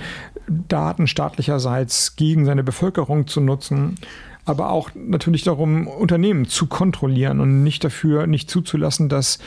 Daten 0.48 1.06
staatlicherseits 1.06 2.16
gegen 2.16 2.44
seine 2.44 2.64
Bevölkerung 2.64 3.26
zu 3.26 3.40
nutzen, 3.40 3.96
aber 4.44 4.70
auch 4.70 4.90
natürlich 4.94 5.44
darum, 5.44 5.86
Unternehmen 5.86 6.46
zu 6.46 6.66
kontrollieren 6.66 7.40
und 7.40 7.62
nicht 7.62 7.84
dafür, 7.84 8.26
nicht 8.26 8.50
zuzulassen, 8.50 9.08
dass 9.08 9.38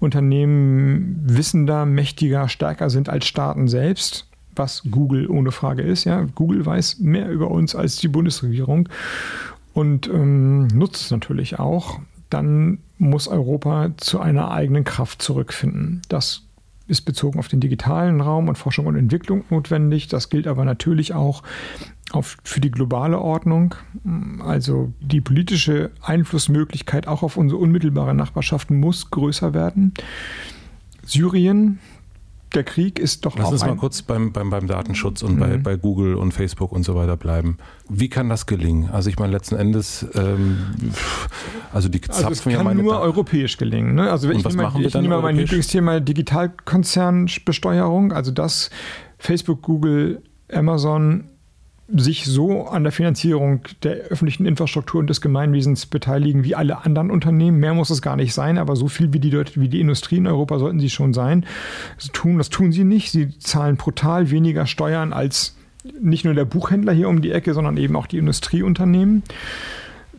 Unternehmen 0.00 1.22
wissender, 1.24 1.86
mächtiger, 1.86 2.48
stärker 2.48 2.90
sind 2.90 3.08
als 3.08 3.26
Staaten 3.26 3.68
selbst 3.68 4.26
was 4.56 4.82
Google 4.90 5.28
ohne 5.28 5.52
Frage 5.52 5.82
ist. 5.82 6.04
Ja, 6.04 6.26
Google 6.34 6.64
weiß 6.66 6.98
mehr 6.98 7.30
über 7.30 7.50
uns 7.50 7.74
als 7.74 7.96
die 7.96 8.08
Bundesregierung 8.08 8.88
und 9.72 10.08
ähm, 10.08 10.66
nutzt 10.68 11.02
es 11.02 11.10
natürlich 11.10 11.58
auch. 11.58 12.00
Dann 12.28 12.78
muss 13.00 13.28
Europa 13.28 13.90
zu 13.96 14.20
einer 14.20 14.50
eigenen 14.50 14.84
Kraft 14.84 15.22
zurückfinden. 15.22 16.02
Das 16.08 16.42
ist 16.86 17.02
bezogen 17.02 17.38
auf 17.38 17.48
den 17.48 17.60
digitalen 17.60 18.20
Raum 18.20 18.48
und 18.48 18.58
Forschung 18.58 18.86
und 18.86 18.96
Entwicklung 18.96 19.44
notwendig. 19.48 20.08
Das 20.08 20.28
gilt 20.28 20.46
aber 20.46 20.64
natürlich 20.64 21.14
auch 21.14 21.42
auf, 22.12 22.36
für 22.44 22.60
die 22.60 22.70
globale 22.70 23.18
Ordnung. 23.18 23.74
Also 24.40 24.92
die 25.00 25.20
politische 25.20 25.90
Einflussmöglichkeit 26.02 27.06
auch 27.06 27.22
auf 27.22 27.36
unsere 27.36 27.60
unmittelbare 27.60 28.14
Nachbarschaft 28.14 28.70
muss 28.70 29.10
größer 29.10 29.54
werden. 29.54 29.94
Syrien 31.04 31.78
der 32.54 32.64
Krieg 32.64 32.98
ist 32.98 33.24
doch 33.24 33.36
Lass 33.36 33.46
auch. 33.46 33.52
uns 33.52 33.64
mal 33.64 33.76
kurz 33.76 34.02
beim, 34.02 34.32
beim, 34.32 34.50
beim 34.50 34.66
Datenschutz 34.66 35.22
und 35.22 35.36
mhm. 35.36 35.40
bei, 35.40 35.56
bei 35.56 35.76
Google 35.76 36.14
und 36.14 36.32
Facebook 36.32 36.72
und 36.72 36.82
so 36.82 36.94
weiter 36.94 37.16
bleiben. 37.16 37.56
Wie 37.88 38.08
kann 38.08 38.28
das 38.28 38.46
gelingen? 38.46 38.90
Also 38.90 39.08
ich 39.08 39.18
meine, 39.18 39.32
letzten 39.32 39.56
Endes, 39.56 40.06
ähm, 40.14 40.58
also 41.72 41.88
die 41.88 42.00
zapfen 42.00 42.24
also 42.24 42.32
es 42.32 42.42
kann 42.42 42.52
ja 42.52 42.62
meine 42.62 42.82
nur 42.82 42.94
Daten. 42.94 43.04
europäisch 43.04 43.56
gelingen. 43.56 43.94
Ne? 43.94 44.10
Also 44.10 44.30
ich, 44.30 44.44
nehme, 44.44 44.72
ich 44.80 44.94
nehme 44.94 45.08
mal 45.08 45.22
mein 45.22 45.36
Lieblingsthema 45.36 46.00
Digitalkonzernbesteuerung. 46.00 48.12
Also 48.12 48.32
dass 48.32 48.70
Facebook, 49.18 49.62
Google, 49.62 50.22
Amazon 50.52 51.29
sich 51.96 52.24
so 52.24 52.66
an 52.66 52.82
der 52.84 52.92
Finanzierung 52.92 53.62
der 53.82 53.94
öffentlichen 53.94 54.46
Infrastruktur 54.46 55.00
und 55.00 55.08
des 55.08 55.20
Gemeinwesens 55.20 55.86
beteiligen 55.86 56.44
wie 56.44 56.54
alle 56.54 56.84
anderen 56.84 57.10
Unternehmen. 57.10 57.58
Mehr 57.58 57.74
muss 57.74 57.90
es 57.90 58.02
gar 58.02 58.16
nicht 58.16 58.32
sein, 58.34 58.58
aber 58.58 58.76
so 58.76 58.88
viel 58.88 59.12
wie 59.12 59.18
die, 59.18 59.32
wie 59.32 59.68
die 59.68 59.80
Industrie 59.80 60.16
in 60.16 60.26
Europa 60.26 60.58
sollten 60.58 60.80
sie 60.80 60.90
schon 60.90 61.12
sein. 61.12 61.44
Das 61.96 62.08
tun, 62.12 62.38
das 62.38 62.50
tun 62.50 62.72
sie 62.72 62.84
nicht. 62.84 63.10
Sie 63.10 63.36
zahlen 63.38 63.76
brutal 63.76 64.30
weniger 64.30 64.66
Steuern 64.66 65.12
als 65.12 65.56
nicht 66.00 66.24
nur 66.24 66.34
der 66.34 66.44
Buchhändler 66.44 66.92
hier 66.92 67.08
um 67.08 67.22
die 67.22 67.32
Ecke, 67.32 67.54
sondern 67.54 67.76
eben 67.76 67.96
auch 67.96 68.06
die 68.06 68.18
Industrieunternehmen 68.18 69.22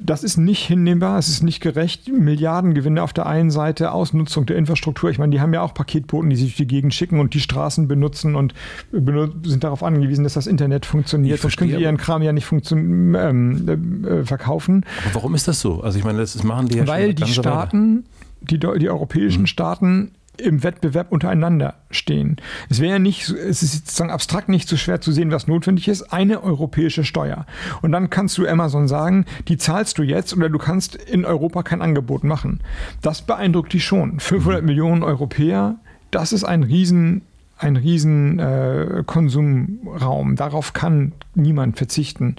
das 0.04 0.24
ist 0.24 0.38
nicht 0.38 0.66
hinnehmbar, 0.66 1.18
es 1.20 1.30
ist 1.30 1.44
nicht 1.44 1.62
gerecht. 1.62 2.08
Milliardengewinne 2.08 3.02
auf 3.02 3.14
der 3.14 3.26
einen 3.26 3.52
Seite, 3.52 3.92
Ausnutzung 3.92 4.46
der 4.46 4.58
Infrastruktur. 4.58 5.10
Ich 5.10 5.20
meine, 5.20 5.32
die 5.32 5.42
haben 5.42 5.54
ja 5.54 5.62
auch 5.62 5.74
Paketboten, 5.74 6.30
die 6.30 6.36
sich 6.36 6.48
durch 6.48 6.58
die 6.58 6.68
Gegend 6.68 6.94
schicken 6.94 7.20
und 7.20 7.34
die 7.34 7.40
Straßen 7.40 7.88
benutzen 7.88 8.36
und 8.36 8.54
sind 8.92 9.64
darauf 9.64 9.84
angewiesen, 9.84 10.24
dass 10.24 10.34
das 10.34 10.48
Internet 10.48 10.86
funktioniert. 10.86 11.40
Sonst 11.40 11.58
können 11.58 11.72
die 11.72 11.82
ihren 11.82 11.98
Kram 11.98 12.22
ja 12.22 12.34
nicht 12.34 12.52
ähm, 12.52 14.06
äh, 14.06 14.26
verkaufen. 14.26 14.86
Aber 15.06 15.16
warum 15.16 15.36
ist 15.36 15.48
das 15.48 15.62
so? 15.62 15.82
Also 15.82 15.98
ich 16.00 16.06
meine, 16.06 16.20
das 16.20 16.44
machen 16.44 16.68
die 16.68 16.78
ja 16.78 16.88
Weil 16.88 17.14
die 17.14 17.28
Staaten, 17.28 18.06
die, 18.42 18.60
die 18.60 18.90
europäischen 18.90 19.42
hm. 19.42 19.48
Staaten 19.48 20.12
im 20.38 20.64
Wettbewerb 20.64 21.12
untereinander 21.12 21.76
stehen. 21.90 22.38
Es 22.70 22.80
wäre 22.80 23.00
nicht, 23.00 23.30
es 23.30 23.64
ist 23.64 23.74
sozusagen 23.74 24.10
abstrakt 24.10 24.50
nicht 24.50 24.68
so 24.68 24.78
schwer 24.78 25.02
zu 25.02 25.12
sehen, 25.12 25.32
was 25.32 25.48
notwendig 25.48 25.88
ist. 25.88 26.14
Eine 26.14 26.44
europäische 26.44 27.04
Steuer. 27.04 27.46
Und 27.82 27.92
dann 27.92 28.10
kannst 28.10 28.38
du 28.38 28.48
Amazon 28.48 28.88
sagen, 28.88 29.26
die 29.48 29.58
zahlst 29.58 29.98
du 29.98 30.04
jetzt 30.04 30.36
oder 30.36 30.50
du 30.50 30.58
kannst 30.58 30.96
in 30.96 31.26
Europa 31.26 31.64
kein 31.64 31.82
Angebot 31.82 32.24
machen. 32.24 32.62
Das 33.02 33.22
beeindruckt 33.22 33.74
die 33.74 33.82
schon. 33.82 34.20
500 34.20 34.62
mhm. 34.62 34.68
Millionen 34.68 35.04
Europäer, 35.04 35.76
das 36.12 36.34
ist 36.34 36.44
ein 36.44 36.64
riesen 36.64 37.22
ein 37.58 37.76
riesen 37.76 38.40
äh, 38.40 39.04
Konsumraum. 39.06 40.36
Darauf 40.36 40.74
kann 40.74 41.12
niemand 41.36 41.78
verzichten. 41.78 42.36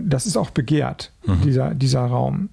Das 0.00 0.26
ist 0.26 0.36
auch 0.36 0.50
begehrt, 0.50 1.12
mhm. 1.24 1.40
dieser, 1.42 1.72
dieser 1.72 2.00
Raum. 2.00 2.48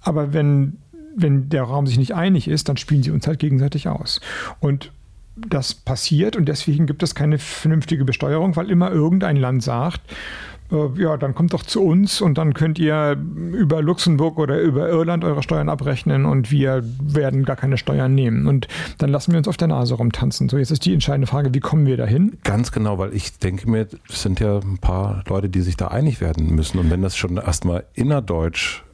Aber 0.00 0.32
wenn 0.32 0.78
wenn 1.16 1.48
der 1.48 1.62
Raum 1.62 1.86
sich 1.86 1.98
nicht 1.98 2.14
einig 2.14 2.48
ist, 2.48 2.68
dann 2.68 2.76
spielen 2.76 3.02
sie 3.02 3.10
uns 3.10 3.26
halt 3.26 3.38
gegenseitig 3.38 3.88
aus. 3.88 4.20
Und 4.60 4.92
das 5.36 5.74
passiert 5.74 6.36
und 6.36 6.46
deswegen 6.46 6.86
gibt 6.86 7.02
es 7.02 7.14
keine 7.14 7.38
vernünftige 7.38 8.04
Besteuerung, 8.04 8.54
weil 8.56 8.70
immer 8.70 8.90
irgendein 8.92 9.36
Land 9.36 9.62
sagt, 9.62 10.00
äh, 10.70 11.00
ja, 11.00 11.16
dann 11.16 11.34
kommt 11.34 11.52
doch 11.52 11.62
zu 11.62 11.82
uns 11.82 12.20
und 12.20 12.38
dann 12.38 12.54
könnt 12.54 12.78
ihr 12.78 13.16
über 13.52 13.82
Luxemburg 13.82 14.38
oder 14.38 14.60
über 14.60 14.88
Irland 14.88 15.24
eure 15.24 15.42
Steuern 15.42 15.68
abrechnen 15.68 16.24
und 16.24 16.50
wir 16.50 16.84
werden 17.02 17.44
gar 17.44 17.56
keine 17.56 17.78
Steuern 17.78 18.14
nehmen. 18.14 18.46
Und 18.46 18.68
dann 18.98 19.10
lassen 19.10 19.32
wir 19.32 19.38
uns 19.38 19.48
auf 19.48 19.56
der 19.56 19.68
Nase 19.68 19.94
rumtanzen. 19.94 20.48
So, 20.48 20.56
jetzt 20.56 20.70
ist 20.70 20.84
die 20.84 20.94
entscheidende 20.94 21.26
Frage, 21.26 21.52
wie 21.52 21.60
kommen 21.60 21.86
wir 21.86 21.96
dahin? 21.96 22.38
Ganz 22.44 22.72
genau, 22.72 22.98
weil 22.98 23.14
ich 23.14 23.38
denke 23.38 23.68
mir, 23.68 23.88
es 24.08 24.22
sind 24.22 24.40
ja 24.40 24.58
ein 24.58 24.78
paar 24.78 25.24
Leute, 25.28 25.48
die 25.48 25.62
sich 25.62 25.76
da 25.76 25.88
einig 25.88 26.20
werden 26.20 26.54
müssen. 26.54 26.78
Und 26.78 26.90
wenn 26.90 27.02
das 27.02 27.16
schon 27.16 27.36
erstmal 27.36 27.84
innerdeutsch 27.94 28.84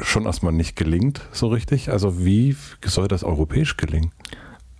schon 0.00 0.26
erstmal 0.26 0.52
nicht 0.52 0.76
gelingt, 0.76 1.22
so 1.32 1.48
richtig. 1.48 1.90
Also 1.90 2.24
wie 2.24 2.56
soll 2.84 3.08
das 3.08 3.24
europäisch 3.24 3.76
gelingen? 3.76 4.12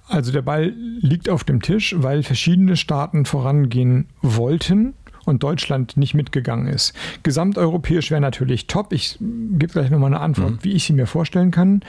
Also 0.06 0.32
der 0.32 0.42
Ball 0.42 0.72
liegt 1.00 1.28
auf 1.28 1.44
dem 1.44 1.60
Tisch, 1.60 1.94
weil 1.98 2.22
verschiedene 2.22 2.76
Staaten 2.76 3.26
vorangehen 3.26 4.06
wollten 4.22 4.94
und 5.26 5.42
Deutschland 5.42 5.96
nicht 5.96 6.14
mitgegangen 6.14 6.66
ist. 6.66 6.94
Gesamteuropäisch 7.22 8.10
wäre 8.10 8.20
natürlich 8.20 8.66
top. 8.66 8.92
Ich 8.92 9.18
gebe 9.20 9.72
gleich 9.72 9.90
nochmal 9.90 10.14
eine 10.14 10.20
Antwort, 10.20 10.52
mhm. 10.52 10.58
wie 10.62 10.72
ich 10.72 10.84
sie 10.84 10.94
mir 10.94 11.06
vorstellen 11.06 11.50
kann. 11.50 11.82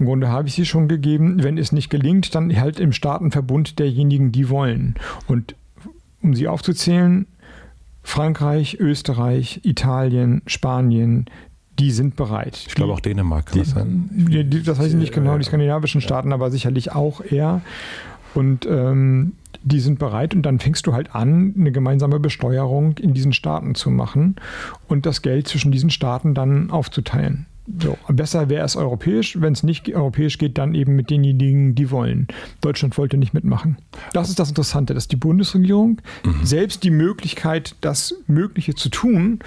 Im 0.00 0.06
Grunde 0.06 0.28
habe 0.28 0.48
ich 0.48 0.54
sie 0.54 0.66
schon 0.66 0.88
gegeben. 0.88 1.44
Wenn 1.44 1.56
es 1.56 1.70
nicht 1.70 1.88
gelingt, 1.88 2.34
dann 2.34 2.54
halt 2.60 2.80
im 2.80 2.92
Staatenverbund 2.92 3.78
derjenigen, 3.78 4.32
die 4.32 4.48
wollen. 4.48 4.96
Und 5.28 5.54
um 6.20 6.34
sie 6.34 6.48
aufzuzählen, 6.48 7.26
Frankreich, 8.02 8.78
Österreich, 8.80 9.60
Italien, 9.62 10.42
Spanien, 10.46 11.26
die 11.78 11.90
sind 11.90 12.16
bereit. 12.16 12.64
Ich 12.68 12.74
glaube 12.74 12.92
auch 12.92 13.00
Dänemark 13.00 13.46
kann 13.46 13.54
die, 13.54 13.58
das 13.60 13.70
sein. 13.70 14.08
Die, 14.10 14.62
das 14.62 14.78
weiß 14.78 14.88
ich 14.88 14.94
nicht 14.94 15.12
genau, 15.12 15.38
die 15.38 15.44
skandinavischen 15.44 16.00
Staaten, 16.00 16.32
aber 16.32 16.50
sicherlich 16.50 16.92
auch 16.92 17.20
eher. 17.20 17.62
Und 18.34 18.66
ähm, 18.66 19.32
die 19.62 19.80
sind 19.80 19.98
bereit 19.98 20.34
und 20.34 20.42
dann 20.42 20.58
fängst 20.58 20.86
du 20.86 20.92
halt 20.92 21.14
an, 21.14 21.54
eine 21.56 21.72
gemeinsame 21.72 22.20
Besteuerung 22.20 22.98
in 22.98 23.14
diesen 23.14 23.32
Staaten 23.32 23.74
zu 23.74 23.90
machen 23.90 24.36
und 24.88 25.06
das 25.06 25.22
Geld 25.22 25.48
zwischen 25.48 25.72
diesen 25.72 25.90
Staaten 25.90 26.34
dann 26.34 26.70
aufzuteilen. 26.70 27.46
So, 27.66 27.96
besser 28.08 28.50
wäre 28.50 28.64
es 28.64 28.76
europäisch. 28.76 29.40
Wenn 29.40 29.54
es 29.54 29.62
nicht 29.62 29.92
europäisch 29.94 30.36
geht, 30.36 30.58
dann 30.58 30.74
eben 30.74 30.96
mit 30.96 31.08
denjenigen, 31.08 31.74
die 31.74 31.90
wollen. 31.90 32.28
Deutschland 32.60 32.98
wollte 32.98 33.16
nicht 33.16 33.32
mitmachen. 33.32 33.78
Das 34.12 34.28
ist 34.28 34.38
das 34.38 34.50
Interessante, 34.50 34.92
dass 34.92 35.08
die 35.08 35.16
Bundesregierung 35.16 36.02
mhm. 36.24 36.44
selbst 36.44 36.84
die 36.84 36.90
Möglichkeit, 36.90 37.76
das 37.80 38.14
Mögliche 38.26 38.74
zu 38.74 38.90
tun, 38.90 39.38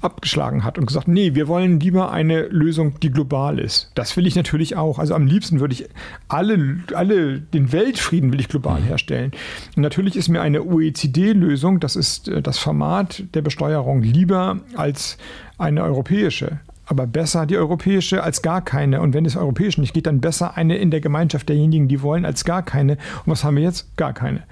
abgeschlagen 0.00 0.64
hat 0.64 0.78
und 0.78 0.86
gesagt, 0.86 1.08
nee, 1.08 1.34
wir 1.34 1.48
wollen 1.48 1.80
lieber 1.80 2.10
eine 2.10 2.42
Lösung, 2.48 2.98
die 3.00 3.10
global 3.10 3.58
ist. 3.58 3.90
Das 3.94 4.16
will 4.16 4.26
ich 4.26 4.36
natürlich 4.36 4.76
auch. 4.76 4.98
Also 4.98 5.14
am 5.14 5.26
liebsten 5.26 5.60
würde 5.60 5.74
ich 5.74 5.88
alle, 6.28 6.78
alle, 6.94 7.40
den 7.40 7.72
Weltfrieden 7.72 8.32
will 8.32 8.40
ich 8.40 8.48
global 8.48 8.80
mhm. 8.80 8.84
herstellen. 8.84 9.32
Und 9.76 9.82
natürlich 9.82 10.16
ist 10.16 10.28
mir 10.28 10.40
eine 10.40 10.62
OECD-Lösung, 10.62 11.80
das 11.80 11.96
ist 11.96 12.28
äh, 12.28 12.40
das 12.40 12.56
Format 12.56 13.24
der 13.34 13.42
Besteuerung, 13.42 14.02
lieber 14.02 14.60
als 14.74 15.18
eine 15.58 15.82
europäische 15.82 16.60
aber 16.88 17.06
besser 17.06 17.46
die 17.46 17.56
europäische 17.56 18.22
als 18.22 18.42
gar 18.42 18.62
keine. 18.62 19.00
Und 19.00 19.12
wenn 19.14 19.26
es 19.26 19.36
europäisch 19.36 19.78
nicht 19.78 19.92
geht, 19.92 20.06
dann 20.06 20.20
besser 20.20 20.56
eine 20.56 20.76
in 20.78 20.90
der 20.90 21.00
Gemeinschaft 21.00 21.48
derjenigen, 21.48 21.86
die 21.86 22.02
wollen, 22.02 22.24
als 22.24 22.44
gar 22.44 22.62
keine. 22.62 22.94
Und 22.94 23.26
was 23.26 23.44
haben 23.44 23.56
wir 23.56 23.62
jetzt? 23.62 23.96
Gar 23.96 24.14
keine. 24.14 24.44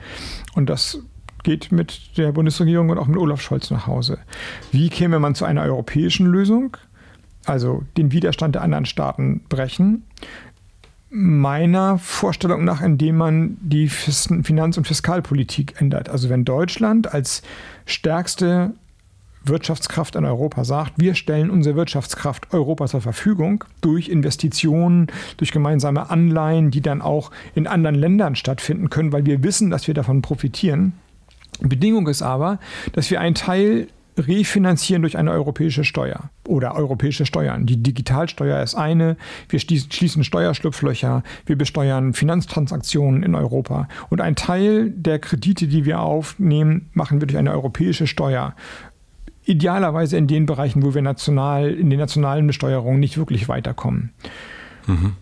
Und 0.54 0.68
das 0.68 0.98
geht 1.42 1.72
mit 1.72 2.18
der 2.18 2.32
Bundesregierung 2.32 2.90
und 2.90 2.98
auch 2.98 3.06
mit 3.06 3.16
Olaf 3.16 3.40
Scholz 3.40 3.70
nach 3.70 3.86
Hause. 3.86 4.18
Wie 4.70 4.88
käme 4.90 5.18
man 5.18 5.34
zu 5.34 5.44
einer 5.44 5.62
europäischen 5.62 6.26
Lösung? 6.26 6.76
Also 7.46 7.84
den 7.96 8.12
Widerstand 8.12 8.54
der 8.54 8.62
anderen 8.62 8.84
Staaten 8.84 9.40
brechen. 9.48 10.04
Meiner 11.08 11.98
Vorstellung 11.98 12.64
nach, 12.64 12.82
indem 12.82 13.16
man 13.16 13.56
die 13.60 13.88
Finanz- 13.88 14.76
und 14.76 14.86
Fiskalpolitik 14.86 15.80
ändert. 15.80 16.08
Also 16.08 16.28
wenn 16.28 16.44
Deutschland 16.44 17.14
als 17.14 17.42
stärkste 17.86 18.72
Wirtschaftskraft 19.48 20.16
in 20.16 20.24
Europa 20.24 20.64
sagt, 20.64 20.93
wir 20.97 21.14
stellen 21.14 21.51
unsere 21.51 21.77
Wirtschaftskraft 21.77 22.52
Europa 22.52 22.86
zur 22.86 23.01
Verfügung 23.01 23.64
durch 23.81 24.09
Investitionen, 24.09 25.09
durch 25.36 25.52
gemeinsame 25.52 26.10
Anleihen, 26.10 26.70
die 26.70 26.81
dann 26.81 27.02
auch 27.02 27.31
in 27.55 27.66
anderen 27.66 27.97
Ländern 27.97 28.36
stattfinden 28.36 28.90
können, 28.90 29.12
weil 29.12 29.27
wir 29.27 29.43
wissen, 29.43 29.70
dass 29.70 29.86
wir 29.86 29.94
davon 29.94 30.23
profitieren. 30.23 30.93
Bedingung 31.60 32.06
ist 32.09 32.23
aber, 32.23 32.59
dass 32.93 33.10
wir 33.10 33.20
einen 33.20 33.35
Teil 33.35 33.89
refinanzieren 34.18 35.02
durch 35.02 35.18
eine 35.18 35.31
europäische 35.31 35.85
Steuer 35.85 36.31
oder 36.47 36.74
europäische 36.74 37.27
Steuern. 37.27 37.66
Die 37.66 37.82
Digitalsteuer 37.82 38.62
ist 38.62 38.74
eine, 38.74 39.16
wir 39.48 39.59
schließen 39.59 40.24
Steuerschlupflöcher, 40.24 41.23
wir 41.44 41.56
besteuern 41.56 42.14
Finanztransaktionen 42.14 43.23
in 43.23 43.35
Europa 43.35 43.89
und 44.09 44.20
ein 44.20 44.36
Teil 44.36 44.90
der 44.90 45.18
Kredite, 45.18 45.66
die 45.66 45.85
wir 45.85 46.01
aufnehmen, 46.01 46.89
machen 46.94 47.20
wir 47.20 47.27
durch 47.27 47.39
eine 47.39 47.52
europäische 47.52 48.06
Steuer 48.06 48.55
idealerweise 49.47 50.16
in 50.16 50.27
den 50.27 50.44
Bereichen, 50.47 50.82
wo 50.82 50.94
wir 50.94 51.02
national, 51.02 51.70
in 51.70 51.89
den 51.89 51.98
nationalen 51.98 52.47
Besteuerungen 52.47 53.01
nicht 53.01 53.16
wirklich 53.16 53.48
weiterkommen. 53.48 54.12
Mhm. 54.86 55.12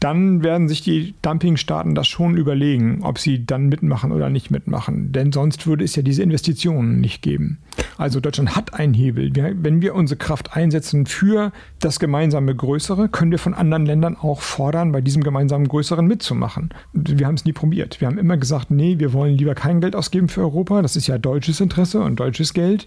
Dann 0.00 0.42
werden 0.42 0.66
sich 0.66 0.80
die 0.80 1.14
Dumpingstaaten 1.20 1.94
das 1.94 2.08
schon 2.08 2.36
überlegen, 2.36 3.00
ob 3.02 3.18
sie 3.18 3.44
dann 3.44 3.68
mitmachen 3.68 4.12
oder 4.12 4.30
nicht 4.30 4.50
mitmachen. 4.50 5.12
Denn 5.12 5.30
sonst 5.30 5.66
würde 5.66 5.84
es 5.84 5.94
ja 5.94 6.02
diese 6.02 6.22
Investitionen 6.22 7.00
nicht 7.00 7.20
geben. 7.20 7.58
Also 7.98 8.18
Deutschland 8.18 8.56
hat 8.56 8.72
einen 8.72 8.94
Hebel. 8.94 9.30
wenn 9.34 9.82
wir 9.82 9.94
unsere 9.94 10.16
Kraft 10.16 10.56
einsetzen 10.56 11.04
für 11.04 11.52
das 11.80 12.00
gemeinsame 12.00 12.54
Größere, 12.54 13.10
können 13.10 13.30
wir 13.30 13.38
von 13.38 13.52
anderen 13.52 13.84
Ländern 13.84 14.16
auch 14.16 14.40
fordern, 14.40 14.90
bei 14.90 15.02
diesem 15.02 15.22
gemeinsamen 15.22 15.68
Größeren 15.68 16.06
mitzumachen. 16.06 16.70
Wir 16.94 17.26
haben 17.26 17.34
es 17.34 17.44
nie 17.44 17.52
probiert. 17.52 18.00
Wir 18.00 18.08
haben 18.08 18.18
immer 18.18 18.38
gesagt, 18.38 18.70
nee, 18.70 18.98
wir 18.98 19.12
wollen 19.12 19.36
lieber 19.36 19.54
kein 19.54 19.82
Geld 19.82 19.94
ausgeben 19.94 20.28
für 20.28 20.40
Europa. 20.40 20.80
Das 20.80 20.96
ist 20.96 21.08
ja 21.08 21.18
deutsches 21.18 21.60
Interesse 21.60 22.00
und 22.00 22.18
deutsches 22.18 22.54
Geld 22.54 22.86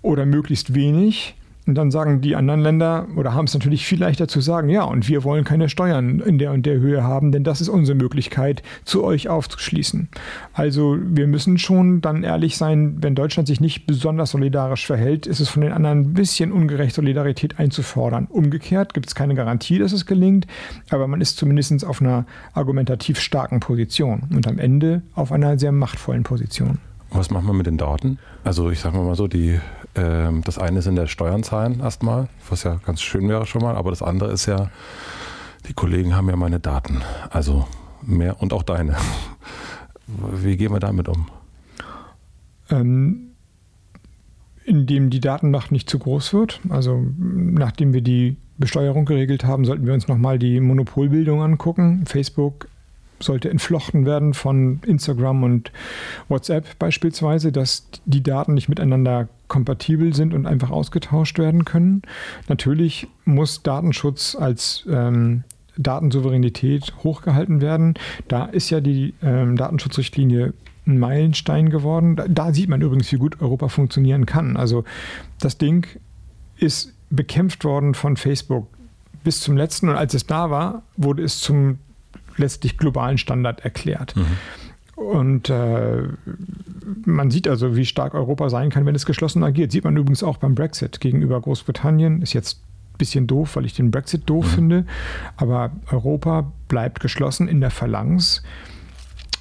oder 0.00 0.26
möglichst 0.26 0.74
wenig. 0.74 1.34
Und 1.66 1.76
dann 1.76 1.92
sagen 1.92 2.20
die 2.20 2.34
anderen 2.34 2.60
Länder 2.60 3.06
oder 3.16 3.34
haben 3.34 3.44
es 3.44 3.54
natürlich 3.54 3.86
viel 3.86 4.00
leichter 4.00 4.26
zu 4.26 4.40
sagen, 4.40 4.68
ja, 4.68 4.82
und 4.82 5.08
wir 5.08 5.22
wollen 5.22 5.44
keine 5.44 5.68
Steuern 5.68 6.18
in 6.18 6.38
der 6.38 6.50
und 6.50 6.66
der 6.66 6.78
Höhe 6.78 7.04
haben, 7.04 7.30
denn 7.30 7.44
das 7.44 7.60
ist 7.60 7.68
unsere 7.68 7.96
Möglichkeit, 7.96 8.64
zu 8.84 9.04
euch 9.04 9.28
aufzuschließen. 9.28 10.08
Also 10.54 10.98
wir 11.00 11.28
müssen 11.28 11.58
schon 11.58 12.00
dann 12.00 12.24
ehrlich 12.24 12.56
sein, 12.56 12.96
wenn 13.00 13.14
Deutschland 13.14 13.46
sich 13.46 13.60
nicht 13.60 13.86
besonders 13.86 14.32
solidarisch 14.32 14.86
verhält, 14.86 15.28
ist 15.28 15.38
es 15.38 15.50
von 15.50 15.62
den 15.62 15.72
anderen 15.72 16.00
ein 16.00 16.14
bisschen 16.14 16.50
ungerecht, 16.50 16.96
Solidarität 16.96 17.60
einzufordern. 17.60 18.26
Umgekehrt 18.28 18.92
gibt 18.92 19.06
es 19.06 19.14
keine 19.14 19.36
Garantie, 19.36 19.78
dass 19.78 19.92
es 19.92 20.04
gelingt, 20.04 20.48
aber 20.90 21.06
man 21.06 21.20
ist 21.20 21.36
zumindest 21.36 21.62
auf 21.86 22.00
einer 22.00 22.26
argumentativ 22.54 23.20
starken 23.20 23.60
Position 23.60 24.24
und 24.34 24.48
am 24.48 24.58
Ende 24.58 25.02
auf 25.14 25.30
einer 25.30 25.56
sehr 25.58 25.70
machtvollen 25.70 26.24
Position. 26.24 26.78
Was 27.10 27.30
machen 27.30 27.46
wir 27.46 27.52
mit 27.52 27.66
den 27.66 27.76
Daten? 27.76 28.18
Also 28.42 28.70
ich 28.70 28.80
sage 28.80 28.96
mal 28.96 29.14
so, 29.14 29.28
die 29.28 29.60
ähm, 29.94 30.42
das 30.44 30.58
eine 30.58 30.82
sind 30.82 30.96
der 30.96 31.06
Steuern 31.06 31.42
zahlen 31.42 31.80
erstmal, 31.80 32.28
was 32.48 32.62
ja 32.62 32.80
ganz 32.84 33.02
schön 33.02 33.28
wäre 33.28 33.46
schon 33.46 33.62
mal, 33.62 33.76
aber 33.76 33.90
das 33.90 34.02
andere 34.02 34.32
ist 34.32 34.46
ja, 34.46 34.70
die 35.68 35.74
Kollegen 35.74 36.16
haben 36.16 36.28
ja 36.28 36.36
meine 36.36 36.60
Daten, 36.60 37.02
also 37.30 37.66
mehr 38.02 38.40
und 38.40 38.52
auch 38.52 38.62
deine. 38.62 38.96
Wie 40.06 40.56
gehen 40.56 40.72
wir 40.72 40.80
damit 40.80 41.08
um? 41.08 41.28
Ähm, 42.70 43.32
indem 44.64 45.10
die 45.10 45.20
Datenmacht 45.20 45.72
nicht 45.72 45.88
zu 45.88 45.98
groß 45.98 46.32
wird. 46.34 46.60
Also 46.68 47.04
nachdem 47.18 47.92
wir 47.92 48.00
die 48.00 48.36
Besteuerung 48.58 49.04
geregelt 49.04 49.44
haben, 49.44 49.64
sollten 49.64 49.86
wir 49.86 49.94
uns 49.94 50.08
nochmal 50.08 50.38
die 50.38 50.60
Monopolbildung 50.60 51.42
angucken. 51.42 52.04
Facebook, 52.06 52.68
sollte 53.20 53.50
entflochten 53.50 54.04
werden 54.04 54.34
von 54.34 54.80
Instagram 54.86 55.42
und 55.42 55.72
WhatsApp 56.28 56.78
beispielsweise, 56.78 57.52
dass 57.52 57.88
die 58.04 58.22
Daten 58.22 58.54
nicht 58.54 58.68
miteinander 58.68 59.28
kompatibel 59.52 60.14
sind 60.14 60.32
und 60.32 60.46
einfach 60.46 60.70
ausgetauscht 60.70 61.38
werden 61.38 61.66
können. 61.66 62.00
Natürlich 62.48 63.06
muss 63.26 63.62
Datenschutz 63.62 64.34
als 64.34 64.86
ähm, 64.88 65.44
Datensouveränität 65.76 66.94
hochgehalten 67.04 67.60
werden. 67.60 67.92
Da 68.28 68.46
ist 68.46 68.70
ja 68.70 68.80
die 68.80 69.12
ähm, 69.22 69.58
Datenschutzrichtlinie 69.58 70.54
ein 70.86 70.98
Meilenstein 70.98 71.68
geworden. 71.68 72.16
Da, 72.16 72.28
da 72.28 72.54
sieht 72.54 72.70
man 72.70 72.80
übrigens, 72.80 73.12
wie 73.12 73.16
gut 73.16 73.42
Europa 73.42 73.68
funktionieren 73.68 74.24
kann. 74.24 74.56
Also 74.56 74.84
das 75.38 75.58
Ding 75.58 75.86
ist 76.56 76.94
bekämpft 77.10 77.66
worden 77.66 77.92
von 77.92 78.16
Facebook 78.16 78.68
bis 79.22 79.42
zum 79.42 79.58
letzten 79.58 79.90
und 79.90 79.96
als 79.96 80.14
es 80.14 80.26
da 80.26 80.48
war, 80.48 80.82
wurde 80.96 81.22
es 81.22 81.40
zum 81.40 81.78
letztlich 82.38 82.78
globalen 82.78 83.18
Standard 83.18 83.60
erklärt. 83.60 84.16
Mhm. 84.16 84.38
Und 84.96 85.48
äh, 85.48 86.02
man 87.04 87.30
sieht 87.30 87.48
also, 87.48 87.76
wie 87.76 87.86
stark 87.86 88.14
Europa 88.14 88.50
sein 88.50 88.70
kann, 88.70 88.86
wenn 88.86 88.94
es 88.94 89.06
geschlossen 89.06 89.42
agiert. 89.42 89.72
Sieht 89.72 89.84
man 89.84 89.96
übrigens 89.96 90.22
auch 90.22 90.36
beim 90.36 90.54
Brexit 90.54 91.00
gegenüber 91.00 91.40
Großbritannien. 91.40 92.22
Ist 92.22 92.34
jetzt 92.34 92.58
ein 92.58 92.98
bisschen 92.98 93.26
doof, 93.26 93.56
weil 93.56 93.64
ich 93.64 93.74
den 93.74 93.90
Brexit 93.90 94.28
doof 94.28 94.46
mhm. 94.46 94.50
finde. 94.50 94.86
Aber 95.36 95.72
Europa 95.90 96.52
bleibt 96.68 97.00
geschlossen 97.00 97.48
in 97.48 97.60
der 97.60 97.70
Phalanx. 97.70 98.42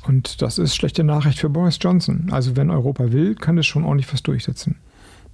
Und 0.08 0.42
das 0.42 0.58
ist 0.58 0.76
schlechte 0.76 1.04
Nachricht 1.04 1.40
für 1.40 1.50
Boris 1.50 1.78
Johnson. 1.80 2.30
Also 2.32 2.56
wenn 2.56 2.70
Europa 2.70 3.12
will, 3.12 3.36
kann 3.36 3.58
es 3.58 3.68
schon 3.68 3.84
ordentlich 3.84 4.12
was 4.12 4.24
durchsetzen. 4.24 4.78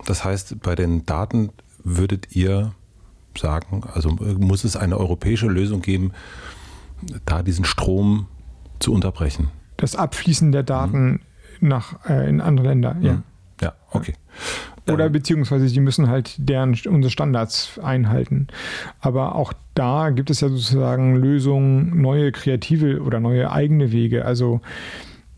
Das 0.05 0.25
heißt, 0.25 0.61
bei 0.61 0.75
den 0.75 1.05
Daten 1.05 1.49
würdet 1.83 2.35
ihr 2.35 2.73
sagen, 3.37 3.83
also 3.93 4.09
muss 4.09 4.63
es 4.63 4.75
eine 4.75 4.97
europäische 4.97 5.47
Lösung 5.47 5.81
geben, 5.81 6.11
da 7.25 7.43
diesen 7.43 7.65
Strom 7.65 8.27
zu 8.79 8.93
unterbrechen. 8.93 9.49
Das 9.77 9.95
Abfließen 9.95 10.51
der 10.51 10.63
Daten 10.63 11.21
mhm. 11.59 11.67
nach, 11.67 12.09
äh, 12.09 12.27
in 12.29 12.41
andere 12.41 12.67
Länder, 12.67 12.95
ja. 13.01 13.13
Mhm. 13.13 13.23
Ja, 13.61 13.73
okay. 13.91 14.13
Oder 14.87 15.09
beziehungsweise 15.09 15.67
sie 15.67 15.79
müssen 15.79 16.07
halt 16.07 16.35
deren 16.37 16.77
unsere 16.87 17.11
Standards 17.11 17.79
einhalten. 17.79 18.47
Aber 19.01 19.35
auch 19.35 19.53
da 19.73 20.11
gibt 20.11 20.29
es 20.29 20.41
ja 20.41 20.49
sozusagen 20.49 21.15
Lösungen, 21.15 22.01
neue 22.01 22.31
kreative 22.31 23.01
oder 23.01 23.19
neue 23.19 23.51
eigene 23.51 23.91
Wege. 23.91 24.25
Also 24.25 24.61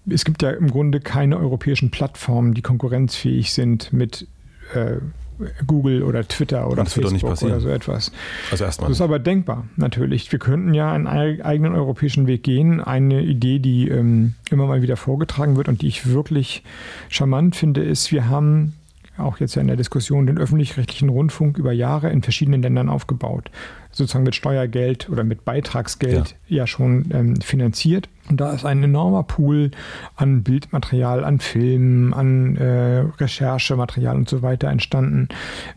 es 0.08 0.26
gibt 0.26 0.42
ja 0.44 0.52
im 0.52 0.70
Grunde 0.70 1.00
keine 1.00 1.38
europäischen 1.38 1.92
Plattformen, 1.92 2.54
die 2.54 2.62
konkurrenzfähig 2.62 3.54
sind 3.54 3.92
mit 3.94 4.28
äh, 4.74 4.98
Google 5.66 6.04
oder 6.04 6.28
Twitter 6.28 6.68
oder 6.68 6.84
das 6.84 6.94
Facebook 6.94 7.42
oder 7.42 7.60
so 7.60 7.70
etwas. 7.70 8.12
Also 8.52 8.66
erstmal. 8.66 8.90
Das 8.90 8.98
ist 8.98 9.02
aber 9.02 9.20
denkbar, 9.20 9.66
natürlich. 9.76 10.32
Wir 10.32 10.40
könnten 10.40 10.74
ja 10.74 10.92
einen 10.92 11.08
eigenen 11.08 11.76
europäischen 11.76 12.28
Weg 12.28 12.44
gehen. 12.44 12.82
Eine 12.82 13.22
Idee, 13.22 13.60
die 13.60 13.88
ähm, 13.88 14.36
immer 14.52 14.68
mal 14.68 14.82
wieder 14.82 14.98
vorgetragen 14.98 15.56
wird 15.56 15.68
und 15.68 15.82
die 15.82 15.88
ich 15.88 16.12
wirklich 16.12 16.64
charmant 17.10 17.56
finde, 17.56 17.84
ist, 17.84 18.12
wir 18.12 18.28
haben 18.28 18.74
auch 19.18 19.40
jetzt 19.40 19.56
ja 19.56 19.62
in 19.62 19.68
der 19.68 19.78
Diskussion 19.78 20.28
den 20.28 20.38
öffentlich-rechtlichen 20.38 21.10
Rundfunk 21.10 21.58
über 21.58 21.72
Jahre 21.72 22.10
in 22.10 22.22
verschiedenen 22.22 22.62
Ländern 22.62 22.90
aufgebaut. 22.90 23.52
Sozusagen 23.92 24.24
mit 24.24 24.36
Steuergeld 24.36 25.10
oder 25.10 25.24
mit 25.24 25.46
Beitragsgeld 25.46 26.36
ja, 26.48 26.58
ja 26.58 26.68
schon 26.68 27.10
ähm, 27.12 27.42
finanziert. 27.42 28.08
Und 28.30 28.40
da 28.40 28.54
ist 28.54 28.64
ein 28.64 28.84
enormer 28.84 29.24
Pool 29.24 29.72
an 30.16 30.44
Bildmaterial, 30.44 31.24
an 31.24 31.40
Filmen, 31.40 32.14
an 32.14 32.56
äh, 32.58 33.00
Recherchematerial 33.18 34.16
und 34.16 34.30
so 34.30 34.44
weiter 34.44 34.68
entstanden. 34.68 35.30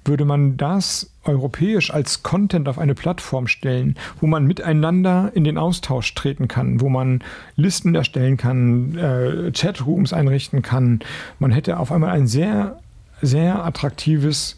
Würde 0.05 0.27
man 0.27 0.59
das 0.59 1.11
europäisch 1.25 1.93
als 1.93 2.23
Content 2.23 2.69
auf 2.69 2.79
eine 2.79 2.95
Plattform 2.95 3.47
stellen, 3.47 3.97
wo 4.21 4.27
man 4.27 4.45
miteinander 4.45 5.31
in 5.35 5.45
den 5.45 5.57
Austausch 5.57 6.15
treten 6.15 6.49
kann, 6.49 6.81
wo 6.81 6.91
man 6.91 7.25
Listen 7.57 7.95
erstellen 7.95 8.37
kann, 8.37 8.99
äh, 8.99 9.53
Chatrooms 9.53 10.13
einrichten 10.13 10.61
kann, 10.61 11.01
man 11.39 11.53
hätte 11.53 11.79
auf 11.79 11.91
einmal 11.91 12.11
ein 12.11 12.27
sehr 12.27 12.79
sehr 13.23 13.65
attraktives 13.65 14.57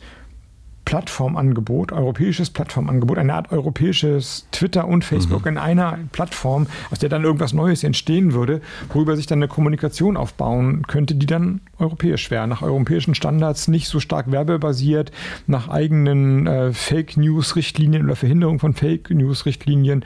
Plattformangebot, 0.85 1.93
europäisches 1.93 2.51
Plattformangebot, 2.51 3.19
eine 3.19 3.35
Art 3.35 3.53
europäisches 3.53 4.47
Twitter 4.53 4.87
und 4.87 5.05
Facebook 5.05 5.43
mhm. 5.43 5.53
in 5.53 5.59
einer 5.59 5.99
Plattform, 6.13 6.67
aus 6.91 6.99
der 6.99 7.09
dann 7.09 7.25
irgendwas 7.25 7.53
Neues 7.53 7.85
entstehen 7.85 8.33
würde, 8.33 8.61
worüber 8.93 9.17
sich 9.17 9.27
dann 9.27 9.39
eine 9.39 9.49
Kommunikation 9.49 10.17
aufbauen 10.17 10.87
könnte, 10.87 11.15
die 11.15 11.27
dann 11.27 11.61
europäisch 11.79 12.31
wäre, 12.31 12.47
nach 12.47 12.63
europäischen 12.63 13.15
Standards, 13.15 13.69
nicht 13.69 13.89
so 13.89 14.01
stark 14.01 14.31
werbebasiert, 14.31 15.11
nach 15.47 15.69
eigenen 15.69 16.47
äh, 16.47 16.73
Fake 16.73 17.17
News-Richtlinien 17.17 18.05
oder 18.05 18.17
Verhinderung 18.17 18.59
von 18.59 18.75
Fake 18.75 19.11
News-Richtlinien. 19.11 20.05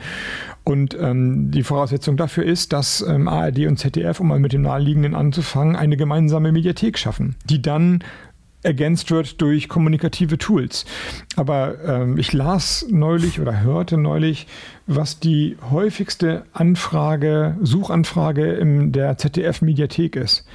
Und 0.63 0.95
ähm, 0.99 1.51
die 1.51 1.63
Voraussetzung 1.63 2.15
dafür 2.15 2.45
ist, 2.45 2.73
dass 2.73 3.01
ähm, 3.01 3.27
ARD 3.27 3.65
und 3.65 3.77
ZDF, 3.77 4.19
um 4.19 4.27
mal 4.27 4.39
mit 4.39 4.53
dem 4.53 4.61
Naheliegenden 4.61 5.15
anzufangen, 5.15 5.75
eine 5.75 5.97
gemeinsame 5.97 6.51
Mediathek 6.51 6.97
schaffen, 6.97 7.35
die 7.45 7.61
dann 7.61 8.03
ergänzt 8.63 9.11
wird 9.11 9.41
durch 9.41 9.69
kommunikative 9.69 10.37
Tools. 10.37 10.85
Aber 11.35 11.83
ähm, 11.83 12.17
ich 12.17 12.33
las 12.33 12.85
neulich 12.89 13.39
oder 13.39 13.61
hörte 13.61 13.97
neulich, 13.97 14.47
was 14.87 15.19
die 15.19 15.57
häufigste 15.69 16.43
Anfrage, 16.53 17.57
Suchanfrage 17.61 18.53
in 18.53 18.91
der 18.91 19.17
ZDF-Mediathek 19.17 20.15
ist. 20.15 20.45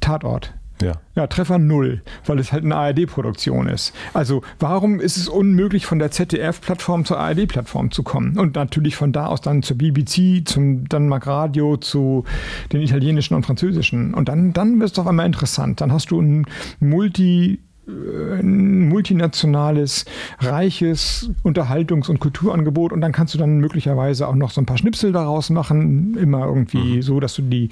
Tatort. 0.00 0.54
Ja. 0.82 0.92
ja, 1.14 1.26
Treffer 1.26 1.58
null, 1.58 2.02
weil 2.26 2.38
es 2.38 2.52
halt 2.52 2.64
eine 2.64 2.76
ARD-Produktion 2.76 3.66
ist. 3.68 3.94
Also 4.14 4.42
warum 4.58 5.00
ist 5.00 5.16
es 5.16 5.28
unmöglich, 5.28 5.86
von 5.86 5.98
der 5.98 6.10
ZDF-Plattform 6.10 7.04
zur 7.04 7.18
ARD-Plattform 7.18 7.90
zu 7.90 8.02
kommen? 8.02 8.38
Und 8.38 8.56
natürlich 8.56 8.96
von 8.96 9.12
da 9.12 9.26
aus 9.26 9.40
dann 9.40 9.62
zur 9.62 9.78
BBC, 9.78 10.46
zum 10.46 10.88
Danmark 10.88 11.26
Radio, 11.26 11.76
zu 11.76 12.24
den 12.72 12.80
italienischen 12.80 13.34
und 13.34 13.44
französischen. 13.44 14.14
Und 14.14 14.28
dann, 14.28 14.52
dann 14.52 14.80
wird 14.80 14.92
es 14.92 14.98
auf 14.98 15.06
einmal 15.06 15.26
interessant. 15.26 15.80
Dann 15.80 15.92
hast 15.92 16.10
du 16.10 16.20
ein 16.20 16.46
Multi- 16.80 17.60
ein 18.38 18.88
multinationales, 18.88 20.04
reiches 20.40 21.30
Unterhaltungs- 21.42 22.08
und 22.08 22.20
Kulturangebot 22.20 22.92
und 22.92 23.00
dann 23.00 23.12
kannst 23.12 23.34
du 23.34 23.38
dann 23.38 23.58
möglicherweise 23.58 24.28
auch 24.28 24.34
noch 24.34 24.50
so 24.50 24.60
ein 24.60 24.66
paar 24.66 24.78
Schnipsel 24.78 25.12
daraus 25.12 25.50
machen, 25.50 26.16
immer 26.16 26.46
irgendwie 26.46 26.96
mhm. 26.96 27.02
so, 27.02 27.20
dass 27.20 27.34
du 27.34 27.42
die, 27.42 27.70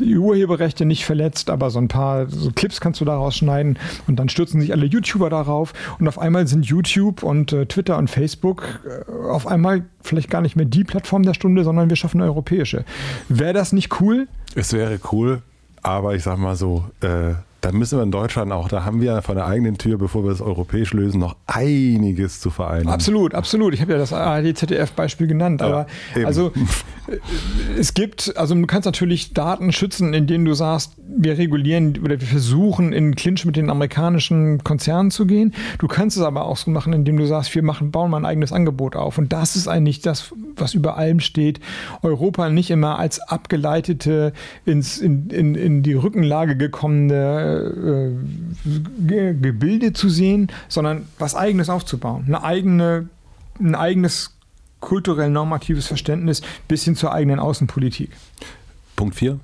die, 0.00 0.16
Urheberrechte 0.16 0.84
nicht 0.84 1.04
verletzt, 1.04 1.50
aber 1.50 1.70
so 1.70 1.78
ein 1.78 1.88
paar 1.88 2.28
so 2.28 2.50
Clips 2.50 2.80
kannst 2.80 3.00
du 3.00 3.04
daraus 3.04 3.36
schneiden 3.36 3.78
und 4.06 4.18
dann 4.18 4.28
stürzen 4.28 4.60
sich 4.60 4.72
alle 4.72 4.86
YouTuber 4.86 5.30
darauf 5.30 5.72
und 5.98 6.08
auf 6.08 6.18
einmal 6.18 6.46
sind 6.46 6.66
YouTube 6.66 7.22
und 7.22 7.52
äh, 7.52 7.66
Twitter 7.66 7.98
und 7.98 8.08
Facebook 8.08 8.80
äh, 8.86 9.28
auf 9.28 9.46
einmal 9.46 9.84
vielleicht 10.02 10.30
gar 10.30 10.40
nicht 10.40 10.56
mehr 10.56 10.66
die 10.66 10.84
Plattform 10.84 11.22
der 11.22 11.34
Stunde, 11.34 11.64
sondern 11.64 11.88
wir 11.88 11.96
schaffen 11.96 12.20
eine 12.20 12.30
europäische. 12.30 12.84
Wäre 13.28 13.52
das 13.52 13.72
nicht 13.72 14.00
cool? 14.00 14.28
Es 14.54 14.72
wäre 14.72 14.98
cool, 15.12 15.42
aber 15.82 16.14
ich 16.14 16.22
sag 16.22 16.38
mal 16.38 16.56
so, 16.56 16.84
äh 17.00 17.34
Da 17.64 17.72
müssen 17.72 17.98
wir 17.98 18.02
in 18.02 18.10
Deutschland 18.10 18.52
auch, 18.52 18.68
da 18.68 18.84
haben 18.84 19.00
wir 19.00 19.22
von 19.22 19.36
der 19.36 19.46
eigenen 19.46 19.78
Tür, 19.78 19.96
bevor 19.96 20.22
wir 20.22 20.28
das 20.28 20.42
europäisch 20.42 20.92
lösen, 20.92 21.18
noch 21.18 21.34
einiges 21.46 22.38
zu 22.38 22.50
vereinen. 22.50 22.88
Absolut, 22.88 23.34
absolut. 23.34 23.72
Ich 23.72 23.80
habe 23.80 23.92
ja 23.92 23.98
das 23.98 24.12
ARD-ZDF-Beispiel 24.12 25.26
genannt, 25.26 25.62
aber 25.62 25.86
ja, 26.14 26.26
also 26.26 26.52
äh, 27.08 27.16
es 27.78 27.94
gibt, 27.94 28.36
also 28.36 28.54
du 28.54 28.66
kannst 28.66 28.84
natürlich 28.84 29.32
Daten 29.32 29.72
schützen, 29.72 30.12
indem 30.12 30.44
du 30.44 30.52
sagst, 30.52 30.92
wir 31.16 31.38
regulieren 31.38 31.98
oder 32.04 32.20
wir 32.20 32.26
versuchen 32.26 32.92
in 32.92 33.14
Clinch 33.14 33.46
mit 33.46 33.56
den 33.56 33.70
amerikanischen 33.70 34.62
Konzernen 34.62 35.10
zu 35.10 35.24
gehen. 35.24 35.54
Du 35.78 35.88
kannst 35.88 36.18
es 36.18 36.22
aber 36.22 36.44
auch 36.44 36.58
so 36.58 36.70
machen, 36.70 36.92
indem 36.92 37.16
du 37.16 37.26
sagst, 37.26 37.54
wir 37.54 37.62
machen, 37.62 37.90
bauen 37.90 38.10
mal 38.10 38.18
ein 38.18 38.26
eigenes 38.26 38.52
Angebot 38.52 38.94
auf. 38.94 39.16
Und 39.16 39.32
das 39.32 39.56
ist 39.56 39.68
eigentlich 39.68 40.02
das, 40.02 40.34
was 40.56 40.74
über 40.74 40.98
allem 40.98 41.20
steht. 41.20 41.60
Europa 42.02 42.50
nicht 42.50 42.70
immer 42.70 42.98
als 42.98 43.20
abgeleitete, 43.20 44.34
ins, 44.66 44.98
in, 44.98 45.30
in, 45.30 45.54
in 45.54 45.82
die 45.82 45.94
Rückenlage 45.94 46.58
gekommene 46.58 47.53
äh, 47.54 49.34
Gebilde 49.34 49.92
zu 49.92 50.08
sehen, 50.08 50.48
sondern 50.68 51.06
was 51.18 51.34
Eigenes 51.34 51.68
aufzubauen. 51.68 52.24
Eine 52.26 52.42
eigene, 52.42 53.08
ein 53.60 53.74
eigenes 53.74 54.32
kulturell 54.80 55.30
normatives 55.30 55.86
Verständnis 55.86 56.42
bis 56.68 56.84
hin 56.84 56.96
zur 56.96 57.12
eigenen 57.12 57.38
Außenpolitik. 57.38 58.10
Punkt 58.96 59.16
4 59.16 59.38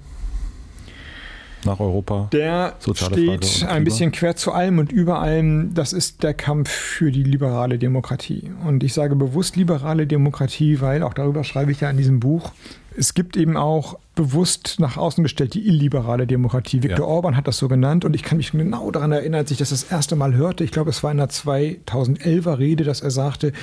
nach 1.65 1.81
Europa. 1.81 2.29
Der 2.33 2.75
steht 2.95 3.65
ein 3.67 3.85
bisschen 3.85 4.13
quer 4.13 4.37
zu 4.37 4.53
allem 4.53 4.79
und 4.79 4.93
über 4.93 5.21
allem. 5.21 5.75
Das 5.75 5.93
ist 5.93 6.23
der 6.23 6.35
Kampf 6.35 6.71
für 6.71 7.13
die 7.13 7.23
liberale 7.23 7.79
Demokratie. 7.79 8.51
Und 8.65 8.83
ich 8.83 8.95
sage 8.95 9.17
bewusst 9.17 9.57
liberale 9.57 10.07
Demokratie, 10.07 10.81
weil 10.81 11.03
auch 11.03 11.15
darüber 11.15 11.45
schreibe 11.45 11.73
ich 11.73 11.81
ja 11.81 11.91
in 11.91 11.97
diesem 11.97 12.21
Buch. 12.21 12.53
Es 13.01 13.15
gibt 13.15 13.39
eben 13.39 13.57
auch 13.57 13.99
bewusst 14.15 14.77
nach 14.79 14.99
außen 14.99 15.25
gestellt 15.25 15.55
die 15.55 15.67
illiberale 15.67 16.27
Demokratie. 16.27 16.83
Viktor 16.83 17.07
ja. 17.07 17.15
Orban 17.15 17.35
hat 17.35 17.49
das 17.49 17.57
so 17.57 17.67
genannt 17.67 18.05
und 18.05 18.15
ich 18.15 18.23
kann 18.23 18.37
mich 18.37 18.53
genau 18.53 18.91
daran 18.91 19.11
erinnern, 19.11 19.39
als 19.39 19.51
ich 19.51 19.57
das 19.57 19.71
das 19.71 19.85
erste 19.85 20.17
Mal 20.17 20.35
hörte. 20.35 20.65
Ich 20.65 20.71
glaube, 20.71 20.91
es 20.91 21.03
war 21.03 21.11
in 21.11 21.19
einer 21.19 21.31
2011er 21.31 22.59
Rede, 22.59 22.85
dass 22.85 23.01
er 23.01 23.11
sagte, 23.11 23.55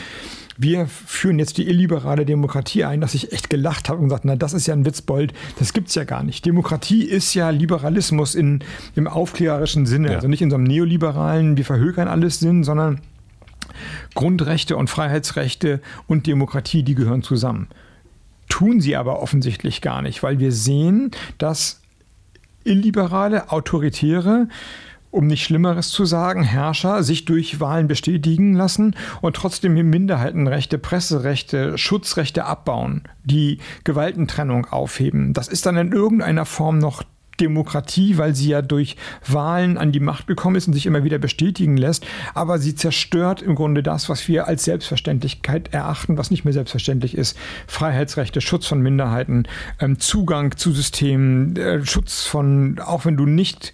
wir 0.58 0.88
führen 0.88 1.38
jetzt 1.38 1.60
die 1.60 1.68
illiberale 1.68 2.26
Demokratie 2.26 2.84
ein, 2.84 3.00
dass 3.00 3.14
ich 3.14 3.32
echt 3.32 3.52
gelacht 3.52 3.90
habe 3.90 4.00
und 4.00 4.06
gesagt, 4.06 4.26
na, 4.26 4.36
das 4.36 4.54
ist 4.54 4.66
ja 4.66 4.74
ein 4.74 4.86
Witzbold, 4.88 5.36
das 5.60 5.72
gibt 5.72 5.90
es 5.90 5.96
ja 5.96 6.04
gar 6.04 6.24
nicht. 6.24 6.44
Demokratie 6.44 7.04
ist 7.04 7.36
ja 7.36 7.52
Liberalismus 7.52 8.34
in, 8.34 8.64
im 8.96 9.08
aufklärerischen 9.08 9.86
Sinne, 9.86 10.08
ja. 10.08 10.16
also 10.16 10.28
nicht 10.28 10.42
in 10.42 10.50
so 10.50 10.56
einem 10.56 10.66
neoliberalen, 10.66 11.58
wir 11.58 11.66
verhökern 11.66 12.08
alles 12.08 12.40
Sinn, 12.40 12.64
sondern 12.64 13.02
Grundrechte 14.16 14.76
und 14.78 14.90
Freiheitsrechte 14.90 15.80
und 16.08 16.26
Demokratie, 16.26 16.82
die 16.82 16.96
gehören 16.96 17.22
zusammen. 17.22 17.68
Tun 18.50 18.82
sie 18.82 18.96
aber 18.96 19.22
offensichtlich 19.22 19.82
gar 19.82 20.02
nicht, 20.02 20.24
weil 20.24 20.40
wir 20.40 20.52
sehen, 20.52 21.12
dass 21.38 21.82
illiberale, 22.64 23.52
autoritäre, 23.52 24.48
um 25.10 25.28
nicht 25.28 25.44
Schlimmeres 25.44 25.90
zu 25.90 26.06
sagen, 26.06 26.44
Herrscher 26.44 27.02
sich 27.02 27.26
durch 27.26 27.60
Wahlen 27.60 27.88
bestätigen 27.88 28.54
lassen 28.54 28.96
und 29.22 29.36
trotzdem 29.36 29.74
Minderheitenrechte, 29.74 30.78
Presserechte, 30.78 31.78
Schutzrechte 31.78 32.46
abbauen, 32.46 33.04
die 33.24 33.60
Gewaltentrennung 33.84 34.66
aufheben. 34.66 35.34
Das 35.34 35.48
ist 35.48 35.66
dann 35.66 35.78
in 35.78 35.92
irgendeiner 35.92 36.46
Form 36.46 36.78
noch 36.78 37.04
Demokratie, 37.40 38.18
weil 38.18 38.36
sie 38.36 38.50
ja 38.50 38.62
durch 38.62 38.96
Wahlen 39.26 39.78
an 39.78 39.92
die 39.92 40.00
Macht 40.00 40.28
gekommen 40.28 40.56
ist 40.56 40.68
und 40.68 40.74
sich 40.74 40.86
immer 40.86 41.04
wieder 41.04 41.18
bestätigen 41.18 41.78
lässt. 41.78 42.06
Aber 42.34 42.60
sie 42.60 42.76
zerstört 42.76 43.42
im 43.42 43.56
Grunde 43.56 43.84
das, 43.84 44.10
was 44.10 44.28
wir 44.28 44.48
als 44.48 44.64
Selbstverständlichkeit 44.66 45.74
erachten, 45.74 46.18
was 46.18 46.32
nicht 46.32 46.46
mehr 46.46 46.54
selbstverständlich 46.54 47.16
ist. 47.18 47.38
Freiheitsrechte, 47.68 48.42
Schutz 48.42 48.68
von 48.68 48.82
Minderheiten, 48.82 49.48
ähm, 49.80 50.00
Zugang 50.00 50.58
zu 50.58 50.72
Systemen, 50.72 51.56
äh, 51.56 51.86
Schutz 51.86 52.24
von, 52.24 52.80
auch 52.80 53.06
wenn 53.06 53.18
du 53.18 53.26
nicht 53.26 53.74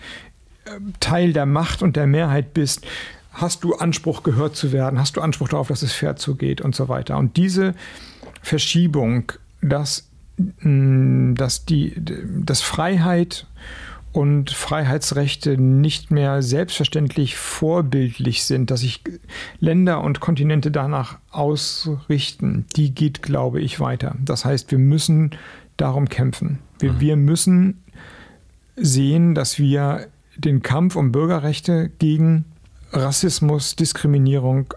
äh, 0.65 0.72
Teil 0.99 1.34
der 1.34 1.45
Macht 1.45 1.81
und 1.81 1.95
der 1.95 2.07
Mehrheit 2.07 2.53
bist, 2.53 2.85
hast 3.34 3.64
du 3.64 3.76
Anspruch 3.76 4.23
gehört 4.23 4.56
zu 4.56 4.72
werden, 4.72 4.99
hast 4.99 5.18
du 5.18 5.22
Anspruch 5.22 5.49
darauf, 5.49 5.68
dass 5.68 5.81
es 5.81 5.94
fair 5.94 6.15
zugeht 6.15 6.61
und 6.61 6.76
so 6.76 6.88
weiter. 6.88 7.18
Und 7.18 7.35
diese 7.38 7.73
Verschiebung, 8.41 9.31
dass 9.61 10.07
dass 10.38 11.65
die 11.65 11.93
dass 11.97 12.61
Freiheit 12.61 13.45
und 14.14 14.51
Freiheitsrechte 14.51 15.57
nicht 15.57 16.11
mehr 16.11 16.43
selbstverständlich 16.43 17.35
vorbildlich 17.35 18.43
sind, 18.43 18.69
dass 18.69 18.81
sich 18.81 19.01
Länder 19.60 20.01
und 20.01 20.19
Kontinente 20.19 20.69
danach 20.69 21.18
ausrichten, 21.31 22.65
die 22.76 22.93
geht, 22.93 23.23
glaube 23.23 23.60
ich, 23.60 23.80
weiter. 23.80 24.15
Das 24.23 24.45
heißt, 24.45 24.69
wir 24.69 24.77
müssen 24.77 25.31
darum 25.77 26.10
kämpfen. 26.10 26.60
Wir, 26.77 26.93
mhm. 26.93 26.99
wir 26.99 27.15
müssen 27.15 27.84
sehen, 28.76 29.34
dass 29.34 29.57
wir 29.57 30.07
den 30.38 30.61
Kampf 30.61 30.95
um 30.95 31.11
Bürgerrechte 31.11 31.91
gegen 31.97 32.45
Rassismus, 32.91 33.76
Diskriminierung, 33.76 34.73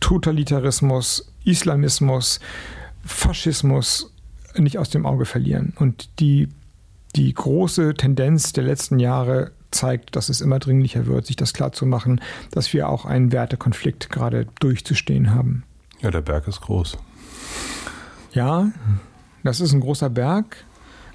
Totalitarismus, 0.00 1.30
Islamismus, 1.44 2.40
Faschismus 3.04 4.10
nicht 4.60 4.78
aus 4.78 4.90
dem 4.90 5.06
Auge 5.06 5.24
verlieren. 5.24 5.72
Und 5.76 6.20
die, 6.20 6.48
die 7.16 7.32
große 7.32 7.94
Tendenz 7.94 8.52
der 8.52 8.64
letzten 8.64 8.98
Jahre 8.98 9.52
zeigt, 9.70 10.16
dass 10.16 10.28
es 10.28 10.40
immer 10.40 10.58
dringlicher 10.58 11.06
wird, 11.06 11.26
sich 11.26 11.36
das 11.36 11.52
klarzumachen, 11.52 12.20
dass 12.50 12.72
wir 12.72 12.88
auch 12.88 13.04
einen 13.04 13.32
Wertekonflikt 13.32 14.10
gerade 14.10 14.46
durchzustehen 14.60 15.34
haben. 15.34 15.64
Ja, 16.00 16.10
der 16.10 16.22
Berg 16.22 16.48
ist 16.48 16.60
groß. 16.60 16.96
Ja, 18.32 18.70
das 19.42 19.60
ist 19.60 19.72
ein 19.72 19.80
großer 19.80 20.10
Berg, 20.10 20.64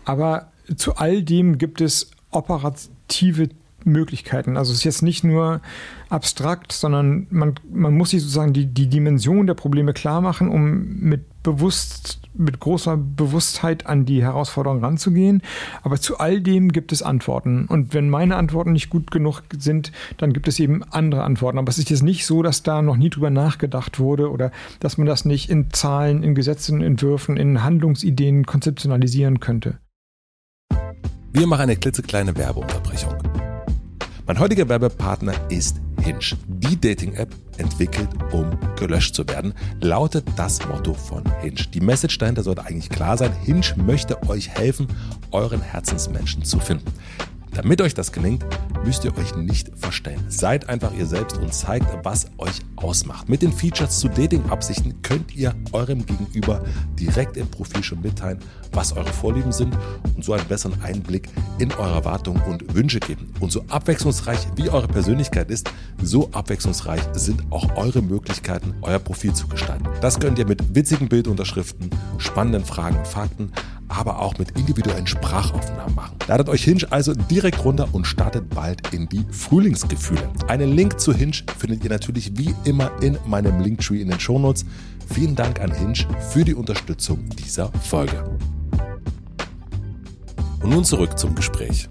aber 0.06 0.52
zu 0.76 0.95
all 0.95 1.24
dem 1.24 1.57
gibt 1.57 1.82
es 1.82 2.11
operative 2.32 3.49
Möglichkeiten. 3.84 4.58
Also 4.58 4.72
es 4.72 4.80
ist 4.80 4.84
jetzt 4.84 5.02
nicht 5.02 5.24
nur 5.24 5.62
abstrakt, 6.10 6.72
sondern 6.72 7.28
man, 7.30 7.56
man 7.72 7.96
muss 7.96 8.12
sich 8.12 8.22
sozusagen 8.22 8.54
die, 8.54 8.68
die 8.68 8.88
Dimension 8.88 9.48
der 9.48 9.54
Probleme 9.56 9.94
klar 9.94 10.22
machen, 10.22 10.50
um 10.50 11.00
mit 11.00 11.26
bewusst, 11.44 12.20
mit 12.34 12.60
großer 12.60 12.98
Bewusstheit 12.98 13.86
an 13.86 14.06
die 14.06 14.24
Herausforderung 14.24 14.84
ranzugehen. 14.84 15.42
Aber 15.84 15.98
zu 15.98 16.18
all 16.18 16.42
dem 16.42 16.72
gibt 16.72 16.92
es 16.92 17.02
Antworten. 17.02 17.66
Und 17.66 17.94
wenn 17.94 18.10
meine 18.10 18.38
Antworten 18.38 18.72
nicht 18.72 18.90
gut 18.90 19.12
genug 19.12 19.44
sind, 19.58 19.92
dann 20.18 20.34
gibt 20.34 20.48
es 20.48 20.60
eben 20.60 20.84
andere 20.84 21.24
Antworten. 21.24 21.58
Aber 21.58 21.70
es 21.70 21.78
ist 21.78 21.90
jetzt 21.90 22.04
nicht 22.04 22.26
so, 22.26 22.42
dass 22.42 22.64
da 22.64 22.82
noch 22.82 22.98
nie 22.98 23.10
drüber 23.10 23.30
nachgedacht 23.30 24.00
wurde 24.00 24.32
oder 24.32 24.52
dass 24.80 24.98
man 24.98 25.06
das 25.06 25.26
nicht 25.26 25.50
in 25.50 25.72
Zahlen, 25.72 26.24
in 26.24 26.34
Gesetzen, 26.34 26.82
Entwürfen, 26.82 27.38
in 27.38 27.64
Handlungsideen 27.64 28.46
konzeptionalisieren 28.46 29.40
könnte. 29.40 29.80
Wir 31.36 31.48
machen 31.48 31.64
eine 31.64 31.76
klitzekleine 31.76 32.38
Werbeunterbrechung. 32.38 33.23
Mein 34.26 34.40
heutiger 34.40 34.70
Werbepartner 34.70 35.34
ist 35.50 35.82
Hinge. 36.02 36.20
Die 36.48 36.80
Dating-App 36.80 37.36
entwickelt, 37.58 38.08
um 38.32 38.58
gelöscht 38.78 39.16
zu 39.16 39.28
werden, 39.28 39.54
lautet 39.82 40.26
das 40.38 40.66
Motto 40.66 40.94
von 40.94 41.24
Hinge. 41.41 41.60
Die 41.74 41.82
Message 41.82 42.18
dahinter 42.20 42.41
sollte 42.41 42.66
eigentlich 42.66 42.90
klar 42.90 43.18
sein. 43.18 43.34
Hinge 43.44 43.66
möchte 43.76 44.24
euch 44.30 44.48
helfen, 44.48 44.88
euren 45.32 45.62
Herzensmenschen 45.62 46.45
zu 46.45 46.60
finden. 46.60 46.90
Damit 47.56 47.82
euch 47.82 47.94
das 47.94 48.12
gelingt, 48.12 48.44
müsst 48.84 49.06
ihr 49.06 49.16
euch 49.16 49.36
nicht 49.36 49.72
verstellen. 49.78 50.26
Seid 50.28 50.70
einfach 50.70 50.92
ihr 50.94 51.06
selbst 51.06 51.38
und 51.38 51.54
zeigt, 51.54 51.86
was 52.04 52.26
euch 52.40 52.62
ausmacht. 52.76 53.30
Mit 53.30 53.44
den 53.44 53.54
Features 53.54 54.00
zu 54.00 54.10
Dating-Absichten 54.10 55.02
könnt 55.04 55.36
ihr 55.36 55.54
eurem 55.72 56.04
Gegenüber 56.06 56.64
direkt 57.00 57.38
im 57.38 57.48
Profil 57.48 57.84
schon 57.84 58.02
mitteilen, 58.02 58.40
was 58.72 58.94
eure 58.94 59.14
Vorlieben 59.14 59.52
sind 59.52 59.78
und 60.16 60.26
so 60.26 60.34
einen 60.34 60.46
besseren 60.48 60.82
Einblick 60.82 61.30
in 61.60 61.72
eure 61.74 61.94
Erwartungen 61.94 62.42
und 62.42 62.74
Wünsche 62.74 63.00
geben. 63.00 63.32
Und 63.40 63.52
so 63.52 63.64
abwechslungsreich 63.70 64.40
wie 64.56 64.70
eure 64.70 64.88
Persönlichkeit 64.88 65.52
ist, 65.52 65.70
so 66.02 66.32
abwechslungsreich 66.32 67.02
sind 67.14 67.44
auch 67.52 67.76
eure 67.76 68.02
Möglichkeiten, 68.02 68.74
euer 68.82 69.00
Profil 69.00 69.34
zu 69.34 69.48
gestalten. 69.48 69.88
Das 70.02 70.20
könnt 70.20 70.40
ihr 70.40 70.48
mit 70.48 70.76
witzigen 70.76 71.08
Bildunterschriften, 71.08 71.92
spannenden 72.18 72.66
Fragen 72.66 72.98
und 72.98 73.08
Fakten 73.08 73.52
aber 73.94 74.20
auch 74.20 74.38
mit 74.38 74.52
individuellen 74.57 75.07
Sprachaufnahmen 75.07 75.95
machen. 75.95 76.18
Ladet 76.28 76.49
euch 76.49 76.64
Hinge 76.64 76.86
also 76.90 77.14
direkt 77.14 77.64
runter 77.64 77.88
und 77.91 78.06
startet 78.06 78.49
bald 78.49 78.94
in 78.94 79.07
die 79.07 79.26
Frühlingsgefühle. 79.32 80.30
Einen 80.48 80.74
Link 80.74 80.99
zu 80.99 81.14
Hinge 81.14 81.38
findet 81.57 81.84
ihr 81.84 81.90
natürlich 81.90 82.38
wie 82.38 82.53
immer 82.64 82.91
in 83.02 83.18
meinem 83.26 83.61
Linktree 83.61 84.02
in 84.02 84.10
den 84.10 84.20
Shownotes. 84.20 84.65
Vielen 85.14 85.36
Dank 85.36 85.60
an 85.60 85.72
Hinge 85.72 86.07
für 86.32 86.44
die 86.44 86.53
Unterstützung 86.53 87.30
dieser 87.30 87.72
Folge. 87.74 88.24
Und 90.61 90.70
nun 90.70 90.86
zurück 90.86 91.20
zum 91.20 91.36
Gespräch. 91.36 91.90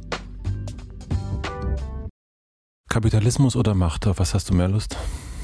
Kapitalismus 2.88 3.56
oder 3.56 3.74
Macht? 3.74 4.06
Auf 4.06 4.18
was 4.18 4.34
hast 4.34 4.50
du 4.50 4.54
mehr 4.54 4.68
Lust? 4.68 4.96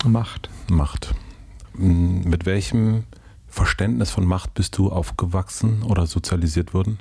Macht. 0.05 0.51
Macht. 0.71 1.15
Mit 1.75 2.47
welchem 2.47 3.05
Verständnis 3.59 4.13
von 4.13 4.25
Macht 4.25 4.55
bist 4.55 4.79
du 4.79 4.89
aufgewachsen 4.89 5.83
oder 5.83 6.07
sozialisiert 6.07 6.75
worden? 6.75 6.99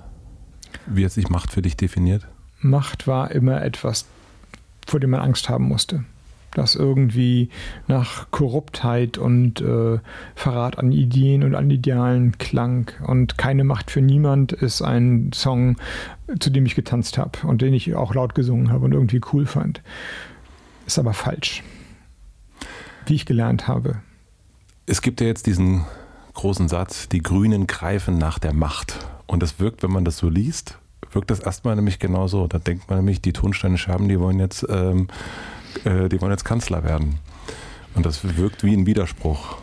Wie 0.88 1.06
hat 1.06 1.12
sich 1.12 1.30
Macht 1.30 1.52
für 1.52 1.62
dich 1.62 1.78
definiert? 1.78 2.28
Macht 2.62 3.06
war 3.06 3.30
immer 3.30 3.62
etwas, 3.62 4.08
vor 4.88 5.00
dem 5.00 5.12
man 5.12 5.20
Angst 5.20 5.50
haben 5.50 5.66
musste. 5.66 6.04
Das 6.56 6.74
irgendwie 6.74 7.50
nach 7.88 8.32
Korruptheit 8.32 9.20
und 9.20 9.62
äh, 9.62 10.00
Verrat 10.34 10.80
an 10.80 10.92
Ideen 10.92 11.44
und 11.44 11.54
an 11.54 11.70
Idealen 11.70 12.40
klang. 12.40 12.90
Und 13.06 13.38
Keine 13.38 13.64
Macht 13.64 13.92
für 13.92 14.02
niemand 14.02 14.52
ist 14.52 14.82
ein 14.82 15.30
Song, 15.36 15.76
zu 16.40 16.50
dem 16.50 16.66
ich 16.66 16.74
getanzt 16.74 17.20
habe 17.20 17.38
und 17.46 17.62
den 17.62 17.76
ich 17.76 17.94
auch 17.94 18.16
laut 18.16 18.34
gesungen 18.34 18.72
habe 18.72 18.86
und 18.86 18.94
irgendwie 18.94 19.22
cool 19.32 19.46
fand. 19.46 19.84
Ist 20.88 20.98
aber 20.98 21.14
falsch. 21.14 21.62
Wie 23.06 23.14
ich 23.14 23.28
gelernt 23.28 23.68
habe. 23.68 23.98
Es 24.88 25.04
gibt 25.04 25.22
ja 25.22 25.28
jetzt 25.28 25.46
diesen 25.46 25.86
großen 26.38 26.68
Satz, 26.68 27.10
die 27.10 27.22
Grünen 27.22 27.66
greifen 27.68 28.18
nach 28.18 28.38
der 28.40 28.54
Macht. 28.54 29.08
Und 29.26 29.42
das 29.42 29.60
wirkt, 29.60 29.82
wenn 29.84 29.92
man 29.92 30.06
das 30.06 30.18
so 30.18 30.30
liest, 30.30 30.78
wirkt 31.12 31.32
das 31.32 31.40
erstmal 31.40 31.76
nämlich 31.76 32.00
genauso. 32.00 32.48
Da 32.48 32.60
denkt 32.60 32.90
man 32.90 33.00
nämlich, 33.00 33.22
die 33.22 33.34
Tonsteine 33.34 33.78
Scherben, 33.78 34.08
die 34.08 34.20
wollen 34.20 34.40
jetzt, 34.40 34.66
ähm, 34.70 35.08
äh, 35.84 36.08
die 36.08 36.22
wollen 36.22 36.32
jetzt 36.32 36.46
Kanzler 36.46 36.84
werden. 36.84 37.16
Und 37.96 38.06
das 38.06 38.38
wirkt 38.38 38.64
wie 38.64 38.74
ein 38.74 38.86
Widerspruch. 38.86 39.58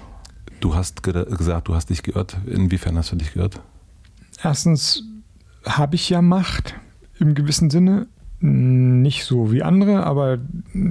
Du 0.60 0.74
hast 0.74 1.02
ge 1.04 1.12
gesagt, 1.36 1.68
du 1.68 1.76
hast 1.76 1.90
dich 1.90 2.02
geirrt. 2.02 2.36
Inwiefern 2.46 2.98
hast 2.98 3.12
du 3.12 3.16
dich 3.16 3.34
geirrt? 3.34 3.60
Erstens 4.42 5.04
habe 5.64 5.94
ich 5.94 6.10
ja 6.10 6.22
Macht 6.22 6.74
im 7.20 7.34
gewissen 7.34 7.70
Sinne. 7.70 8.08
Nicht 8.40 9.24
so 9.24 9.52
wie 9.52 9.62
andere, 9.62 10.04
aber 10.04 10.38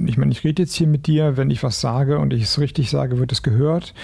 ich 0.06 0.16
meine, 0.16 0.32
ich 0.32 0.42
rede 0.44 0.62
jetzt 0.62 0.74
hier 0.74 0.86
mit 0.86 1.06
dir, 1.06 1.36
wenn 1.36 1.50
ich 1.50 1.62
was 1.62 1.80
sage 1.80 2.18
und 2.18 2.32
ich 2.32 2.44
es 2.44 2.58
richtig 2.58 2.90
sage, 2.90 3.18
wird 3.18 3.32
es 3.32 3.42
gehört. 3.42 3.94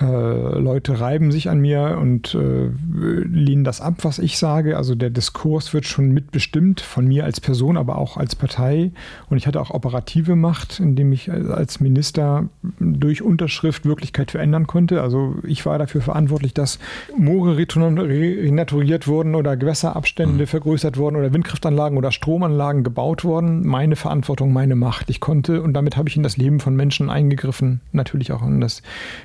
Äh, 0.00 0.58
Leute 0.58 1.00
reiben 1.00 1.30
sich 1.30 1.50
an 1.50 1.60
mir 1.60 1.98
und 2.00 2.34
äh, 2.34 2.70
lehnen 2.94 3.64
das 3.64 3.80
ab, 3.80 3.96
was 4.02 4.18
ich 4.18 4.38
sage. 4.38 4.76
Also 4.76 4.94
der 4.94 5.10
Diskurs 5.10 5.74
wird 5.74 5.84
schon 5.84 6.12
mitbestimmt 6.12 6.80
von 6.80 7.06
mir 7.06 7.24
als 7.24 7.40
Person, 7.40 7.76
aber 7.76 7.98
auch 7.98 8.16
als 8.16 8.34
Partei. 8.34 8.92
Und 9.28 9.36
ich 9.36 9.46
hatte 9.46 9.60
auch 9.60 9.70
operative 9.70 10.36
Macht, 10.36 10.80
indem 10.80 11.12
ich 11.12 11.30
als 11.30 11.80
Minister 11.80 12.48
durch 12.78 13.20
Unterschrift 13.20 13.84
Wirklichkeit 13.84 14.30
verändern 14.30 14.66
konnte. 14.66 15.02
Also 15.02 15.36
ich 15.42 15.66
war 15.66 15.78
dafür 15.78 16.00
verantwortlich, 16.00 16.54
dass 16.54 16.78
Moore 17.16 17.58
renaturiert 17.58 19.06
wurden 19.06 19.34
oder 19.34 19.56
Gewässerabstände 19.56 20.44
mhm. 20.44 20.48
vergrößert 20.48 20.96
wurden 20.96 21.16
oder 21.16 21.34
Windkraftanlagen 21.34 21.98
oder 21.98 22.10
Stromanlagen 22.10 22.84
gebaut 22.84 23.24
wurden. 23.24 23.66
Meine 23.66 23.96
Verantwortung, 23.96 24.52
meine 24.52 24.76
Macht. 24.76 25.10
Ich 25.10 25.20
konnte 25.20 25.62
und 25.62 25.74
damit 25.74 25.98
habe 25.98 26.08
ich 26.08 26.16
in 26.16 26.22
das 26.22 26.38
Leben 26.38 26.60
von 26.60 26.74
Menschen 26.74 27.10
eingegriffen, 27.10 27.80
natürlich 27.92 28.32
auch 28.32 28.42
in, 28.42 28.60
das, 28.60 28.82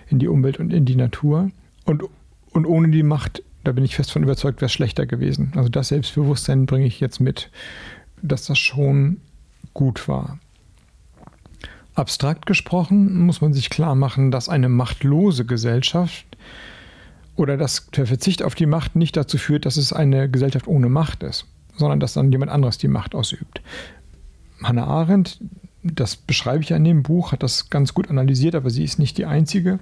in 0.10 0.20
die 0.20 0.28
Umwelt 0.28 0.60
und 0.60 0.65
in 0.72 0.86
die 0.86 0.96
Natur. 0.96 1.52
Und, 1.86 2.04
und 2.52 2.66
ohne 2.66 2.90
die 2.90 3.04
Macht, 3.04 3.44
da 3.64 3.72
bin 3.72 3.84
ich 3.84 3.96
fest 3.96 4.12
von 4.12 4.24
überzeugt, 4.24 4.62
wäre 4.62 4.68
es 4.68 4.74
schlechter 4.74 5.06
gewesen. 5.06 5.52
Also 5.56 5.70
das 5.70 5.90
Selbstbewusstsein 5.90 6.66
bringe 6.66 6.86
ich 6.86 7.00
jetzt 7.00 7.20
mit, 7.20 7.50
dass 8.22 8.46
das 8.46 8.58
schon 8.58 9.18
gut 9.74 10.08
war. 10.08 10.40
Abstrakt 11.96 12.46
gesprochen 12.46 13.26
muss 13.26 13.42
man 13.42 13.54
sich 13.54 13.70
klar 13.70 13.96
machen, 13.96 14.30
dass 14.30 14.50
eine 14.50 14.70
machtlose 14.70 15.46
Gesellschaft 15.46 16.26
oder 17.36 17.58
dass 17.58 17.88
der 17.88 18.06
Verzicht 18.06 18.44
auf 18.44 18.56
die 18.56 18.66
Macht 18.66 18.96
nicht 18.96 19.16
dazu 19.16 19.38
führt, 19.38 19.66
dass 19.66 19.78
es 19.78 19.94
eine 19.94 20.30
Gesellschaft 20.30 20.68
ohne 20.68 20.90
Macht 20.90 21.24
ist, 21.24 21.46
sondern 21.76 22.00
dass 22.00 22.14
dann 22.14 22.32
jemand 22.32 22.52
anderes 22.52 22.78
die 22.78 22.88
Macht 22.88 23.16
ausübt. 23.16 23.62
Hannah 24.62 24.88
Arendt, 24.88 25.40
das 25.84 26.16
beschreibe 26.16 26.64
ich 26.64 26.70
ja 26.70 26.78
in 26.78 26.84
dem 26.84 27.04
Buch, 27.04 27.32
hat 27.32 27.44
das 27.44 27.70
ganz 27.70 27.94
gut 27.94 28.10
analysiert, 28.10 28.56
aber 28.56 28.70
sie 28.70 28.84
ist 28.84 29.00
nicht 29.00 29.18
die 29.18 29.26
einzige. 29.26 29.80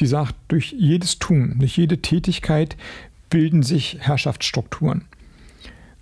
Sie 0.00 0.06
sagt, 0.06 0.34
durch 0.48 0.72
jedes 0.78 1.18
Tun, 1.18 1.56
durch 1.58 1.76
jede 1.76 1.98
Tätigkeit 1.98 2.74
bilden 3.28 3.62
sich 3.62 3.98
Herrschaftsstrukturen. 4.00 5.04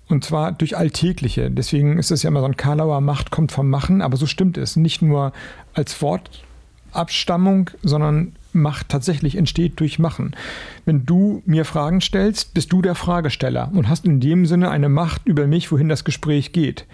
Und 0.07 0.23
zwar 0.25 0.53
durch 0.53 0.77
alltägliche. 0.77 1.51
Deswegen 1.51 1.99
ist 1.99 2.13
es 2.13 2.23
ja 2.23 2.29
immer 2.29 2.39
so 2.39 2.47
ein 2.47 2.57
Karlauer 2.57 3.01
Macht 3.01 3.33
kommt 3.33 3.51
vom 3.51 3.69
Machen, 3.69 4.01
aber 4.01 4.17
so 4.17 4.27
stimmt 4.27 4.57
es. 4.57 4.77
Nicht 4.77 5.03
nur 5.03 5.33
als 5.75 6.01
Wortabstammung, 6.01 7.71
sondern 7.83 8.37
Macht 8.53 8.89
tatsächlich 8.89 9.35
entsteht 9.35 9.81
durch 9.81 9.99
Machen. 9.99 10.37
Wenn 10.85 11.05
du 11.05 11.43
mir 11.45 11.65
Fragen 11.65 12.01
stellst, 12.01 12.55
bist 12.55 12.73
du 12.73 12.81
der 12.81 12.95
Fragesteller 12.95 13.73
und 13.75 13.89
hast 13.89 14.05
in 14.05 14.21
dem 14.21 14.47
Sinne 14.47 14.71
eine 14.71 14.89
Macht 14.89 15.27
über 15.27 15.49
mich, 15.49 15.73
wohin 15.73 15.89
das 15.89 16.05
Gespräch 16.05 16.53
geht. 16.53 16.87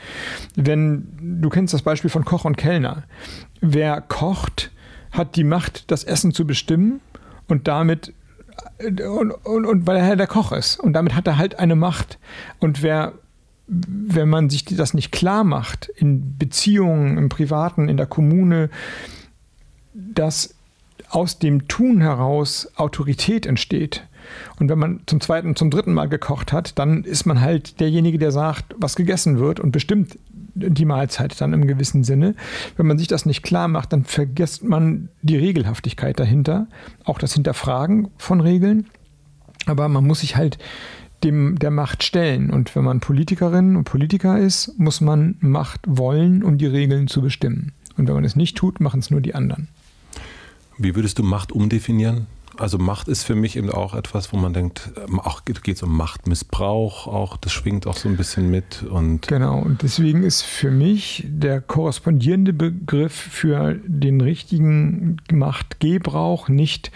Wenn 0.56 1.06
du 1.20 1.51
kennst 1.51 1.74
das 1.74 1.82
Beispiel 1.82 2.09
von 2.09 2.24
Koch 2.24 2.47
und 2.47 2.56
Kellner. 2.56 3.02
Wer 3.60 4.01
kocht, 4.01 4.70
hat 5.15 5.36
die 5.36 5.45
Macht, 5.45 5.91
das 5.91 6.05
Essen 6.05 6.32
zu 6.32 6.47
bestimmen 6.47 7.01
und 7.49 7.66
damit 7.69 8.12
und, 8.86 9.01
und, 9.01 9.65
und 9.66 9.86
weil 9.86 9.97
er 9.97 10.16
der 10.16 10.27
Koch 10.27 10.53
ist 10.53 10.78
und 10.78 10.93
damit 10.93 11.15
hat 11.15 11.27
er 11.27 11.39
halt 11.39 11.59
eine 11.59 11.77
Macht 11.77 12.19
und 12.61 12.82
wer 12.82 13.15
wenn 13.66 14.28
man 14.28 14.51
sich 14.51 14.65
das 14.65 14.93
nicht 14.93 15.11
klar 15.11 15.43
macht 15.43 15.89
in 15.97 16.36
Beziehungen, 16.36 17.16
im 17.16 17.28
Privaten, 17.28 17.89
in 17.89 17.97
der 17.97 18.07
Kommune, 18.07 18.69
dass 19.95 20.55
aus 21.09 21.39
dem 21.39 21.69
Tun 21.69 22.01
heraus 22.01 22.69
Autorität 22.77 23.47
entsteht. 23.47 24.07
Und 24.59 24.69
wenn 24.69 24.78
man 24.78 25.01
zum 25.07 25.20
zweiten, 25.20 25.55
zum 25.55 25.70
dritten 25.70 25.93
Mal 25.93 26.09
gekocht 26.09 26.53
hat, 26.53 26.78
dann 26.78 27.05
ist 27.05 27.24
man 27.24 27.41
halt 27.41 27.81
derjenige, 27.81 28.19
der 28.19 28.32
sagt, 28.32 28.74
was 28.78 28.97
gegessen 28.97 29.39
wird 29.39 29.61
und 29.61 29.70
bestimmt 29.70 30.19
die 30.55 30.85
Mahlzeit 30.85 31.40
dann 31.40 31.52
im 31.52 31.66
gewissen 31.66 32.05
Sinne. 32.05 32.35
Wenn 32.76 32.86
man 32.86 32.98
sich 32.98 33.09
das 33.09 33.26
nicht 33.26 33.43
klar 33.43 33.68
macht, 33.68 33.93
dann 33.93 34.05
vergisst 34.05 34.64
man 34.64 35.09
die 35.22 35.36
Regelhaftigkeit 35.36 36.18
dahinter, 36.18 36.68
auch 37.05 37.18
das 37.18 37.35
Hinterfragen 37.35 38.09
von 38.16 38.40
Regeln. 38.40 38.86
Aber 39.66 39.89
man 39.89 40.06
muss 40.06 40.20
sich 40.20 40.36
halt 40.36 40.59
dem 41.22 41.59
der 41.59 41.70
Macht 41.70 42.02
stellen. 42.02 42.51
Und 42.51 42.76
wenn 42.76 42.85
man 42.85 43.01
Politikerin 43.01 43.76
und 43.76 43.85
Politiker 43.85 44.39
ist, 44.39 44.78
muss 44.78 45.01
man 45.01 45.36
Macht 45.40 45.81
wollen, 45.86 46.43
um 46.43 46.59
die 46.59 46.66
Regeln 46.66 47.09
zu 47.09 47.22
bestimmen. 47.22 47.72
Und 47.97 48.06
wenn 48.06 48.14
man 48.14 48.24
es 48.24 48.36
nicht 48.36 48.56
tut, 48.56 48.81
machen 48.81 49.01
es 49.01 49.10
nur 49.10 49.20
die 49.20 49.35
anderen. 49.35 49.68
Wie 50.76 50.94
würdest 50.94 51.18
du 51.18 51.22
Macht 51.22 51.52
umdefinieren? 51.52 52.26
Also 52.59 52.78
Macht 52.78 53.09
ist 53.09 53.24
für 53.24 53.35
mich 53.35 53.56
eben 53.56 53.70
auch 53.70 53.94
etwas, 53.94 54.32
wo 54.32 54.36
man 54.36 54.52
denkt, 54.52 54.90
ähm, 55.09 55.20
auch 55.20 55.44
geht 55.44 55.68
es 55.68 55.82
um 55.82 55.97
Machtmissbrauch, 55.97 57.06
auch 57.06 57.36
das 57.36 57.52
schwingt 57.52 57.86
auch 57.86 57.97
so 57.97 58.09
ein 58.09 58.16
bisschen 58.16 58.51
mit 58.51 58.82
und 58.82 59.26
genau. 59.28 59.59
Und 59.59 59.82
deswegen 59.82 60.22
ist 60.22 60.43
für 60.43 60.70
mich 60.70 61.24
der 61.26 61.60
korrespondierende 61.60 62.52
Begriff 62.52 63.12
für 63.12 63.74
den 63.86 64.20
richtigen 64.20 65.18
Machtgebrauch 65.32 66.48
nicht 66.48 66.90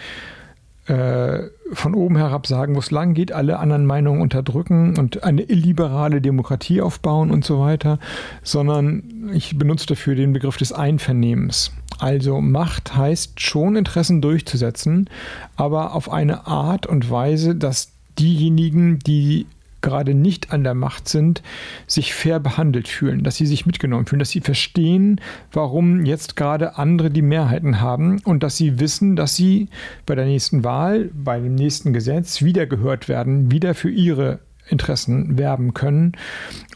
äh, 0.87 1.49
von 1.73 1.93
oben 1.93 2.17
herab 2.17 2.47
sagen, 2.47 2.75
wo 2.75 2.79
es 2.79 2.91
lang 2.91 3.13
geht, 3.13 3.31
alle 3.31 3.59
anderen 3.59 3.85
Meinungen 3.85 4.21
unterdrücken 4.21 4.97
und 4.97 5.23
eine 5.23 5.43
illiberale 5.43 6.21
Demokratie 6.21 6.81
aufbauen 6.81 7.31
und 7.31 7.45
so 7.45 7.59
weiter, 7.59 7.99
sondern 8.43 9.29
ich 9.33 9.57
benutze 9.57 9.87
dafür 9.87 10.15
den 10.15 10.33
Begriff 10.33 10.57
des 10.57 10.73
Einvernehmens. 10.73 11.71
Also 11.99 12.41
Macht 12.41 12.95
heißt 12.95 13.41
schon 13.41 13.75
Interessen 13.75 14.21
durchzusetzen, 14.21 15.09
aber 15.55 15.93
auf 15.93 16.11
eine 16.11 16.47
Art 16.47 16.87
und 16.87 17.09
Weise, 17.11 17.55
dass 17.55 17.91
diejenigen, 18.17 18.99
die 18.99 19.45
gerade 19.81 20.13
nicht 20.13 20.51
an 20.51 20.63
der 20.63 20.73
Macht 20.73 21.07
sind, 21.07 21.41
sich 21.87 22.13
fair 22.13 22.39
behandelt 22.39 22.87
fühlen, 22.87 23.23
dass 23.23 23.35
sie 23.35 23.45
sich 23.45 23.65
mitgenommen 23.65 24.05
fühlen, 24.05 24.19
dass 24.19 24.31
sie 24.31 24.41
verstehen, 24.41 25.21
warum 25.51 26.05
jetzt 26.05 26.35
gerade 26.35 26.77
andere 26.77 27.09
die 27.09 27.21
Mehrheiten 27.21 27.81
haben 27.81 28.19
und 28.23 28.43
dass 28.43 28.57
sie 28.57 28.79
wissen, 28.79 29.15
dass 29.15 29.35
sie 29.35 29.69
bei 30.05 30.15
der 30.15 30.25
nächsten 30.25 30.63
Wahl, 30.63 31.09
bei 31.13 31.39
dem 31.39 31.55
nächsten 31.55 31.93
Gesetz 31.93 32.41
wieder 32.41 32.65
gehört 32.65 33.07
werden, 33.07 33.51
wieder 33.51 33.73
für 33.75 33.89
ihre 33.89 34.39
Interessen 34.69 35.37
werben 35.37 35.73
können 35.73 36.13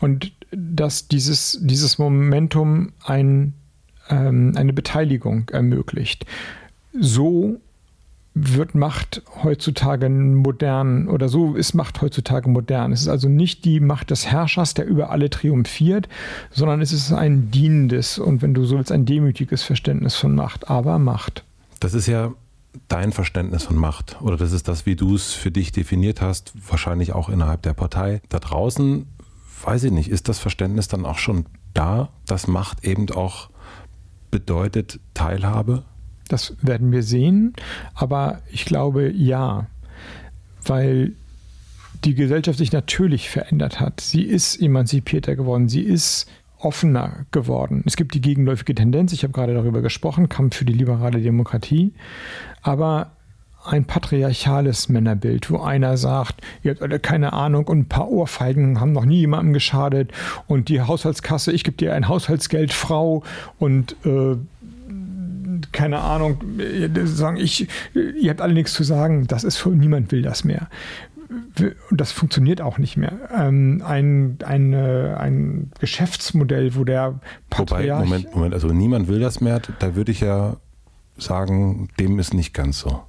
und 0.01 0.31
dass 0.51 1.07
dieses, 1.07 1.59
dieses 1.61 1.97
Momentum 1.97 2.93
ein 3.03 3.53
ähm, 4.09 4.53
eine 4.55 4.73
Beteiligung 4.73 5.49
ermöglicht. 5.49 6.25
So 6.99 7.59
wird 8.35 8.73
Macht 8.73 9.21
heutzutage 9.43 10.09
modern 10.09 11.07
oder 11.07 11.29
so 11.29 11.55
ist 11.55 11.73
Macht 11.73 12.01
heutzutage 12.01 12.49
modern. 12.49 12.91
Es 12.91 13.01
ist 13.01 13.07
also 13.07 13.29
nicht 13.29 13.63
die 13.63 13.79
Macht 13.79 14.09
des 14.09 14.25
Herrschers, 14.25 14.73
der 14.73 14.85
über 14.85 15.11
alle 15.11 15.29
triumphiert, 15.29 16.09
sondern 16.51 16.81
es 16.81 16.91
ist 16.91 17.11
ein 17.11 17.51
dienendes 17.51 18.17
und 18.17 18.41
wenn 18.41 18.53
du 18.53 18.65
so 18.65 18.77
willst, 18.77 18.91
ein 18.91 19.05
demütiges 19.05 19.61
Verständnis 19.63 20.15
von 20.15 20.33
Macht, 20.33 20.69
aber 20.69 20.97
Macht. 20.97 21.43
Das 21.79 21.93
ist 21.93 22.07
ja 22.07 22.33
dein 22.87 23.11
Verständnis 23.11 23.63
von 23.63 23.75
Macht 23.75 24.17
oder 24.21 24.35
das 24.35 24.51
ist 24.51 24.67
das, 24.67 24.87
wie 24.87 24.95
du 24.95 25.13
es 25.13 25.33
für 25.33 25.51
dich 25.51 25.71
definiert 25.71 26.21
hast, 26.21 26.53
wahrscheinlich 26.67 27.13
auch 27.13 27.29
innerhalb 27.29 27.61
der 27.61 27.73
Partei. 27.73 28.21
Da 28.29 28.39
draußen, 28.39 29.05
weiß 29.63 29.83
ich 29.83 29.91
nicht, 29.91 30.09
ist 30.09 30.27
das 30.27 30.39
Verständnis 30.39 30.87
dann 30.87 31.05
auch 31.05 31.19
schon 31.19 31.45
da, 31.75 32.09
dass 32.25 32.47
Macht 32.47 32.83
eben 32.83 33.09
auch 33.11 33.49
bedeutet 34.31 34.99
Teilhabe? 35.13 35.83
Das 36.33 36.55
werden 36.63 36.91
wir 36.91 37.03
sehen, 37.03 37.53
aber 37.93 38.41
ich 38.51 38.65
glaube 38.65 39.11
ja, 39.11 39.67
weil 40.65 41.11
die 42.03 42.15
Gesellschaft 42.15 42.57
sich 42.57 42.71
natürlich 42.71 43.29
verändert 43.29 43.79
hat. 43.79 44.01
Sie 44.01 44.23
ist 44.23 44.59
emanzipierter 44.59 45.35
geworden, 45.35 45.69
sie 45.69 45.81
ist 45.81 46.27
offener 46.57 47.27
geworden. 47.29 47.83
Es 47.85 47.95
gibt 47.95 48.15
die 48.15 48.21
gegenläufige 48.21 48.73
Tendenz, 48.73 49.13
ich 49.13 49.21
habe 49.21 49.31
gerade 49.31 49.53
darüber 49.53 49.83
gesprochen, 49.83 50.27
Kampf 50.27 50.55
für 50.55 50.65
die 50.65 50.73
liberale 50.73 51.21
Demokratie, 51.21 51.93
aber 52.63 53.11
ein 53.63 53.85
patriarchales 53.85 54.89
Männerbild, 54.89 55.51
wo 55.51 55.59
einer 55.59 55.97
sagt, 55.97 56.41
ihr 56.63 56.71
habt 56.71 56.81
alle 56.81 56.99
keine 56.99 57.33
Ahnung 57.33 57.67
und 57.67 57.77
ein 57.77 57.89
paar 57.89 58.09
Ohrfeigen 58.09 58.79
haben 58.79 58.91
noch 58.91 59.05
nie 59.05 59.19
jemandem 59.19 59.53
geschadet 59.53 60.11
und 60.47 60.67
die 60.67 60.81
Haushaltskasse, 60.81 61.51
ich 61.51 61.63
gebe 61.63 61.77
dir 61.77 61.93
ein 61.93 62.07
Haushaltsgeld, 62.07 62.73
Frau 62.73 63.21
und 63.59 63.95
äh, 64.03 64.35
keine 65.71 65.99
Ahnung, 65.99 66.37
sagen 67.05 67.37
ich, 67.37 67.67
ihr 67.93 68.29
habt 68.29 68.41
alle 68.41 68.53
nichts 68.53 68.73
zu 68.73 68.83
sagen, 68.83 69.27
das 69.27 69.43
ist 69.43 69.57
für 69.57 69.69
niemand 69.69 70.11
will 70.11 70.21
das 70.21 70.43
mehr. 70.43 70.69
das 71.91 72.11
funktioniert 72.11 72.61
auch 72.61 72.77
nicht 72.77 72.97
mehr. 72.97 73.13
Ähm, 73.35 73.81
ein, 73.85 74.37
eine, 74.45 75.17
ein 75.19 75.71
Geschäftsmodell, 75.79 76.75
wo 76.75 76.83
der 76.83 77.19
Patriarch... 77.49 77.99
Wobei, 77.99 78.05
Moment, 78.05 78.35
Moment, 78.35 78.53
also 78.53 78.67
niemand 78.67 79.07
will 79.07 79.19
das 79.19 79.41
mehr. 79.41 79.61
Da 79.79 79.95
würde 79.95 80.11
ich 80.11 80.21
ja 80.21 80.57
sagen, 81.17 81.89
dem 81.99 82.19
ist 82.19 82.33
nicht 82.33 82.53
ganz 82.53 82.79
so. 82.79 83.01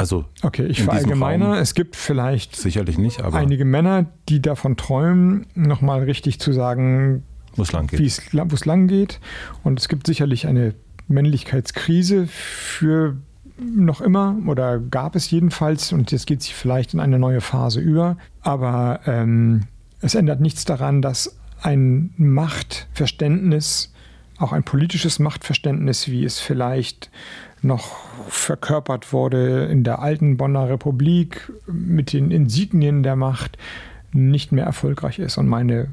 Also 0.00 0.24
okay, 0.40 0.64
ich 0.64 0.82
verallgemeine. 0.82 1.58
Es 1.58 1.74
gibt 1.74 1.94
vielleicht 1.94 2.56
sicherlich 2.56 2.96
nicht, 2.96 3.20
aber 3.22 3.36
einige 3.36 3.66
Männer, 3.66 4.06
die 4.30 4.40
davon 4.40 4.78
träumen, 4.78 5.46
nochmal 5.54 6.02
richtig 6.04 6.40
zu 6.40 6.52
sagen, 6.52 7.22
wo 7.54 7.62
es 7.62 7.72
lang 7.72 7.86
geht. 7.86 8.00
Wo 8.00 8.54
es 8.54 8.64
lang 8.64 8.86
geht. 8.86 9.20
Und 9.62 9.78
es 9.78 9.88
gibt 9.88 10.06
sicherlich 10.06 10.46
eine 10.46 10.74
Männlichkeitskrise 11.10 12.26
für 12.26 13.16
noch 13.58 14.00
immer 14.00 14.36
oder 14.46 14.78
gab 14.78 15.16
es 15.16 15.30
jedenfalls 15.30 15.92
und 15.92 16.12
jetzt 16.12 16.26
geht 16.26 16.42
sie 16.42 16.52
vielleicht 16.52 16.94
in 16.94 17.00
eine 17.00 17.18
neue 17.18 17.40
Phase 17.40 17.80
über. 17.80 18.16
Aber 18.40 19.00
ähm, 19.06 19.62
es 20.00 20.14
ändert 20.14 20.40
nichts 20.40 20.64
daran, 20.64 21.02
dass 21.02 21.38
ein 21.60 22.14
Machtverständnis, 22.16 23.92
auch 24.38 24.52
ein 24.52 24.62
politisches 24.62 25.18
Machtverständnis, 25.18 26.08
wie 26.08 26.24
es 26.24 26.40
vielleicht 26.40 27.10
noch 27.60 27.98
verkörpert 28.28 29.12
wurde 29.12 29.66
in 29.66 29.84
der 29.84 30.00
alten 30.00 30.38
Bonner 30.38 30.70
Republik 30.70 31.52
mit 31.66 32.14
den 32.14 32.30
Insignien 32.30 33.02
der 33.02 33.16
Macht, 33.16 33.58
nicht 34.12 34.52
mehr 34.52 34.64
erfolgreich 34.64 35.18
ist. 35.18 35.36
Und 35.36 35.46
meine 35.46 35.88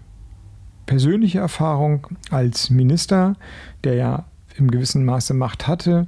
persönliche 0.85 1.39
Erfahrung 1.39 2.07
als 2.31 2.69
Minister, 2.69 3.35
der 3.83 3.95
ja 3.95 4.25
im 4.57 4.71
gewissen 4.71 5.05
Maße 5.05 5.33
Macht 5.33 5.67
hatte, 5.67 6.07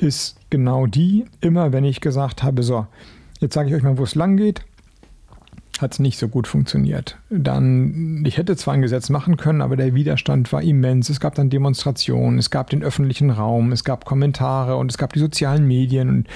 ist 0.00 0.36
genau 0.50 0.86
die, 0.86 1.26
immer 1.40 1.72
wenn 1.72 1.84
ich 1.84 2.00
gesagt 2.00 2.42
habe, 2.42 2.62
so, 2.62 2.86
jetzt 3.40 3.54
sage 3.54 3.68
ich 3.68 3.74
euch 3.74 3.82
mal, 3.82 3.98
wo 3.98 4.04
es 4.04 4.14
lang 4.14 4.36
geht, 4.36 4.62
hat 5.80 5.92
es 5.92 5.98
nicht 5.98 6.18
so 6.18 6.28
gut 6.28 6.46
funktioniert. 6.46 7.18
Dann, 7.30 8.24
ich 8.26 8.36
hätte 8.36 8.56
zwar 8.56 8.74
ein 8.74 8.82
Gesetz 8.82 9.10
machen 9.10 9.36
können, 9.36 9.60
aber 9.60 9.76
der 9.76 9.94
Widerstand 9.94 10.52
war 10.52 10.62
immens. 10.62 11.08
Es 11.08 11.20
gab 11.20 11.34
dann 11.34 11.50
Demonstrationen, 11.50 12.38
es 12.38 12.50
gab 12.50 12.70
den 12.70 12.82
öffentlichen 12.82 13.30
Raum, 13.30 13.72
es 13.72 13.84
gab 13.84 14.04
Kommentare 14.04 14.76
und 14.76 14.90
es 14.90 14.98
gab 14.98 15.12
die 15.12 15.20
sozialen 15.20 15.66
Medien 15.66 16.08
und, 16.08 16.28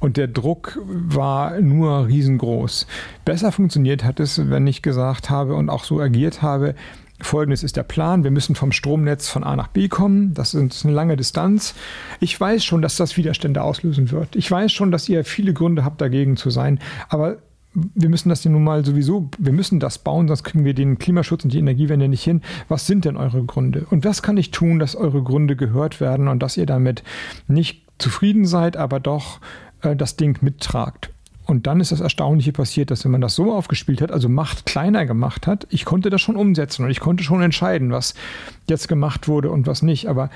und 0.00 0.16
der 0.16 0.28
Druck 0.28 0.78
war 0.84 1.60
nur 1.60 2.06
riesengroß. 2.06 2.86
Besser 3.24 3.52
funktioniert 3.52 4.04
hat 4.04 4.20
es, 4.20 4.50
wenn 4.50 4.66
ich 4.66 4.82
gesagt 4.82 5.30
habe 5.30 5.54
und 5.54 5.70
auch 5.70 5.84
so 5.84 6.00
agiert 6.00 6.42
habe, 6.42 6.74
Folgendes 7.22 7.62
ist 7.62 7.76
der 7.76 7.82
Plan. 7.82 8.24
Wir 8.24 8.30
müssen 8.30 8.54
vom 8.54 8.72
Stromnetz 8.72 9.28
von 9.28 9.44
A 9.44 9.56
nach 9.56 9.68
B 9.68 9.88
kommen. 9.88 10.34
Das 10.34 10.54
ist 10.54 10.84
eine 10.84 10.94
lange 10.94 11.16
Distanz. 11.16 11.74
Ich 12.20 12.38
weiß 12.40 12.64
schon, 12.64 12.82
dass 12.82 12.96
das 12.96 13.16
Widerstände 13.16 13.62
auslösen 13.62 14.10
wird. 14.10 14.36
Ich 14.36 14.50
weiß 14.50 14.72
schon, 14.72 14.90
dass 14.90 15.08
ihr 15.08 15.24
viele 15.24 15.52
Gründe 15.52 15.84
habt, 15.84 16.00
dagegen 16.00 16.36
zu 16.36 16.50
sein. 16.50 16.78
Aber 17.08 17.38
wir 17.72 18.08
müssen 18.08 18.28
das 18.28 18.42
ja 18.44 18.50
nun 18.50 18.64
mal 18.64 18.84
sowieso, 18.84 19.30
wir 19.38 19.52
müssen 19.52 19.78
das 19.78 19.98
bauen, 19.98 20.26
sonst 20.26 20.42
kriegen 20.42 20.64
wir 20.64 20.74
den 20.74 20.98
Klimaschutz 20.98 21.44
und 21.44 21.52
die 21.52 21.58
Energiewende 21.58 22.08
nicht 22.08 22.24
hin. 22.24 22.42
Was 22.68 22.86
sind 22.86 23.04
denn 23.04 23.16
eure 23.16 23.44
Gründe? 23.44 23.86
Und 23.90 24.04
was 24.04 24.22
kann 24.22 24.36
ich 24.36 24.50
tun, 24.50 24.78
dass 24.78 24.96
eure 24.96 25.22
Gründe 25.22 25.56
gehört 25.56 26.00
werden 26.00 26.28
und 26.28 26.42
dass 26.42 26.56
ihr 26.56 26.66
damit 26.66 27.04
nicht 27.46 27.84
zufrieden 27.98 28.44
seid, 28.44 28.76
aber 28.76 28.98
doch 28.98 29.40
äh, 29.82 29.94
das 29.94 30.16
Ding 30.16 30.38
mittragt? 30.42 31.10
Und 31.50 31.66
dann 31.66 31.80
ist 31.80 31.90
das 31.90 32.00
Erstaunliche 32.00 32.52
passiert, 32.52 32.90
dass 32.90 33.04
wenn 33.04 33.10
man 33.10 33.20
das 33.20 33.34
so 33.34 33.52
aufgespielt 33.52 34.00
hat, 34.00 34.12
also 34.12 34.28
Macht 34.28 34.66
kleiner 34.66 35.04
gemacht 35.04 35.48
hat, 35.48 35.66
ich 35.70 35.84
konnte 35.84 36.08
das 36.08 36.20
schon 36.20 36.36
umsetzen 36.36 36.84
und 36.84 36.90
ich 36.90 37.00
konnte 37.00 37.24
schon 37.24 37.42
entscheiden, 37.42 37.90
was 37.90 38.14
jetzt 38.68 38.86
gemacht 38.86 39.26
wurde 39.26 39.50
und 39.50 39.66
was 39.66 39.82
nicht. 39.82 40.08
Aber 40.08 40.30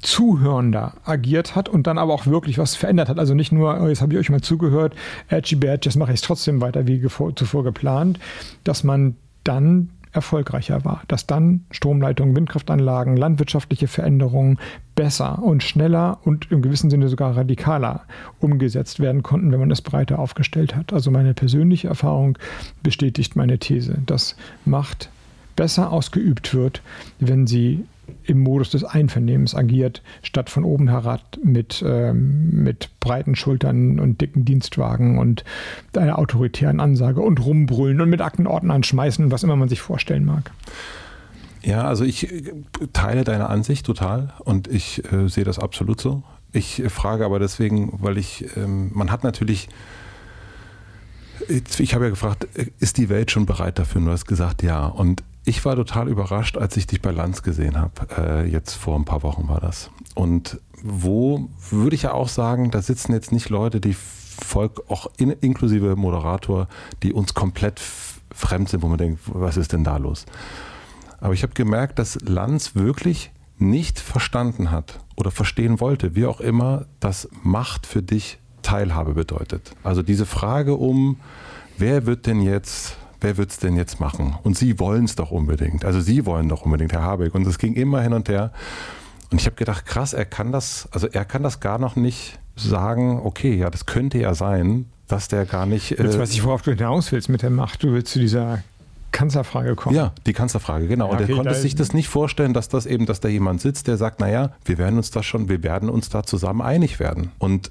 zuhörender 0.00 0.94
agiert 1.04 1.54
hat 1.54 1.68
und 1.68 1.86
dann 1.86 1.98
aber 1.98 2.14
auch 2.14 2.26
wirklich 2.26 2.58
was 2.58 2.74
verändert 2.76 3.08
hat. 3.08 3.18
Also 3.18 3.34
nicht 3.34 3.52
nur, 3.52 3.80
oh, 3.80 3.88
jetzt 3.88 4.00
habe 4.00 4.14
ich 4.14 4.18
euch 4.18 4.30
mal 4.30 4.40
zugehört, 4.40 4.94
edgy 5.28 5.54
bad, 5.54 5.84
jetzt 5.84 5.96
mache 5.96 6.12
ich 6.12 6.20
es 6.20 6.26
trotzdem 6.26 6.60
weiter 6.60 6.86
wie 6.86 7.00
zuvor 7.00 7.62
geplant, 7.62 8.18
dass 8.64 8.84
man 8.84 9.16
dann 9.44 9.90
erfolgreicher 10.14 10.84
war, 10.84 11.02
dass 11.08 11.26
dann 11.26 11.64
Stromleitungen, 11.70 12.36
Windkraftanlagen, 12.36 13.16
landwirtschaftliche 13.16 13.88
Veränderungen 13.88 14.58
besser 14.94 15.42
und 15.42 15.62
schneller 15.62 16.18
und 16.24 16.50
im 16.50 16.62
gewissen 16.62 16.88
Sinne 16.88 17.08
sogar 17.08 17.36
radikaler 17.36 18.02
umgesetzt 18.40 19.00
werden 19.00 19.22
konnten, 19.22 19.52
wenn 19.52 19.60
man 19.60 19.70
es 19.70 19.82
breiter 19.82 20.18
aufgestellt 20.18 20.76
hat. 20.76 20.92
Also 20.92 21.10
meine 21.10 21.34
persönliche 21.34 21.88
Erfahrung 21.88 22.38
bestätigt 22.82 23.36
meine 23.36 23.58
These, 23.58 23.98
dass 24.06 24.36
Macht 24.64 25.10
besser 25.56 25.92
ausgeübt 25.92 26.54
wird, 26.54 26.82
wenn 27.18 27.46
sie 27.46 27.84
im 28.26 28.40
Modus 28.40 28.70
des 28.70 28.84
Einvernehmens 28.84 29.54
agiert, 29.54 30.02
statt 30.22 30.50
von 30.50 30.64
oben 30.64 30.88
herab 30.88 31.38
mit, 31.42 31.84
ähm, 31.86 32.62
mit 32.62 32.88
breiten 33.00 33.36
Schultern 33.36 34.00
und 34.00 34.20
dicken 34.20 34.44
Dienstwagen 34.44 35.18
und 35.18 35.44
einer 35.96 36.18
autoritären 36.18 36.80
Ansage 36.80 37.20
und 37.20 37.44
rumbrüllen 37.44 38.00
und 38.00 38.10
mit 38.10 38.20
Aktenordnern 38.20 38.82
schmeißen, 38.82 39.30
was 39.30 39.42
immer 39.42 39.56
man 39.56 39.68
sich 39.68 39.80
vorstellen 39.80 40.24
mag. 40.24 40.50
Ja, 41.62 41.84
also 41.84 42.04
ich 42.04 42.30
äh, 42.30 42.52
teile 42.92 43.24
deine 43.24 43.48
Ansicht 43.48 43.86
total 43.86 44.34
und 44.40 44.68
ich 44.68 45.02
äh, 45.12 45.28
sehe 45.28 45.44
das 45.44 45.58
absolut 45.58 46.00
so. 46.00 46.22
Ich 46.52 46.82
frage 46.88 47.24
aber 47.24 47.38
deswegen, 47.38 47.92
weil 48.00 48.16
ich, 48.16 48.56
ähm, 48.56 48.90
man 48.94 49.10
hat 49.10 49.24
natürlich, 49.24 49.68
ich 51.48 51.94
habe 51.94 52.04
ja 52.04 52.10
gefragt, 52.10 52.46
äh, 52.54 52.66
ist 52.78 52.96
die 52.98 53.08
Welt 53.08 53.30
schon 53.30 53.46
bereit 53.46 53.78
dafür? 53.78 54.00
Und 54.00 54.06
du 54.06 54.12
hast 54.12 54.26
gesagt, 54.26 54.62
ja. 54.62 54.86
Und 54.86 55.22
ich 55.44 55.64
war 55.64 55.76
total 55.76 56.08
überrascht, 56.08 56.56
als 56.56 56.76
ich 56.76 56.86
dich 56.86 57.02
bei 57.02 57.10
Lanz 57.10 57.42
gesehen 57.42 57.78
habe. 57.78 57.92
Äh, 58.16 58.50
jetzt 58.50 58.74
vor 58.74 58.96
ein 58.96 59.04
paar 59.04 59.22
Wochen 59.22 59.48
war 59.48 59.60
das. 59.60 59.90
Und 60.14 60.60
wo 60.82 61.48
würde 61.70 61.96
ich 61.96 62.02
ja 62.02 62.12
auch 62.12 62.28
sagen, 62.28 62.70
da 62.70 62.82
sitzen 62.82 63.12
jetzt 63.12 63.32
nicht 63.32 63.48
Leute, 63.48 63.80
die 63.80 63.94
Volk, 63.94 64.82
auch 64.88 65.10
in, 65.16 65.30
inklusive 65.30 65.96
Moderator, 65.96 66.68
die 67.02 67.12
uns 67.12 67.34
komplett 67.34 67.80
fremd 68.34 68.68
sind, 68.68 68.82
wo 68.82 68.88
man 68.88 68.98
denkt, 68.98 69.20
was 69.26 69.56
ist 69.56 69.72
denn 69.72 69.84
da 69.84 69.96
los? 69.96 70.26
Aber 71.20 71.34
ich 71.34 71.42
habe 71.42 71.54
gemerkt, 71.54 71.98
dass 71.98 72.18
Lanz 72.22 72.74
wirklich 72.74 73.30
nicht 73.58 74.00
verstanden 74.00 74.70
hat 74.70 75.00
oder 75.16 75.30
verstehen 75.30 75.80
wollte, 75.80 76.16
wie 76.16 76.26
auch 76.26 76.40
immer, 76.40 76.86
dass 77.00 77.28
Macht 77.42 77.86
für 77.86 78.02
dich 78.02 78.38
Teilhabe 78.62 79.14
bedeutet. 79.14 79.72
Also 79.84 80.02
diese 80.02 80.26
Frage 80.26 80.74
um, 80.74 81.18
wer 81.78 82.06
wird 82.06 82.26
denn 82.26 82.40
jetzt 82.40 82.96
wer 83.24 83.36
wird 83.36 83.50
es 83.50 83.58
denn 83.58 83.76
jetzt 83.76 83.98
machen? 83.98 84.36
Und 84.42 84.56
Sie 84.56 84.78
wollen 84.78 85.06
es 85.06 85.16
doch 85.16 85.30
unbedingt. 85.30 85.84
Also 85.84 86.00
Sie 86.00 86.26
wollen 86.26 86.48
doch 86.48 86.62
unbedingt, 86.62 86.92
Herr 86.92 87.02
Habeck. 87.02 87.34
Und 87.34 87.46
es 87.46 87.58
ging 87.58 87.74
immer 87.74 88.00
hin 88.02 88.12
und 88.12 88.28
her. 88.28 88.52
Und 89.30 89.40
ich 89.40 89.46
habe 89.46 89.56
gedacht, 89.56 89.86
krass, 89.86 90.12
er 90.12 90.26
kann 90.26 90.52
das, 90.52 90.88
also 90.92 91.08
er 91.08 91.24
kann 91.24 91.42
das 91.42 91.58
gar 91.58 91.78
noch 91.78 91.96
nicht 91.96 92.38
sagen, 92.54 93.20
okay, 93.24 93.56
ja, 93.56 93.70
das 93.70 93.86
könnte 93.86 94.18
ja 94.18 94.34
sein, 94.34 94.86
dass 95.08 95.28
der 95.28 95.44
gar 95.46 95.66
nicht. 95.66 95.90
Jetzt 95.90 96.14
äh, 96.14 96.18
weiß 96.18 96.30
ich, 96.32 96.44
worauf 96.44 96.62
du 96.62 96.70
hinaus 96.72 97.10
willst 97.10 97.28
mit 97.28 97.42
der 97.42 97.50
Macht. 97.50 97.82
Du 97.82 97.92
willst 97.92 98.12
zu 98.12 98.20
dieser 98.20 98.62
Kanzlerfrage 99.10 99.74
kommen. 99.74 99.96
Ja, 99.96 100.12
die 100.26 100.32
Kanzlerfrage, 100.32 100.86
genau. 100.86 101.08
Ja, 101.08 101.14
okay, 101.14 101.22
und 101.24 101.30
er 101.30 101.36
konnte 101.36 101.50
da 101.50 101.54
sich 101.54 101.74
das 101.74 101.94
nicht 101.94 102.08
vorstellen, 102.08 102.52
dass 102.52 102.68
das 102.68 102.86
eben, 102.86 103.06
dass 103.06 103.20
da 103.20 103.28
jemand 103.28 103.60
sitzt, 103.60 103.88
der 103.88 103.96
sagt, 103.96 104.20
naja, 104.20 104.52
wir 104.64 104.78
werden 104.78 104.96
uns 104.96 105.10
da 105.10 105.22
schon, 105.22 105.48
wir 105.48 105.62
werden 105.62 105.88
uns 105.88 106.10
da 106.10 106.22
zusammen 106.22 106.60
einig 106.60 107.00
werden. 107.00 107.30
Und 107.38 107.70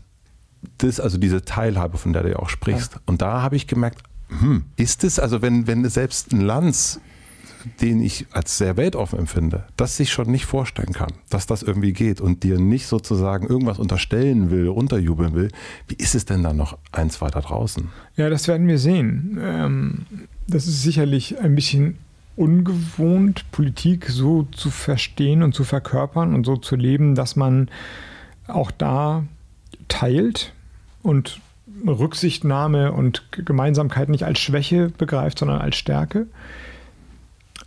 das, 0.77 0.99
also 0.99 1.17
diese 1.17 1.43
Teilhabe, 1.43 1.97
von 1.97 2.13
der 2.13 2.23
du 2.23 2.31
ja 2.31 2.39
auch 2.39 2.49
sprichst. 2.49 2.93
Ja. 2.93 2.99
Und 3.05 3.21
da 3.21 3.41
habe 3.41 3.55
ich 3.55 3.67
gemerkt, 3.67 4.03
hm, 4.39 4.63
ist 4.75 5.03
es, 5.03 5.19
also 5.19 5.41
wenn, 5.41 5.67
wenn 5.67 5.87
selbst 5.89 6.31
ein 6.31 6.41
Lanz, 6.41 6.99
den 7.81 8.01
ich 8.01 8.27
als 8.31 8.57
sehr 8.57 8.77
weltoffen 8.77 9.19
empfinde, 9.19 9.65
das 9.77 9.97
sich 9.97 10.11
schon 10.11 10.29
nicht 10.29 10.45
vorstellen 10.45 10.93
kann, 10.93 11.13
dass 11.29 11.45
das 11.45 11.63
irgendwie 11.63 11.93
geht 11.93 12.19
und 12.19 12.43
dir 12.43 12.59
nicht 12.59 12.87
sozusagen 12.87 13.47
irgendwas 13.47 13.79
unterstellen 13.79 14.51
will, 14.51 14.67
unterjubeln 14.69 15.33
will, 15.33 15.49
wie 15.87 15.95
ist 15.95 16.15
es 16.15 16.25
denn 16.25 16.43
dann 16.43 16.57
noch 16.57 16.77
eins 16.91 17.21
weiter 17.21 17.41
draußen? 17.41 17.89
Ja, 18.15 18.29
das 18.29 18.47
werden 18.47 18.67
wir 18.67 18.79
sehen. 18.79 19.37
Ähm, 19.41 20.05
das 20.47 20.67
ist 20.67 20.83
sicherlich 20.83 21.39
ein 21.39 21.55
bisschen 21.55 21.97
ungewohnt, 22.35 23.49
Politik 23.51 24.09
so 24.09 24.43
zu 24.51 24.69
verstehen 24.71 25.43
und 25.43 25.53
zu 25.53 25.63
verkörpern 25.63 26.33
und 26.33 26.45
so 26.45 26.57
zu 26.57 26.75
leben, 26.75 27.15
dass 27.15 27.35
man 27.35 27.69
auch 28.47 28.71
da 28.71 29.23
teilt 29.87 30.53
und 31.03 31.39
Rücksichtnahme 31.87 32.91
und 32.91 33.31
Gemeinsamkeit 33.31 34.09
nicht 34.09 34.23
als 34.23 34.39
Schwäche 34.39 34.89
begreift, 34.97 35.39
sondern 35.39 35.59
als 35.61 35.75
Stärke. 35.75 36.27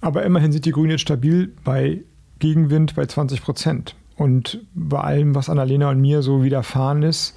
Aber 0.01 0.25
immerhin 0.25 0.53
sind 0.53 0.65
die 0.65 0.73
Grünen 0.73 0.91
jetzt 0.91 1.03
stabil 1.03 1.53
bei 1.65 2.03
Gegenwind 2.39 2.95
bei 2.95 3.07
20 3.07 3.43
Prozent. 3.43 3.95
Und 4.17 4.61
bei 4.75 5.01
allem, 5.01 5.35
was 5.35 5.51
Annalena 5.51 5.91
und 5.91 6.01
mir 6.01 6.23
so 6.23 6.43
widerfahren 6.43 7.03
ist, 7.03 7.37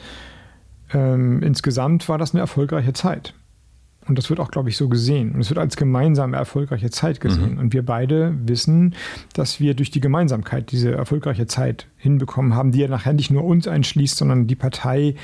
ähm, 0.94 1.42
insgesamt 1.44 2.08
war 2.10 2.18
das 2.18 2.34
eine 2.34 2.42
erfolgreiche 2.42 2.94
Zeit. 2.94 3.34
Und 4.08 4.18
das 4.18 4.30
wird 4.30 4.40
auch, 4.40 4.50
glaube 4.50 4.70
ich, 4.70 4.78
so 4.78 4.90
gesehen. 4.90 5.34
Und 5.34 5.42
es 5.42 5.50
wird 5.50 5.60
als 5.60 5.78
gemeinsame 5.78 6.36
erfolgreiche 6.36 6.90
Zeit 6.90 7.22
gesehen. 7.22 7.54
Mhm. 7.54 7.60
Und 7.60 7.74
wir 7.74 7.86
beide 7.86 8.34
wissen, 8.44 8.96
dass 9.34 9.60
wir 9.60 9.76
durch 9.76 9.92
die 9.92 10.00
Gemeinsamkeit 10.00 10.72
diese 10.72 10.92
erfolgreiche 10.94 11.46
Zeit 11.46 11.86
hinbekommen 11.98 12.56
haben, 12.56 12.72
die 12.72 12.80
ja 12.80 12.88
nachher 12.88 13.14
nicht 13.14 13.30
nur 13.30 13.44
uns 13.44 13.68
einschließt, 13.68 14.18
sondern 14.18 14.48
die 14.48 14.56
Partei, 14.56 15.16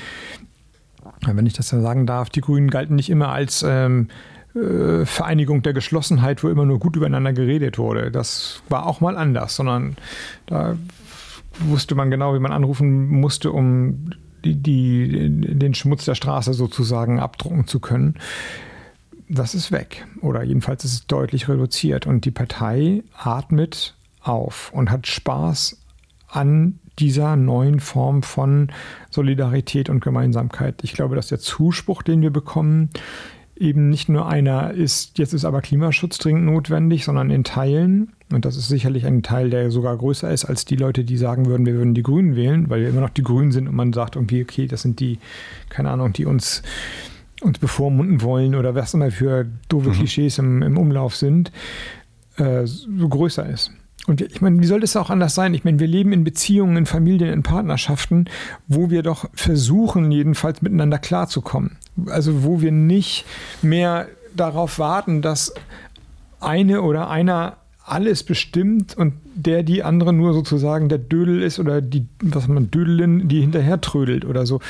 wenn 1.24 1.46
ich 1.46 1.54
das 1.54 1.70
ja 1.70 1.80
sagen 1.80 2.06
darf, 2.06 2.30
die 2.30 2.40
Grünen 2.40 2.70
galten 2.70 2.94
nicht 2.94 3.10
immer 3.10 3.30
als 3.30 3.64
ähm, 3.66 4.08
äh, 4.54 5.04
Vereinigung 5.04 5.62
der 5.62 5.72
Geschlossenheit, 5.72 6.42
wo 6.42 6.48
immer 6.48 6.64
nur 6.64 6.78
gut 6.78 6.96
übereinander 6.96 7.32
geredet 7.32 7.78
wurde. 7.78 8.10
Das 8.10 8.62
war 8.68 8.86
auch 8.86 9.00
mal 9.00 9.16
anders, 9.16 9.56
sondern 9.56 9.96
da 10.46 10.76
wusste 11.60 11.94
man 11.94 12.10
genau, 12.10 12.34
wie 12.34 12.38
man 12.38 12.52
anrufen 12.52 13.08
musste, 13.08 13.52
um 13.52 14.10
die, 14.44 14.56
die, 14.62 15.30
den 15.58 15.74
Schmutz 15.74 16.04
der 16.04 16.14
Straße 16.14 16.54
sozusagen 16.54 17.18
abdrucken 17.18 17.66
zu 17.66 17.80
können. 17.80 18.14
das 19.28 19.54
ist 19.54 19.72
weg. 19.72 20.06
Oder 20.20 20.44
jedenfalls 20.44 20.84
ist 20.84 20.92
es 20.92 21.06
deutlich 21.06 21.48
reduziert. 21.48 22.06
Und 22.06 22.24
die 22.24 22.30
Partei 22.30 23.02
atmet 23.16 23.96
auf 24.22 24.72
und 24.72 24.90
hat 24.90 25.06
Spaß 25.06 25.78
an 26.36 26.78
dieser 26.98 27.36
neuen 27.36 27.80
Form 27.80 28.22
von 28.22 28.68
Solidarität 29.10 29.88
und 29.88 30.00
Gemeinsamkeit. 30.00 30.82
Ich 30.82 30.92
glaube, 30.92 31.16
dass 31.16 31.28
der 31.28 31.38
Zuspruch, 31.38 32.02
den 32.02 32.22
wir 32.22 32.30
bekommen, 32.30 32.90
eben 33.58 33.88
nicht 33.88 34.08
nur 34.08 34.28
einer 34.28 34.72
ist, 34.72 35.18
jetzt 35.18 35.32
ist 35.32 35.44
aber 35.44 35.62
Klimaschutz 35.62 36.18
dringend 36.18 36.44
notwendig, 36.44 37.04
sondern 37.04 37.30
in 37.30 37.42
Teilen, 37.42 38.12
und 38.30 38.44
das 38.44 38.56
ist 38.56 38.68
sicherlich 38.68 39.06
ein 39.06 39.22
Teil, 39.22 39.50
der 39.50 39.70
sogar 39.70 39.96
größer 39.96 40.30
ist 40.30 40.44
als 40.44 40.64
die 40.66 40.76
Leute, 40.76 41.04
die 41.04 41.16
sagen 41.16 41.46
würden, 41.46 41.64
wir 41.64 41.74
würden 41.74 41.94
die 41.94 42.02
Grünen 42.02 42.36
wählen, 42.36 42.68
weil 42.68 42.82
wir 42.82 42.88
immer 42.90 43.00
noch 43.00 43.10
die 43.10 43.22
Grünen 43.22 43.52
sind 43.52 43.66
und 43.66 43.74
man 43.74 43.92
sagt 43.92 44.16
irgendwie, 44.16 44.42
okay, 44.42 44.66
das 44.66 44.82
sind 44.82 45.00
die, 45.00 45.18
keine 45.70 45.90
Ahnung, 45.90 46.12
die 46.12 46.26
uns, 46.26 46.62
uns 47.40 47.58
bevormunden 47.58 48.20
wollen 48.20 48.54
oder 48.54 48.74
was 48.74 48.92
immer 48.92 49.10
für 49.10 49.46
doofe 49.68 49.90
mhm. 49.90 49.94
Klischees 49.94 50.38
im, 50.38 50.62
im 50.62 50.76
Umlauf 50.76 51.16
sind, 51.16 51.50
äh, 52.36 52.66
so 52.66 53.08
größer 53.08 53.48
ist. 53.48 53.72
Und 54.06 54.20
ich 54.20 54.40
meine, 54.40 54.60
wie 54.60 54.66
soll 54.66 54.80
das 54.80 54.96
auch 54.96 55.10
anders 55.10 55.34
sein? 55.34 55.54
Ich 55.54 55.64
meine, 55.64 55.80
wir 55.80 55.86
leben 55.86 56.12
in 56.12 56.22
Beziehungen, 56.22 56.76
in 56.76 56.86
Familien, 56.86 57.32
in 57.32 57.42
Partnerschaften, 57.42 58.26
wo 58.68 58.90
wir 58.90 59.02
doch 59.02 59.28
versuchen, 59.34 60.12
jedenfalls 60.12 60.62
miteinander 60.62 60.98
klarzukommen. 60.98 61.76
Also 62.06 62.44
wo 62.44 62.60
wir 62.60 62.72
nicht 62.72 63.24
mehr 63.62 64.06
darauf 64.34 64.78
warten, 64.78 65.22
dass 65.22 65.54
eine 66.40 66.82
oder 66.82 67.10
einer 67.10 67.56
alles 67.84 68.24
bestimmt 68.24 68.96
und 68.96 69.14
der 69.34 69.62
die 69.62 69.82
andere 69.82 70.12
nur 70.12 70.32
sozusagen 70.32 70.88
der 70.88 70.98
Dödel 70.98 71.42
ist 71.42 71.58
oder 71.58 71.80
die, 71.80 72.06
was 72.20 72.48
man 72.48 72.70
Dödelin, 72.70 73.28
die 73.28 73.40
hinterher 73.40 73.80
trödelt 73.80 74.24
oder 74.24 74.44
so. 74.44 74.60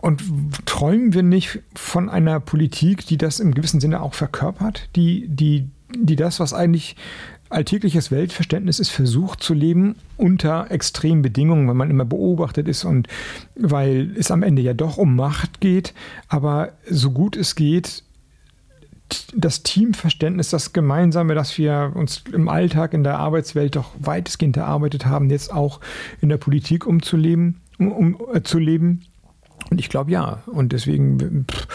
Und 0.00 0.22
träumen 0.66 1.14
wir 1.14 1.22
nicht 1.22 1.60
von 1.74 2.10
einer 2.10 2.40
Politik, 2.40 3.06
die 3.06 3.16
das 3.16 3.40
im 3.40 3.54
gewissen 3.54 3.80
Sinne 3.80 4.02
auch 4.02 4.14
verkörpert, 4.14 4.88
die, 4.96 5.26
die, 5.28 5.68
die 5.94 6.16
das, 6.16 6.40
was 6.40 6.52
eigentlich 6.52 6.96
alltägliches 7.54 8.10
Weltverständnis 8.10 8.78
ist, 8.78 8.90
versucht 8.90 9.42
zu 9.42 9.54
leben 9.54 9.96
unter 10.16 10.70
extremen 10.70 11.22
Bedingungen, 11.22 11.66
weil 11.68 11.74
man 11.74 11.90
immer 11.90 12.04
beobachtet 12.04 12.68
ist 12.68 12.84
und 12.84 13.08
weil 13.54 14.14
es 14.18 14.30
am 14.30 14.42
Ende 14.42 14.62
ja 14.62 14.74
doch 14.74 14.98
um 14.98 15.16
Macht 15.16 15.60
geht, 15.60 15.94
aber 16.28 16.72
so 16.88 17.10
gut 17.10 17.36
es 17.36 17.54
geht, 17.54 18.02
das 19.34 19.62
Teamverständnis, 19.62 20.50
das 20.50 20.72
Gemeinsame, 20.72 21.34
das 21.34 21.56
wir 21.58 21.92
uns 21.94 22.24
im 22.32 22.48
Alltag 22.48 22.94
in 22.94 23.04
der 23.04 23.18
Arbeitswelt 23.18 23.76
doch 23.76 23.92
weitestgehend 23.98 24.56
erarbeitet 24.56 25.06
haben, 25.06 25.30
jetzt 25.30 25.52
auch 25.52 25.80
in 26.20 26.28
der 26.28 26.38
Politik 26.38 26.86
umzuleben, 26.86 27.60
um, 27.78 27.92
um 27.92 28.16
äh, 28.32 28.42
zu 28.42 28.58
leben. 28.58 29.02
Und 29.70 29.78
ich 29.78 29.88
glaube 29.88 30.10
ja. 30.10 30.42
Und 30.46 30.72
deswegen, 30.72 31.46
pff, 31.50 31.68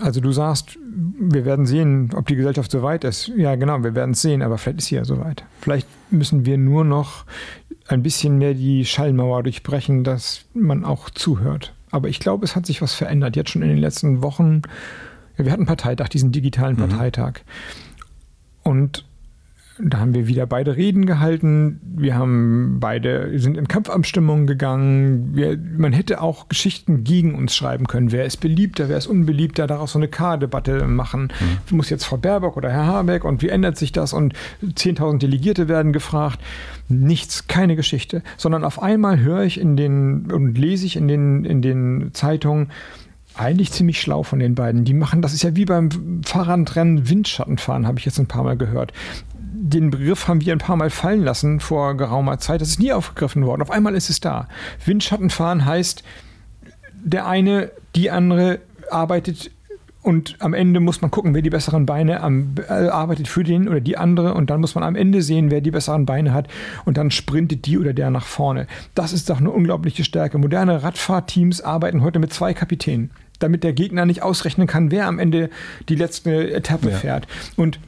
also 0.00 0.20
du 0.20 0.32
sagst, 0.32 0.78
wir 1.18 1.44
werden 1.44 1.66
sehen, 1.66 2.10
ob 2.14 2.26
die 2.26 2.36
Gesellschaft 2.36 2.70
so 2.70 2.82
weit 2.82 3.04
ist. 3.04 3.28
Ja, 3.36 3.54
genau, 3.56 3.82
wir 3.82 3.94
werden 3.94 4.12
es 4.12 4.22
sehen, 4.22 4.42
aber 4.42 4.58
vielleicht 4.58 4.78
ist 4.78 4.86
sie 4.86 4.96
ja 4.96 5.04
so 5.04 5.18
weit. 5.18 5.44
Vielleicht 5.60 5.88
müssen 6.10 6.46
wir 6.46 6.58
nur 6.58 6.84
noch 6.84 7.24
ein 7.88 8.02
bisschen 8.02 8.38
mehr 8.38 8.54
die 8.54 8.84
Schallmauer 8.84 9.42
durchbrechen, 9.42 10.04
dass 10.04 10.44
man 10.54 10.84
auch 10.84 11.10
zuhört. 11.10 11.74
Aber 11.90 12.08
ich 12.08 12.20
glaube, 12.20 12.44
es 12.44 12.56
hat 12.56 12.66
sich 12.66 12.82
was 12.82 12.94
verändert. 12.94 13.36
Jetzt 13.36 13.50
schon 13.50 13.62
in 13.62 13.68
den 13.68 13.78
letzten 13.78 14.22
Wochen. 14.22 14.62
Wir 15.36 15.52
hatten 15.52 15.66
Parteitag, 15.66 16.08
diesen 16.08 16.32
digitalen 16.32 16.76
mhm. 16.76 16.88
Parteitag. 16.88 17.40
Und 18.62 19.04
da 19.78 19.98
haben 19.98 20.14
wir 20.14 20.26
wieder 20.26 20.46
beide 20.46 20.76
Reden 20.76 21.04
gehalten. 21.04 21.80
Wir 21.82 22.14
haben 22.14 22.78
beide 22.80 23.38
sind 23.38 23.56
in 23.56 23.68
Kampfabstimmungen 23.68 24.46
gegangen. 24.46 25.34
Wir, 25.34 25.58
man 25.76 25.92
hätte 25.92 26.22
auch 26.22 26.48
Geschichten 26.48 27.04
gegen 27.04 27.34
uns 27.34 27.54
schreiben 27.54 27.86
können. 27.86 28.10
Wer 28.10 28.24
ist 28.24 28.38
beliebter, 28.38 28.88
wer 28.88 28.96
ist 28.96 29.06
unbeliebter? 29.06 29.66
Daraus 29.66 29.92
so 29.92 29.98
eine 29.98 30.08
K-Debatte 30.08 30.86
machen. 30.86 31.32
Mhm. 31.70 31.76
Muss 31.76 31.90
jetzt 31.90 32.04
Frau 32.04 32.16
Baerbock 32.16 32.56
oder 32.56 32.70
Herr 32.70 32.86
Habeck 32.86 33.24
und 33.24 33.42
wie 33.42 33.50
ändert 33.50 33.76
sich 33.76 33.92
das? 33.92 34.14
Und 34.14 34.34
10.000 34.62 35.18
Delegierte 35.18 35.68
werden 35.68 35.92
gefragt. 35.92 36.40
Nichts, 36.88 37.46
keine 37.46 37.76
Geschichte, 37.76 38.22
sondern 38.38 38.64
auf 38.64 38.82
einmal 38.82 39.20
höre 39.20 39.42
ich 39.42 39.60
in 39.60 39.76
den 39.76 40.30
und 40.32 40.56
lese 40.56 40.86
ich 40.86 40.96
in 40.96 41.08
den 41.08 41.44
in 41.44 41.60
den 41.60 42.10
Zeitungen 42.14 42.68
eigentlich 43.34 43.72
ziemlich 43.72 44.00
schlau 44.00 44.22
von 44.22 44.38
den 44.38 44.54
beiden. 44.54 44.84
Die 44.84 44.94
machen, 44.94 45.20
das 45.20 45.34
ist 45.34 45.42
ja 45.42 45.54
wie 45.56 45.66
beim 45.66 46.22
Fahrradrennen 46.24 47.10
Windschattenfahren, 47.10 47.86
habe 47.86 47.98
ich 47.98 48.06
jetzt 48.06 48.18
ein 48.18 48.26
paar 48.26 48.44
Mal 48.44 48.56
gehört 48.56 48.94
den 49.68 49.90
Begriff 49.90 50.28
haben 50.28 50.40
wir 50.40 50.52
ein 50.52 50.58
paar 50.58 50.76
Mal 50.76 50.90
fallen 50.90 51.22
lassen 51.22 51.60
vor 51.60 51.96
geraumer 51.96 52.38
Zeit. 52.38 52.60
Das 52.60 52.68
ist 52.68 52.78
nie 52.78 52.92
aufgegriffen 52.92 53.44
worden. 53.44 53.62
Auf 53.62 53.70
einmal 53.70 53.94
ist 53.94 54.10
es 54.10 54.20
da. 54.20 54.48
Windschattenfahren 54.84 55.64
heißt, 55.64 56.02
der 57.04 57.26
eine, 57.26 57.70
die 57.94 58.10
andere 58.10 58.60
arbeitet 58.90 59.50
und 60.02 60.36
am 60.38 60.54
Ende 60.54 60.78
muss 60.78 61.00
man 61.02 61.10
gucken, 61.10 61.34
wer 61.34 61.42
die 61.42 61.50
besseren 61.50 61.84
Beine 61.84 62.20
am, 62.20 62.54
äh, 62.68 62.72
arbeitet 62.72 63.26
für 63.26 63.42
den 63.42 63.68
oder 63.68 63.80
die 63.80 63.96
andere 63.96 64.34
und 64.34 64.50
dann 64.50 64.60
muss 64.60 64.76
man 64.76 64.84
am 64.84 64.94
Ende 64.94 65.20
sehen, 65.20 65.50
wer 65.50 65.60
die 65.60 65.72
besseren 65.72 66.06
Beine 66.06 66.32
hat 66.32 66.46
und 66.84 66.96
dann 66.96 67.10
sprintet 67.10 67.66
die 67.66 67.76
oder 67.76 67.92
der 67.92 68.10
nach 68.10 68.24
vorne. 68.24 68.68
Das 68.94 69.12
ist 69.12 69.28
doch 69.28 69.38
eine 69.38 69.50
unglaubliche 69.50 70.04
Stärke. 70.04 70.38
Moderne 70.38 70.84
Radfahrteams 70.84 71.60
arbeiten 71.60 72.02
heute 72.02 72.20
mit 72.20 72.32
zwei 72.32 72.54
Kapitänen, 72.54 73.10
damit 73.40 73.64
der 73.64 73.72
Gegner 73.72 74.06
nicht 74.06 74.22
ausrechnen 74.22 74.68
kann, 74.68 74.92
wer 74.92 75.08
am 75.08 75.18
Ende 75.18 75.50
die 75.88 75.96
letzte 75.96 76.52
Etappe 76.52 76.90
ja. 76.90 76.96
fährt. 76.96 77.26
Und 77.56 77.80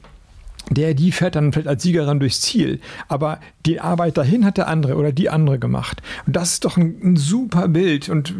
der, 0.70 0.94
die 0.94 1.12
fährt 1.12 1.36
dann 1.36 1.52
vielleicht 1.52 1.68
als 1.68 1.82
Siegerin 1.82 2.20
durchs 2.20 2.40
Ziel. 2.40 2.80
Aber 3.08 3.40
die 3.66 3.80
Arbeit 3.80 4.16
dahin 4.16 4.44
hat 4.44 4.56
der 4.56 4.68
andere 4.68 4.96
oder 4.96 5.12
die 5.12 5.30
andere 5.30 5.58
gemacht. 5.58 6.02
Und 6.26 6.36
das 6.36 6.54
ist 6.54 6.64
doch 6.64 6.76
ein, 6.76 6.98
ein 7.02 7.16
super 7.16 7.68
Bild. 7.68 8.08
Und, 8.08 8.34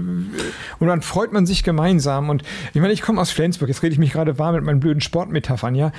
und 0.79 0.87
dann 0.87 1.03
freut 1.03 1.33
man 1.33 1.47
sich 1.47 1.65
gemeinsam. 1.65 2.29
Und 2.29 2.43
ich 2.75 2.81
meine, 2.81 2.93
ich 2.93 3.03
komme 3.03 3.21
aus 3.21 3.31
Flensburg. 3.31 3.69
Jetzt 3.69 3.83
rede 3.83 3.93
ich 3.93 3.99
mich 3.99 4.13
gerade 4.13 4.39
warm 4.39 4.55
mit 4.55 4.65
meinen 4.65 4.81
blöden 4.81 5.01
Sportmetaphern, 5.01 5.75
ja. 5.75 5.93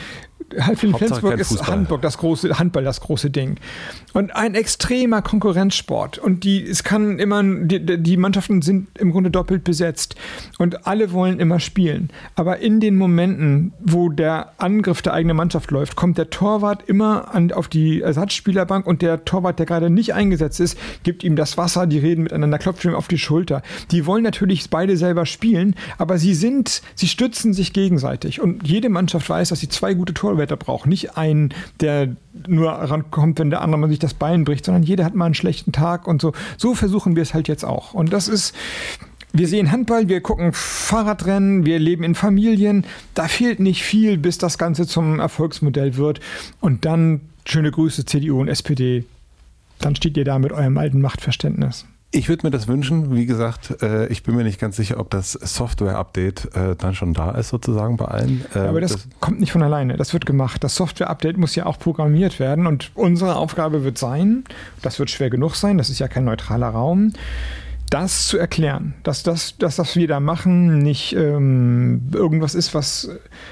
Halt 0.59 0.83
in 0.83 0.95
Flensburg 0.95 1.39
ist 1.39 1.67
Handball 1.67 1.99
das, 1.99 2.17
große, 2.17 2.57
Handball 2.57 2.83
das 2.83 3.01
große 3.01 3.29
Ding. 3.29 3.57
Und 4.13 4.35
ein 4.35 4.55
extremer 4.55 5.21
Konkurrenzsport. 5.21 6.17
Und 6.17 6.43
die, 6.43 6.63
es 6.63 6.83
kann 6.83 7.19
immer, 7.19 7.43
die, 7.43 8.01
die 8.01 8.17
Mannschaften 8.17 8.61
sind 8.61 8.87
im 8.97 9.11
Grunde 9.11 9.29
doppelt 9.29 9.63
besetzt. 9.63 10.15
Und 10.57 10.87
alle 10.87 11.11
wollen 11.11 11.39
immer 11.39 11.59
spielen. 11.59 12.09
Aber 12.35 12.59
in 12.59 12.79
den 12.79 12.95
Momenten, 12.95 13.73
wo 13.79 14.09
der 14.09 14.53
Angriff 14.57 15.01
der 15.01 15.13
eigenen 15.13 15.37
Mannschaft 15.37 15.69
läuft, 15.71 15.95
kommt 15.95 16.17
der 16.17 16.31
Torwart 16.31 16.83
immer 16.87 17.35
an, 17.35 17.51
auf 17.51 17.67
die 17.67 18.01
Ersatzspielerbank 18.01 18.87
und 18.87 19.01
der 19.01 19.25
Torwart, 19.25 19.59
der 19.59 19.67
gerade 19.67 19.89
nicht 19.89 20.15
eingesetzt 20.15 20.59
ist, 20.59 20.77
gibt 21.03 21.23
ihm 21.23 21.35
das 21.35 21.57
Wasser, 21.57 21.85
die 21.85 21.99
reden 21.99 22.23
miteinander, 22.23 22.57
klopft 22.57 22.85
ihm 22.85 22.95
auf 22.95 23.07
die 23.07 23.19
Schulter. 23.19 23.61
Die 23.91 24.05
wollen 24.07 24.23
natürlich 24.23 24.67
beide 24.69 24.97
selber 24.97 25.27
spielen, 25.27 25.75
aber 25.99 26.17
sie 26.17 26.33
sind, 26.33 26.81
sie 26.95 27.07
stützen 27.07 27.53
sich 27.53 27.71
gegenseitig. 27.73 28.41
Und 28.41 28.67
jede 28.67 28.89
Mannschaft 28.89 29.29
weiß, 29.29 29.49
dass 29.49 29.59
sie 29.59 29.69
zwei 29.69 29.93
gute 29.93 30.13
Torwärter 30.13 30.28
Torwärter 30.29 30.57
braucht. 30.57 30.87
Nicht 30.87 31.17
einen, 31.17 31.53
der 31.79 32.15
nur 32.47 32.69
rankommt, 32.71 33.39
wenn 33.39 33.49
der 33.49 33.61
andere 33.61 33.89
sich 33.89 33.99
das 33.99 34.13
Bein 34.13 34.43
bricht, 34.43 34.65
sondern 34.65 34.83
jeder 34.83 35.05
hat 35.05 35.15
mal 35.15 35.25
einen 35.25 35.33
schlechten 35.33 35.71
Tag 35.71 36.07
und 36.07 36.21
so. 36.21 36.33
So 36.57 36.75
versuchen 36.75 37.15
wir 37.15 37.23
es 37.23 37.33
halt 37.33 37.47
jetzt 37.47 37.65
auch. 37.65 37.93
Und 37.93 38.13
das 38.13 38.27
ist, 38.27 38.55
wir 39.33 39.47
sehen 39.47 39.71
Handball, 39.71 40.07
wir 40.07 40.21
gucken 40.21 40.53
Fahrradrennen, 40.53 41.65
wir 41.65 41.79
leben 41.79 42.03
in 42.03 42.15
Familien. 42.15 42.85
Da 43.15 43.27
fehlt 43.27 43.59
nicht 43.59 43.83
viel, 43.83 44.17
bis 44.17 44.37
das 44.37 44.57
Ganze 44.57 44.85
zum 44.85 45.19
Erfolgsmodell 45.19 45.97
wird. 45.97 46.19
Und 46.59 46.85
dann 46.85 47.21
schöne 47.45 47.71
Grüße 47.71 48.05
CDU 48.05 48.39
und 48.39 48.47
SPD. 48.47 49.05
Dann 49.79 49.95
steht 49.95 50.17
ihr 50.17 50.25
da 50.25 50.37
mit 50.37 50.51
eurem 50.51 50.77
alten 50.77 51.01
Machtverständnis. 51.01 51.85
Ich 52.11 52.27
würde 52.27 52.47
mir 52.47 52.51
das 52.51 52.67
wünschen. 52.67 53.15
Wie 53.15 53.27
gesagt, 53.27 53.83
äh, 53.83 54.07
ich 54.07 54.23
bin 54.23 54.35
mir 54.35 54.43
nicht 54.43 54.59
ganz 54.59 54.75
sicher, 54.75 54.99
ob 54.99 55.11
das 55.11 55.33
Software-Update 55.33 56.55
äh, 56.55 56.75
dann 56.75 56.95
schon 56.95 57.13
da 57.13 57.31
ist, 57.31 57.49
sozusagen 57.49 57.97
bei 57.97 58.05
allen. 58.05 58.45
Ähm, 58.55 58.67
aber 58.67 58.81
das, 58.81 58.93
das, 58.93 59.07
kommt 59.19 59.39
nicht 59.39 59.51
von 59.51 59.61
alleine. 59.61 59.95
Das 59.95 60.11
wird 60.13 60.25
gemacht. 60.25 60.63
Das 60.63 60.73
Software-Update 60.75 61.37
muss 61.37 61.53
ja 61.53 61.67
auch 61.67 61.77
programmiert 61.77 62.39
werden. 62.39 62.65
Und 62.65 62.91
unsere 62.95 63.35
Aufgabe 63.35 63.83
wird 63.83 63.99
sein, 63.99 64.43
das 64.81 64.97
wird 64.97 65.11
schwer 65.11 65.29
genug 65.29 65.55
sein, 65.55 65.77
das 65.77 65.91
ist 65.91 65.99
ja 65.99 66.07
kein 66.07 66.25
neutraler 66.25 66.69
Raum, 66.69 67.13
das 67.91 68.27
zu 68.27 68.37
erklären, 68.37 68.93
dass 69.03 69.23
das, 69.23 69.57
dass 69.57 69.75
das 69.75 69.95
wir 69.95 70.07
da 70.07 70.19
machen, 70.19 70.79
nicht 70.79 71.13
ähm, 71.13 72.09
irgendwas 72.13 72.53
ist, 72.53 72.73
was, 72.73 73.09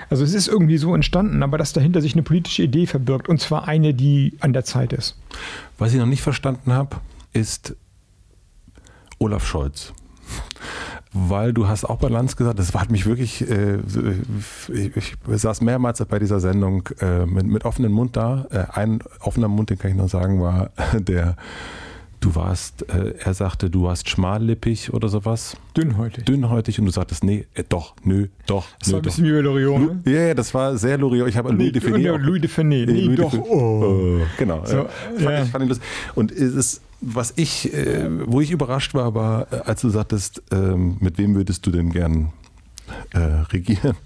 also 0.09 0.23
es 0.23 0.33
ist 0.33 0.47
irgendwie 0.47 0.77
so 0.77 0.93
entstanden, 0.93 1.41
aber 1.41 1.57
dass 1.57 1.73
dahinter 1.73 2.01
sich 2.01 2.13
eine 2.13 2.23
politische 2.23 2.63
Idee 2.63 2.85
verbirgt 2.85 3.29
und 3.29 3.39
zwar 3.41 3.67
eine, 3.67 3.93
die 3.93 4.37
an 4.39 4.53
der 4.53 4.63
Zeit 4.63 4.93
ist. 4.93 5.17
Was 5.79 5.93
ich 5.93 5.99
noch 5.99 6.05
nicht 6.05 6.21
verstanden 6.21 6.71
habe, 6.73 6.97
ist, 7.33 7.75
Olaf 9.19 9.45
Scholz. 9.45 9.93
Weil 11.13 11.53
du 11.53 11.67
hast 11.67 11.85
auch 11.85 11.97
bei 11.97 12.09
Lanz 12.09 12.35
gesagt, 12.35 12.59
das 12.59 12.73
hat 12.73 12.91
mich 12.91 13.05
wirklich, 13.05 13.49
äh, 13.49 13.77
ich, 14.71 14.95
ich, 14.95 15.15
saß 15.27 15.61
mehrmals 15.61 16.03
bei 16.05 16.19
dieser 16.19 16.39
Sendung 16.39 16.87
äh, 16.99 17.25
mit, 17.25 17.47
mit 17.47 17.65
offenem 17.65 17.93
Mund 17.93 18.15
da. 18.15 18.45
Äh, 18.51 18.65
ein 18.77 18.99
offener 19.21 19.47
Mund, 19.47 19.69
den 19.69 19.79
kann 19.79 19.91
ich 19.91 19.97
noch 19.97 20.09
sagen, 20.09 20.41
war 20.41 20.69
der, 20.93 21.35
du 22.19 22.35
warst, 22.35 22.89
äh, 22.89 23.13
er 23.19 23.33
sagte, 23.33 23.69
du 23.69 23.83
warst 23.83 24.09
schmallippig 24.09 24.93
oder 24.93 25.07
sowas. 25.07 25.55
Dünnhäutig. 25.75 26.25
Dünnhäutig 26.25 26.77
und 26.79 26.85
du 26.85 26.91
sagtest, 26.91 27.23
nee, 27.23 27.47
äh, 27.53 27.63
doch, 27.67 27.95
nö, 28.03 28.27
doch. 28.45 28.67
Das 28.79 28.89
nö, 28.89 28.93
war 28.93 28.99
ein 28.99 29.03
bisschen 29.03 29.25
wie 29.25 29.31
bei 29.31 29.39
Loriot, 29.39 29.79
ne? 29.79 30.01
Ja, 30.05 30.27
ja, 30.27 30.33
das 30.33 30.53
war 30.53 30.77
sehr 30.77 30.97
Loriot. 30.97 31.29
Ich 31.29 31.37
habe 31.37 31.53
nee, 31.53 31.69
Louis 31.69 31.73
de 31.73 31.81
Finet. 31.81 32.21
Louis 32.21 32.41
de 32.41 32.49
Finet, 32.49 32.89
nee, 32.89 33.01
Louis 33.01 33.17
doch, 33.17 33.31
de 33.31 33.39
oh. 33.39 34.19
Genau, 34.37 34.65
so, 34.65 34.87
fand, 35.15 35.21
ja. 35.21 35.43
ich, 35.43 35.49
fand 35.49 35.63
ich 35.63 35.69
lustig. 35.69 35.87
Und 36.15 36.31
es 36.31 36.53
ist 36.53 36.81
was 37.01 37.33
ich, 37.35 37.73
äh, 37.73 38.09
wo 38.27 38.41
ich 38.41 38.51
überrascht 38.51 38.93
war, 38.93 39.13
war, 39.13 39.51
äh, 39.51 39.57
als 39.61 39.81
du 39.81 39.89
sagtest, 39.89 40.41
ähm, 40.51 40.97
mit 40.99 41.17
wem 41.17 41.35
würdest 41.35 41.65
du 41.65 41.71
denn 41.71 41.91
gern 41.91 42.31
äh, 43.13 43.19
regieren? 43.19 43.95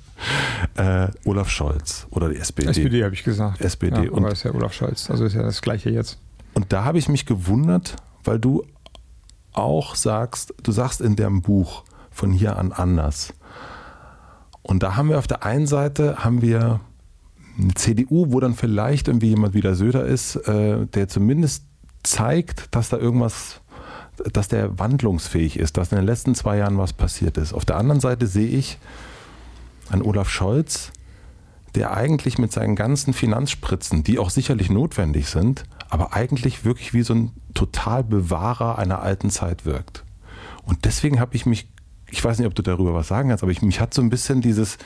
Äh, 0.75 1.07
Olaf 1.25 1.49
Scholz 1.49 2.05
oder 2.11 2.29
die 2.29 2.35
SPD. 2.35 2.69
SPD 2.69 3.03
habe 3.03 3.15
ich 3.15 3.23
gesagt. 3.23 3.59
SPD. 3.59 4.05
Ja, 4.05 4.11
aber 4.11 4.31
ist 4.31 4.43
ja 4.43 4.53
Olaf 4.53 4.71
Scholz. 4.71 5.09
Also 5.09 5.25
ist 5.25 5.33
ja 5.33 5.41
das 5.41 5.63
Gleiche 5.63 5.89
jetzt. 5.89 6.19
Und 6.53 6.71
da 6.71 6.83
habe 6.83 6.99
ich 6.99 7.09
mich 7.09 7.25
gewundert, 7.25 7.95
weil 8.23 8.37
du 8.37 8.63
auch 9.53 9.95
sagst, 9.95 10.53
du 10.61 10.71
sagst 10.71 11.01
in 11.01 11.15
dem 11.15 11.41
Buch 11.41 11.85
von 12.11 12.31
hier 12.31 12.57
an 12.57 12.71
anders. 12.71 13.33
Und 14.61 14.83
da 14.83 14.95
haben 14.95 15.09
wir 15.09 15.17
auf 15.17 15.25
der 15.25 15.43
einen 15.43 15.65
Seite 15.65 16.23
haben 16.23 16.43
wir 16.43 16.81
eine 17.59 17.73
CDU, 17.73 18.31
wo 18.31 18.39
dann 18.39 18.53
vielleicht 18.53 19.07
irgendwie 19.07 19.29
jemand 19.29 19.55
wie 19.55 19.61
der 19.61 19.73
Söder 19.73 20.05
ist, 20.05 20.35
äh, 20.35 20.85
der 20.85 21.07
zumindest 21.07 21.65
zeigt, 22.03 22.73
dass 22.75 22.89
da 22.89 22.97
irgendwas, 22.97 23.61
dass 24.33 24.47
der 24.47 24.79
wandlungsfähig 24.79 25.57
ist, 25.57 25.77
dass 25.77 25.91
in 25.91 25.97
den 25.97 26.05
letzten 26.05 26.35
zwei 26.35 26.57
Jahren 26.57 26.77
was 26.77 26.93
passiert 26.93 27.37
ist. 27.37 27.53
Auf 27.53 27.65
der 27.65 27.77
anderen 27.77 28.01
Seite 28.01 28.27
sehe 28.27 28.47
ich 28.47 28.77
einen 29.89 30.01
Olaf 30.01 30.29
Scholz, 30.29 30.91
der 31.75 31.95
eigentlich 31.95 32.37
mit 32.37 32.51
seinen 32.51 32.75
ganzen 32.75 33.13
Finanzspritzen, 33.13 34.03
die 34.03 34.19
auch 34.19 34.29
sicherlich 34.29 34.69
notwendig 34.69 35.27
sind, 35.27 35.63
aber 35.89 36.13
eigentlich 36.13 36.65
wirklich 36.65 36.93
wie 36.93 37.03
so 37.03 37.13
ein 37.13 37.31
Totalbewahrer 37.53 38.77
einer 38.77 39.01
alten 39.01 39.29
Zeit 39.29 39.65
wirkt. 39.65 40.03
Und 40.63 40.85
deswegen 40.85 41.19
habe 41.19 41.35
ich 41.35 41.45
mich, 41.45 41.69
ich 42.09 42.23
weiß 42.23 42.39
nicht, 42.39 42.47
ob 42.47 42.55
du 42.55 42.61
darüber 42.61 42.93
was 42.93 43.07
sagen 43.07 43.29
kannst, 43.29 43.43
aber 43.43 43.51
ich, 43.51 43.61
mich 43.61 43.79
hat 43.79 43.93
so 43.93 44.01
ein 44.01 44.09
bisschen 44.09 44.41
dieses, 44.41 44.77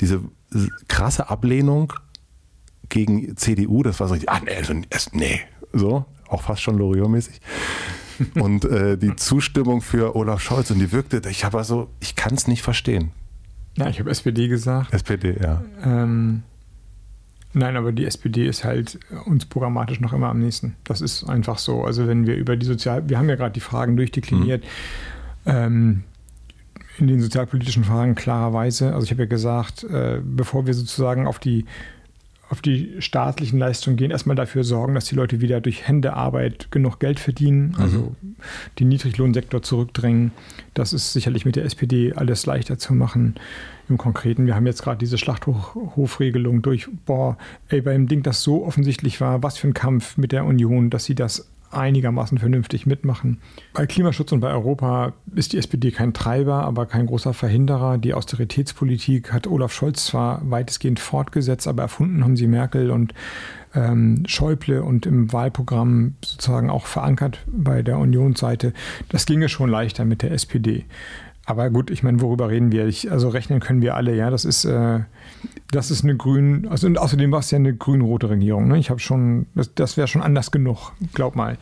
diese 0.00 0.20
krasse 0.88 1.28
Ablehnung 1.28 1.92
gegen 2.88 3.36
CDU, 3.36 3.82
das 3.82 4.00
war 4.00 4.08
so, 4.08 4.16
ah 4.26 4.40
nee, 4.44 4.62
so, 4.62 4.74
nee, 5.12 5.40
so, 5.72 6.04
auch 6.32 6.42
fast 6.42 6.62
schon 6.62 6.78
Loriot-mäßig. 6.78 7.40
und 8.34 8.64
äh, 8.64 8.96
die 8.96 9.16
Zustimmung 9.16 9.80
für 9.80 10.16
Olaf 10.16 10.40
Scholz 10.40 10.70
und 10.70 10.78
die 10.78 10.92
wirkte, 10.92 11.22
ich 11.28 11.44
habe 11.44 11.58
also, 11.58 11.88
ich 12.00 12.16
kann 12.16 12.34
es 12.34 12.46
nicht 12.46 12.62
verstehen. 12.62 13.12
Ja, 13.76 13.88
ich 13.88 13.98
habe 13.98 14.10
SPD 14.10 14.48
gesagt. 14.48 14.92
SPD, 14.92 15.36
ja. 15.42 15.62
Ähm, 15.82 16.42
nein, 17.54 17.76
aber 17.76 17.92
die 17.92 18.04
SPD 18.04 18.46
ist 18.46 18.64
halt 18.64 18.98
uns 19.24 19.46
programmatisch 19.46 20.00
noch 20.00 20.12
immer 20.12 20.28
am 20.28 20.40
nächsten. 20.40 20.76
Das 20.84 21.00
ist 21.00 21.24
einfach 21.24 21.58
so. 21.58 21.84
Also 21.84 22.06
wenn 22.06 22.26
wir 22.26 22.36
über 22.36 22.56
die 22.56 22.66
Sozial... 22.66 23.08
Wir 23.08 23.18
haben 23.18 23.30
ja 23.30 23.36
gerade 23.36 23.52
die 23.52 23.60
Fragen 23.60 23.96
durchdekliniert. 23.96 24.62
Mhm. 25.44 25.50
Ähm, 25.52 26.04
in 26.98 27.06
den 27.06 27.20
sozialpolitischen 27.20 27.84
Fragen 27.84 28.14
klarerweise. 28.14 28.92
Also 28.92 29.04
ich 29.04 29.10
habe 29.10 29.22
ja 29.22 29.28
gesagt, 29.28 29.84
äh, 29.84 30.20
bevor 30.22 30.66
wir 30.66 30.74
sozusagen 30.74 31.26
auf 31.26 31.38
die 31.38 31.64
auf 32.52 32.60
die 32.60 32.96
staatlichen 32.98 33.58
Leistungen 33.58 33.96
gehen, 33.96 34.10
erstmal 34.10 34.36
dafür 34.36 34.62
sorgen, 34.62 34.94
dass 34.94 35.06
die 35.06 35.14
Leute 35.14 35.40
wieder 35.40 35.62
durch 35.62 35.88
Händearbeit 35.88 36.70
genug 36.70 37.00
Geld 37.00 37.18
verdienen, 37.18 37.74
also 37.78 38.14
mhm. 38.20 38.36
den 38.78 38.88
Niedriglohnsektor 38.90 39.62
zurückdrängen. 39.62 40.32
Das 40.74 40.92
ist 40.92 41.14
sicherlich 41.14 41.46
mit 41.46 41.56
der 41.56 41.64
SPD 41.64 42.12
alles 42.12 42.44
leichter 42.44 42.76
zu 42.76 42.92
machen. 42.92 43.36
Im 43.88 43.96
Konkreten, 43.96 44.44
wir 44.44 44.54
haben 44.54 44.66
jetzt 44.66 44.82
gerade 44.82 44.98
diese 44.98 45.16
Schlachthofregelung 45.16 46.60
durch, 46.60 46.88
boah, 47.06 47.38
ey, 47.70 47.80
beim 47.80 48.06
Ding, 48.06 48.22
das 48.22 48.42
so 48.42 48.66
offensichtlich 48.66 49.22
war, 49.22 49.42
was 49.42 49.56
für 49.56 49.68
ein 49.68 49.74
Kampf 49.74 50.18
mit 50.18 50.32
der 50.32 50.44
Union, 50.44 50.90
dass 50.90 51.06
sie 51.06 51.14
das 51.14 51.48
einigermaßen 51.72 52.38
vernünftig 52.38 52.86
mitmachen. 52.86 53.38
Bei 53.72 53.86
Klimaschutz 53.86 54.32
und 54.32 54.40
bei 54.40 54.50
Europa 54.50 55.12
ist 55.34 55.52
die 55.52 55.58
SPD 55.58 55.90
kein 55.90 56.12
Treiber, 56.12 56.64
aber 56.64 56.86
kein 56.86 57.06
großer 57.06 57.34
Verhinderer. 57.34 57.98
Die 57.98 58.14
Austeritätspolitik 58.14 59.32
hat 59.32 59.46
Olaf 59.46 59.72
Scholz 59.72 60.06
zwar 60.06 60.40
weitestgehend 60.50 61.00
fortgesetzt, 61.00 61.66
aber 61.68 61.82
erfunden 61.82 62.22
haben 62.24 62.36
sie 62.36 62.46
Merkel 62.46 62.90
und 62.90 63.14
ähm, 63.74 64.24
Schäuble 64.26 64.82
und 64.82 65.06
im 65.06 65.32
Wahlprogramm 65.32 66.14
sozusagen 66.24 66.70
auch 66.70 66.86
verankert 66.86 67.40
bei 67.46 67.82
der 67.82 67.98
Unionsseite. 67.98 68.72
Das 69.08 69.26
ginge 69.26 69.48
schon 69.48 69.70
leichter 69.70 70.04
mit 70.04 70.22
der 70.22 70.32
SPD. 70.32 70.84
Aber 71.52 71.68
gut, 71.68 71.90
ich 71.90 72.02
meine, 72.02 72.22
worüber 72.22 72.48
reden 72.48 72.72
wir? 72.72 72.86
Ich, 72.86 73.12
also 73.12 73.28
rechnen 73.28 73.60
können 73.60 73.82
wir 73.82 73.94
alle, 73.94 74.16
ja. 74.16 74.30
Das 74.30 74.46
ist, 74.46 74.64
äh, 74.64 75.00
das 75.70 75.90
ist 75.90 76.02
eine 76.02 76.16
grün, 76.16 76.66
also 76.70 76.86
und 76.86 76.96
außerdem 76.96 77.30
war 77.30 77.40
es 77.40 77.50
ja 77.50 77.56
eine 77.56 77.76
grün-rote 77.76 78.30
Regierung. 78.30 78.68
Ne? 78.68 78.78
Ich 78.78 78.88
habe 78.88 79.00
schon, 79.00 79.44
das, 79.54 79.74
das 79.74 79.98
wäre 79.98 80.08
schon 80.08 80.22
anders 80.22 80.50
genug, 80.50 80.92
glaub 81.12 81.36
mal. 81.36 81.58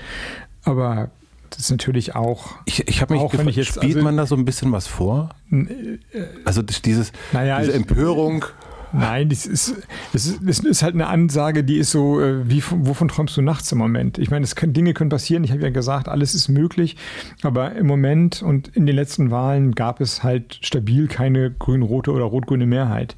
Aber 0.62 1.10
das 1.50 1.58
ist 1.58 1.70
natürlich 1.72 2.14
auch. 2.14 2.54
Ich, 2.66 2.86
ich 2.86 3.02
habe 3.02 3.14
mich 3.14 3.22
auch, 3.24 3.32
gefragt, 3.32 3.50
jetzt, 3.50 3.66
spielt 3.66 3.96
also, 3.96 4.04
man 4.04 4.16
da 4.16 4.26
so 4.26 4.36
ein 4.36 4.44
bisschen 4.44 4.70
was 4.70 4.86
vor? 4.86 5.30
Äh, 5.50 5.98
also 6.44 6.62
dieses, 6.62 7.10
naja, 7.32 7.58
diese 7.58 7.72
Empörung. 7.72 8.44
Ich, 8.44 8.69
Nein, 8.92 9.28
das 9.28 9.46
ist, 9.46 9.76
das, 10.12 10.26
ist, 10.26 10.40
das 10.42 10.58
ist 10.60 10.82
halt 10.82 10.94
eine 10.94 11.06
Ansage, 11.06 11.62
die 11.62 11.78
ist 11.78 11.90
so, 11.90 12.20
äh, 12.20 12.48
wie 12.48 12.62
wovon 12.68 13.08
träumst 13.08 13.36
du 13.36 13.42
nachts 13.42 13.70
im 13.72 13.78
Moment? 13.78 14.18
Ich 14.18 14.30
meine, 14.30 14.46
können, 14.46 14.72
Dinge 14.72 14.94
können 14.94 15.10
passieren. 15.10 15.44
Ich 15.44 15.52
habe 15.52 15.62
ja 15.62 15.70
gesagt, 15.70 16.08
alles 16.08 16.34
ist 16.34 16.48
möglich. 16.48 16.96
Aber 17.42 17.74
im 17.76 17.86
Moment 17.86 18.42
und 18.42 18.68
in 18.68 18.86
den 18.86 18.96
letzten 18.96 19.30
Wahlen 19.30 19.74
gab 19.74 20.00
es 20.00 20.22
halt 20.22 20.58
stabil 20.62 21.06
keine 21.06 21.50
grün-rote 21.50 22.12
oder 22.12 22.24
rot-grüne 22.24 22.66
Mehrheit. 22.66 23.16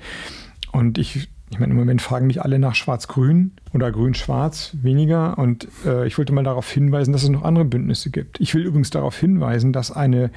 Und 0.72 0.98
ich, 0.98 1.28
ich 1.50 1.58
meine, 1.58 1.72
im 1.72 1.78
Moment 1.78 2.02
fragen 2.02 2.26
mich 2.26 2.42
alle 2.42 2.58
nach 2.58 2.74
Schwarz-Grün 2.74 3.52
oder 3.72 3.90
Grün-Schwarz 3.90 4.76
weniger. 4.82 5.38
Und 5.38 5.68
äh, 5.86 6.06
ich 6.06 6.18
wollte 6.18 6.34
mal 6.34 6.44
darauf 6.44 6.70
hinweisen, 6.70 7.12
dass 7.12 7.22
es 7.22 7.30
noch 7.30 7.44
andere 7.44 7.64
Bündnisse 7.64 8.10
gibt. 8.10 8.40
Ich 8.40 8.54
will 8.54 8.64
übrigens 8.64 8.90
darauf 8.90 9.18
hinweisen, 9.18 9.72
dass 9.72 9.90
eine 9.90 10.30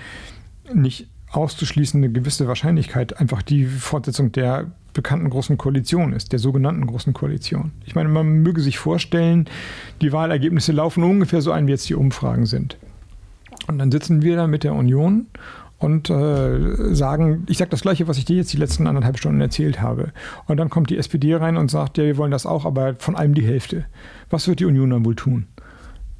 nicht 0.74 1.10
auszuschließende 1.32 2.10
gewisse 2.10 2.48
Wahrscheinlichkeit 2.48 3.20
einfach 3.20 3.41
die 3.41 3.66
Fortsetzung 3.66 4.32
der 4.32 4.72
bekannten 4.95 5.30
Großen 5.30 5.57
Koalition 5.59 6.13
ist, 6.13 6.31
der 6.31 6.39
sogenannten 6.39 6.88
Großen 6.88 7.13
Koalition. 7.13 7.72
Ich 7.85 7.93
meine, 7.93 8.09
man 8.09 8.41
möge 8.41 8.61
sich 8.61 8.80
vorstellen, 8.80 9.47
die 10.01 10.11
Wahlergebnisse 10.11 10.72
laufen 10.72 11.03
ungefähr 11.03 11.41
so 11.41 11.51
ein, 11.51 11.67
wie 11.67 11.72
jetzt 11.72 11.88
die 11.88 11.95
Umfragen 11.95 12.47
sind. 12.47 12.77
Und 13.67 13.77
dann 13.77 13.91
sitzen 13.91 14.23
wir 14.23 14.35
da 14.35 14.47
mit 14.47 14.63
der 14.63 14.73
Union 14.73 15.27
und 15.77 16.09
äh, 16.09 16.95
sagen, 16.95 17.45
ich 17.47 17.57
sage 17.57 17.69
das 17.69 17.81
Gleiche, 17.81 18.07
was 18.07 18.17
ich 18.17 18.26
dir 18.26 18.38
jetzt 18.38 18.53
die 18.53 18.57
letzten 18.57 18.88
anderthalb 18.88 19.17
Stunden 19.17 19.41
erzählt 19.41 19.81
habe. 19.81 20.13
Und 20.47 20.57
dann 20.57 20.69
kommt 20.69 20.89
die 20.89 20.97
SPD 20.97 21.35
rein 21.35 21.57
und 21.57 21.69
sagt, 21.69 21.97
ja, 21.97 22.05
wir 22.05 22.17
wollen 22.17 22.31
das 22.31 22.45
auch, 22.45 22.65
aber 22.65 22.95
von 22.95 23.15
allem 23.15 23.34
die 23.34 23.45
Hälfte. 23.45 23.85
Was 24.30 24.47
wird 24.47 24.61
die 24.61 24.65
Union 24.65 24.89
dann 24.89 25.05
wohl 25.05 25.15
tun? 25.15 25.47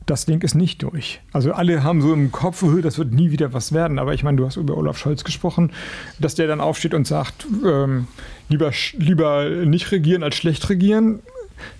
Das 0.06 0.26
Ding 0.26 0.42
ist 0.42 0.56
nicht 0.56 0.84
durch. 0.84 1.22
Also 1.32 1.54
alle 1.54 1.84
haben 1.84 2.02
so 2.02 2.14
im 2.14 2.32
Kopf, 2.32 2.64
das 2.82 2.98
wird 2.98 3.12
nie 3.12 3.32
wieder 3.32 3.54
was 3.54 3.74
werden. 3.74 4.00
Aber 4.00 4.14
ich 4.14 4.24
meine, 4.24 4.38
du 4.38 4.46
hast 4.46 4.58
über 4.58 4.78
Olaf 4.78 4.98
Scholz 4.98 5.24
gesprochen, 5.24 5.72
dass 6.20 6.36
der 6.36 6.48
dann 6.48 6.62
aufsteht 6.62 6.94
und 6.94 7.08
sagt, 7.08 7.48
ähm, 7.66 8.08
lieber, 8.50 8.72
lieber 8.98 9.50
nicht 9.50 9.92
regieren 9.92 10.24
als 10.24 10.36
schlecht 10.36 10.70
regieren. 10.70 11.20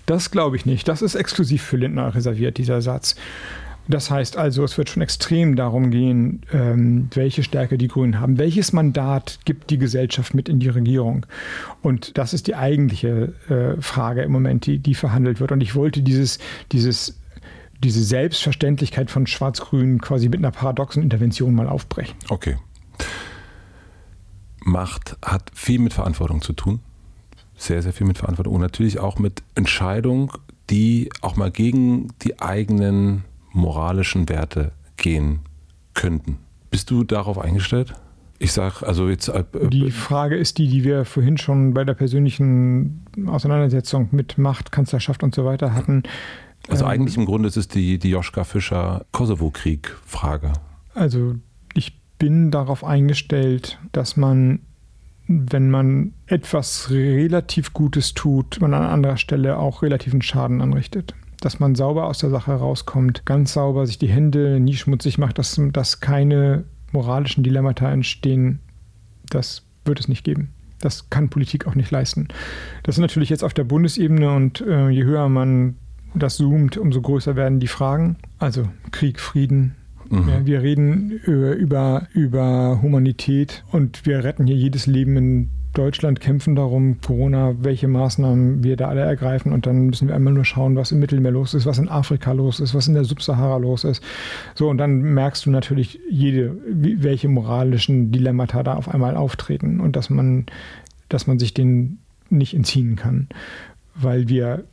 Das 0.06 0.30
glaube 0.30 0.56
ich 0.56 0.66
nicht. 0.66 0.88
Das 0.88 1.02
ist 1.02 1.14
exklusiv 1.14 1.62
für 1.62 1.76
Lindner 1.76 2.14
reserviert, 2.14 2.58
dieser 2.58 2.82
Satz. 2.82 3.14
Das 3.88 4.10
heißt 4.10 4.36
also, 4.36 4.64
es 4.64 4.76
wird 4.78 4.90
schon 4.90 5.02
extrem 5.02 5.54
darum 5.54 5.90
gehen, 5.92 6.42
ähm, 6.52 7.08
welche 7.14 7.44
Stärke 7.44 7.78
die 7.78 7.86
Grünen 7.86 8.18
haben. 8.18 8.36
Welches 8.36 8.72
Mandat 8.72 9.38
gibt 9.44 9.70
die 9.70 9.78
Gesellschaft 9.78 10.34
mit 10.34 10.48
in 10.48 10.58
die 10.58 10.68
Regierung? 10.68 11.24
Und 11.82 12.18
das 12.18 12.34
ist 12.34 12.48
die 12.48 12.56
eigentliche 12.56 13.32
äh, 13.48 13.80
Frage 13.80 14.22
im 14.22 14.32
Moment, 14.32 14.66
die, 14.66 14.78
die 14.78 14.94
verhandelt 14.94 15.38
wird. 15.38 15.52
Und 15.52 15.60
ich 15.60 15.76
wollte 15.76 16.02
dieses, 16.02 16.40
dieses 16.72 17.16
diese 17.82 18.02
Selbstverständlichkeit 18.02 19.10
von 19.10 19.26
Schwarz-Grün 19.26 20.00
quasi 20.00 20.28
mit 20.28 20.38
einer 20.38 20.50
paradoxen 20.50 21.02
Intervention 21.02 21.54
mal 21.54 21.68
aufbrechen. 21.68 22.16
Okay. 22.28 22.56
Macht 24.64 25.16
hat 25.24 25.50
viel 25.54 25.78
mit 25.78 25.92
Verantwortung 25.92 26.42
zu 26.42 26.52
tun. 26.52 26.80
Sehr, 27.56 27.82
sehr 27.82 27.92
viel 27.92 28.06
mit 28.06 28.18
Verantwortung 28.18 28.54
und 28.54 28.60
natürlich 28.60 28.98
auch 28.98 29.18
mit 29.18 29.42
Entscheidungen, 29.54 30.30
die 30.68 31.10
auch 31.22 31.36
mal 31.36 31.50
gegen 31.50 32.08
die 32.22 32.40
eigenen 32.40 33.24
moralischen 33.52 34.28
Werte 34.28 34.72
gehen 34.96 35.40
könnten. 35.94 36.38
Bist 36.70 36.90
du 36.90 37.04
darauf 37.04 37.38
eingestellt? 37.38 37.94
Ich 38.38 38.52
sage, 38.52 38.86
also 38.86 39.08
jetzt. 39.08 39.28
Äh, 39.28 39.44
die 39.70 39.90
Frage 39.90 40.36
ist 40.36 40.58
die, 40.58 40.68
die 40.68 40.84
wir 40.84 41.04
vorhin 41.04 41.38
schon 41.38 41.72
bei 41.72 41.84
der 41.84 41.94
persönlichen 41.94 43.06
Auseinandersetzung 43.26 44.08
mit 44.10 44.36
Macht, 44.36 44.72
Kanzlerschaft 44.72 45.22
und 45.22 45.34
so 45.34 45.44
weiter 45.44 45.72
hatten. 45.72 46.02
Also 46.68 46.84
ähm, 46.84 46.90
eigentlich 46.90 47.16
im 47.16 47.26
Grunde 47.26 47.48
ist 47.48 47.56
es 47.56 47.68
die, 47.68 47.98
die 47.98 48.10
Joschka 48.10 48.44
Fischer-Kosovo-Krieg-Frage. 48.44 50.52
Also 50.94 51.34
ich 51.74 52.00
bin 52.18 52.50
darauf 52.50 52.84
eingestellt, 52.84 53.78
dass 53.92 54.16
man, 54.16 54.60
wenn 55.28 55.70
man 55.70 56.12
etwas 56.26 56.90
relativ 56.90 57.72
Gutes 57.72 58.14
tut, 58.14 58.60
man 58.60 58.74
an 58.74 58.84
anderer 58.84 59.16
Stelle 59.16 59.58
auch 59.58 59.82
relativen 59.82 60.22
Schaden 60.22 60.60
anrichtet. 60.60 61.14
Dass 61.40 61.60
man 61.60 61.74
sauber 61.74 62.06
aus 62.06 62.18
der 62.18 62.30
Sache 62.30 62.52
rauskommt, 62.52 63.26
ganz 63.26 63.52
sauber 63.52 63.86
sich 63.86 63.98
die 63.98 64.08
Hände 64.08 64.58
nie 64.58 64.74
schmutzig 64.74 65.18
macht, 65.18 65.38
dass, 65.38 65.60
dass 65.72 66.00
keine 66.00 66.64
moralischen 66.92 67.44
Dilemmata 67.44 67.90
entstehen, 67.90 68.60
das 69.28 69.62
wird 69.84 70.00
es 70.00 70.08
nicht 70.08 70.24
geben. 70.24 70.52
Das 70.80 71.10
kann 71.10 71.28
Politik 71.28 71.66
auch 71.66 71.74
nicht 71.74 71.90
leisten. 71.90 72.28
Das 72.82 72.96
ist 72.96 73.00
natürlich 73.00 73.30
jetzt 73.30 73.44
auf 73.44 73.54
der 73.54 73.64
Bundesebene 73.64 74.34
und 74.34 74.60
äh, 74.62 74.88
je 74.88 75.04
höher 75.04 75.28
man 75.28 75.76
das 76.18 76.36
zoomt, 76.36 76.76
umso 76.76 77.00
größer 77.00 77.36
werden 77.36 77.60
die 77.60 77.66
Fragen. 77.66 78.16
Also 78.38 78.68
Krieg, 78.90 79.20
Frieden. 79.20 79.74
Mhm. 80.08 80.28
Ja, 80.28 80.46
wir 80.46 80.62
reden 80.62 81.10
über, 81.10 82.06
über 82.12 82.80
Humanität 82.82 83.64
und 83.72 84.06
wir 84.06 84.22
retten 84.22 84.46
hier 84.46 84.56
jedes 84.56 84.86
Leben 84.86 85.16
in 85.16 85.50
Deutschland, 85.72 86.20
kämpfen 86.20 86.54
darum, 86.54 87.00
Corona, 87.02 87.54
welche 87.60 87.86
Maßnahmen 87.86 88.64
wir 88.64 88.76
da 88.76 88.88
alle 88.88 89.02
ergreifen. 89.02 89.52
Und 89.52 89.66
dann 89.66 89.86
müssen 89.86 90.08
wir 90.08 90.14
einmal 90.14 90.32
nur 90.32 90.44
schauen, 90.44 90.74
was 90.76 90.90
im 90.90 91.00
Mittelmeer 91.00 91.32
los 91.32 91.52
ist, 91.52 91.66
was 91.66 91.78
in 91.78 91.88
Afrika 91.88 92.32
los 92.32 92.60
ist, 92.60 92.74
was 92.74 92.88
in 92.88 92.94
der 92.94 93.04
Subsahara 93.04 93.58
los 93.58 93.84
ist. 93.84 94.02
So, 94.54 94.70
und 94.70 94.78
dann 94.78 95.00
merkst 95.00 95.44
du 95.44 95.50
natürlich 95.50 96.00
jede, 96.08 96.56
welche 96.64 97.28
moralischen 97.28 98.10
Dilemmata 98.10 98.62
da 98.62 98.74
auf 98.74 98.88
einmal 98.88 99.16
auftreten 99.16 99.80
und 99.80 99.96
dass 99.96 100.08
man 100.08 100.46
dass 101.08 101.26
man 101.26 101.38
sich 101.38 101.54
den 101.54 101.98
nicht 102.30 102.54
entziehen 102.54 102.96
kann, 102.96 103.28
weil 103.94 104.28
wir 104.28 104.64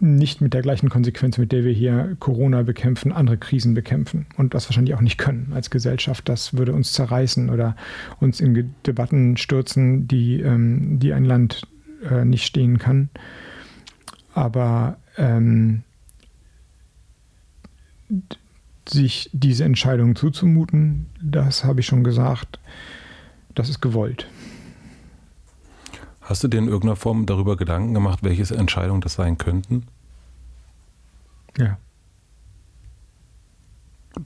nicht 0.00 0.40
mit 0.40 0.54
der 0.54 0.62
gleichen 0.62 0.88
Konsequenz, 0.88 1.38
mit 1.38 1.52
der 1.52 1.64
wir 1.64 1.72
hier 1.72 2.16
Corona 2.18 2.62
bekämpfen, 2.62 3.12
andere 3.12 3.36
Krisen 3.36 3.74
bekämpfen 3.74 4.26
und 4.36 4.54
das 4.54 4.68
wahrscheinlich 4.68 4.94
auch 4.94 5.00
nicht 5.00 5.18
können 5.18 5.52
als 5.54 5.70
Gesellschaft. 5.70 6.28
Das 6.28 6.56
würde 6.56 6.72
uns 6.72 6.92
zerreißen 6.92 7.50
oder 7.50 7.76
uns 8.18 8.40
in 8.40 8.74
Debatten 8.86 9.36
stürzen, 9.36 10.08
die, 10.08 10.40
ähm, 10.40 10.98
die 10.98 11.12
ein 11.12 11.24
Land 11.24 11.66
äh, 12.10 12.24
nicht 12.24 12.44
stehen 12.44 12.78
kann. 12.78 13.10
Aber 14.32 14.96
ähm, 15.16 15.82
sich 18.88 19.30
diese 19.32 19.64
Entscheidung 19.64 20.16
zuzumuten, 20.16 21.06
das 21.22 21.64
habe 21.64 21.80
ich 21.80 21.86
schon 21.86 22.04
gesagt, 22.04 22.58
das 23.54 23.68
ist 23.68 23.80
gewollt. 23.80 24.26
Hast 26.20 26.44
du 26.44 26.48
dir 26.48 26.58
in 26.58 26.66
irgendeiner 26.66 26.96
Form 26.96 27.26
darüber 27.26 27.56
Gedanken 27.56 27.94
gemacht, 27.94 28.20
welche 28.22 28.54
Entscheidungen 28.54 29.00
das 29.00 29.14
sein 29.14 29.38
könnten? 29.38 29.84
Ja. 31.58 31.78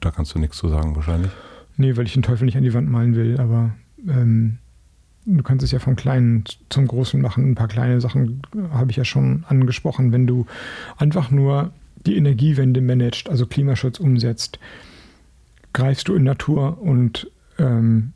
Da 0.00 0.10
kannst 0.10 0.34
du 0.34 0.38
nichts 0.38 0.56
zu 0.56 0.68
sagen 0.68 0.96
wahrscheinlich. 0.96 1.30
Nee, 1.76 1.96
weil 1.96 2.06
ich 2.06 2.14
den 2.14 2.22
Teufel 2.22 2.44
nicht 2.44 2.56
an 2.56 2.62
die 2.62 2.74
Wand 2.74 2.90
malen 2.90 3.14
will, 3.14 3.40
aber 3.40 3.74
ähm, 4.08 4.58
du 5.24 5.42
kannst 5.42 5.64
es 5.64 5.70
ja 5.70 5.78
vom 5.78 5.96
Kleinen 5.96 6.44
zum 6.68 6.86
Großen 6.86 7.20
machen. 7.20 7.50
Ein 7.50 7.54
paar 7.54 7.68
kleine 7.68 8.00
Sachen 8.00 8.42
habe 8.70 8.90
ich 8.90 8.96
ja 8.96 9.04
schon 9.04 9.44
angesprochen. 9.48 10.12
Wenn 10.12 10.26
du 10.26 10.46
einfach 10.96 11.30
nur 11.30 11.72
die 12.06 12.16
Energiewende 12.16 12.80
managst, 12.80 13.28
also 13.28 13.46
Klimaschutz 13.46 13.98
umsetzt, 13.98 14.58
greifst 15.72 16.08
du 16.08 16.14
in 16.14 16.24
Natur 16.24 16.80
und 16.80 17.30
ähm, 17.58 18.12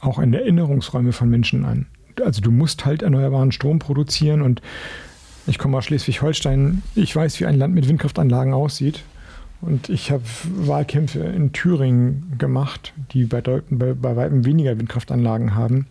auch 0.00 0.18
in 0.18 0.32
Erinnerungsräume 0.32 1.12
von 1.12 1.28
Menschen 1.28 1.64
an 1.64 1.86
also 2.20 2.40
du 2.40 2.50
musst 2.50 2.84
halt 2.84 3.02
erneuerbaren 3.02 3.52
Strom 3.52 3.78
produzieren 3.78 4.42
und 4.42 4.62
ich 5.46 5.58
komme 5.58 5.78
aus 5.78 5.86
Schleswig-Holstein, 5.86 6.82
ich 6.94 7.14
weiß, 7.14 7.40
wie 7.40 7.46
ein 7.46 7.56
Land 7.56 7.74
mit 7.74 7.88
Windkraftanlagen 7.88 8.52
aussieht. 8.52 9.02
Und 9.60 9.88
ich 9.88 10.12
habe 10.12 10.22
Wahlkämpfe 10.44 11.20
in 11.20 11.52
Thüringen 11.52 12.34
gemacht, 12.38 12.92
die 13.12 13.24
bei, 13.24 13.40
bei, 13.40 13.94
bei 13.94 14.16
weitem 14.16 14.44
weniger 14.44 14.78
Windkraftanlagen 14.78 15.56
haben, 15.56 15.86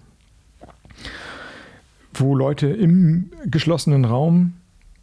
wo 2.14 2.34
Leute 2.36 2.68
im 2.68 3.32
geschlossenen 3.45 4.06
Raum 4.06 4.54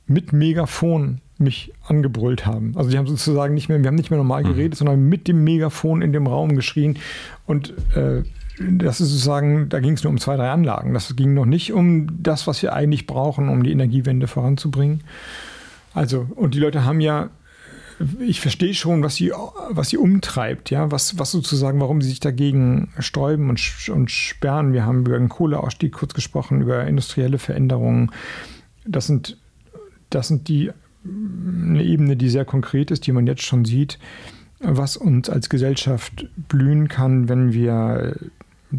mit 0.06 0.32
Megafon 0.32 1.20
mich 1.36 1.72
angebrüllt 1.86 2.46
haben. 2.46 2.72
Also 2.76 2.90
die 2.90 2.96
haben 2.96 3.06
sozusagen 3.06 3.54
nicht 3.54 3.68
mehr, 3.68 3.80
wir 3.80 3.88
haben 3.88 3.96
nicht 3.96 4.10
mehr 4.10 4.18
normal 4.18 4.44
mhm. 4.44 4.48
geredet, 4.48 4.74
mhm. 4.74 4.78
sondern 4.78 5.08
mit 5.08 5.28
dem 5.28 5.44
Megafon 5.44 6.00
in 6.00 6.12
dem 6.12 6.26
Raum 6.26 6.54
geschrien 6.54 6.98
und 7.46 7.74
äh, 7.96 8.22
das 8.58 9.00
ist 9.00 9.08
sozusagen, 9.08 9.68
da 9.68 9.80
ging 9.80 9.94
es 9.94 10.04
nur 10.04 10.12
um 10.12 10.18
zwei, 10.18 10.36
drei 10.36 10.50
Anlagen. 10.50 10.94
Das 10.94 11.14
ging 11.16 11.34
noch 11.34 11.46
nicht 11.46 11.72
um 11.72 12.22
das, 12.22 12.46
was 12.46 12.62
wir 12.62 12.72
eigentlich 12.72 13.06
brauchen, 13.06 13.48
um 13.48 13.62
die 13.62 13.72
Energiewende 13.72 14.26
voranzubringen. 14.26 15.02
Also, 15.92 16.26
und 16.34 16.54
die 16.54 16.60
Leute 16.60 16.84
haben 16.84 17.00
ja, 17.00 17.30
ich 18.20 18.40
verstehe 18.40 18.74
schon, 18.74 19.02
was 19.02 19.16
sie, 19.16 19.32
was 19.70 19.88
sie 19.88 19.96
umtreibt, 19.96 20.70
ja, 20.70 20.90
was, 20.90 21.18
was 21.18 21.30
sozusagen, 21.30 21.80
warum 21.80 22.00
sie 22.00 22.08
sich 22.08 22.20
dagegen 22.20 22.92
sträuben 22.98 23.50
und, 23.50 23.60
und 23.88 24.10
sperren. 24.10 24.72
Wir 24.72 24.84
haben 24.84 25.00
über 25.00 25.18
den 25.18 25.28
Kohleausstieg 25.28 25.92
kurz 25.92 26.14
gesprochen, 26.14 26.60
über 26.60 26.86
industrielle 26.86 27.38
Veränderungen. 27.38 28.10
Das 28.86 29.06
sind, 29.06 29.36
das 30.10 30.28
sind 30.28 30.48
die, 30.48 30.70
eine 31.04 31.82
Ebene, 31.82 32.16
die 32.16 32.30
sehr 32.30 32.44
konkret 32.44 32.90
ist, 32.90 33.06
die 33.06 33.12
man 33.12 33.26
jetzt 33.26 33.42
schon 33.42 33.64
sieht 33.64 33.98
was 34.66 34.96
uns 34.96 35.28
als 35.28 35.50
Gesellschaft 35.50 36.26
blühen 36.48 36.88
kann, 36.88 37.28
wenn 37.28 37.52
wir 37.52 38.16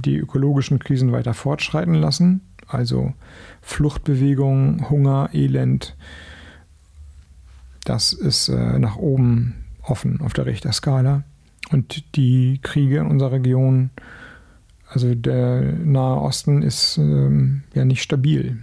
die 0.01 0.17
ökologischen 0.17 0.79
Krisen 0.79 1.11
weiter 1.11 1.33
fortschreiten 1.33 1.93
lassen, 1.93 2.41
also 2.67 3.13
Fluchtbewegungen, 3.61 4.89
Hunger, 4.89 5.29
Elend, 5.33 5.95
das 7.85 8.13
ist 8.13 8.49
äh, 8.49 8.79
nach 8.79 8.97
oben 8.97 9.65
offen 9.83 10.19
auf 10.21 10.33
der 10.33 10.47
Richterskala. 10.47 11.23
Und 11.71 12.15
die 12.15 12.59
Kriege 12.61 12.97
in 12.97 13.07
unserer 13.07 13.33
Region, 13.33 13.91
also 14.89 15.13
der 15.15 15.61
Nahe 15.61 16.19
Osten, 16.19 16.61
ist 16.61 16.97
ähm, 16.97 17.63
ja 17.73 17.85
nicht 17.85 18.01
stabil. 18.01 18.57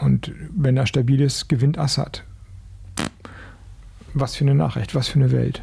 Und 0.00 0.32
wenn 0.56 0.76
er 0.76 0.86
stabil 0.86 1.20
ist, 1.20 1.48
gewinnt 1.48 1.78
Assad. 1.78 2.24
Was 4.14 4.36
für 4.36 4.44
eine 4.44 4.54
Nachricht, 4.54 4.94
was 4.94 5.08
für 5.08 5.18
eine 5.18 5.30
Welt. 5.30 5.62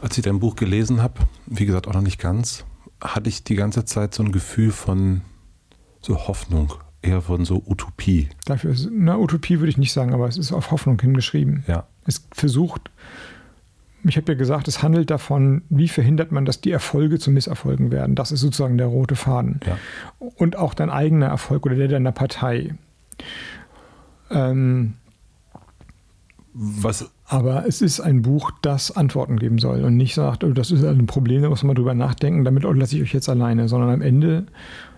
Als 0.00 0.16
ich 0.16 0.24
dein 0.24 0.40
Buch 0.40 0.56
gelesen 0.56 1.02
habe, 1.02 1.22
wie 1.46 1.66
gesagt 1.66 1.88
auch 1.88 1.94
noch 1.94 2.02
nicht 2.02 2.20
ganz, 2.20 2.64
hatte 3.00 3.28
ich 3.28 3.44
die 3.44 3.54
ganze 3.54 3.84
Zeit 3.84 4.14
so 4.14 4.22
ein 4.22 4.32
Gefühl 4.32 4.70
von 4.70 5.22
so 6.00 6.28
Hoffnung, 6.28 6.74
eher 7.02 7.22
von 7.22 7.44
so 7.44 7.62
Utopie. 7.66 8.28
Dafür 8.44 8.72
ist, 8.72 8.88
na, 8.90 9.18
Utopie 9.18 9.58
würde 9.60 9.70
ich 9.70 9.78
nicht 9.78 9.92
sagen, 9.92 10.12
aber 10.12 10.28
es 10.28 10.36
ist 10.36 10.52
auf 10.52 10.70
Hoffnung 10.70 11.00
hingeschrieben. 11.00 11.64
Ja. 11.66 11.86
Es 12.06 12.26
versucht, 12.32 12.90
ich 14.04 14.16
habe 14.16 14.32
ja 14.32 14.38
gesagt, 14.38 14.68
es 14.68 14.82
handelt 14.82 15.10
davon, 15.10 15.62
wie 15.68 15.88
verhindert 15.88 16.32
man, 16.32 16.44
dass 16.44 16.60
die 16.60 16.70
Erfolge 16.70 17.18
zu 17.18 17.30
Misserfolgen 17.30 17.90
werden. 17.90 18.14
Das 18.14 18.32
ist 18.32 18.40
sozusagen 18.40 18.78
der 18.78 18.86
rote 18.86 19.16
Faden. 19.16 19.60
Ja. 19.66 19.76
Und 20.18 20.56
auch 20.56 20.74
dein 20.74 20.90
eigener 20.90 21.26
Erfolg 21.26 21.66
oder 21.66 21.74
der 21.74 21.88
deiner 21.88 22.12
Partei. 22.12 22.74
Ähm, 24.30 24.94
Was 26.54 27.10
aber 27.28 27.66
es 27.66 27.82
ist 27.82 28.00
ein 28.00 28.22
Buch, 28.22 28.50
das 28.62 28.90
Antworten 28.90 29.36
geben 29.36 29.58
soll 29.58 29.84
und 29.84 29.96
nicht 29.96 30.14
sagt, 30.14 30.44
oh, 30.44 30.52
das 30.52 30.70
ist 30.70 30.82
ein 30.82 31.06
Problem, 31.06 31.42
da 31.42 31.50
muss 31.50 31.62
man 31.62 31.76
drüber 31.76 31.94
nachdenken, 31.94 32.44
damit 32.44 32.64
lasse 32.64 32.96
ich 32.96 33.02
euch 33.02 33.12
jetzt 33.12 33.28
alleine, 33.28 33.68
sondern 33.68 33.90
am 33.90 34.00
Ende 34.00 34.46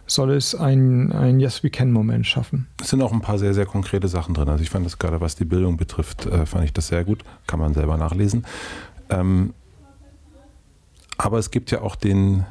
soll 0.07 0.31
es 0.33 0.55
ein, 0.55 1.13
ein 1.13 1.41
Yes, 1.41 1.65
we 1.65 1.71
can-Moment 1.71 2.27
schaffen. 2.27 2.69
Es 2.81 2.91
sind 2.91 3.03
auch 3.03 3.13
ein 3.13 3.21
paar 3.21 3.39
sehr, 3.39 3.53
sehr 3.53 3.67
konkrete 3.67 4.09
Sachen 4.09 4.35
drin. 4.35 4.49
Also 4.49 4.63
ich 4.63 4.71
fand 4.71 4.87
das 4.87 4.99
gerade, 4.99 5.21
was 5.21 5.35
die 5.35 5.45
Bildung 5.45 5.77
betrifft, 5.77 6.27
äh, 6.27 6.47
fand 6.47 6.65
ich 6.65 6.73
das 6.73 6.89
sehr 6.89 7.05
gut. 7.05 7.23
Kann 7.47 7.59
man 7.59 7.75
selber 7.75 7.97
nachlesen. 7.97 8.45
Ähm, 9.09 9.55
aber 11.19 11.39
es 11.39 11.51
gibt 11.51 11.71
ja 11.71 11.83
auch 11.83 11.97
den, 11.97 12.45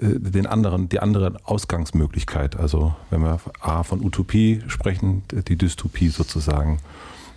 äh, 0.00 0.18
den 0.18 0.46
anderen, 0.46 0.88
die 0.88 1.00
andere 1.00 1.36
Ausgangsmöglichkeit. 1.44 2.58
Also 2.58 2.94
wenn 3.10 3.22
wir 3.22 3.40
A 3.60 3.82
von 3.82 4.02
Utopie 4.02 4.62
sprechen, 4.68 5.22
die 5.48 5.56
Dystopie 5.56 6.08
sozusagen. 6.08 6.78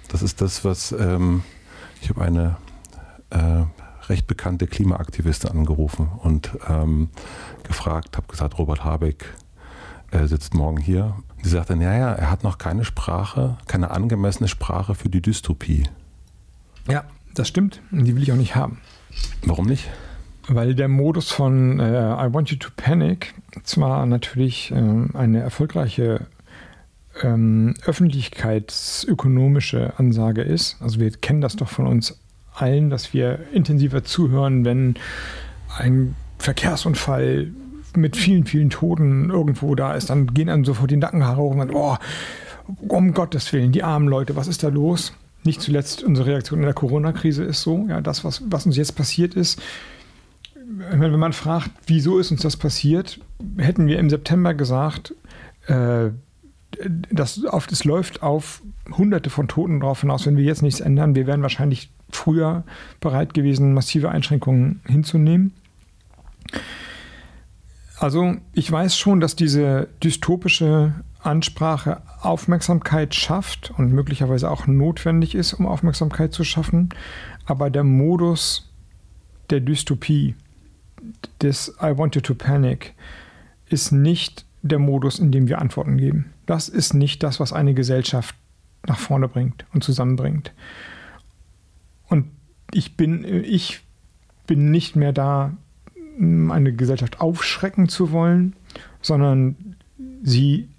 Das 0.07 0.21
ist 0.21 0.41
das, 0.41 0.63
was 0.63 0.91
ähm, 0.91 1.43
ich 2.01 2.09
habe 2.09 2.21
eine 2.21 2.57
äh, 3.29 3.63
recht 4.09 4.27
bekannte 4.27 4.67
Klimaaktivistin 4.67 5.51
angerufen 5.51 6.09
und 6.21 6.51
ähm, 6.67 7.09
gefragt, 7.63 8.17
habe 8.17 8.27
gesagt, 8.27 8.57
Robert 8.57 8.83
Habeck 8.83 9.25
äh, 10.11 10.27
sitzt 10.27 10.53
morgen 10.53 10.77
hier. 10.77 11.15
Sie 11.41 11.49
sagte, 11.49 11.75
naja, 11.75 12.11
er 12.13 12.29
hat 12.29 12.43
noch 12.43 12.57
keine 12.57 12.85
Sprache, 12.85 13.57
keine 13.67 13.91
angemessene 13.91 14.47
Sprache 14.47 14.95
für 14.95 15.09
die 15.09 15.21
Dystopie. 15.21 15.89
Ja, 16.87 17.05
das 17.33 17.47
stimmt. 17.47 17.81
Die 17.91 18.15
will 18.15 18.23
ich 18.23 18.31
auch 18.31 18.37
nicht 18.37 18.55
haben. 18.55 18.79
Warum 19.45 19.65
nicht? 19.65 19.89
Weil 20.47 20.75
der 20.75 20.89
Modus 20.89 21.31
von 21.31 21.79
äh, 21.79 21.83
I 21.83 22.33
Want 22.33 22.49
You 22.49 22.57
to 22.57 22.69
Panic 22.75 23.33
zwar 23.63 24.05
natürlich 24.05 24.71
äh, 24.71 24.75
eine 25.13 25.39
erfolgreiche 25.39 26.27
ähm, 27.21 27.75
öffentlichkeitsökonomische 27.85 29.93
Ansage 29.97 30.41
ist. 30.41 30.77
Also 30.79 30.99
wir 30.99 31.11
kennen 31.11 31.41
das 31.41 31.55
doch 31.55 31.69
von 31.69 31.85
uns 31.87 32.19
allen, 32.53 32.89
dass 32.89 33.13
wir 33.13 33.39
intensiver 33.51 34.03
zuhören, 34.03 34.65
wenn 34.65 34.95
ein 35.77 36.15
Verkehrsunfall 36.37 37.51
mit 37.95 38.17
vielen, 38.17 38.45
vielen 38.45 38.69
Toten 38.69 39.29
irgendwo 39.29 39.75
da 39.75 39.95
ist, 39.95 40.09
dann 40.09 40.27
gehen 40.27 40.49
einem 40.49 40.65
sofort 40.65 40.91
die 40.91 40.97
Nackenhaare 40.97 41.41
hoch 41.41 41.51
und 41.51 41.59
dann, 41.59 41.71
oh, 41.71 41.95
um 42.87 43.13
Gottes 43.13 43.51
Willen, 43.53 43.71
die 43.71 43.83
armen 43.83 44.07
Leute, 44.07 44.35
was 44.35 44.47
ist 44.47 44.63
da 44.63 44.69
los? 44.69 45.13
Nicht 45.43 45.61
zuletzt 45.61 46.03
unsere 46.03 46.27
Reaktion 46.27 46.59
in 46.59 46.65
der 46.65 46.73
Corona-Krise 46.73 47.43
ist 47.43 47.61
so, 47.61 47.85
ja, 47.89 48.01
das, 48.01 48.23
was, 48.23 48.41
was 48.49 48.65
uns 48.65 48.77
jetzt 48.77 48.95
passiert 48.95 49.35
ist. 49.35 49.61
Wenn 50.55 51.19
man 51.19 51.33
fragt, 51.33 51.69
wieso 51.87 52.19
ist 52.19 52.31
uns 52.31 52.41
das 52.41 52.57
passiert, 52.57 53.19
hätten 53.57 53.87
wir 53.87 53.99
im 53.99 54.09
September 54.09 54.53
gesagt, 54.53 55.13
äh, 55.67 56.09
das, 57.11 57.43
auf, 57.45 57.67
das 57.67 57.83
läuft 57.83 58.23
auf 58.23 58.61
Hunderte 58.91 59.29
von 59.29 59.47
Toten 59.47 59.79
drauf 59.79 60.01
hinaus. 60.01 60.25
Wenn 60.25 60.37
wir 60.37 60.43
jetzt 60.43 60.61
nichts 60.61 60.79
ändern, 60.79 61.15
wir 61.15 61.27
wären 61.27 61.41
wahrscheinlich 61.41 61.91
früher 62.09 62.63
bereit 62.99 63.33
gewesen, 63.33 63.73
massive 63.73 64.09
Einschränkungen 64.09 64.81
hinzunehmen. 64.85 65.53
Also 67.97 68.35
ich 68.53 68.71
weiß 68.71 68.97
schon, 68.97 69.19
dass 69.19 69.35
diese 69.35 69.87
dystopische 70.03 70.93
Ansprache 71.19 72.01
Aufmerksamkeit 72.21 73.15
schafft 73.15 73.71
und 73.77 73.93
möglicherweise 73.93 74.51
auch 74.51 74.67
notwendig 74.67 75.35
ist, 75.35 75.53
um 75.53 75.67
Aufmerksamkeit 75.67 76.33
zu 76.33 76.43
schaffen. 76.43 76.89
Aber 77.45 77.69
der 77.69 77.83
Modus 77.83 78.69
der 79.49 79.61
Dystopie, 79.61 80.35
des 81.41 81.75
I 81.81 81.97
want 81.97 82.15
you 82.15 82.21
to 82.21 82.33
panic, 82.33 82.93
ist 83.69 83.91
nicht 83.91 84.45
der 84.61 84.79
Modus, 84.79 85.19
in 85.19 85.31
dem 85.31 85.47
wir 85.47 85.59
Antworten 85.59 85.97
geben. 85.97 86.32
Das 86.45 86.69
ist 86.69 86.93
nicht 86.93 87.23
das, 87.23 87.39
was 87.39 87.53
eine 87.53 87.73
Gesellschaft 87.73 88.35
nach 88.85 88.99
vorne 88.99 89.27
bringt 89.27 89.65
und 89.73 89.83
zusammenbringt. 89.83 90.53
Und 92.07 92.29
ich 92.73 92.97
bin, 92.97 93.23
ich 93.23 93.81
bin 94.45 94.71
nicht 94.71 94.95
mehr 94.95 95.13
da, 95.13 95.53
eine 96.19 96.73
Gesellschaft 96.73 97.21
aufschrecken 97.21 97.89
zu 97.89 98.11
wollen, 98.11 98.55
sondern 99.01 99.75
sie 100.21 100.69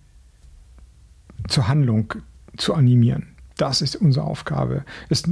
zur 1.49 1.69
Handlung 1.69 2.15
zu 2.57 2.75
animieren. 2.75 3.35
Das 3.57 3.83
ist 3.83 3.97
unsere 3.97 4.27
Aufgabe. 4.27 4.85
Es, 5.09 5.25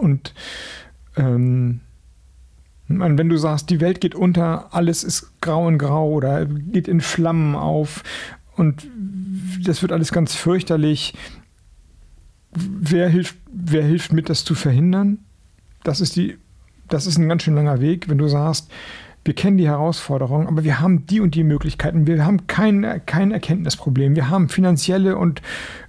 und 0.00 0.34
ähm, 1.16 1.80
wenn 2.88 3.28
du 3.28 3.36
sagst, 3.36 3.70
die 3.70 3.80
Welt 3.80 4.00
geht 4.00 4.14
unter, 4.14 4.72
alles 4.74 5.02
ist 5.02 5.40
grau 5.40 5.66
und 5.66 5.78
grau 5.78 6.10
oder 6.10 6.46
geht 6.46 6.88
in 6.88 7.00
Flammen 7.00 7.56
auf 7.56 8.04
und 8.54 8.86
das 9.64 9.82
wird 9.82 9.92
alles 9.92 10.12
ganz 10.12 10.34
fürchterlich, 10.34 11.14
wer 12.52 13.08
hilft, 13.08 13.36
wer 13.50 13.84
hilft 13.84 14.12
mit, 14.12 14.28
das 14.28 14.44
zu 14.44 14.54
verhindern? 14.54 15.18
Das 15.84 16.00
ist, 16.00 16.16
die, 16.16 16.36
das 16.88 17.06
ist 17.06 17.18
ein 17.18 17.28
ganz 17.28 17.42
schön 17.42 17.54
langer 17.54 17.80
Weg, 17.80 18.08
wenn 18.08 18.18
du 18.18 18.28
sagst, 18.28 18.70
wir 19.26 19.34
kennen 19.34 19.56
die 19.56 19.66
Herausforderungen, 19.66 20.46
aber 20.46 20.62
wir 20.62 20.78
haben 20.78 21.04
die 21.06 21.18
und 21.18 21.34
die 21.34 21.42
Möglichkeiten. 21.42 22.06
Wir 22.06 22.24
haben 22.24 22.46
kein, 22.46 23.02
kein 23.06 23.32
Erkenntnisproblem. 23.32 24.14
Wir 24.14 24.30
haben 24.30 24.48
finanzielle 24.48 25.16
und 25.16 25.42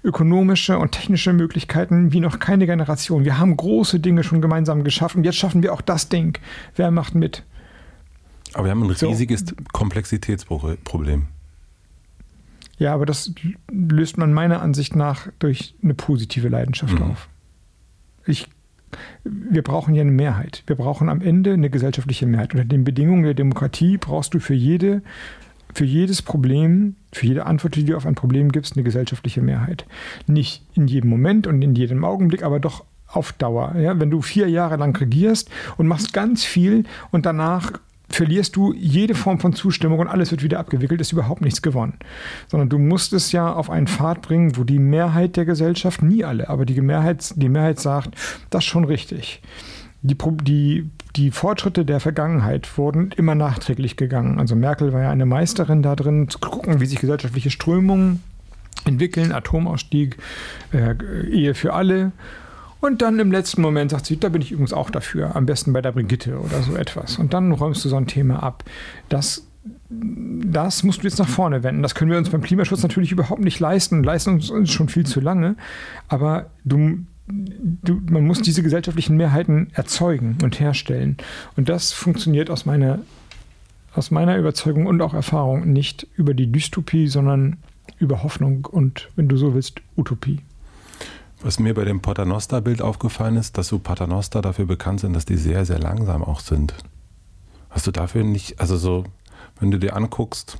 ökonomische 0.04 0.80
und 0.80 0.94
technische 0.94 1.34
Möglichkeiten 1.34 2.12
wie 2.14 2.20
noch 2.20 2.40
keine 2.40 2.66
Generation. 2.66 3.26
Wir 3.26 3.38
haben 3.38 3.56
große 3.56 4.00
Dinge 4.00 4.24
schon 4.24 4.42
gemeinsam 4.42 4.84
geschaffen. 4.84 5.24
Jetzt 5.24 5.36
schaffen 5.36 5.62
wir 5.62 5.72
auch 5.72 5.82
das 5.82 6.10
Ding. 6.10 6.40
Wer 6.76 6.90
macht 6.90 7.14
mit? 7.14 7.44
Aber 8.56 8.66
wir 8.66 8.72
haben 8.72 8.82
ein 8.82 8.90
riesiges 8.90 9.42
so. 9.42 9.56
Komplexitätsproblem. 9.72 11.28
Ja, 12.78 12.94
aber 12.94 13.06
das 13.06 13.34
löst 13.72 14.18
man 14.18 14.34
meiner 14.34 14.62
Ansicht 14.62 14.96
nach 14.96 15.28
durch 15.40 15.76
eine 15.82 15.94
positive 15.94 16.48
Leidenschaft 16.48 17.00
mhm. 17.00 17.12
auf. 17.12 17.30
Ich 18.26 18.48
wir 19.24 19.62
brauchen 19.62 19.94
ja 19.96 20.02
eine 20.02 20.12
Mehrheit. 20.12 20.64
Wir 20.66 20.76
brauchen 20.76 21.10
am 21.10 21.22
Ende 21.22 21.54
eine 21.54 21.70
gesellschaftliche 21.70 22.26
Mehrheit. 22.26 22.54
Unter 22.54 22.66
den 22.66 22.84
Bedingungen 22.84 23.24
der 23.24 23.34
Demokratie 23.34 23.98
brauchst 23.98 24.34
du 24.34 24.40
für 24.40 24.54
jede, 24.54 25.02
für 25.74 25.86
jedes 25.86 26.22
Problem, 26.22 26.96
für 27.12 27.28
jede 27.28 27.46
Antwort, 27.46 27.76
die 27.76 27.84
du 27.84 27.98
auf 27.98 28.06
ein 28.06 28.16
Problem 28.16 28.52
gibst, 28.52 28.76
eine 28.76 28.84
gesellschaftliche 28.84 29.42
Mehrheit. 29.42 29.86
Nicht 30.26 30.64
in 30.74 30.88
jedem 30.88 31.10
Moment 31.10 31.48
und 31.48 31.62
in 31.62 31.76
jedem 31.76 32.06
Augenblick, 32.06 32.44
aber 32.44 32.60
doch 32.60 32.86
auf 33.08 33.34
Dauer. 33.34 33.76
Ja? 33.78 34.00
Wenn 34.00 34.10
du 34.10 34.22
vier 34.22 34.50
Jahre 34.50 34.78
lang 34.78 34.96
regierst 34.96 35.50
und 35.78 35.88
machst 35.88 36.14
ganz 36.14 36.44
viel 36.44 36.86
und 37.12 37.26
danach 37.26 37.74
verlierst 38.10 38.56
du 38.56 38.74
jede 38.74 39.16
Form 39.16 39.40
von 39.40 39.54
Zustimmung 39.54 40.00
und 40.00 40.08
alles 40.08 40.32
wird 40.32 40.44
wieder 40.44 40.60
abgewickelt, 40.60 41.02
ist 41.02 41.12
überhaupt 41.12 41.42
nichts 41.42 41.62
gewonnen. 41.62 41.94
Sondern 42.48 42.70
du 42.70 42.78
musst 42.78 43.14
es 43.14 43.32
ja 43.32 43.52
auf 43.52 43.70
einen 43.70 43.88
Pfad 43.88 44.22
bringen, 44.22 44.58
wo 44.58 44.64
die 44.64 44.80
Mehrheit 44.80 45.36
der 45.36 45.46
Gesellschaft, 45.46 46.02
nie 46.02 46.24
alle, 46.24 46.50
aber 46.50 46.66
die 46.66 46.80
Mehrheit, 46.82 47.34
die 47.36 47.50
Mehrheit 47.50 47.80
sagt, 47.80 48.16
das 48.50 48.64
ist 48.64 48.70
schon 48.70 48.86
richtig. 48.86 49.42
Die, 50.02 50.16
die, 50.44 50.90
die 51.16 51.32
Fortschritte 51.32 51.84
der 51.84 52.00
Vergangenheit 52.00 52.78
wurden 52.78 53.12
immer 53.18 53.36
nachträglich 53.36 53.98
gegangen. 53.98 54.40
Also 54.40 54.56
Merkel 54.56 54.94
war 54.94 55.02
ja 55.02 55.10
eine 55.10 55.26
Meisterin 55.26 55.82
da 55.82 55.96
drin, 55.96 56.30
zu 56.30 56.40
gucken, 56.40 56.80
wie 56.80 56.86
sich 56.86 57.00
gesellschaftliche 57.00 57.50
Strömungen 57.50 58.24
entwickeln, 58.86 59.32
Atomausstieg, 59.32 60.18
äh, 60.72 60.96
Ehe 61.30 61.56
für 61.56 61.74
alle 61.74 62.12
und 62.80 63.02
dann 63.02 63.20
im 63.20 63.32
letzten 63.32 63.62
Moment 63.62 63.92
sagt 63.92 64.06
sie, 64.06 64.20
da 64.20 64.30
bin 64.30 64.42
ich 64.42 64.52
übrigens 64.52 64.74
auch 64.74 64.90
dafür, 64.90 65.36
am 65.36 65.46
besten 65.46 65.74
bei 65.74 65.82
der 65.82 65.92
Brigitte 65.92 66.40
oder 66.40 66.62
so 66.62 66.76
etwas. 66.76 67.18
Und 67.18 67.34
dann 67.34 67.52
räumst 67.52 67.84
du 67.84 67.90
so 67.90 67.96
ein 67.96 68.08
Thema 68.08 68.44
ab. 68.44 68.64
Das, 69.10 69.48
das 69.90 70.84
musst 70.84 71.02
du 71.02 71.08
jetzt 71.08 71.18
nach 71.18 71.28
vorne 71.28 71.64
wenden. 71.64 71.82
Das 71.82 71.96
können 71.96 72.12
wir 72.12 72.18
uns 72.18 72.30
beim 72.30 72.42
Klimaschutz 72.42 72.84
natürlich 72.84 73.12
überhaupt 73.12 73.42
nicht 73.42 73.60
leisten, 73.60 74.04
leisten 74.04 74.42
uns 74.50 74.72
schon 74.72 74.90
viel 74.90 75.06
zu 75.06 75.20
lange. 75.20 75.56
Aber 76.08 76.52
du, 76.66 77.00
du, 77.28 78.00
man 78.10 78.26
muss 78.26 78.42
diese 78.42 78.62
gesellschaftlichen 78.62 79.18
Mehrheiten 79.18 79.70
erzeugen 79.74 80.38
und 80.44 80.60
herstellen. 80.60 81.18
Und 81.56 81.70
das 81.70 81.94
funktioniert 81.94 82.52
aus 82.52 82.66
meiner, 82.66 83.00
aus 83.94 84.12
meiner 84.12 84.38
Überzeugung 84.38 84.86
und 84.86 85.02
auch 85.02 85.16
Erfahrung 85.16 85.74
nicht 85.74 86.08
über 86.16 86.36
die 86.36 86.52
Dystopie, 86.52 87.08
sondern 87.08 87.58
über 87.98 88.22
Hoffnung 88.22 88.66
und, 88.66 89.10
wenn 89.16 89.28
du 89.28 89.38
so 89.38 89.56
willst, 89.56 89.82
Utopie. 89.96 90.42
Was 91.42 91.60
mir 91.60 91.74
bei 91.76 91.86
dem 91.86 92.02
Paternoster-Bild 92.02 92.82
aufgefallen 92.82 93.38
ist, 93.38 93.58
dass 93.58 93.68
so 93.68 93.78
Paternoster 93.78 94.42
dafür 94.42 94.66
bekannt 94.66 95.02
sind, 95.02 95.14
dass 95.14 95.26
die 95.26 95.38
sehr, 95.38 95.66
sehr 95.66 95.78
langsam 95.78 96.24
auch 96.24 96.40
sind. 96.40 96.74
Hast 97.70 97.86
du 97.86 97.92
dafür 97.92 98.24
nicht, 98.24 98.60
also 98.60 98.76
so, 98.76 99.04
wenn 99.60 99.70
du 99.70 99.78
dir 99.78 99.96
anguckst, 99.96 100.58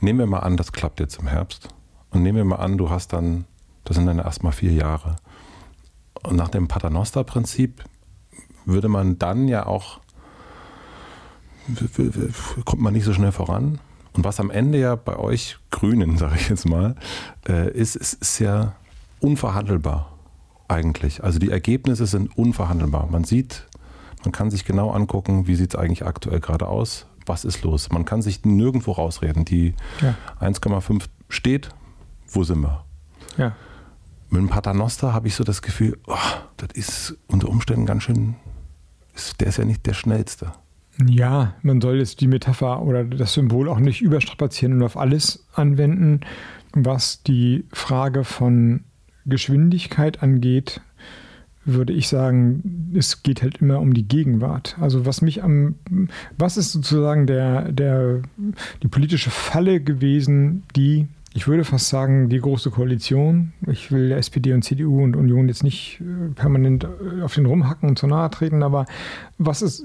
nehmen 0.00 0.18
wir 0.18 0.26
mal 0.26 0.40
an, 0.40 0.56
das 0.56 0.72
klappt 0.72 0.98
jetzt 0.98 1.20
im 1.20 1.28
Herbst. 1.28 1.68
Und 2.10 2.22
nehmen 2.22 2.36
wir 2.36 2.44
mal 2.44 2.56
an, 2.56 2.78
du 2.78 2.90
hast 2.90 3.12
dann, 3.12 3.44
das 3.84 3.96
sind 3.96 4.06
dann 4.06 4.18
erstmal 4.18 4.52
vier 4.52 4.72
Jahre. 4.72 5.16
Und 6.24 6.36
nach 6.36 6.48
dem 6.48 6.66
Paternoster-Prinzip 6.66 7.84
würde 8.64 8.88
man 8.88 9.18
dann 9.18 9.46
ja 9.46 9.66
auch, 9.66 10.00
kommt 12.64 12.82
man 12.82 12.92
nicht 12.92 13.04
so 13.04 13.12
schnell 13.12 13.32
voran. 13.32 13.78
Und 14.14 14.24
was 14.24 14.40
am 14.40 14.50
Ende 14.50 14.78
ja 14.78 14.96
bei 14.96 15.16
euch 15.16 15.58
Grünen, 15.70 16.16
sage 16.18 16.36
ich 16.36 16.48
jetzt 16.48 16.68
mal, 16.68 16.96
äh, 17.48 17.70
ist, 17.70 17.94
ist, 17.94 18.14
ist 18.14 18.40
ja 18.40 18.74
unverhandelbar 19.22 20.12
eigentlich. 20.68 21.22
Also 21.22 21.38
die 21.38 21.50
Ergebnisse 21.50 22.06
sind 22.06 22.36
unverhandelbar. 22.36 23.08
Man 23.10 23.24
sieht, 23.24 23.68
man 24.24 24.32
kann 24.32 24.50
sich 24.50 24.64
genau 24.64 24.90
angucken, 24.90 25.46
wie 25.46 25.54
sieht 25.54 25.74
es 25.74 25.80
eigentlich 25.80 26.04
aktuell 26.04 26.40
gerade 26.40 26.68
aus, 26.68 27.06
was 27.26 27.44
ist 27.44 27.62
los. 27.62 27.90
Man 27.90 28.04
kann 28.04 28.22
sich 28.22 28.44
nirgendwo 28.44 28.92
rausreden. 28.92 29.44
Die 29.44 29.74
ja. 30.00 30.14
1,5 30.40 31.04
steht, 31.28 31.68
wo 32.28 32.44
sind 32.44 32.60
wir? 32.60 32.84
Ja. 33.36 33.54
Mit 34.30 34.40
dem 34.40 34.48
Paternoster 34.48 35.12
habe 35.12 35.28
ich 35.28 35.34
so 35.34 35.44
das 35.44 35.60
Gefühl, 35.62 35.98
oh, 36.06 36.16
das 36.56 36.70
ist 36.74 37.18
unter 37.26 37.48
Umständen 37.48 37.84
ganz 37.84 38.04
schön, 38.04 38.36
ist, 39.14 39.40
der 39.40 39.48
ist 39.48 39.58
ja 39.58 39.64
nicht 39.64 39.84
der 39.86 39.92
schnellste. 39.92 40.52
Ja, 41.06 41.54
man 41.62 41.80
soll 41.80 41.98
jetzt 41.98 42.20
die 42.20 42.28
Metapher 42.28 42.82
oder 42.82 43.04
das 43.04 43.34
Symbol 43.34 43.68
auch 43.68 43.78
nicht 43.78 44.00
überstrapazieren 44.00 44.74
und 44.74 44.82
auf 44.82 44.96
alles 44.96 45.46
anwenden, 45.54 46.20
was 46.72 47.22
die 47.22 47.66
Frage 47.72 48.24
von 48.24 48.84
Geschwindigkeit 49.26 50.22
angeht, 50.22 50.80
würde 51.64 51.92
ich 51.92 52.08
sagen, 52.08 52.92
es 52.96 53.22
geht 53.22 53.42
halt 53.42 53.58
immer 53.58 53.78
um 53.80 53.94
die 53.94 54.06
Gegenwart. 54.06 54.76
Also 54.80 55.06
was 55.06 55.22
mich 55.22 55.42
am, 55.42 55.76
was 56.36 56.56
ist 56.56 56.72
sozusagen 56.72 57.26
der, 57.26 57.70
der, 57.70 58.22
die 58.82 58.88
politische 58.88 59.30
Falle 59.30 59.80
gewesen, 59.80 60.64
die, 60.74 61.06
ich 61.34 61.46
würde 61.46 61.64
fast 61.64 61.88
sagen, 61.88 62.28
die 62.28 62.40
große 62.40 62.70
Koalition. 62.70 63.52
Ich 63.70 63.92
will 63.92 64.08
der 64.08 64.18
SPD 64.18 64.52
und 64.52 64.62
CDU 64.62 65.02
und 65.02 65.14
Union 65.14 65.46
jetzt 65.48 65.62
nicht 65.62 66.00
äh, 66.00 66.34
permanent 66.34 66.84
äh, 66.84 67.22
auf 67.22 67.34
den 67.34 67.46
rumhacken 67.46 67.88
und 67.88 67.98
zu 67.98 68.08
nahe 68.08 68.30
treten, 68.30 68.62
aber 68.62 68.86
was 69.38 69.62
ist, 69.62 69.84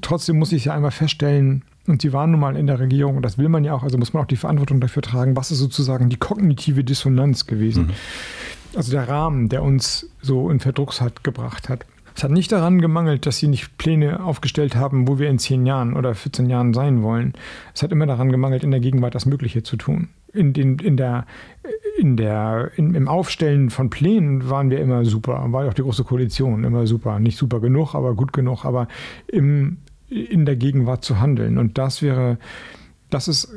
trotzdem 0.00 0.38
muss 0.38 0.52
ich 0.52 0.66
ja 0.66 0.74
einmal 0.74 0.90
feststellen, 0.90 1.62
und 1.86 2.02
sie 2.02 2.12
waren 2.12 2.32
nun 2.32 2.40
mal 2.40 2.54
in 2.54 2.66
der 2.66 2.80
Regierung, 2.80 3.16
und 3.16 3.22
das 3.22 3.38
will 3.38 3.48
man 3.48 3.64
ja 3.64 3.72
auch, 3.72 3.82
also 3.82 3.96
muss 3.96 4.12
man 4.12 4.22
auch 4.22 4.26
die 4.26 4.36
Verantwortung 4.36 4.78
dafür 4.78 5.00
tragen, 5.00 5.36
was 5.36 5.50
ist 5.50 5.58
sozusagen 5.58 6.10
die 6.10 6.18
kognitive 6.18 6.84
Dissonanz 6.84 7.46
gewesen. 7.46 7.86
Mhm 7.86 7.92
also 8.78 8.92
der 8.92 9.08
Rahmen, 9.08 9.48
der 9.48 9.64
uns 9.64 10.08
so 10.22 10.50
in 10.50 10.60
Verdrucks 10.60 11.00
hat 11.00 11.24
gebracht 11.24 11.68
hat. 11.68 11.84
Es 12.14 12.22
hat 12.22 12.30
nicht 12.30 12.52
daran 12.52 12.80
gemangelt, 12.80 13.26
dass 13.26 13.38
sie 13.38 13.48
nicht 13.48 13.76
Pläne 13.76 14.22
aufgestellt 14.24 14.76
haben, 14.76 15.08
wo 15.08 15.18
wir 15.18 15.28
in 15.28 15.40
10 15.40 15.66
Jahren 15.66 15.96
oder 15.96 16.14
14 16.14 16.48
Jahren 16.48 16.72
sein 16.74 17.02
wollen. 17.02 17.32
Es 17.74 17.82
hat 17.82 17.90
immer 17.90 18.06
daran 18.06 18.30
gemangelt, 18.30 18.62
in 18.62 18.70
der 18.70 18.78
Gegenwart 18.78 19.16
das 19.16 19.26
Mögliche 19.26 19.64
zu 19.64 19.76
tun. 19.76 20.10
In, 20.32 20.52
den, 20.52 20.78
in 20.78 20.96
der, 20.96 21.26
in 21.98 22.16
der, 22.16 22.70
in, 22.76 22.94
Im 22.94 23.08
Aufstellen 23.08 23.70
von 23.70 23.90
Plänen 23.90 24.48
waren 24.48 24.70
wir 24.70 24.80
immer 24.80 25.04
super. 25.04 25.44
War 25.48 25.64
ja 25.64 25.70
auch 25.70 25.74
die 25.74 25.82
Große 25.82 26.04
Koalition 26.04 26.62
immer 26.62 26.86
super. 26.86 27.18
Nicht 27.18 27.36
super 27.36 27.58
genug, 27.58 27.96
aber 27.96 28.14
gut 28.14 28.32
genug. 28.32 28.64
Aber 28.64 28.86
im, 29.26 29.78
in 30.08 30.46
der 30.46 30.54
Gegenwart 30.54 31.04
zu 31.04 31.18
handeln. 31.18 31.58
Und 31.58 31.78
das 31.78 32.00
wäre, 32.00 32.38
das 33.10 33.26
ist, 33.26 33.52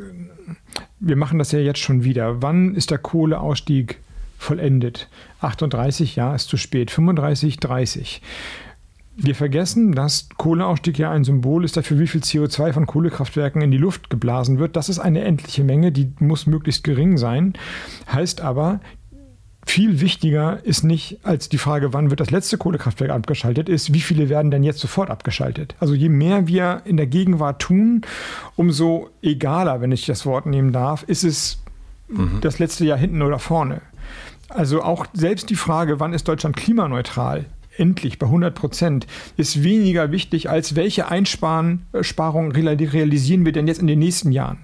wir 1.00 1.16
machen 1.16 1.38
das 1.38 1.52
ja 1.52 1.60
jetzt 1.60 1.80
schon 1.80 2.04
wieder. 2.04 2.42
Wann 2.42 2.74
ist 2.74 2.90
der 2.90 2.98
Kohleausstieg 2.98 4.00
vollendet. 4.42 5.08
38 5.42 6.16
Jahre 6.16 6.36
ist 6.36 6.50
zu 6.50 6.58
spät, 6.58 6.92
35, 6.92 7.58
30. 7.58 8.22
Wir 9.16 9.36
vergessen, 9.36 9.92
dass 9.92 10.30
Kohleausstieg 10.38 10.98
ja 10.98 11.12
ein 11.12 11.24
Symbol 11.24 11.64
ist 11.64 11.78
dafür, 11.78 12.00
wie 12.00 12.08
viel 12.08 12.22
CO2 12.22 12.74
von 12.74 12.88
Kohlekraftwerken 12.88 13.62
in 13.62 13.72
die 13.72 13.78
Luft 13.78 14.10
geblasen 14.10 14.58
wird. 14.58 14.76
Das 14.76 14.90
ist 14.90 15.00
eine 15.00 15.22
endliche 15.22 15.64
Menge, 15.64 15.92
die 15.92 16.12
muss 16.20 16.48
möglichst 16.48 16.84
gering 16.84 17.18
sein. 17.18 17.54
Heißt 18.12 18.42
aber, 18.42 18.80
viel 19.66 20.02
wichtiger 20.02 20.66
ist 20.66 20.84
nicht 20.84 21.20
als 21.24 21.48
die 21.48 21.60
Frage, 21.60 21.94
wann 21.94 22.10
wird 22.10 22.20
das 22.20 22.32
letzte 22.32 22.58
Kohlekraftwerk 22.58 23.12
abgeschaltet, 23.12 23.70
ist, 23.70 23.94
wie 23.94 24.00
viele 24.00 24.28
werden 24.28 24.50
denn 24.50 24.64
jetzt 24.64 24.80
sofort 24.80 25.12
abgeschaltet. 25.12 25.76
Also 25.80 25.94
je 25.94 26.10
mehr 26.10 26.48
wir 26.48 26.82
in 26.86 26.98
der 26.98 27.08
Gegenwart 27.08 27.62
tun, 27.62 28.02
umso 28.56 29.10
egaler, 29.22 29.82
wenn 29.82 29.92
ich 29.92 30.08
das 30.08 30.26
Wort 30.26 30.48
nehmen 30.48 30.72
darf, 30.72 31.04
ist 31.04 31.24
es 31.24 31.62
mhm. 32.08 32.40
das 32.42 32.58
letzte 32.58 32.86
Jahr 32.86 32.98
hinten 32.98 33.22
oder 33.22 33.38
vorne. 33.38 33.82
Also 34.54 34.82
auch 34.84 35.06
selbst 35.14 35.50
die 35.50 35.56
Frage, 35.56 36.00
wann 36.00 36.14
ist 36.14 36.28
Deutschland 36.28 36.58
klimaneutral, 36.58 37.46
endlich 37.78 38.20
bei 38.20 38.26
100 38.26 38.54
Prozent, 38.54 39.08
ist 39.38 39.64
weniger 39.64 40.12
wichtig, 40.12 40.50
als 40.50 40.76
welche 40.76 41.10
Einsparungen 41.10 41.86
realisieren 41.94 43.46
wir 43.46 43.54
denn 43.54 43.68
jetzt 43.68 43.80
in 43.80 43.88
den 43.88 44.00
nächsten 44.00 44.32
Jahren. 44.32 44.58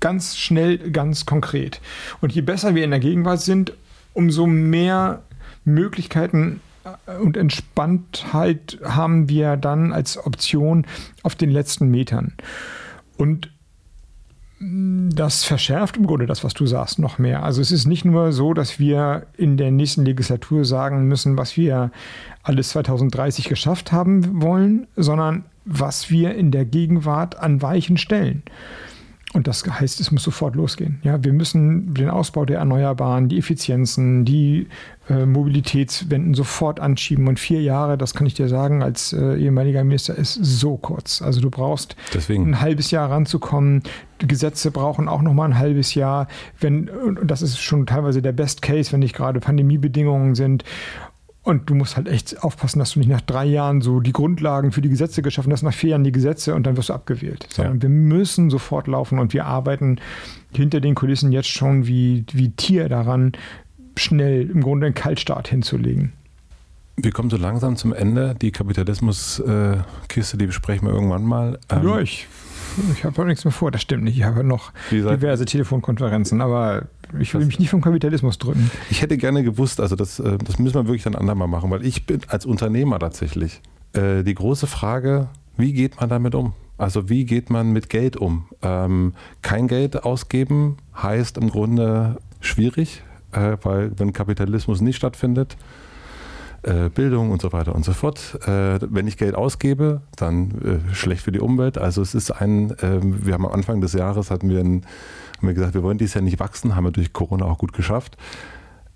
Ganz 0.00 0.36
schnell, 0.36 0.90
ganz 0.90 1.24
konkret. 1.24 1.80
Und 2.20 2.32
je 2.32 2.42
besser 2.42 2.74
wir 2.74 2.84
in 2.84 2.90
der 2.90 3.00
Gegenwart 3.00 3.40
sind, 3.40 3.72
umso 4.12 4.46
mehr 4.46 5.22
Möglichkeiten 5.64 6.60
äh, 7.06 7.16
und 7.16 7.38
Entspanntheit 7.38 8.78
haben 8.84 9.30
wir 9.30 9.56
dann 9.56 9.92
als 9.92 10.18
Option 10.18 10.86
auf 11.22 11.34
den 11.34 11.50
letzten 11.50 11.90
Metern. 11.90 12.34
Und 13.16 13.53
das 14.66 15.44
verschärft 15.44 15.96
im 15.96 16.06
Grunde 16.06 16.26
das, 16.26 16.44
was 16.44 16.54
du 16.54 16.66
sagst, 16.66 16.98
noch 16.98 17.18
mehr. 17.18 17.42
Also 17.42 17.60
es 17.60 17.70
ist 17.70 17.86
nicht 17.86 18.04
nur 18.04 18.32
so, 18.32 18.54
dass 18.54 18.78
wir 18.78 19.26
in 19.36 19.56
der 19.56 19.70
nächsten 19.70 20.04
Legislatur 20.04 20.64
sagen 20.64 21.06
müssen, 21.06 21.36
was 21.36 21.56
wir 21.56 21.90
alles 22.42 22.70
2030 22.70 23.48
geschafft 23.48 23.92
haben 23.92 24.42
wollen, 24.42 24.86
sondern 24.96 25.44
was 25.64 26.10
wir 26.10 26.34
in 26.34 26.50
der 26.50 26.64
Gegenwart 26.64 27.38
an 27.38 27.62
Weichen 27.62 27.96
stellen. 27.96 28.42
Und 29.34 29.48
das 29.48 29.64
heißt, 29.66 29.98
es 29.98 30.12
muss 30.12 30.22
sofort 30.22 30.54
losgehen. 30.54 31.00
Ja, 31.02 31.24
wir 31.24 31.32
müssen 31.32 31.92
den 31.92 32.08
Ausbau 32.08 32.44
der 32.44 32.58
Erneuerbaren, 32.58 33.28
die 33.28 33.38
Effizienzen, 33.38 34.24
die 34.24 34.68
äh, 35.10 35.26
Mobilitätswenden 35.26 36.34
sofort 36.34 36.78
anschieben. 36.78 37.26
Und 37.26 37.40
vier 37.40 37.60
Jahre, 37.60 37.98
das 37.98 38.14
kann 38.14 38.28
ich 38.28 38.34
dir 38.34 38.48
sagen, 38.48 38.84
als 38.84 39.12
äh, 39.12 39.34
ehemaliger 39.34 39.82
Minister, 39.82 40.14
ist 40.14 40.34
so 40.34 40.76
kurz. 40.76 41.20
Also 41.20 41.40
du 41.40 41.50
brauchst 41.50 41.96
Deswegen. 42.14 42.48
ein 42.48 42.60
halbes 42.60 42.92
Jahr 42.92 43.10
ranzukommen. 43.10 43.82
Gesetze 44.26 44.70
brauchen 44.70 45.08
auch 45.08 45.22
noch 45.22 45.34
mal 45.34 45.46
ein 45.46 45.58
halbes 45.58 45.94
Jahr. 45.94 46.28
Wenn, 46.60 46.88
und 46.88 47.30
das 47.30 47.42
ist 47.42 47.58
schon 47.58 47.86
teilweise 47.86 48.22
der 48.22 48.32
Best 48.32 48.62
Case, 48.62 48.92
wenn 48.92 49.00
nicht 49.00 49.14
gerade 49.14 49.40
Pandemiebedingungen 49.40 50.34
sind. 50.34 50.64
Und 51.42 51.68
du 51.68 51.74
musst 51.74 51.96
halt 51.96 52.08
echt 52.08 52.42
aufpassen, 52.42 52.78
dass 52.78 52.92
du 52.92 53.00
nicht 53.00 53.10
nach 53.10 53.20
drei 53.20 53.44
Jahren 53.44 53.82
so 53.82 54.00
die 54.00 54.12
Grundlagen 54.12 54.72
für 54.72 54.80
die 54.80 54.88
Gesetze 54.88 55.20
geschaffen 55.20 55.52
hast, 55.52 55.62
nach 55.62 55.74
vier 55.74 55.90
Jahren 55.90 56.04
die 56.04 56.12
Gesetze 56.12 56.54
und 56.54 56.66
dann 56.66 56.78
wirst 56.78 56.88
du 56.88 56.94
abgewählt. 56.94 57.46
Sondern 57.50 57.76
ja. 57.76 57.82
wir 57.82 57.88
müssen 57.90 58.48
sofort 58.48 58.86
laufen 58.86 59.18
und 59.18 59.34
wir 59.34 59.44
arbeiten 59.44 60.00
hinter 60.54 60.80
den 60.80 60.94
Kulissen 60.94 61.32
jetzt 61.32 61.48
schon 61.48 61.86
wie, 61.86 62.24
wie 62.32 62.52
Tier 62.52 62.88
daran, 62.88 63.32
schnell 63.96 64.50
im 64.50 64.62
Grunde 64.62 64.86
einen 64.86 64.94
Kaltstart 64.94 65.48
hinzulegen. 65.48 66.14
Wir 66.96 67.10
kommen 67.12 67.28
so 67.28 67.36
langsam 67.36 67.76
zum 67.76 67.92
Ende. 67.92 68.34
Die 68.40 68.50
Kapitalismuskiste, 68.52 70.38
die 70.38 70.46
besprechen 70.46 70.88
wir 70.88 70.94
irgendwann 70.94 71.24
mal. 71.24 71.58
Ähm 71.68 71.86
ja, 71.86 71.98
ich 72.00 72.26
ich 72.92 73.04
habe 73.04 73.24
nichts 73.24 73.44
mehr 73.44 73.52
vor, 73.52 73.70
das 73.70 73.82
stimmt 73.82 74.04
nicht. 74.04 74.16
Ich 74.16 74.24
habe 74.24 74.44
noch 74.44 74.72
diverse 74.90 75.44
Telefonkonferenzen, 75.44 76.40
aber 76.40 76.86
ich 77.18 77.34
will 77.34 77.44
mich 77.46 77.58
nicht 77.58 77.70
vom 77.70 77.80
Kapitalismus 77.80 78.38
drücken. 78.38 78.70
Ich 78.90 79.02
hätte 79.02 79.16
gerne 79.16 79.42
gewusst, 79.42 79.80
also 79.80 79.96
das, 79.96 80.18
äh, 80.18 80.38
das 80.38 80.58
müssen 80.58 80.74
wir 80.74 80.86
wirklich 80.86 81.04
dann 81.04 81.14
andermal 81.14 81.48
machen, 81.48 81.70
weil 81.70 81.84
ich 81.84 82.06
bin 82.06 82.20
als 82.28 82.46
Unternehmer 82.46 82.98
tatsächlich 82.98 83.60
äh, 83.92 84.22
die 84.22 84.34
große 84.34 84.66
Frage, 84.66 85.28
wie 85.56 85.72
geht 85.72 86.00
man 86.00 86.08
damit 86.08 86.34
um? 86.34 86.52
Also 86.76 87.08
wie 87.08 87.24
geht 87.24 87.50
man 87.50 87.72
mit 87.72 87.88
Geld 87.88 88.16
um? 88.16 88.46
Ähm, 88.62 89.14
kein 89.42 89.68
Geld 89.68 90.04
ausgeben 90.04 90.76
heißt 91.00 91.38
im 91.38 91.50
Grunde 91.50 92.18
schwierig, 92.40 93.02
äh, 93.32 93.56
weil 93.62 93.92
wenn 93.98 94.12
Kapitalismus 94.12 94.80
nicht 94.80 94.96
stattfindet, 94.96 95.56
äh, 96.64 96.88
Bildung 96.88 97.30
und 97.30 97.42
so 97.42 97.52
weiter 97.52 97.74
und 97.74 97.84
so 97.84 97.92
fort. 97.92 98.38
Äh, 98.46 98.78
wenn 98.80 99.06
ich 99.06 99.16
Geld 99.16 99.34
ausgebe, 99.34 100.02
dann 100.16 100.82
äh, 100.90 100.94
schlecht 100.94 101.22
für 101.22 101.32
die 101.32 101.40
Umwelt. 101.40 101.78
Also 101.78 102.02
es 102.02 102.14
ist 102.14 102.30
ein, 102.30 102.74
ähm, 102.82 103.26
wir 103.26 103.34
haben 103.34 103.46
am 103.46 103.52
Anfang 103.52 103.80
des 103.80 103.92
Jahres 103.92 104.30
hatten 104.30 104.48
wir, 104.48 104.60
ein, 104.60 104.86
haben 105.38 105.48
wir 105.48 105.54
gesagt, 105.54 105.74
wir 105.74 105.82
wollen 105.82 105.98
dieses 105.98 106.14
Jahr 106.14 106.22
nicht 106.22 106.40
wachsen, 106.40 106.74
haben 106.74 106.84
wir 106.84 106.90
durch 106.90 107.12
Corona 107.12 107.44
auch 107.44 107.58
gut 107.58 107.72
geschafft. 107.72 108.16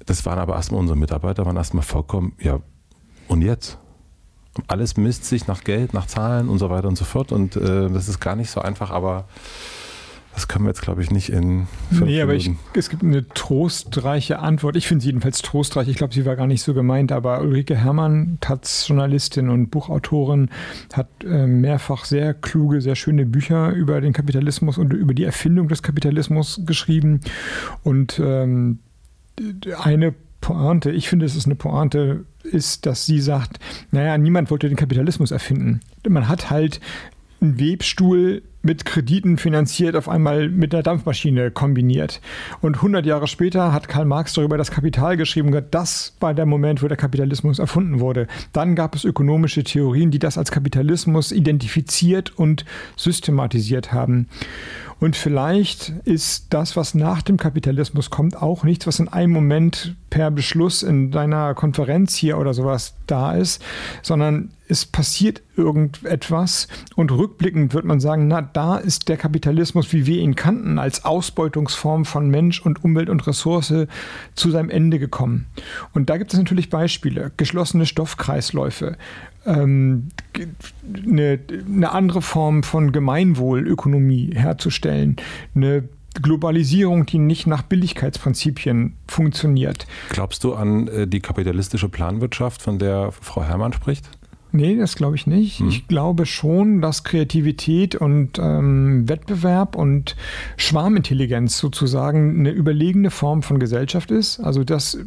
Das 0.07 0.25
waren 0.27 0.39
aber 0.39 0.55
erstmal 0.55 0.81
unsere 0.81 0.99
Mitarbeiter, 0.99 1.45
waren 1.45 1.57
erstmal 1.57 1.83
vollkommen, 1.83 2.33
ja, 2.41 2.61
und 3.29 3.43
jetzt? 3.43 3.79
Alles 4.67 4.97
misst 4.97 5.27
sich 5.27 5.47
nach 5.47 5.63
Geld, 5.63 5.93
nach 5.93 6.07
Zahlen 6.07 6.49
und 6.49 6.59
so 6.59 6.71
weiter 6.71 6.89
und 6.89 6.97
so 6.97 7.05
fort. 7.05 7.31
Und 7.31 7.55
das 7.55 8.09
ist 8.09 8.19
gar 8.19 8.35
nicht 8.35 8.51
so 8.51 8.61
einfach, 8.61 8.91
aber 8.91 9.27
das 10.39 10.47
können 10.47 10.67
wir 10.67 10.71
jetzt, 10.71 10.83
glaube 10.83 11.03
ich, 11.03 11.11
nicht 11.11 11.31
in. 11.31 11.67
Nee, 11.91 12.23
aber 12.23 12.33
ich, 12.33 12.49
es 12.75 12.91
gibt 12.91 13.03
eine 13.03 13.27
trostreiche 13.27 14.39
Antwort. 14.39 14.77
Ich 14.77 14.87
finde 14.87 15.03
sie 15.03 15.09
jedenfalls 15.09 15.43
trostreich. 15.43 15.89
Ich 15.89 15.97
glaube, 15.97 16.15
sie 16.15 16.25
war 16.27 16.37
gar 16.37 16.47
nicht 16.47 16.63
so 16.63 16.75
gemeint, 16.75 17.11
aber 17.11 17.41
Ulrike 17.41 17.75
Herrmann, 17.75 18.39
Taz-Journalistin 18.41 19.49
und 19.49 19.71
Buchautorin, 19.71 20.49
hat 20.93 21.09
äh, 21.25 21.49
mehrfach 21.49 22.05
sehr 22.05 22.35
kluge, 22.35 22.81
sehr 22.81 22.95
schöne 22.95 23.27
Bücher 23.27 23.73
über 23.73 24.01
den 24.01 24.13
Kapitalismus 24.13 24.79
und 24.79 24.93
über 24.93 25.13
die 25.13 25.25
Erfindung 25.25 25.67
des 25.67 25.83
Kapitalismus 25.83 26.61
geschrieben. 26.65 27.19
Und 27.83 28.21
ähm, 28.23 28.79
eine 29.83 30.15
Pointe, 30.41 30.93
ich 30.93 31.09
finde, 31.09 31.27
es 31.27 31.35
ist 31.35 31.47
eine 31.47 31.57
Pointe, 31.57 32.27
ist, 32.45 32.87
dass 32.87 33.07
sie 33.07 33.21
sagt, 33.21 33.59
naja, 33.91 34.17
niemand 34.17 34.53
wollte 34.53 34.69
den 34.69 34.77
Kapitalismus 34.77 35.33
erfinden. 35.33 35.81
Man 36.09 36.29
hat 36.29 36.49
halt 36.49 36.79
einen 37.41 37.59
Webstuhl 37.59 38.43
mit 38.69 38.85
Krediten 38.85 39.39
finanziert, 39.39 39.97
auf 39.97 40.11
einmal 40.11 40.51
mit 40.51 40.75
der 40.75 40.83
Dampfmaschine 40.83 41.51
kombiniert. 41.51 42.21
Und 42.61 42.77
100 42.77 43.07
Jahre 43.07 43.27
später 43.27 43.73
hat 43.73 43.89
Karl 43.89 44.05
Marx 44.05 44.35
darüber 44.35 44.59
das 44.59 44.71
Kapital 44.71 45.17
geschrieben. 45.17 45.57
Das 45.71 46.15
war 46.21 46.35
der 46.35 46.45
Moment, 46.45 46.83
wo 46.83 46.87
der 46.87 46.99
Kapitalismus 46.99 47.59
erfunden 47.59 47.99
wurde. 47.99 48.27
Dann 48.53 48.75
gab 48.75 48.95
es 48.95 49.05
ökonomische 49.05 49.65
Theorien, 49.65 50.11
die 50.11 50.19
das 50.19 50.37
als 50.37 50.51
Kapitalismus 50.51 51.33
identifiziert 51.33 52.39
und 52.39 52.67
systematisiert 52.95 53.91
haben. 53.91 54.29
Und 55.01 55.17
vielleicht 55.17 55.91
ist 56.05 56.47
das, 56.51 56.77
was 56.77 56.95
nach 56.95 57.23
dem 57.23 57.37
Kapitalismus 57.37 58.11
kommt, 58.11 58.41
auch 58.41 58.65
nichts, 58.65 58.87
was 58.87 58.99
in 58.99 59.09
einem 59.09 59.33
Moment 59.33 59.95
per 60.11 60.31
Beschluss 60.31 60.83
in 60.83 61.11
deiner 61.11 61.55
Konferenz 61.55 62.15
hier 62.15 62.39
oder 62.39 62.53
sowas 62.53 62.95
da 63.07 63.35
ist, 63.35 63.63
sondern 64.03 64.51
es 64.69 64.85
passiert 64.85 65.43
irgendetwas 65.57 66.69
und 66.95 67.11
rückblickend 67.11 67.73
wird 67.75 67.85
man 67.85 68.01
sagen, 68.01 68.29
na, 68.29 68.43
da 68.43 68.77
ist 68.77 69.09
der 69.09 69.17
Kapitalismus, 69.17 69.93
wie 69.93 70.07
wir 70.07 70.21
ihn 70.21 70.35
kannten, 70.35 70.79
als 70.79 71.05
Ausbeutungsform 71.05 72.05
von 72.05 72.29
Mensch 72.29 72.61
und 72.61 72.85
Umwelt 72.85 73.09
und 73.09 73.27
Ressource 73.27 73.73
zu 74.35 74.51
seinem 74.51 74.69
Ende 74.69 74.99
gekommen. 74.99 75.47
Und 75.95 76.11
da 76.11 76.19
gibt 76.19 76.33
es 76.33 76.39
natürlich 76.39 76.71
Beispiele, 76.71 77.33
geschlossene 77.37 77.87
Stoffkreisläufe, 77.87 78.97
ähm, 79.47 80.09
eine, 81.07 81.39
eine 81.67 81.93
andere 81.93 82.23
Form 82.23 82.63
von 82.63 82.93
Gemeinwohlökonomie 82.93 84.31
herzustellen, 84.35 85.17
eine 85.55 85.89
Globalisierung, 86.21 87.07
die 87.07 87.19
nicht 87.19 87.47
nach 87.47 87.63
Billigkeitsprinzipien 87.63 88.95
funktioniert. 89.07 89.87
Glaubst 90.11 90.45
du 90.45 90.55
an 90.55 90.89
äh, 90.89 91.07
die 91.07 91.21
kapitalistische 91.21 91.89
Planwirtschaft, 91.89 92.63
von 92.63 92.79
der 92.79 93.13
Frau 93.13 93.45
Herrmann 93.45 93.73
spricht? 93.73 94.11
Nee, 94.51 94.77
das 94.77 94.97
glaube 94.97 95.15
ich 95.17 95.27
nicht. 95.27 95.61
Hm. 95.61 95.69
Ich 95.69 95.89
glaube 95.89 96.25
schon, 96.25 96.81
dass 96.81 97.05
Kreativität 97.05 97.95
und 97.95 98.39
ähm, 98.39 99.07
Wettbewerb 99.09 99.77
und 99.77 100.17
Schwarmintelligenz 100.57 101.59
sozusagen 101.59 102.41
eine 102.41 102.51
überlegene 102.51 103.11
Form 103.11 103.43
von 103.43 103.59
Gesellschaft 103.59 104.11
ist. 104.11 104.41
Also 104.41 104.65
das 104.65 104.99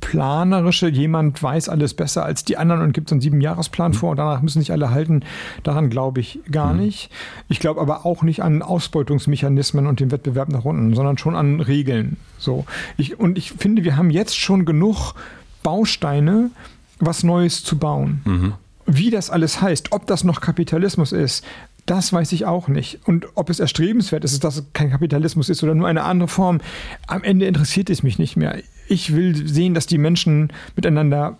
planerische, 0.00 0.88
jemand 0.88 1.40
weiß 1.40 1.68
alles 1.68 1.94
besser 1.94 2.24
als 2.24 2.44
die 2.44 2.56
anderen 2.56 2.82
und 2.82 2.92
gibt 2.92 3.08
so 3.08 3.14
einen 3.14 3.20
Siebenjahresplan 3.20 3.92
mhm. 3.92 3.96
vor 3.96 4.10
und 4.10 4.16
danach 4.16 4.42
müssen 4.42 4.60
sich 4.60 4.72
alle 4.72 4.90
halten. 4.90 5.22
Daran 5.62 5.90
glaube 5.90 6.20
ich 6.20 6.40
gar 6.50 6.72
mhm. 6.72 6.80
nicht. 6.80 7.10
Ich 7.48 7.60
glaube 7.60 7.80
aber 7.80 8.04
auch 8.04 8.22
nicht 8.22 8.42
an 8.42 8.62
Ausbeutungsmechanismen 8.62 9.86
und 9.86 10.00
den 10.00 10.10
Wettbewerb 10.10 10.48
nach 10.48 10.64
unten, 10.64 10.94
sondern 10.94 11.18
schon 11.18 11.36
an 11.36 11.60
Regeln. 11.60 12.16
So. 12.38 12.66
Ich, 12.96 13.18
und 13.20 13.38
ich 13.38 13.52
finde, 13.52 13.84
wir 13.84 13.96
haben 13.96 14.10
jetzt 14.10 14.36
schon 14.36 14.64
genug 14.64 15.14
Bausteine, 15.62 16.50
was 16.98 17.22
Neues 17.22 17.62
zu 17.62 17.78
bauen. 17.78 18.22
Mhm. 18.24 18.52
Wie 18.86 19.10
das 19.10 19.30
alles 19.30 19.62
heißt, 19.62 19.92
ob 19.92 20.06
das 20.06 20.24
noch 20.24 20.40
Kapitalismus 20.40 21.12
ist, 21.12 21.44
das 21.86 22.12
weiß 22.12 22.32
ich 22.32 22.44
auch 22.44 22.68
nicht. 22.68 23.00
Und 23.06 23.26
ob 23.34 23.50
es 23.50 23.60
erstrebenswert 23.60 24.24
ist, 24.24 24.42
dass 24.42 24.56
es 24.56 24.64
kein 24.72 24.90
Kapitalismus 24.90 25.48
ist 25.48 25.62
oder 25.62 25.74
nur 25.74 25.86
eine 25.86 26.02
andere 26.02 26.28
Form, 26.28 26.60
am 27.06 27.22
Ende 27.22 27.46
interessiert 27.46 27.90
es 27.90 28.02
mich 28.02 28.18
nicht 28.18 28.36
mehr. 28.36 28.58
Ich 28.88 29.14
will 29.14 29.46
sehen, 29.46 29.74
dass 29.74 29.86
die 29.86 29.98
Menschen 29.98 30.52
miteinander 30.76 31.38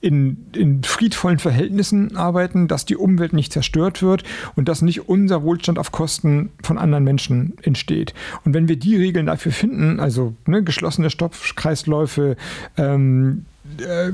in, 0.00 0.46
in 0.54 0.82
friedvollen 0.82 1.38
Verhältnissen 1.38 2.16
arbeiten, 2.16 2.68
dass 2.68 2.86
die 2.86 2.96
Umwelt 2.96 3.32
nicht 3.32 3.52
zerstört 3.52 4.02
wird 4.02 4.24
und 4.56 4.68
dass 4.68 4.82
nicht 4.82 5.08
unser 5.08 5.42
Wohlstand 5.42 5.78
auf 5.78 5.92
Kosten 5.92 6.50
von 6.62 6.78
anderen 6.78 7.04
Menschen 7.04 7.54
entsteht. 7.62 8.14
Und 8.44 8.54
wenn 8.54 8.68
wir 8.68 8.76
die 8.76 8.96
Regeln 8.96 9.26
dafür 9.26 9.52
finden, 9.52 10.00
also 10.00 10.34
ne, 10.46 10.62
geschlossene 10.62 11.10
Stoffkreisläufe, 11.10 12.36
ähm, 12.78 13.44
äh, 13.78 14.10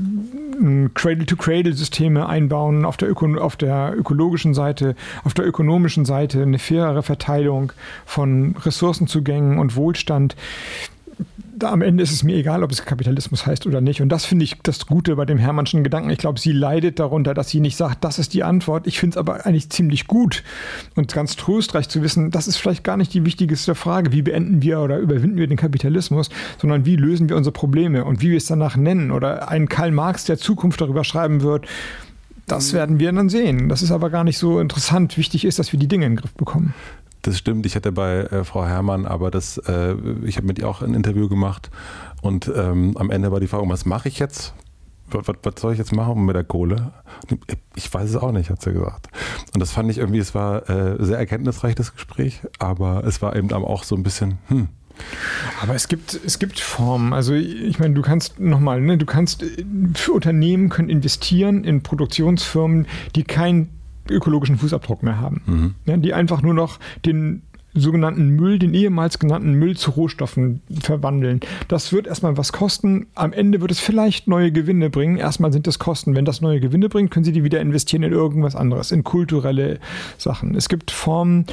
Cradle-to-Cradle-Systeme 0.93 2.27
einbauen 2.27 2.83
auf 2.83 2.97
der, 2.97 3.09
auf 3.41 3.55
der 3.55 3.93
ökologischen 3.97 4.53
Seite, 4.53 4.95
auf 5.23 5.33
der 5.33 5.47
ökonomischen 5.47 6.03
Seite 6.03 6.41
eine 6.41 6.59
fairere 6.59 7.01
Verteilung 7.01 7.71
von 8.05 8.55
Ressourcenzugängen 8.57 9.57
und 9.57 9.75
Wohlstand 9.75 10.35
da 11.57 11.71
am 11.71 11.81
Ende 11.81 12.03
ist 12.03 12.11
es 12.11 12.23
mir 12.23 12.35
egal, 12.35 12.63
ob 12.63 12.71
es 12.71 12.85
Kapitalismus 12.85 13.45
heißt 13.45 13.65
oder 13.65 13.81
nicht. 13.81 14.01
Und 14.01 14.09
das 14.09 14.25
finde 14.25 14.45
ich 14.45 14.57
das 14.61 14.85
Gute 14.85 15.15
bei 15.15 15.25
dem 15.25 15.37
Hermannschen 15.37 15.83
Gedanken. 15.83 16.09
Ich 16.09 16.19
glaube, 16.19 16.39
sie 16.39 16.51
leidet 16.51 16.99
darunter, 16.99 17.33
dass 17.33 17.49
sie 17.49 17.59
nicht 17.59 17.75
sagt, 17.75 18.03
das 18.03 18.19
ist 18.19 18.33
die 18.33 18.43
Antwort. 18.43 18.85
Ich 18.87 18.99
finde 18.99 19.15
es 19.15 19.17
aber 19.17 19.45
eigentlich 19.45 19.69
ziemlich 19.69 20.07
gut 20.07 20.43
und 20.95 21.13
ganz 21.13 21.35
tröstreich 21.35 21.89
zu 21.89 22.01
wissen, 22.03 22.31
das 22.31 22.47
ist 22.47 22.57
vielleicht 22.57 22.83
gar 22.83 22.97
nicht 22.97 23.13
die 23.13 23.25
wichtigste 23.25 23.75
Frage, 23.75 24.11
wie 24.11 24.21
beenden 24.21 24.61
wir 24.61 24.79
oder 24.79 24.99
überwinden 24.99 25.37
wir 25.37 25.47
den 25.47 25.57
Kapitalismus, 25.57 26.29
sondern 26.59 26.85
wie 26.85 26.95
lösen 26.95 27.29
wir 27.29 27.35
unsere 27.35 27.53
Probleme 27.53 28.05
und 28.05 28.21
wie 28.21 28.29
wir 28.29 28.37
es 28.37 28.45
danach 28.45 28.77
nennen. 28.77 29.11
Oder 29.11 29.49
ein 29.49 29.67
Karl 29.67 29.91
Marx, 29.91 30.25
der 30.25 30.37
Zukunft 30.37 30.79
darüber 30.81 31.03
schreiben 31.03 31.41
wird, 31.41 31.67
das 32.45 32.71
werden 32.71 32.99
wir 32.99 33.11
dann 33.11 33.29
sehen. 33.29 33.67
Das 33.67 33.81
ist 33.81 33.91
aber 33.91 34.09
gar 34.09 34.23
nicht 34.23 34.37
so 34.37 34.59
interessant. 34.59 35.17
Wichtig 35.17 35.43
ist, 35.43 35.59
dass 35.59 35.73
wir 35.73 35.79
die 35.79 35.87
Dinge 35.87 36.05
in 36.05 36.13
den 36.13 36.17
Griff 36.17 36.33
bekommen. 36.33 36.73
Das 37.27 37.37
stimmt, 37.37 37.65
ich 37.65 37.75
hatte 37.75 37.91
bei 37.91 38.19
äh, 38.19 38.45
Frau 38.45 38.65
Herrmann, 38.65 39.05
aber 39.05 39.29
das, 39.31 39.57
äh, 39.57 39.95
ich 40.23 40.37
habe 40.37 40.47
mit 40.47 40.59
ihr 40.59 40.69
auch 40.69 40.81
ein 40.81 40.93
Interview 40.93 41.27
gemacht 41.27 41.69
und 42.21 42.49
ähm, 42.55 42.95
am 42.95 43.11
Ende 43.11 43.33
war 43.33 43.41
die 43.41 43.47
Frage, 43.47 43.67
was 43.67 43.85
mache 43.85 44.07
ich 44.07 44.17
jetzt? 44.17 44.53
Was, 45.11 45.27
was, 45.27 45.35
was, 45.43 45.55
soll 45.59 45.73
ich 45.73 45.77
jetzt 45.77 45.91
machen 45.91 46.25
mit 46.25 46.37
der 46.37 46.45
Kohle? 46.45 46.93
Ich 47.75 47.93
weiß 47.93 48.09
es 48.09 48.15
auch 48.15 48.31
nicht, 48.31 48.49
hat 48.49 48.61
sie 48.61 48.71
gesagt. 48.71 49.09
Und 49.53 49.59
das 49.59 49.71
fand 49.71 49.91
ich 49.91 49.97
irgendwie, 49.97 50.19
es 50.19 50.35
war 50.35 50.69
äh, 50.69 51.03
sehr 51.03 51.17
erkenntnisreich, 51.17 51.75
das 51.75 51.93
Gespräch, 51.93 52.43
aber 52.59 53.03
es 53.03 53.21
war 53.21 53.35
eben 53.35 53.51
auch 53.51 53.83
so 53.83 53.97
ein 53.97 54.03
bisschen, 54.03 54.37
hm, 54.47 54.69
aber 55.61 55.75
es 55.75 55.89
gibt, 55.89 56.17
es 56.25 56.39
gibt 56.39 56.61
Formen. 56.61 57.11
Also 57.11 57.33
ich 57.33 57.77
meine, 57.77 57.93
du 57.93 58.03
kannst 58.03 58.39
nochmal, 58.39 58.79
ne, 58.79 58.97
du 58.97 59.05
kannst 59.05 59.43
für 59.95 60.13
Unternehmen 60.13 60.69
können 60.69 60.89
investieren 60.89 61.65
in 61.65 61.83
Produktionsfirmen, 61.83 62.87
die 63.15 63.25
keinen 63.25 63.77
ökologischen 64.11 64.57
Fußabdruck 64.57 65.03
mehr 65.03 65.19
haben. 65.19 65.41
Mhm. 65.45 65.75
Ja, 65.85 65.97
die 65.97 66.13
einfach 66.13 66.41
nur 66.41 66.53
noch 66.53 66.79
den 67.05 67.43
sogenannten 67.79 68.29
Müll, 68.29 68.59
den 68.59 68.73
ehemals 68.73 69.19
genannten 69.19 69.53
Müll 69.53 69.77
zu 69.77 69.91
Rohstoffen 69.91 70.61
verwandeln. 70.81 71.39
Das 71.67 71.93
wird 71.93 72.07
erstmal 72.07 72.37
was 72.37 72.51
kosten. 72.51 73.07
Am 73.15 73.33
Ende 73.33 73.61
wird 73.61 73.71
es 73.71 73.79
vielleicht 73.79 74.27
neue 74.27 74.51
Gewinne 74.51 74.89
bringen. 74.89 75.17
Erstmal 75.17 75.53
sind 75.53 75.67
es 75.67 75.79
Kosten. 75.79 76.15
Wenn 76.15 76.25
das 76.25 76.41
neue 76.41 76.59
Gewinne 76.59 76.89
bringt, 76.89 77.11
können 77.11 77.23
Sie 77.23 77.31
die 77.31 77.43
wieder 77.43 77.61
investieren 77.61 78.03
in 78.03 78.11
irgendwas 78.11 78.55
anderes, 78.55 78.91
in 78.91 79.03
kulturelle 79.03 79.79
Sachen. 80.17 80.55
Es 80.55 80.69
gibt 80.69 80.91
Formen, 80.91 81.45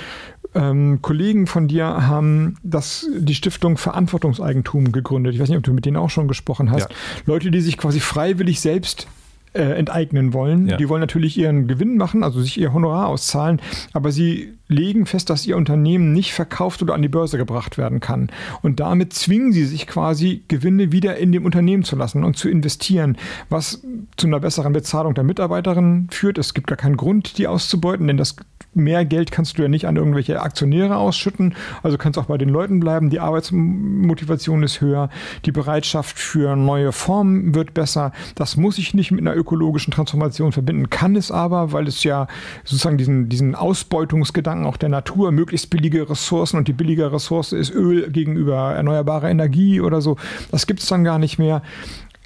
ähm, 0.54 1.00
Kollegen 1.02 1.46
von 1.46 1.68
dir 1.68 1.84
haben 1.84 2.56
das, 2.62 3.06
die 3.16 3.34
Stiftung 3.34 3.76
Verantwortungseigentum 3.76 4.92
gegründet. 4.92 5.34
Ich 5.34 5.40
weiß 5.40 5.48
nicht, 5.48 5.58
ob 5.58 5.64
du 5.64 5.72
mit 5.72 5.84
denen 5.84 5.96
auch 5.96 6.10
schon 6.10 6.28
gesprochen 6.28 6.70
hast. 6.70 6.90
Ja. 6.90 6.96
Leute, 7.26 7.50
die 7.50 7.60
sich 7.60 7.76
quasi 7.76 8.00
freiwillig 8.00 8.60
selbst 8.60 9.08
äh, 9.54 9.62
enteignen 9.62 10.32
wollen. 10.32 10.68
Ja. 10.68 10.76
Die 10.76 10.88
wollen 10.88 11.00
natürlich 11.00 11.38
ihren 11.38 11.66
Gewinn 11.66 11.96
machen, 11.96 12.22
also 12.22 12.40
sich 12.40 12.58
ihr 12.58 12.72
Honorar 12.72 13.08
auszahlen, 13.08 13.60
aber 13.92 14.12
sie 14.12 14.54
legen 14.68 15.06
fest, 15.06 15.30
dass 15.30 15.46
ihr 15.46 15.56
Unternehmen 15.56 16.12
nicht 16.12 16.32
verkauft 16.32 16.82
oder 16.82 16.94
an 16.94 17.02
die 17.02 17.08
Börse 17.08 17.38
gebracht 17.38 17.78
werden 17.78 18.00
kann. 18.00 18.30
Und 18.62 18.80
damit 18.80 19.12
zwingen 19.12 19.52
sie 19.52 19.64
sich 19.64 19.86
quasi, 19.86 20.42
Gewinne 20.48 20.90
wieder 20.90 21.16
in 21.16 21.32
dem 21.32 21.44
Unternehmen 21.44 21.84
zu 21.84 21.96
lassen 21.96 22.24
und 22.24 22.36
zu 22.36 22.48
investieren, 22.48 23.16
was 23.48 23.82
zu 24.16 24.26
einer 24.26 24.40
besseren 24.40 24.72
Bezahlung 24.72 25.14
der 25.14 25.24
Mitarbeiterin 25.24 26.08
führt. 26.10 26.38
Es 26.38 26.54
gibt 26.54 26.66
gar 26.66 26.76
keinen 26.76 26.96
Grund, 26.96 27.38
die 27.38 27.46
auszubeuten, 27.46 28.06
denn 28.06 28.16
das 28.16 28.36
mehr 28.74 29.04
Geld 29.04 29.30
kannst 29.30 29.58
du 29.58 29.62
ja 29.62 29.68
nicht 29.68 29.86
an 29.86 29.96
irgendwelche 29.96 30.40
Aktionäre 30.40 30.96
ausschütten. 30.96 31.54
Also 31.82 31.98
kannst 31.98 32.18
auch 32.18 32.26
bei 32.26 32.38
den 32.38 32.48
Leuten 32.48 32.80
bleiben. 32.80 33.10
Die 33.10 33.20
Arbeitsmotivation 33.20 34.62
ist 34.62 34.80
höher. 34.80 35.10
Die 35.44 35.52
Bereitschaft 35.52 36.18
für 36.18 36.56
neue 36.56 36.92
Formen 36.92 37.54
wird 37.54 37.74
besser. 37.74 38.12
Das 38.34 38.56
muss 38.56 38.78
ich 38.78 38.94
nicht 38.94 39.10
mit 39.10 39.20
einer 39.20 39.36
ökologischen 39.36 39.92
Transformation 39.92 40.52
verbinden, 40.52 40.90
kann 40.90 41.16
es 41.16 41.30
aber, 41.30 41.72
weil 41.72 41.86
es 41.86 42.04
ja 42.04 42.26
sozusagen 42.64 42.98
diesen, 42.98 43.28
diesen 43.28 43.54
Ausbeutungsgedanken 43.54 44.66
auch 44.66 44.76
der 44.76 44.88
Natur, 44.88 45.32
möglichst 45.32 45.70
billige 45.70 46.08
Ressourcen 46.08 46.56
und 46.56 46.68
die 46.68 46.72
billige 46.72 47.12
Ressource 47.12 47.52
ist 47.52 47.74
Öl 47.74 48.10
gegenüber 48.10 48.74
erneuerbarer 48.74 49.30
Energie 49.30 49.80
oder 49.80 50.00
so. 50.00 50.16
Das 50.50 50.66
gibt 50.66 50.80
es 50.80 50.86
dann 50.86 51.04
gar 51.04 51.18
nicht 51.18 51.38
mehr. 51.38 51.62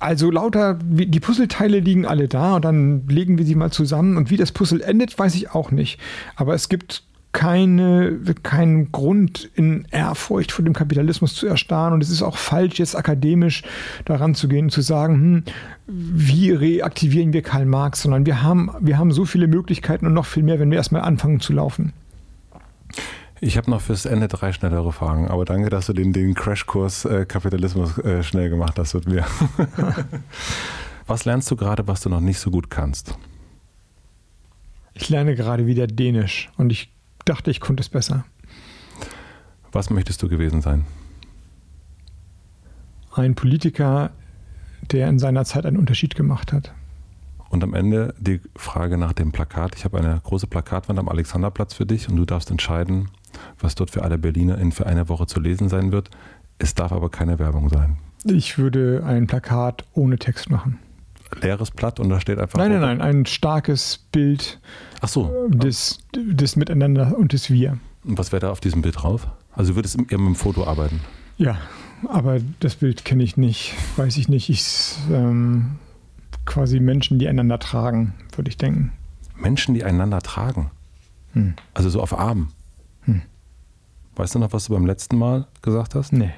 Also 0.01 0.31
lauter, 0.31 0.79
die 0.81 1.20
Puzzleteile 1.20 1.81
liegen 1.81 2.07
alle 2.07 2.29
da 2.29 2.57
und 2.57 2.65
dann 2.65 3.09
legen 3.09 3.37
wir 3.37 3.45
sie 3.45 3.57
mal 3.57 3.73
zusammen. 3.73 4.16
Und 4.16 4.31
wie 4.31 4.37
das 4.37 4.53
Puzzle 4.53 4.81
endet, 4.81 5.19
weiß 5.19 5.35
ich 5.35 5.51
auch 5.51 5.73
nicht. 5.73 5.99
Aber 6.37 6.55
es 6.55 6.69
gibt 6.69 7.03
keine, 7.33 8.19
keinen 8.43 8.91
Grund 8.91 9.51
in 9.55 9.87
Ehrfurcht 9.91 10.53
vor 10.53 10.65
dem 10.65 10.73
Kapitalismus 10.73 11.35
zu 11.35 11.47
erstarren. 11.47 11.95
Und 11.95 12.03
es 12.03 12.11
ist 12.11 12.23
auch 12.23 12.37
falsch, 12.37 12.79
jetzt 12.79 12.97
akademisch 12.97 13.65
daran 14.05 14.35
zu 14.35 14.49
gehen 14.49 14.66
und 14.66 14.70
zu 14.70 14.83
sagen, 14.83 15.15
hm, 15.15 15.43
wie 15.87 16.53
reaktivieren 16.53 17.33
wir 17.33 17.43
Karl 17.43 17.66
Marx, 17.66 18.03
sondern 18.03 18.25
wir 18.25 18.43
haben, 18.43 18.70
wir 18.81 18.99
haben 18.99 19.12
so 19.12 19.25
viele 19.25 19.49
Möglichkeiten 19.49 20.07
und 20.07 20.15
noch 20.15 20.27
viel 20.27 20.43
mehr, 20.43 20.61
wenn 20.61 20.70
wir 20.70 20.79
erstmal 20.79 21.03
anfangen 21.03 21.41
zu 21.41 21.53
laufen. 21.53 21.93
Ich 23.40 23.56
habe 23.56 23.70
noch 23.70 23.81
fürs 23.81 24.05
Ende 24.05 24.27
drei 24.27 24.52
schnellere 24.52 24.93
Fragen, 24.93 25.28
aber 25.28 25.44
danke, 25.44 25.70
dass 25.70 25.86
du 25.86 25.93
den, 25.93 26.12
den 26.12 26.35
Crashkurs 26.35 27.05
äh, 27.05 27.24
Kapitalismus 27.24 27.97
äh, 27.98 28.23
schnell 28.24 28.51
gemacht 28.51 28.78
hast 28.78 28.94
mit 28.94 29.06
mir. 29.06 29.24
was 31.06 31.24
lernst 31.24 31.48
du 31.51 31.56
gerade, 31.56 31.86
was 31.86 32.01
du 32.01 32.09
noch 32.09 32.20
nicht 32.20 32.40
so 32.40 32.51
gut 32.51 32.69
kannst? 32.69 33.16
Ich 34.94 35.09
lerne 35.09 35.36
gerade 35.36 35.66
wieder 35.66 35.86
Dänisch 35.86 36.51
und 36.56 36.70
ich 36.73 36.93
dachte, 37.24 37.52
ich 37.52 37.60
konnte 37.60 37.81
es 37.82 37.89
besser. 37.89 38.24
Was 39.70 39.90
möchtest 39.90 40.20
du 40.23 40.28
gewesen 40.28 40.60
sein? 40.60 40.85
Ein 43.12 43.36
Politiker, 43.36 44.10
der 44.90 45.09
in 45.09 45.20
seiner 45.20 45.44
Zeit 45.44 45.65
einen 45.65 45.77
Unterschied 45.77 46.16
gemacht 46.16 46.52
hat. 46.52 46.73
Und 47.51 47.62
am 47.62 47.74
Ende 47.74 48.15
die 48.19 48.40
Frage 48.56 48.98
nach 48.98 49.12
dem 49.12 49.31
Plakat. 49.31 49.74
Ich 49.77 49.85
habe 49.85 49.98
eine 49.98 50.20
große 50.23 50.48
Plakatwand 50.48 50.98
am 50.98 51.09
Alexanderplatz 51.09 51.74
für 51.74 51.86
dich 51.86 52.09
und 52.09 52.16
du 52.16 52.24
darfst 52.24 52.51
entscheiden, 52.51 53.09
was 53.59 53.74
dort 53.74 53.90
für 53.90 54.02
alle 54.02 54.18
BerlinerInnen 54.18 54.72
für 54.72 54.86
eine 54.86 55.09
Woche 55.09 55.26
zu 55.26 55.40
lesen 55.40 55.68
sein 55.68 55.92
wird. 55.92 56.10
Es 56.59 56.74
darf 56.74 56.92
aber 56.92 57.10
keine 57.10 57.38
Werbung 57.38 57.68
sein. 57.68 57.98
Ich 58.24 58.59
würde 58.59 59.02
ein 59.06 59.26
Plakat 59.26 59.84
ohne 59.92 60.18
Text 60.18 60.50
machen. 60.50 60.78
Leeres 61.40 61.70
Blatt 61.70 62.00
und 62.00 62.09
da 62.09 62.20
steht 62.20 62.38
einfach. 62.38 62.59
Nein, 62.59 62.72
nein, 62.72 62.80
nein, 62.80 63.00
ein 63.00 63.26
starkes 63.26 63.98
Bild 64.12 64.60
Ach 65.00 65.09
so. 65.09 65.48
des, 65.48 65.98
des 66.14 66.56
Miteinander 66.56 67.16
und 67.18 67.32
des 67.32 67.50
Wir. 67.50 67.78
Und 68.05 68.18
was 68.18 68.32
wäre 68.32 68.40
da 68.40 68.50
auf 68.50 68.60
diesem 68.60 68.82
Bild 68.82 69.02
drauf? 69.02 69.28
Also 69.52 69.76
würdest 69.76 69.98
du 69.98 70.05
eher 70.05 70.18
mit 70.18 70.28
dem 70.28 70.34
Foto 70.34 70.66
arbeiten? 70.66 71.00
Ja, 71.36 71.59
aber 72.09 72.38
das 72.60 72.76
Bild 72.76 73.05
kenne 73.05 73.22
ich 73.22 73.36
nicht, 73.36 73.74
weiß 73.96 74.16
ich 74.16 74.28
nicht. 74.28 74.48
Ich 74.48 74.94
ähm, 75.12 75.76
quasi 76.46 76.80
Menschen, 76.80 77.18
die 77.18 77.28
einander 77.28 77.59
tragen, 77.59 78.14
würde 78.34 78.48
ich 78.48 78.56
denken. 78.56 78.92
Menschen, 79.36 79.74
die 79.74 79.84
einander 79.84 80.20
tragen? 80.20 80.70
Hm. 81.32 81.55
Also 81.74 81.90
so 81.90 82.00
auf 82.00 82.18
Armen? 82.18 82.48
Hm. 83.09 83.22
Weißt 84.16 84.35
du 84.35 84.39
noch, 84.39 84.52
was 84.52 84.66
du 84.66 84.74
beim 84.74 84.86
letzten 84.86 85.16
Mal 85.16 85.47
gesagt 85.62 85.94
hast? 85.94 86.12
Nee. 86.12 86.32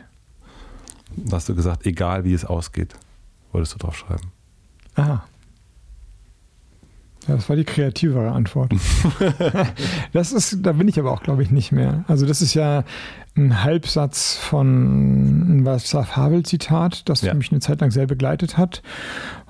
Da 1.17 1.37
hast 1.37 1.49
du 1.49 1.55
gesagt, 1.55 1.87
egal 1.87 2.25
wie 2.25 2.33
es 2.33 2.45
ausgeht, 2.45 2.95
wolltest 3.53 3.75
du 3.75 3.79
drauf 3.79 3.97
schreiben. 3.97 4.31
Aha. 4.95 5.25
Ja, 7.29 7.37
das 7.37 7.49
war 7.49 7.57
die 7.57 7.65
kreativere 7.65 8.31
Antwort. 8.33 8.73
das 10.13 10.33
ist, 10.33 10.59
da 10.63 10.73
bin 10.73 10.89
ich 10.89 10.99
aber 10.99 11.13
auch, 11.13 11.23
glaube 11.23 11.43
ich, 11.43 11.51
nicht 11.51 11.71
mehr. 11.71 12.05
Also 12.09 12.27
das 12.27 12.41
ist 12.41 12.55
ja 12.55 12.85
ein 13.37 13.63
Halbsatz 13.63 14.37
von 14.37 15.65
Václav 15.65 16.17
Havel-Zitat, 16.17 17.09
das 17.09 17.21
ja. 17.21 17.35
mich 17.35 17.51
eine 17.51 17.61
Zeit 17.61 17.83
lang 17.83 17.91
sehr 17.91 18.07
begleitet 18.07 18.57
hat. 18.57 18.83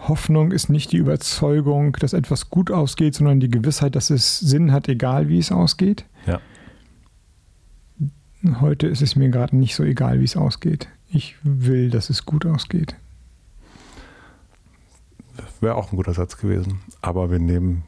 Hoffnung 0.08 0.50
ist 0.50 0.68
nicht 0.68 0.90
die 0.92 0.96
Überzeugung, 0.96 1.92
dass 2.00 2.12
etwas 2.12 2.50
gut 2.50 2.70
ausgeht, 2.70 3.14
sondern 3.14 3.38
die 3.38 3.50
Gewissheit, 3.50 3.94
dass 3.94 4.10
es 4.10 4.40
Sinn 4.40 4.72
hat, 4.72 4.88
egal 4.88 5.28
wie 5.28 5.38
es 5.38 5.52
ausgeht. 5.52 6.04
Heute 8.60 8.86
ist 8.86 9.02
es 9.02 9.16
mir 9.16 9.28
gerade 9.28 9.56
nicht 9.56 9.74
so 9.74 9.84
egal, 9.84 10.20
wie 10.20 10.24
es 10.24 10.36
ausgeht. 10.36 10.88
Ich 11.12 11.36
will, 11.42 11.90
dass 11.90 12.10
es 12.10 12.24
gut 12.24 12.46
ausgeht. 12.46 12.96
Wäre 15.60 15.74
auch 15.74 15.92
ein 15.92 15.96
guter 15.96 16.14
Satz 16.14 16.38
gewesen. 16.38 16.80
Aber 17.02 17.30
wir 17.30 17.38
nehmen 17.38 17.82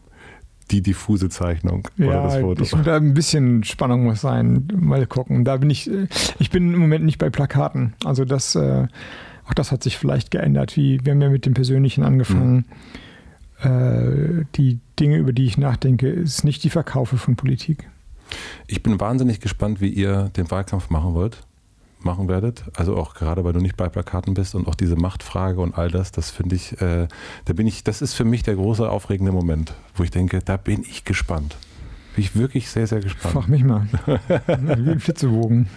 die 0.71 0.83
diffuse 0.83 1.29
Zeichnung 1.29 1.89
ja, 1.97 2.07
oder 2.07 2.23
das 2.23 2.37
Foto. 2.39 2.63
Ich, 2.63 2.71
da 2.71 2.97
ein 2.97 3.15
bisschen 3.15 3.65
Spannung 3.65 4.05
muss 4.05 4.21
sein. 4.21 4.69
Mal 4.75 5.07
gucken. 5.07 5.45
Da 5.45 5.57
bin 5.57 5.71
ich, 5.71 5.91
ich 6.39 6.51
bin 6.51 6.75
im 6.75 6.81
Moment 6.81 7.05
nicht 7.05 7.19
bei 7.19 7.31
Plakaten. 7.31 7.95
Also 8.05 8.25
das, 8.25 8.55
äh, 8.55 8.87
auch 9.47 9.55
das 9.55 9.73
hat 9.73 9.83
sich 9.83 9.99
vielleicht 9.99 10.31
geändert. 10.31 10.77
Wie, 10.77 11.05
wir 11.05 11.13
haben 11.13 11.23
ja 11.23 11.31
mit 11.31 11.47
dem 11.47 11.55
Persönlichen 11.55 12.05
angefangen. 12.05 12.67
Mhm. 13.63 14.43
Äh, 14.43 14.45
die 14.57 14.81
Dinge, 14.99 15.17
über 15.17 15.33
die 15.33 15.47
ich 15.47 15.57
nachdenke, 15.57 16.09
ist 16.09 16.45
nicht 16.45 16.65
die 16.65 16.71
Verkaufe 16.71 17.17
von 17.17 17.37
Politik. 17.37 17.89
Ich 18.67 18.83
bin 18.83 19.01
wahnsinnig 19.01 19.41
gespannt, 19.41 19.81
wie 19.81 19.89
ihr 19.89 20.31
den 20.37 20.51
Wahlkampf 20.51 20.91
machen 20.91 21.15
wollt, 21.15 21.39
machen 22.01 22.29
werdet. 22.29 22.65
Also 22.77 22.97
auch 22.97 23.15
gerade, 23.15 23.45
weil 23.45 23.53
du 23.53 23.61
nicht 23.61 23.77
bei 23.77 23.89
Plakaten 23.89 24.35
bist 24.35 24.55
und 24.55 24.67
auch 24.69 24.75
diese 24.75 24.97
Machtfrage 24.97 25.61
und 25.61 25.77
all 25.77 25.91
das, 25.91 26.13
das 26.13 26.31
finde 26.31 26.57
ich, 26.57 26.81
äh, 26.81 27.09
da 27.45 27.53
bin 27.53 27.67
ich, 27.67 27.85
das 27.85 28.03
ist 28.03 28.15
für 28.15 28.25
mich 28.25 28.43
der 28.43 28.57
große 28.57 28.89
aufregende 28.89 29.33
Moment, 29.33 29.75
wo 29.95 30.03
ich 30.03 30.11
denke, 30.11 30.41
da 30.41 30.57
bin 30.57 30.83
ich 30.83 31.05
gespannt. 31.05 31.57
Bin 32.15 32.25
ich 32.25 32.37
wirklich 32.37 32.69
sehr, 32.69 32.87
sehr 32.87 33.01
gespannt. 33.01 33.33
Frag 33.33 33.49
mich 33.49 33.65
mal. 33.65 33.87
Wie 34.47 34.91
ein 34.91 35.01
Flitzebogen. 35.01 35.69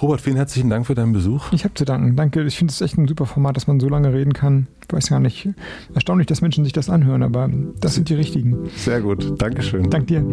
Robert, 0.00 0.20
vielen 0.20 0.36
herzlichen 0.36 0.70
Dank 0.70 0.86
für 0.86 0.94
deinen 0.94 1.12
Besuch. 1.12 1.52
Ich 1.52 1.64
habe 1.64 1.74
zu 1.74 1.84
danken. 1.84 2.14
Danke. 2.14 2.44
Ich 2.44 2.56
finde 2.56 2.70
es 2.70 2.80
echt 2.80 2.96
ein 2.96 3.08
super 3.08 3.26
Format, 3.26 3.56
dass 3.56 3.66
man 3.66 3.80
so 3.80 3.88
lange 3.88 4.12
reden 4.12 4.32
kann. 4.32 4.68
Ich 4.86 4.92
weiß 4.92 5.08
gar 5.08 5.18
nicht. 5.18 5.48
Erstaunlich, 5.92 6.28
dass 6.28 6.40
Menschen 6.40 6.64
sich 6.64 6.72
das 6.72 6.88
anhören, 6.88 7.22
aber 7.22 7.50
das 7.80 7.94
sind 7.96 8.08
die 8.08 8.14
richtigen. 8.14 8.70
Sehr 8.76 9.00
gut. 9.00 9.40
Dankeschön. 9.42 9.90
Dank 9.90 10.06
dir. 10.06 10.24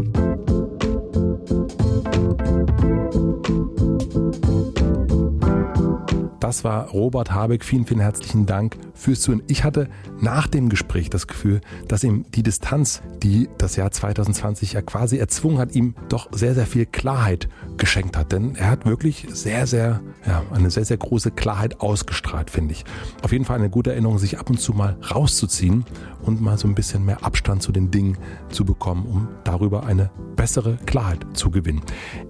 Das 6.45 6.63
war 6.63 6.89
Robert 6.89 7.31
Habeck. 7.31 7.65
Vielen, 7.65 7.87
vielen 7.87 8.01
herzlichen 8.01 8.45
Dank 8.45 8.77
fürs 8.93 9.21
Zuhören. 9.21 9.41
Ich 9.47 9.63
hatte 9.63 9.89
nach 10.19 10.47
dem 10.47 10.69
Gespräch 10.69 11.09
das 11.09 11.25
Gefühl, 11.25 11.59
dass 11.87 12.03
ihm 12.03 12.25
die 12.35 12.43
Distanz, 12.43 13.01
die 13.23 13.49
das 13.57 13.77
Jahr 13.77 13.89
2020 13.89 14.73
ja 14.73 14.81
quasi 14.81 15.17
erzwungen 15.17 15.57
hat, 15.57 15.73
ihm 15.73 15.95
doch 16.07 16.27
sehr, 16.31 16.53
sehr 16.53 16.67
viel 16.67 16.85
Klarheit 16.85 17.49
geschenkt 17.77 18.15
hat. 18.15 18.31
Denn 18.31 18.55
er 18.55 18.69
hat 18.69 18.85
wirklich 18.85 19.25
sehr, 19.31 19.65
sehr, 19.65 20.01
ja, 20.27 20.43
eine 20.51 20.69
sehr, 20.69 20.85
sehr 20.85 20.97
große 20.97 21.31
Klarheit 21.31 21.81
ausgestrahlt, 21.81 22.51
finde 22.51 22.73
ich. 22.73 22.85
Auf 23.23 23.31
jeden 23.31 23.45
Fall 23.45 23.57
eine 23.57 23.71
gute 23.71 23.91
Erinnerung, 23.91 24.19
sich 24.19 24.37
ab 24.37 24.49
und 24.49 24.59
zu 24.59 24.73
mal 24.73 24.97
rauszuziehen 25.11 25.83
und 26.25 26.41
mal 26.41 26.57
so 26.57 26.67
ein 26.67 26.75
bisschen 26.75 27.05
mehr 27.05 27.23
Abstand 27.23 27.61
zu 27.61 27.71
den 27.71 27.91
Dingen 27.91 28.17
zu 28.49 28.65
bekommen, 28.65 29.05
um 29.05 29.27
darüber 29.43 29.85
eine 29.85 30.09
bessere 30.35 30.77
Klarheit 30.85 31.25
zu 31.33 31.49
gewinnen. 31.49 31.81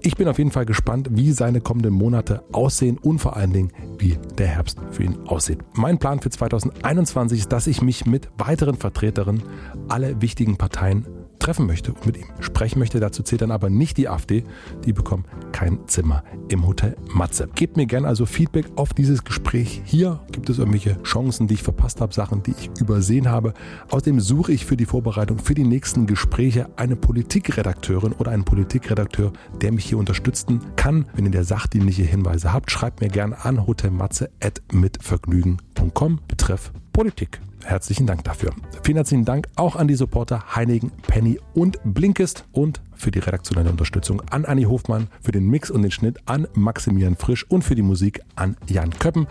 Ich 0.01 0.15
bin 0.15 0.27
auf 0.27 0.37
jeden 0.37 0.51
Fall 0.51 0.65
gespannt, 0.65 1.09
wie 1.11 1.31
seine 1.31 1.61
kommenden 1.61 1.93
Monate 1.93 2.43
aussehen 2.51 2.97
und 2.97 3.19
vor 3.19 3.35
allen 3.35 3.53
Dingen, 3.53 3.71
wie 3.97 4.17
der 4.37 4.47
Herbst 4.47 4.79
für 4.91 5.03
ihn 5.03 5.17
aussieht. 5.25 5.59
Mein 5.73 5.97
Plan 5.97 6.19
für 6.19 6.29
2021 6.29 7.39
ist, 7.39 7.51
dass 7.51 7.67
ich 7.67 7.81
mich 7.81 8.05
mit 8.05 8.29
weiteren 8.37 8.75
Vertreterinnen 8.75 9.43
aller 9.87 10.21
wichtigen 10.21 10.57
Parteien 10.57 11.05
treffen 11.39 11.67
möchte 11.67 11.93
und 11.93 12.05
mit 12.07 12.17
ihm 12.17 12.25
sprechen 12.39 12.79
möchte. 12.79 12.99
Dazu 12.99 13.21
zählt 13.21 13.41
dann 13.41 13.51
aber 13.51 13.69
nicht 13.69 13.97
die 13.97 14.09
AfD. 14.09 14.43
Die 14.83 14.93
bekommen 14.93 15.25
kein 15.51 15.79
Zimmer 15.87 16.23
im 16.49 16.65
Hotel 16.65 16.95
Matze. 17.07 17.47
Gebt 17.53 17.77
mir 17.77 17.85
gerne 17.85 18.07
also 18.07 18.25
Feedback 18.25 18.65
auf 18.75 18.93
dieses 18.93 19.23
Gespräch 19.23 19.81
hier. 19.85 20.19
Gibt 20.31 20.49
es 20.49 20.57
irgendwelche 20.57 21.01
Chancen, 21.03 21.47
die 21.47 21.53
ich 21.53 21.63
verpasst 21.63 22.01
habe, 22.01 22.13
Sachen, 22.13 22.41
die 22.41 22.55
ich 22.57 22.71
übersehen 22.79 23.29
habe? 23.29 23.53
Außerdem 23.89 24.19
suche 24.19 24.51
ich 24.51 24.65
für 24.65 24.77
die 24.77 24.85
Vorbereitung 24.85 25.39
für 25.39 25.53
die 25.53 25.63
nächsten 25.63 26.07
Gespräche 26.07 26.69
eine 26.75 26.95
Politikredakteurin 26.95 28.13
oder 28.13 28.31
einen 28.31 28.45
Politikredakteur, 28.45 29.33
der 29.61 29.71
mich 29.71 29.85
hier 29.85 29.97
unterstützen 29.97 30.61
kann. 30.75 31.05
Wenn 31.13 31.25
ihr 31.25 31.31
der 31.31 31.43
sachdienliche 31.43 32.03
Hinweise 32.03 32.53
habt, 32.53 32.71
schreibt 32.71 33.01
mir 33.01 33.09
gerne 33.09 33.45
an 33.45 33.67
hotelmatze.mitvergnügen.com 33.67 36.19
betreff 36.27 36.71
Politik. 36.93 37.41
Herzlichen 37.65 38.05
Dank 38.05 38.23
dafür. 38.23 38.51
Vielen 38.83 38.97
herzlichen 38.97 39.25
Dank 39.25 39.47
auch 39.55 39.75
an 39.75 39.87
die 39.87 39.95
Supporter 39.95 40.55
Heinigen, 40.55 40.91
Penny 41.07 41.39
und 41.55 41.79
Blinkist 41.83 42.45
und 42.51 42.79
für 42.95 43.09
die 43.09 43.17
redaktionelle 43.17 43.71
Unterstützung 43.71 44.21
an 44.29 44.45
Anni 44.45 44.65
Hofmann, 44.65 45.07
für 45.19 45.31
den 45.31 45.49
Mix 45.49 45.71
und 45.71 45.81
den 45.81 45.89
Schnitt 45.89 46.19
an 46.27 46.47
Maximilian 46.53 47.15
Frisch 47.15 47.43
und 47.49 47.63
für 47.63 47.73
die 47.73 47.81
Musik 47.81 48.21
an 48.35 48.55
Jan 48.67 48.91
Köppen. 48.91 49.25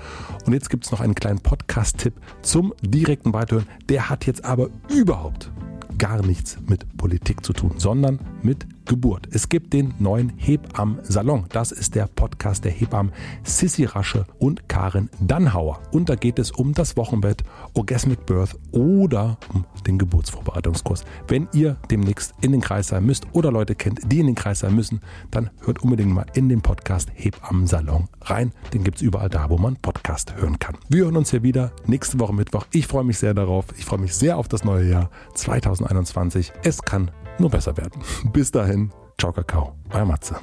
Und 0.47 0.53
jetzt 0.53 0.69
gibt 0.69 0.85
es 0.85 0.91
noch 0.91 1.01
einen 1.01 1.15
kleinen 1.15 1.39
Podcast-Tipp 1.39 2.15
zum 2.43 2.75
direkten 2.83 3.33
Weiterhören. 3.33 3.69
Der 3.89 4.11
hat 4.11 4.27
jetzt 4.27 4.45
aber 4.45 4.69
überhaupt 4.89 5.53
gar 5.97 6.21
nichts 6.27 6.59
mit 6.67 6.97
Politik 6.97 7.45
zu 7.45 7.53
tun, 7.53 7.75
sondern 7.77 8.19
mit 8.43 8.67
Geburt. 8.87 9.29
Es 9.31 9.49
gibt 9.49 9.73
den 9.73 9.95
neuen 9.99 10.33
Hebammen-Salon. 10.37 11.47
Das 11.51 11.73
ist 11.73 11.95
der 11.95 12.07
Podcast 12.07 12.65
der 12.65 12.73
Hebammen 12.73 13.13
Sissy 13.43 13.85
Rasche 13.85 14.27
und 14.39 14.69
Karin 14.69 15.11
Dannhauer. 15.21 15.81
Und 15.91 16.09
da 16.09 16.15
geht 16.15 16.39
es 16.39 16.51
um 16.51 16.75
das 16.75 16.97
Wochenbett, 16.97 17.45
Orgasmic 17.75 18.27
Birth 18.27 18.57
oder 18.73 19.39
um 19.53 19.65
den 19.87 19.99
Geburtsvorbereitungskurs. 19.99 21.05
Wenn 21.29 21.49
ihr 21.53 21.77
demnächst 21.91 22.35
in 22.41 22.53
den 22.53 22.61
Kreis 22.61 22.89
sein 22.89 23.05
müsst 23.05 23.27
oder 23.33 23.51
Leute 23.51 23.75
kennt, 23.75 24.01
die 24.11 24.21
in 24.21 24.27
den 24.27 24.35
Kreis 24.35 24.61
sein 24.61 24.75
müssen, 24.75 25.01
dann 25.31 25.51
hört 25.61 25.83
unbedingt 25.83 26.13
mal 26.13 26.27
in 26.35 26.49
den 26.49 26.61
Podcast 26.61 27.11
Hebammen-Salon 27.15 28.09
rein. 28.23 28.53
Den 28.73 28.85
gibt 28.85 28.99
es 28.99 29.03
überall 29.03 29.29
da, 29.29 29.51
wo 29.51 29.59
man 29.59 29.77
Podcast 29.77 30.37
hören 30.37 30.59
kann. 30.59 30.77
Wir 30.89 31.05
hören 31.05 31.17
uns 31.17 31.31
hier 31.31 31.43
wieder 31.43 31.73
nächste 31.87 32.19
Woche 32.21 32.35
Mittwoch. 32.35 32.67
Ich 32.73 32.87
freue 32.87 33.05
mich 33.05 33.19
sehr 33.19 33.35
darauf. 33.35 33.67
Ich 33.79 33.85
freue 33.85 34.01
mich 34.01 34.15
sehr 34.15 34.37
auf 34.37 34.49
das 34.49 34.65
neue 34.65 34.89
Jahr 34.89 35.11
2021. 35.35 36.53
Es 36.63 36.83
kann 36.83 37.11
nur 37.39 37.51
besser 37.51 37.77
werden. 37.77 38.03
Bis 38.33 38.51
dahin, 38.51 38.91
ciao 39.19 39.33
Kakao, 39.33 39.75
euer 39.93 40.05
Matze. 40.05 40.37